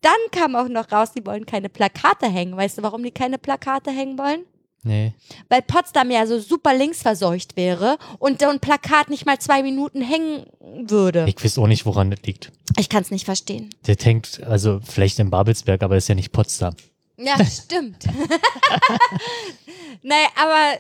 dann 0.02 0.18
kam 0.32 0.56
auch 0.56 0.68
noch 0.68 0.92
raus, 0.92 1.12
die 1.16 1.24
wollen 1.28 1.46
keine 1.46 1.70
Plakate 1.70 2.26
hängen. 2.28 2.58
Weißt 2.58 2.80
du, 2.80 2.82
warum 2.82 3.04
die 3.04 3.12
keine 3.12 3.38
Plakate 3.38 3.92
hängen 3.92 4.18
wollen? 4.18 4.46
Nee. 4.88 5.14
Weil 5.50 5.62
Potsdam 5.62 6.10
ja 6.12 6.26
so 6.26 6.40
super 6.40 6.74
linksverseucht 6.74 7.58
wäre 7.58 7.98
und 8.20 8.40
so 8.40 8.48
ein 8.48 8.62
Plakat 8.62 9.10
nicht 9.10 9.26
mal 9.26 9.38
zwei 9.38 9.62
Minuten 9.62 10.02
hängen 10.02 10.46
würde. 10.62 11.26
Ich 11.28 11.44
weiß 11.44 11.58
auch 11.58 11.68
nicht, 11.68 11.86
woran 11.86 12.10
das 12.10 12.22
liegt. 12.22 12.52
Ich 12.80 12.88
kann 12.88 13.02
es 13.02 13.12
nicht 13.12 13.26
verstehen. 13.26 13.70
Der 13.86 13.98
hängt, 14.02 14.42
also 14.44 14.80
vielleicht 14.82 15.20
in 15.20 15.30
Babelsberg, 15.30 15.84
aber 15.84 15.98
ist 15.98 16.08
ja 16.08 16.16
nicht 16.16 16.32
Potsdam. 16.32 16.76
Ja, 17.18 17.36
stimmt. 17.46 18.06
nee, 20.04 20.14
aber 20.36 20.80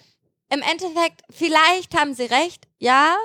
im 0.49 0.61
Endeffekt, 0.61 1.21
vielleicht 1.29 1.97
haben 1.97 2.13
sie 2.13 2.23
recht, 2.23 2.65
ja. 2.79 3.15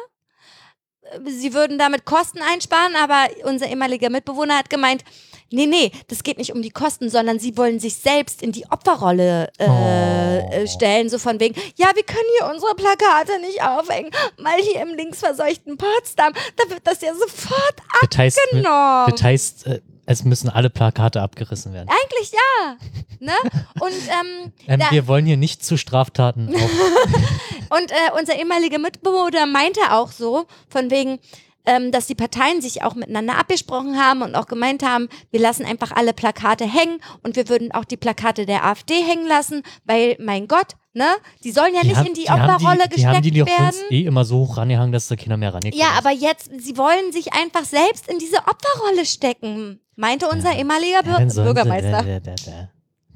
Sie 1.27 1.53
würden 1.55 1.79
damit 1.79 2.05
Kosten 2.05 2.41
einsparen, 2.41 2.97
aber 2.97 3.29
unser 3.45 3.69
ehemaliger 3.69 4.11
Mitbewohner 4.11 4.57
hat 4.59 4.71
gemeint, 4.71 5.05
nee, 5.53 5.67
nee, 5.67 5.93
das 6.09 6.23
geht 6.23 6.39
nicht 6.39 6.53
um 6.53 6.63
die 6.63 6.71
Kosten, 6.71 7.09
sondern 7.11 7.39
sie 7.39 7.57
wollen 7.57 7.79
sich 7.81 7.95
selbst 7.97 8.43
in 8.43 8.53
die 8.53 8.65
Opferrolle 8.71 9.51
äh, 9.59 9.69
Oh. 9.69 10.51
äh, 10.53 10.67
stellen, 10.67 11.09
so 11.09 11.19
von 11.19 11.39
wegen, 11.41 11.55
ja, 11.77 11.91
wir 11.95 12.03
können 12.03 12.25
hier 12.39 12.51
unsere 12.53 12.75
Plakate 12.75 13.39
nicht 13.41 13.63
aufhängen, 13.63 14.11
weil 14.39 14.61
hier 14.63 14.81
im 14.83 14.95
linksverseuchten 14.95 15.77
Potsdam, 15.77 16.33
da 16.57 16.71
wird 16.71 16.81
das 16.87 17.01
ja 17.01 17.15
sofort 17.15 17.75
Das 18.09 18.19
heißt, 18.19 18.41
abgenommen. 18.45 19.11
das 19.11 19.23
heißt 19.23 19.67
äh, 19.67 19.81
es 20.05 20.25
müssen 20.25 20.49
alle 20.51 20.69
Plakate 20.69 21.23
abgerissen 21.23 21.73
werden. 21.73 21.89
Eigentlich 21.89 22.33
ja, 22.33 22.77
ne? 23.21 23.33
Und 23.81 23.93
ähm, 23.93 24.53
Ähm, 24.67 24.81
wir 24.91 25.07
wollen 25.07 25.27
hier 25.27 25.37
nicht 25.37 25.65
zu 25.65 25.77
Straftaten. 25.77 26.49
Und 27.71 27.91
äh, 27.91 28.19
unser 28.19 28.37
ehemaliger 28.39 28.79
Mitbewohner 28.79 29.47
meinte 29.47 29.81
auch 29.93 30.11
so, 30.13 30.47
von 30.69 30.91
wegen, 30.91 31.19
ähm, 31.67 31.93
dass 31.93 32.07
die 32.07 32.15
Parteien 32.15 32.61
sich 32.61 32.83
auch 32.83 32.95
miteinander 32.95 33.39
abgesprochen 33.39 33.97
haben 33.99 34.23
und 34.23 34.35
auch 34.35 34.47
gemeint 34.47 34.83
haben, 34.83 35.09
wir 35.31 35.41
lassen 35.41 35.65
einfach 35.65 35.93
alle 35.93 36.13
Plakate 36.13 36.65
hängen 36.65 36.99
und 37.23 37.37
wir 37.37 37.49
würden 37.49 37.73
auch 37.73 37.85
die 37.85 37.97
Plakate 37.97 38.47
der 38.47 38.65
AfD 38.65 38.95
hängen 39.03 39.27
lassen, 39.29 39.63
weil, 39.85 40.17
mein 40.21 40.49
Gott, 40.49 40.73
ne, 40.93 41.07
die 41.45 41.53
sollen 41.53 41.75
ja 41.75 41.83
nicht 41.85 41.97
haben- 41.97 42.07
in 42.09 42.15
die, 42.15 42.29
haben 42.29 42.51
Opferrolle 42.55 42.89
die, 42.91 42.97
die 42.97 43.07
haben 43.07 43.23
die 43.23 43.31
gesteckt 43.31 43.61
uns 43.61 43.77
werden. 43.79 43.91
eh 43.91 44.03
immer 44.07 44.25
so 44.25 44.39
hoch 44.39 44.57
rangehangen, 44.57 44.93
dass 44.93 45.09
da 45.09 45.17
Kinder 45.17 45.37
mehr 45.37 45.55
rangekommen 45.55 45.79
Ja, 45.81 45.93
aber 45.97 46.11
jetzt, 46.11 46.51
sie 46.59 46.77
wollen 46.77 47.13
sich 47.13 47.33
einfach 47.33 47.65
selbst 47.65 48.09
in 48.11 48.19
diese 48.19 48.39
Opferrolle 48.39 49.07
stecken, 49.07 49.81
meinte 49.97 50.29
unser 50.29 50.55
ehemaliger 50.57 50.97
Ja, 50.97 51.03
dann 51.03 51.19
Bür 51.27 51.31
sie- 51.31 51.43
Bürgermeister. 51.43 52.03
Da, 52.03 52.21
da, 52.21 52.35
da. 52.45 52.69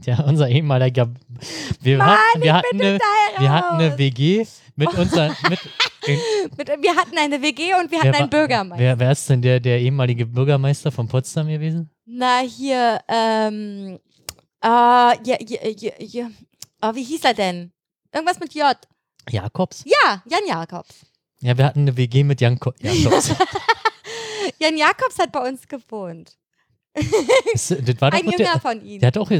Ja, 0.04 0.24
unser 0.24 0.48
ehemaliger. 0.48 1.08
Wir, 1.80 1.98
Mann, 1.98 2.10
hatten, 2.10 2.42
wir, 2.42 2.52
hatten 2.54 2.80
eine, 2.80 2.98
wir 3.38 3.50
hatten 3.52 3.74
eine. 3.76 3.98
WG 3.98 4.46
mit 4.76 4.92
unser. 4.94 5.28
Den- 5.30 5.36
Mit, 5.50 5.58
wir 6.06 6.96
hatten 6.96 7.18
eine 7.18 7.42
WG 7.42 7.74
und 7.74 7.90
wir 7.90 7.98
hatten 7.98 8.12
wer, 8.12 8.20
einen 8.20 8.30
Bürgermeister. 8.30 8.82
Wer, 8.82 8.98
wer 8.98 9.12
ist 9.12 9.28
denn 9.28 9.42
der, 9.42 9.60
der 9.60 9.80
ehemalige 9.80 10.26
Bürgermeister 10.26 10.92
von 10.92 11.08
Potsdam 11.08 11.48
gewesen? 11.48 11.90
Na, 12.04 12.40
hier, 12.40 13.00
ähm, 13.08 13.98
ah, 14.60 15.14
ja, 15.24 15.36
ja, 15.40 15.92
ja. 15.98 16.30
Oh, 16.82 16.94
wie 16.94 17.02
hieß 17.02 17.24
er 17.24 17.34
denn? 17.34 17.72
Irgendwas 18.12 18.38
mit 18.38 18.54
J. 18.54 18.76
Jakobs? 19.28 19.84
Ja, 19.84 20.22
Jan 20.26 20.46
Jakobs. 20.46 21.06
Ja, 21.40 21.56
wir 21.56 21.64
hatten 21.64 21.80
eine 21.80 21.96
WG 21.96 22.24
mit 22.24 22.40
Jan 22.40 22.58
Ko 22.58 22.72
Jakobs. 22.80 23.34
Jan 24.58 24.76
Jakobs 24.76 25.18
hat 25.18 25.32
bei 25.32 25.48
uns 25.48 25.66
gewohnt. 25.66 26.38
das, 26.94 27.68
das 27.68 28.00
war 28.00 28.12
Ein 28.12 28.24
Jünger 28.24 28.36
der, 28.36 28.60
von 28.60 28.84
ihm. 28.84 29.00
der 29.00 29.08
hat 29.08 29.18
auch. 29.18 29.30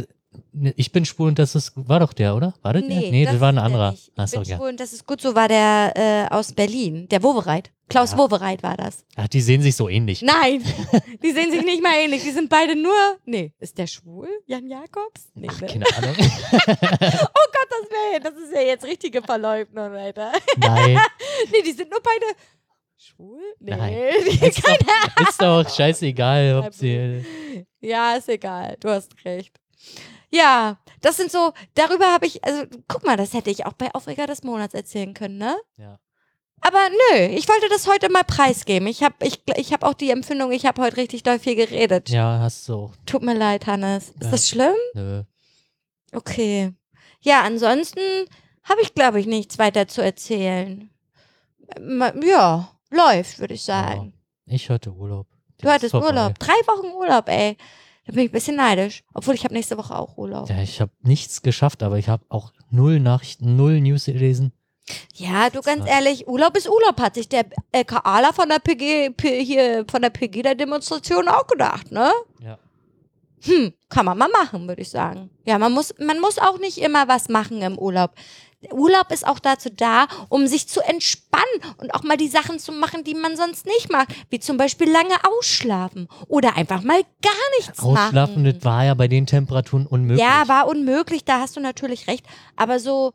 Ne, 0.52 0.72
Ich 0.76 0.92
bin 0.92 1.04
schwul 1.04 1.28
und 1.28 1.38
das 1.38 1.54
ist. 1.54 1.72
War 1.74 2.00
doch 2.00 2.12
der, 2.12 2.34
oder? 2.36 2.54
War 2.62 2.72
das 2.72 2.82
der? 2.86 3.10
Nee, 3.10 3.24
das, 3.24 3.40
war 3.40 3.48
ein 3.50 3.58
anderer. 3.58 3.92
Ich 3.94 4.10
Achso, 4.16 4.40
bin 4.40 4.48
ja. 4.48 4.56
schwul 4.56 4.68
und 4.70 4.80
das 4.80 4.92
ist 4.92 5.06
gut, 5.06 5.20
so 5.20 5.34
war 5.34 5.48
der 5.48 5.92
äh, 5.96 6.34
aus 6.34 6.52
Berlin. 6.52 7.08
Der 7.08 7.22
Wowereit. 7.22 7.70
Klaus 7.88 8.12
Ja. 8.12 8.18
Wowereit 8.18 8.62
war 8.64 8.76
das. 8.76 9.04
Ach, 9.14 9.28
die 9.28 9.40
sehen 9.40 9.62
sich 9.62 9.76
so 9.76 9.88
ähnlich. 9.88 10.22
Nein, 10.22 10.62
die 11.22 11.30
sehen 11.30 11.52
sich 11.52 11.64
nicht 11.64 11.82
mal 11.82 11.94
ähnlich. 12.02 12.22
Die 12.24 12.32
sind 12.32 12.48
beide 12.50 12.74
nur. 12.74 12.92
Nee, 13.24 13.52
ist 13.58 13.78
der 13.78 13.86
schwul? 13.86 14.28
Jan 14.46 14.66
Jakobs? 14.66 15.30
Nee, 15.34 15.46
Ach, 15.50 15.60
ne? 15.60 15.66
keine 15.68 15.84
Ahnung. 15.96 16.16
Oh 16.18 17.48
Gott, 17.52 17.68
das, 17.70 17.90
wär, 17.90 18.20
das 18.20 18.34
ist 18.34 18.52
ja 18.54 18.60
jetzt 18.62 18.84
richtige 18.84 19.22
Verleugnung, 19.22 19.92
Alter. 19.92 20.32
Nein. 20.56 20.98
Nee, 21.52 21.62
die 21.64 21.72
sind 21.72 21.90
nur 21.90 22.00
beide 22.02 22.24
schwul? 22.96 23.40
Nee, 23.60 23.76
Nein. 23.76 23.94
Ist 24.40 24.62
doch, 24.66 25.28
ist 25.28 25.42
doch 25.42 25.68
scheißegal, 25.68 26.62
ob 26.66 26.74
sie. 26.74 27.24
Ja, 27.80 28.14
ist 28.16 28.28
egal. 28.28 28.76
Du 28.80 28.88
hast 28.88 29.12
recht. 29.24 29.52
Ja, 30.30 30.78
das 31.02 31.16
sind 31.16 31.30
so, 31.30 31.52
darüber 31.74 32.06
habe 32.12 32.26
ich, 32.26 32.42
also 32.44 32.64
guck 32.88 33.04
mal, 33.04 33.16
das 33.16 33.32
hätte 33.32 33.50
ich 33.50 33.64
auch 33.66 33.72
bei 33.74 33.94
Aufreger 33.94 34.26
des 34.26 34.42
Monats 34.42 34.74
erzählen 34.74 35.14
können, 35.14 35.38
ne? 35.38 35.56
Ja. 35.76 35.98
Aber 36.62 36.78
nö, 37.12 37.18
ich 37.26 37.48
wollte 37.48 37.68
das 37.68 37.86
heute 37.86 38.10
mal 38.10 38.24
preisgeben. 38.24 38.88
Ich 38.88 39.02
habe 39.02 39.14
ich, 39.22 39.42
ich 39.56 39.72
hab 39.72 39.84
auch 39.84 39.94
die 39.94 40.10
Empfindung, 40.10 40.50
ich 40.52 40.64
habe 40.66 40.82
heute 40.82 40.96
richtig 40.96 41.22
doll 41.22 41.38
viel 41.38 41.54
geredet. 41.54 42.08
Ja, 42.08 42.40
hast 42.40 42.68
du 42.68 42.74
auch. 42.74 42.92
Tut 43.04 43.22
mir 43.22 43.34
leid, 43.34 43.66
Hannes. 43.66 44.08
Ist 44.10 44.22
Ja. 44.24 44.30
das 44.30 44.48
schlimm? 44.48 44.74
Nö. 44.94 45.22
Okay. 46.12 46.72
Ja, 47.20 47.42
ansonsten 47.42 48.00
habe 48.64 48.80
ich, 48.82 48.94
glaube 48.94 49.20
ich, 49.20 49.26
nichts 49.26 49.58
weiter 49.58 49.86
zu 49.86 50.02
erzählen. 50.02 50.90
Ma- 51.80 52.14
Ja, 52.24 52.70
läuft, 52.90 53.38
würde 53.38 53.54
ich 53.54 53.62
sagen. 53.62 54.14
Ich 54.46 54.70
hatte 54.70 54.90
Urlaub. 54.92 55.26
Du 55.58 55.66
Der 55.66 55.76
ist 55.76 55.82
hattest. 55.92 55.94
Urlaub. 55.94 56.38
Drei 56.38 56.52
Wochen 56.66 56.86
Urlaub, 56.94 57.28
ey. 57.28 57.56
Da 58.06 58.12
bin 58.12 58.22
ich 58.22 58.30
ein 58.30 58.32
bisschen 58.32 58.56
neidisch. 58.56 59.02
Obwohl 59.14 59.34
ich 59.34 59.44
habe 59.44 59.54
nächste 59.54 59.76
Woche 59.76 59.96
auch 59.96 60.16
Urlaub. 60.16 60.48
Ja, 60.48 60.62
ich 60.62 60.80
habe 60.80 60.92
nichts 61.02 61.42
geschafft, 61.42 61.82
aber 61.82 61.98
ich 61.98 62.08
habe 62.08 62.24
auch 62.28 62.52
null 62.70 63.00
Nachrichten, 63.00 63.56
null 63.56 63.80
News 63.80 64.06
gelesen. 64.06 64.52
Ja, 65.14 65.50
du 65.50 65.60
ganz 65.62 65.88
ehrlich, 65.88 66.28
Urlaub 66.28 66.56
ist 66.56 66.68
Urlaub, 66.68 67.00
hat 67.00 67.16
sich 67.16 67.28
der 67.28 67.46
LKAler 67.72 68.32
von 68.32 68.48
der 68.48 68.60
PG, 68.60 69.10
P, 69.16 69.44
hier, 69.44 69.84
von 69.90 70.00
der 70.00 70.10
Pegida-Demonstration 70.10 71.26
auch 71.26 71.48
gedacht, 71.48 71.90
ne? 71.90 72.12
Ja. 72.40 72.58
Hm, 73.42 73.72
kann 73.88 74.06
man 74.06 74.16
mal 74.18 74.28
machen, 74.28 74.66
würde 74.66 74.82
ich 74.82 74.90
sagen. 74.90 75.30
Ja, 75.44 75.58
man 75.58 75.72
muss, 75.72 75.94
man 75.98 76.20
muss 76.20 76.38
auch 76.38 76.58
nicht 76.58 76.78
immer 76.78 77.06
was 77.08 77.28
machen 77.28 77.60
im 77.62 77.78
Urlaub. 77.78 78.12
Urlaub 78.72 79.12
ist 79.12 79.26
auch 79.26 79.38
dazu 79.38 79.68
da, 79.70 80.06
um 80.30 80.46
sich 80.46 80.66
zu 80.66 80.80
entspannen 80.80 81.44
und 81.76 81.94
auch 81.94 82.02
mal 82.02 82.16
die 82.16 82.26
Sachen 82.28 82.58
zu 82.58 82.72
machen, 82.72 83.04
die 83.04 83.14
man 83.14 83.36
sonst 83.36 83.66
nicht 83.66 83.92
macht. 83.92 84.08
Wie 84.30 84.40
zum 84.40 84.56
Beispiel 84.56 84.90
lange 84.90 85.14
ausschlafen 85.38 86.08
oder 86.26 86.56
einfach 86.56 86.82
mal 86.82 87.02
gar 87.22 87.58
nichts 87.58 87.78
Ausschlafen, 87.78 88.42
machen. 88.42 88.44
das 88.44 88.64
war 88.64 88.84
ja 88.84 88.94
bei 88.94 89.06
den 89.08 89.26
Temperaturen 89.26 89.86
unmöglich. 89.86 90.18
Ja, 90.24 90.48
war 90.48 90.66
unmöglich, 90.66 91.24
da 91.24 91.40
hast 91.40 91.56
du 91.56 91.60
natürlich 91.60 92.08
recht. 92.08 92.24
Aber 92.56 92.80
so 92.80 93.12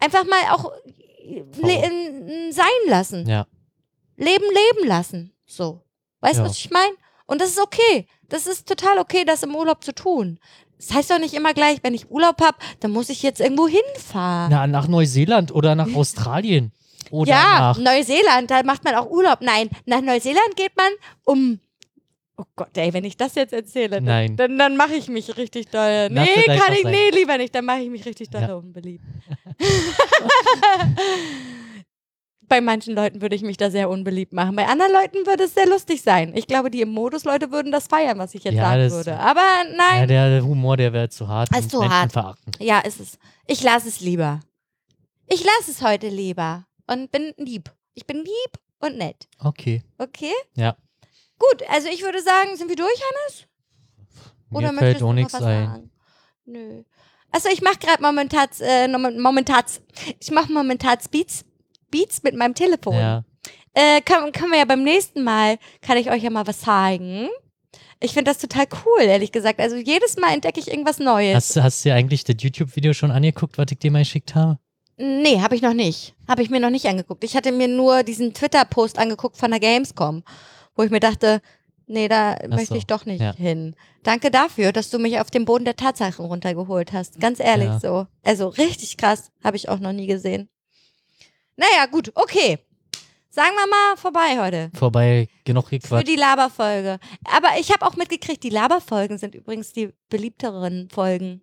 einfach 0.00 0.24
mal 0.24 0.40
auch 0.52 0.72
n- 1.24 2.52
sein 2.52 2.66
lassen. 2.88 3.26
Ja. 3.28 3.46
Leben 4.16 4.44
leben 4.44 4.86
lassen. 4.88 5.32
So. 5.46 5.82
Weißt 6.20 6.38
du, 6.38 6.42
Ja. 6.42 6.48
was 6.48 6.58
ich 6.58 6.70
meine? 6.70 6.94
Und 7.26 7.40
das 7.40 7.50
ist 7.50 7.60
okay. 7.60 8.06
Das 8.34 8.48
ist 8.48 8.66
total 8.66 8.98
okay, 8.98 9.24
das 9.24 9.44
im 9.44 9.54
Urlaub 9.54 9.84
zu 9.84 9.94
tun. 9.94 10.40
Das 10.76 10.92
heißt 10.92 11.08
doch 11.12 11.20
nicht 11.20 11.34
immer 11.34 11.54
gleich, 11.54 11.78
wenn 11.84 11.94
ich 11.94 12.10
Urlaub 12.10 12.40
habe, 12.40 12.56
dann 12.80 12.90
muss 12.90 13.08
ich 13.08 13.22
jetzt 13.22 13.40
irgendwo 13.40 13.68
hinfahren. 13.68 14.50
Na, 14.50 14.66
nach 14.66 14.88
Neuseeland 14.88 15.54
oder 15.54 15.76
nach 15.76 15.86
Australien. 15.94 16.72
Oder 17.12 17.30
ja, 17.30 17.58
nach. 17.60 17.78
Neuseeland, 17.78 18.50
da 18.50 18.64
macht 18.64 18.82
man 18.82 18.96
auch 18.96 19.08
Urlaub. 19.08 19.38
Nein, 19.40 19.70
nach 19.86 20.00
Neuseeland 20.00 20.56
geht 20.56 20.76
man 20.76 20.90
um. 21.22 21.60
Oh 22.36 22.42
Gott, 22.56 22.76
ey, 22.76 22.92
wenn 22.92 23.04
ich 23.04 23.16
das 23.16 23.36
jetzt 23.36 23.52
erzähle, 23.52 23.90
dann, 23.90 24.04
Nein. 24.04 24.36
dann, 24.36 24.58
dann 24.58 24.76
mache 24.76 24.94
ich 24.94 25.08
mich 25.08 25.36
richtig 25.36 25.68
doll. 25.68 26.08
Nee, 26.10 26.26
kann 26.58 26.72
ich, 26.72 26.82
sein. 26.82 26.90
nee, 26.90 27.10
lieber 27.10 27.38
nicht, 27.38 27.54
dann 27.54 27.64
mache 27.64 27.82
ich 27.82 27.90
mich 27.90 28.04
richtig 28.04 28.30
doll 28.30 28.42
Ja. 28.42 28.54
unbeliebt. 28.56 29.04
bei 32.48 32.60
manchen 32.60 32.94
Leuten 32.94 33.20
würde 33.22 33.34
ich 33.36 33.42
mich 33.42 33.56
da 33.56 33.70
sehr 33.70 33.88
unbeliebt 33.90 34.32
machen. 34.32 34.56
Bei 34.56 34.66
anderen 34.66 34.92
Leuten 34.92 35.26
würde 35.26 35.44
es 35.44 35.54
sehr 35.54 35.66
lustig 35.66 36.02
sein. 36.02 36.32
Ich 36.36 36.46
glaube, 36.46 36.70
die 36.70 36.80
im 36.80 36.90
Modus 36.90 37.24
Leute 37.24 37.50
würden 37.50 37.72
das 37.72 37.86
feiern, 37.86 38.18
was 38.18 38.34
ich 38.34 38.44
jetzt 38.44 38.54
Ja, 38.54 38.62
sagen 38.70 38.90
würde. 38.90 39.18
Aber 39.18 39.40
Ja, 39.40 39.76
nein. 39.76 40.08
der 40.08 40.44
Humor, 40.44 40.76
der 40.76 40.92
wäre 40.92 41.08
zu 41.08 41.28
hart. 41.28 41.48
Ist 41.56 41.70
zu 41.70 41.78
Menschen 41.80 41.94
hart. 41.94 42.12
Verachten. 42.12 42.52
Ja, 42.60 42.80
ist 42.80 43.00
es. 43.00 43.18
Ich 43.46 43.62
lasse 43.62 43.88
es 43.88 44.00
lieber. 44.00 44.40
Ich 45.26 45.42
lasse 45.44 45.70
es 45.70 45.82
heute 45.82 46.08
lieber 46.08 46.66
und 46.86 47.10
bin 47.10 47.32
lieb. 47.36 47.72
Ich 47.94 48.06
bin 48.06 48.18
lieb 48.18 48.58
und 48.80 48.98
nett. 48.98 49.28
Okay. 49.42 49.82
Okay? 49.98 50.32
Ja. 50.54 50.76
Gut, 51.38 51.62
also 51.68 51.88
ich 51.88 52.02
würde 52.02 52.20
sagen, 52.22 52.56
sind 52.56 52.68
wir 52.68 52.76
durch, 52.76 52.88
Hannes? 52.88 53.46
Oder 54.50 54.68
Mir 54.68 54.72
möchtest 54.74 54.78
fällt 54.80 55.00
du 55.00 55.04
auch 55.04 55.08
noch 55.08 55.14
nichts 55.14 55.34
ein. 55.34 55.40
sagen? 55.42 55.90
Nö. 56.46 56.82
Achso, 57.32 57.48
ich 57.48 57.62
mache 57.62 57.78
gerade 57.78 58.00
momentan, 58.02 58.46
äh, 58.60 58.86
momentan, 58.86 59.64
ich 60.20 60.30
mache 60.30 60.52
momentan 60.52 60.98
Beats, 61.10 61.44
Beats 61.94 62.22
mit 62.24 62.34
meinem 62.34 62.54
Telefon. 62.54 62.96
Ja. 62.96 63.24
Äh, 63.72 64.00
können, 64.02 64.32
können 64.32 64.50
wir 64.50 64.58
ja 64.58 64.64
beim 64.64 64.82
nächsten 64.82 65.22
Mal, 65.22 65.58
kann 65.80 65.96
ich 65.96 66.10
euch 66.10 66.22
ja 66.22 66.30
mal 66.30 66.46
was 66.46 66.60
zeigen. 66.60 67.28
Ich 68.00 68.12
finde 68.12 68.30
das 68.30 68.38
total 68.38 68.66
cool, 68.84 69.02
ehrlich 69.02 69.32
gesagt. 69.32 69.60
Also 69.60 69.76
jedes 69.76 70.16
Mal 70.16 70.34
entdecke 70.34 70.60
ich 70.60 70.68
irgendwas 70.68 70.98
Neues. 70.98 71.34
Hast, 71.36 71.56
hast 71.62 71.84
du 71.84 71.88
dir 71.88 71.94
eigentlich 71.94 72.24
das 72.24 72.36
YouTube-Video 72.38 72.92
schon 72.92 73.10
angeguckt, 73.10 73.58
was 73.58 73.66
ich 73.70 73.78
dir 73.78 73.90
mal 73.90 74.00
geschickt 74.00 74.34
habe? 74.34 74.58
Nee, 74.96 75.40
habe 75.40 75.56
ich 75.56 75.62
noch 75.62 75.72
nicht. 75.74 76.14
Habe 76.28 76.42
ich 76.42 76.50
mir 76.50 76.60
noch 76.60 76.70
nicht 76.70 76.86
angeguckt. 76.86 77.24
Ich 77.24 77.36
hatte 77.36 77.50
mir 77.50 77.68
nur 77.68 78.02
diesen 78.02 78.34
Twitter-Post 78.34 78.98
angeguckt 78.98 79.36
von 79.36 79.50
der 79.50 79.60
Gamescom, 79.60 80.22
wo 80.76 80.82
ich 80.82 80.90
mir 80.90 81.00
dachte, 81.00 81.40
nee, 81.86 82.08
da 82.08 82.36
möchte 82.48 82.74
so, 82.74 82.74
ich 82.76 82.86
doch 82.86 83.06
nicht 83.06 83.20
ja. 83.20 83.34
hin. 83.34 83.74
Danke 84.02 84.30
dafür, 84.30 84.72
dass 84.72 84.90
du 84.90 84.98
mich 84.98 85.18
auf 85.18 85.30
den 85.30 85.44
Boden 85.44 85.64
der 85.64 85.76
Tatsachen 85.76 86.24
runtergeholt 86.26 86.92
hast. 86.92 87.18
Ganz 87.20 87.40
ehrlich 87.40 87.68
Ja. 87.68 87.80
so. 87.80 88.06
Also 88.22 88.48
richtig 88.48 88.96
krass, 88.96 89.32
habe 89.42 89.56
ich 89.56 89.68
auch 89.68 89.80
noch 89.80 89.92
nie 89.92 90.06
gesehen. 90.06 90.48
Naja, 91.56 91.86
gut, 91.86 92.10
okay. 92.14 92.58
Sagen 93.30 93.54
wir 93.56 93.66
mal 93.66 93.96
vorbei 93.96 94.38
heute. 94.38 94.70
Vorbei, 94.74 95.28
genug 95.44 95.68
Für 95.68 95.78
gequatscht. 95.78 96.06
die 96.06 96.16
Laberfolge. 96.16 97.00
Aber 97.24 97.48
ich 97.58 97.72
habe 97.72 97.84
auch 97.84 97.96
mitgekriegt, 97.96 98.44
die 98.44 98.50
Laberfolgen 98.50 99.18
sind 99.18 99.34
übrigens 99.34 99.72
die 99.72 99.92
beliebteren 100.08 100.88
Folgen. 100.88 101.42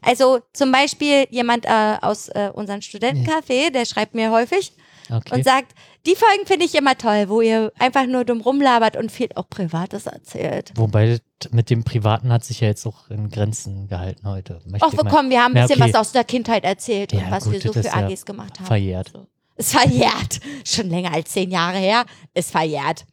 Also 0.00 0.40
zum 0.52 0.72
Beispiel 0.72 1.26
jemand 1.30 1.66
äh, 1.66 1.96
aus 2.00 2.28
äh, 2.28 2.50
unserem 2.54 2.80
Studentencafé, 2.80 3.70
der 3.70 3.84
schreibt 3.84 4.14
mir 4.14 4.30
häufig 4.30 4.72
Okay. 5.10 5.34
und 5.34 5.44
sagt, 5.44 5.74
die 6.06 6.14
Folgen 6.16 6.46
finde 6.46 6.64
ich 6.64 6.74
immer 6.74 6.96
toll, 6.96 7.28
wo 7.28 7.40
ihr 7.40 7.72
einfach 7.78 8.06
nur 8.06 8.24
dumm 8.24 8.40
rumlabert 8.40 8.96
und 8.96 9.12
viel 9.12 9.28
auch 9.34 9.48
Privates 9.48 10.06
erzählt. 10.06 10.72
Wobei 10.76 11.18
mit 11.50 11.68
dem 11.70 11.84
Privaten 11.84 12.32
hat 12.32 12.44
sich 12.44 12.60
ja 12.60 12.68
jetzt 12.68 12.86
auch 12.86 13.10
in 13.10 13.28
Grenzen 13.30 13.86
gehalten 13.88 14.26
heute. 14.28 14.60
Möchte 14.64 14.86
Ach, 14.86 14.92
ich 14.92 14.98
wir 14.98 15.10
haben 15.10 15.28
ein 15.28 15.56
Ja, 15.56 15.62
bisschen 15.66 15.82
okay. 15.82 15.92
was 15.92 16.00
aus 16.00 16.12
der 16.12 16.24
Kindheit 16.24 16.64
erzählt 16.64 17.12
und 17.12 17.20
Ja, 17.20 17.30
was 17.30 17.44
gut, 17.44 17.52
wir 17.54 17.60
so 17.60 17.72
für 17.74 17.80
ist 17.80 17.86
ja 17.86 17.94
AGs 17.94 18.24
gemacht 18.24 18.58
haben. 18.58 18.66
verjährt. 18.66 19.10
So. 19.12 19.26
Ist 19.56 19.72
verjährt. 19.72 20.40
Schon 20.64 20.88
länger 20.88 21.12
als 21.12 21.30
zehn 21.30 21.50
Jahre 21.50 21.78
her. 21.78 22.06
Ist 22.32 22.50
verjährt. 22.50 23.04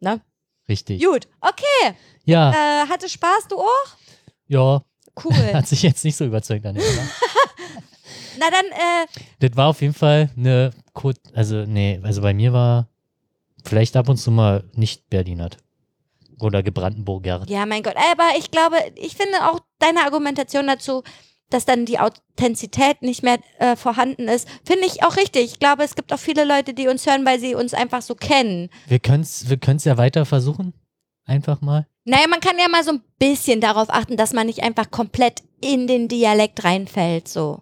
Ne? 0.00 0.20
Richtig. 0.68 1.02
Gut, 1.02 1.28
okay. 1.40 1.94
Ja, 2.24 2.50
Äh, 2.52 2.88
hatte 2.88 3.08
Spaß, 3.08 3.48
du 3.48 3.58
auch? 3.58 3.86
ja. 4.48 4.82
Cool. 5.22 5.34
Hat 5.52 5.68
sich 5.68 5.82
jetzt 5.82 6.04
nicht 6.06 6.16
so 6.16 6.24
überzeugt 6.24 6.64
an? 6.64 6.74
Na 8.38 8.46
dann, 8.50 8.64
äh, 8.64 9.06
Das 9.46 9.56
war 9.56 9.68
auf 9.68 9.82
jeden 9.82 9.92
Fall 9.92 10.30
eine, 10.36 10.70
Kur- 10.92 11.14
also 11.34 11.64
nee, 11.66 12.00
also 12.02 12.20
bei 12.22 12.34
mir 12.34 12.52
war 12.52 12.88
vielleicht 13.64 13.96
ab 13.96 14.08
und 14.08 14.16
zu 14.16 14.30
mal 14.30 14.64
nicht 14.74 15.08
Berlinert. 15.10 15.58
Oder 16.40 16.62
gebrandenburger. 16.64 17.44
ja, 17.48 17.64
mein 17.66 17.84
Gott. 17.84 17.94
Aber 17.96 18.36
ich 18.36 18.50
glaube, 18.50 18.76
ich 18.96 19.14
finde 19.16 19.48
auch 19.48 19.60
deine 19.78 20.00
Argumentation 20.00 20.66
dazu, 20.66 21.04
dass 21.50 21.64
dann 21.66 21.84
die 21.86 22.00
Authentizität 22.00 23.02
nicht 23.02 23.22
mehr 23.22 23.38
äh, 23.58 23.76
vorhanden 23.76 24.26
ist, 24.26 24.48
finde 24.64 24.86
ich 24.86 25.04
auch 25.04 25.16
richtig. 25.16 25.44
Ich 25.44 25.58
glaube, 25.60 25.84
es 25.84 25.94
gibt 25.94 26.12
auch 26.12 26.18
viele 26.18 26.44
Leute, 26.44 26.74
die 26.74 26.88
uns 26.88 27.06
hören, 27.06 27.24
weil 27.24 27.38
sie 27.38 27.54
uns 27.54 27.74
einfach 27.74 28.02
so 28.02 28.14
kennen. 28.16 28.70
Wir 28.88 28.98
können 28.98 29.22
es 29.22 29.48
wir 29.50 29.56
können's 29.58 29.84
ja 29.84 29.96
weiter 29.98 30.24
versuchen. 30.24 30.72
Einfach 31.26 31.60
mal. 31.60 31.86
Naja, 32.04 32.26
man 32.28 32.40
kann 32.40 32.58
ja 32.58 32.68
mal 32.68 32.82
so 32.82 32.92
ein 32.92 33.02
bisschen 33.20 33.60
darauf 33.60 33.88
achten, 33.90 34.16
dass 34.16 34.32
man 34.32 34.46
nicht 34.46 34.64
einfach 34.64 34.90
komplett 34.90 35.42
in 35.60 35.86
den 35.86 36.08
Dialekt 36.08 36.64
reinfällt, 36.64 37.28
so. 37.28 37.60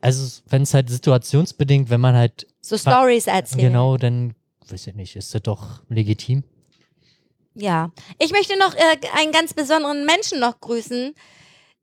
Also, 0.00 0.42
wenn 0.48 0.62
es 0.62 0.74
halt 0.74 0.90
situationsbedingt, 0.90 1.88
wenn 1.88 2.00
man 2.00 2.14
halt 2.14 2.46
So 2.60 2.76
Stories 2.76 3.26
erzählen. 3.26 3.68
genau, 3.68 3.96
dann, 3.96 4.34
weiß 4.68 4.88
ich 4.88 4.94
nicht, 4.94 5.16
ist 5.16 5.34
das 5.34 5.42
doch 5.42 5.80
legitim. 5.88 6.44
Ja. 7.54 7.90
Ich 8.18 8.30
möchte 8.32 8.58
noch 8.58 8.74
äh, 8.74 8.96
einen 9.18 9.32
ganz 9.32 9.54
besonderen 9.54 10.04
Menschen 10.04 10.38
noch 10.38 10.60
grüßen. 10.60 11.14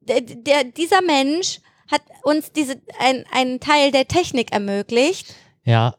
Der, 0.02 0.22
der, 0.22 0.64
dieser 0.64 1.02
Mensch 1.02 1.60
hat 1.92 2.02
uns 2.24 2.52
diese, 2.52 2.82
ein, 3.00 3.26
einen 3.32 3.60
Teil 3.60 3.92
der 3.92 4.08
Technik 4.08 4.52
ermöglicht. 4.54 5.34
Ja, 5.64 5.96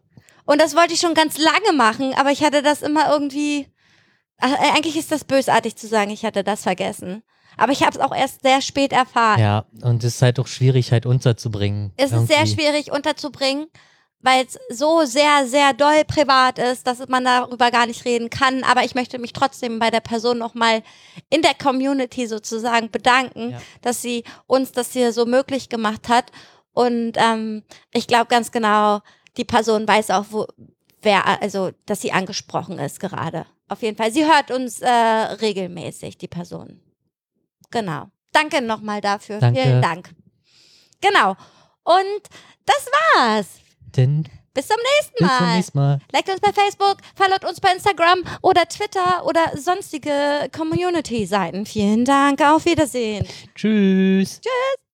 Und 0.47 0.61
das 0.61 0.75
wollte 0.75 0.95
ich 0.95 1.01
schon 1.01 1.15
ganz 1.15 1.37
lange 1.37 1.73
machen, 1.77 2.15
aber 2.15 2.31
ich 2.31 2.43
hatte 2.43 2.63
das 2.63 2.83
immer 2.83 3.11
irgendwie. 3.11 3.67
Ach, 4.39 4.53
äh, 4.53 4.77
eigentlich 4.77 4.97
ist 4.97 5.11
das 5.11 5.25
bösartig 5.25 5.77
zu 5.77 5.89
sagen, 5.89 6.11
ich 6.11 6.25
hatte 6.25 6.45
das 6.45 6.63
vergessen. 6.63 7.23
Aber 7.59 7.73
ich 7.73 7.83
habe 7.83 7.93
es 7.93 7.99
auch 7.99 8.15
erst 8.15 8.43
sehr 8.43 8.61
spät 8.63 8.93
erfahren. 8.93 9.41
ja. 9.41 9.65
Und 9.83 10.05
es 10.05 10.17
ist 10.17 10.23
halt 10.23 10.39
auch 10.41 10.47
schwierig, 10.47 10.93
halt 10.93 11.07
unterzubringen. 11.07 11.93
Es 11.97 12.13
ist 12.13 12.29
sehr 12.29 12.39
irgendwie. 12.39 12.55
schwierig 12.55 12.93
unterzubringen, 12.93 13.67
weil 14.21 14.45
es 14.47 14.59
so 14.77 15.05
sehr, 15.05 15.47
sehr 15.47 15.73
doll 15.75 16.05
privat 16.05 16.59
ist, 16.59 16.87
dass 16.87 17.07
man 17.09 17.25
darüber 17.25 17.71
gar 17.71 17.87
nicht 17.87 18.05
reden 18.05 18.31
kann. 18.31 18.65
Aber 18.65 18.85
ich 18.85 18.95
möchte 18.95 19.19
mich 19.19 19.33
trotzdem 19.33 19.79
bei 19.79 19.91
der 19.91 20.01
Person 20.01 20.39
nochmal 20.39 20.83
in 21.31 21.43
der 21.43 21.55
Community 21.55 22.27
sozusagen 22.27 22.91
bedanken, 22.91 23.51
Ja. 23.51 23.61
dass 23.83 24.03
sie 24.03 24.25
uns 24.47 24.73
das 24.73 24.93
hier 24.93 25.13
so 25.13 25.27
möglich 25.27 25.69
gemacht 25.69 26.09
hat. 26.09 26.33
Und 26.73 27.13
ähm, 27.17 27.65
ich 27.93 28.07
glaube 28.07 28.27
ganz 28.27 28.51
genau, 28.53 29.01
die 29.37 29.45
Person 29.45 29.87
weiß 29.87 30.11
auch, 30.11 30.27
wo, 30.31 30.47
wer, 31.03 31.43
also, 31.43 31.71
dass 31.87 32.01
sie 32.01 32.11
angesprochen 32.13 32.79
ist 32.79 32.99
gerade. 33.01 33.47
Auf 33.69 33.83
jeden 33.83 33.97
Fall. 33.97 34.11
Sie 34.13 34.25
hört 34.27 34.51
uns 34.51 34.81
äh, 34.81 34.89
regelmäßig, 34.89 36.19
die 36.19 36.29
Person. 36.29 36.81
Genau. 37.71 38.07
Danke 38.33 38.63
nochmal 38.63 39.01
dafür. 39.01 39.39
Danke. 39.39 39.63
Vielen 39.63 39.83
Dank. 39.83 40.11
Genau. 41.01 41.37
Und 41.85 42.23
das 42.67 42.87
war's. 43.15 43.47
Denn 43.97 44.29
Bis 44.55 44.67
zum 44.67 44.77
nächsten 44.99 45.25
bis 45.25 45.37
zum 45.37 45.47
Mal. 45.47 45.57
nächsten 45.57 45.79
Mal. 45.79 45.99
Liked 46.13 46.29
uns 46.31 46.41
bei 46.41 46.53
Facebook, 46.53 46.99
followt 47.15 47.45
uns 47.45 47.61
bei 47.61 47.73
Instagram 47.73 48.23
oder 48.43 48.67
Twitter 48.67 49.25
oder 49.25 49.57
sonstige 49.57 50.49
Community-Seiten. 50.55 51.65
Vielen 51.65 52.05
Dank. 52.05 52.41
Auf 52.43 52.65
Wiedersehen. 52.65 53.27
Tschüss. 53.55 54.41
Tschüss. 54.41 54.79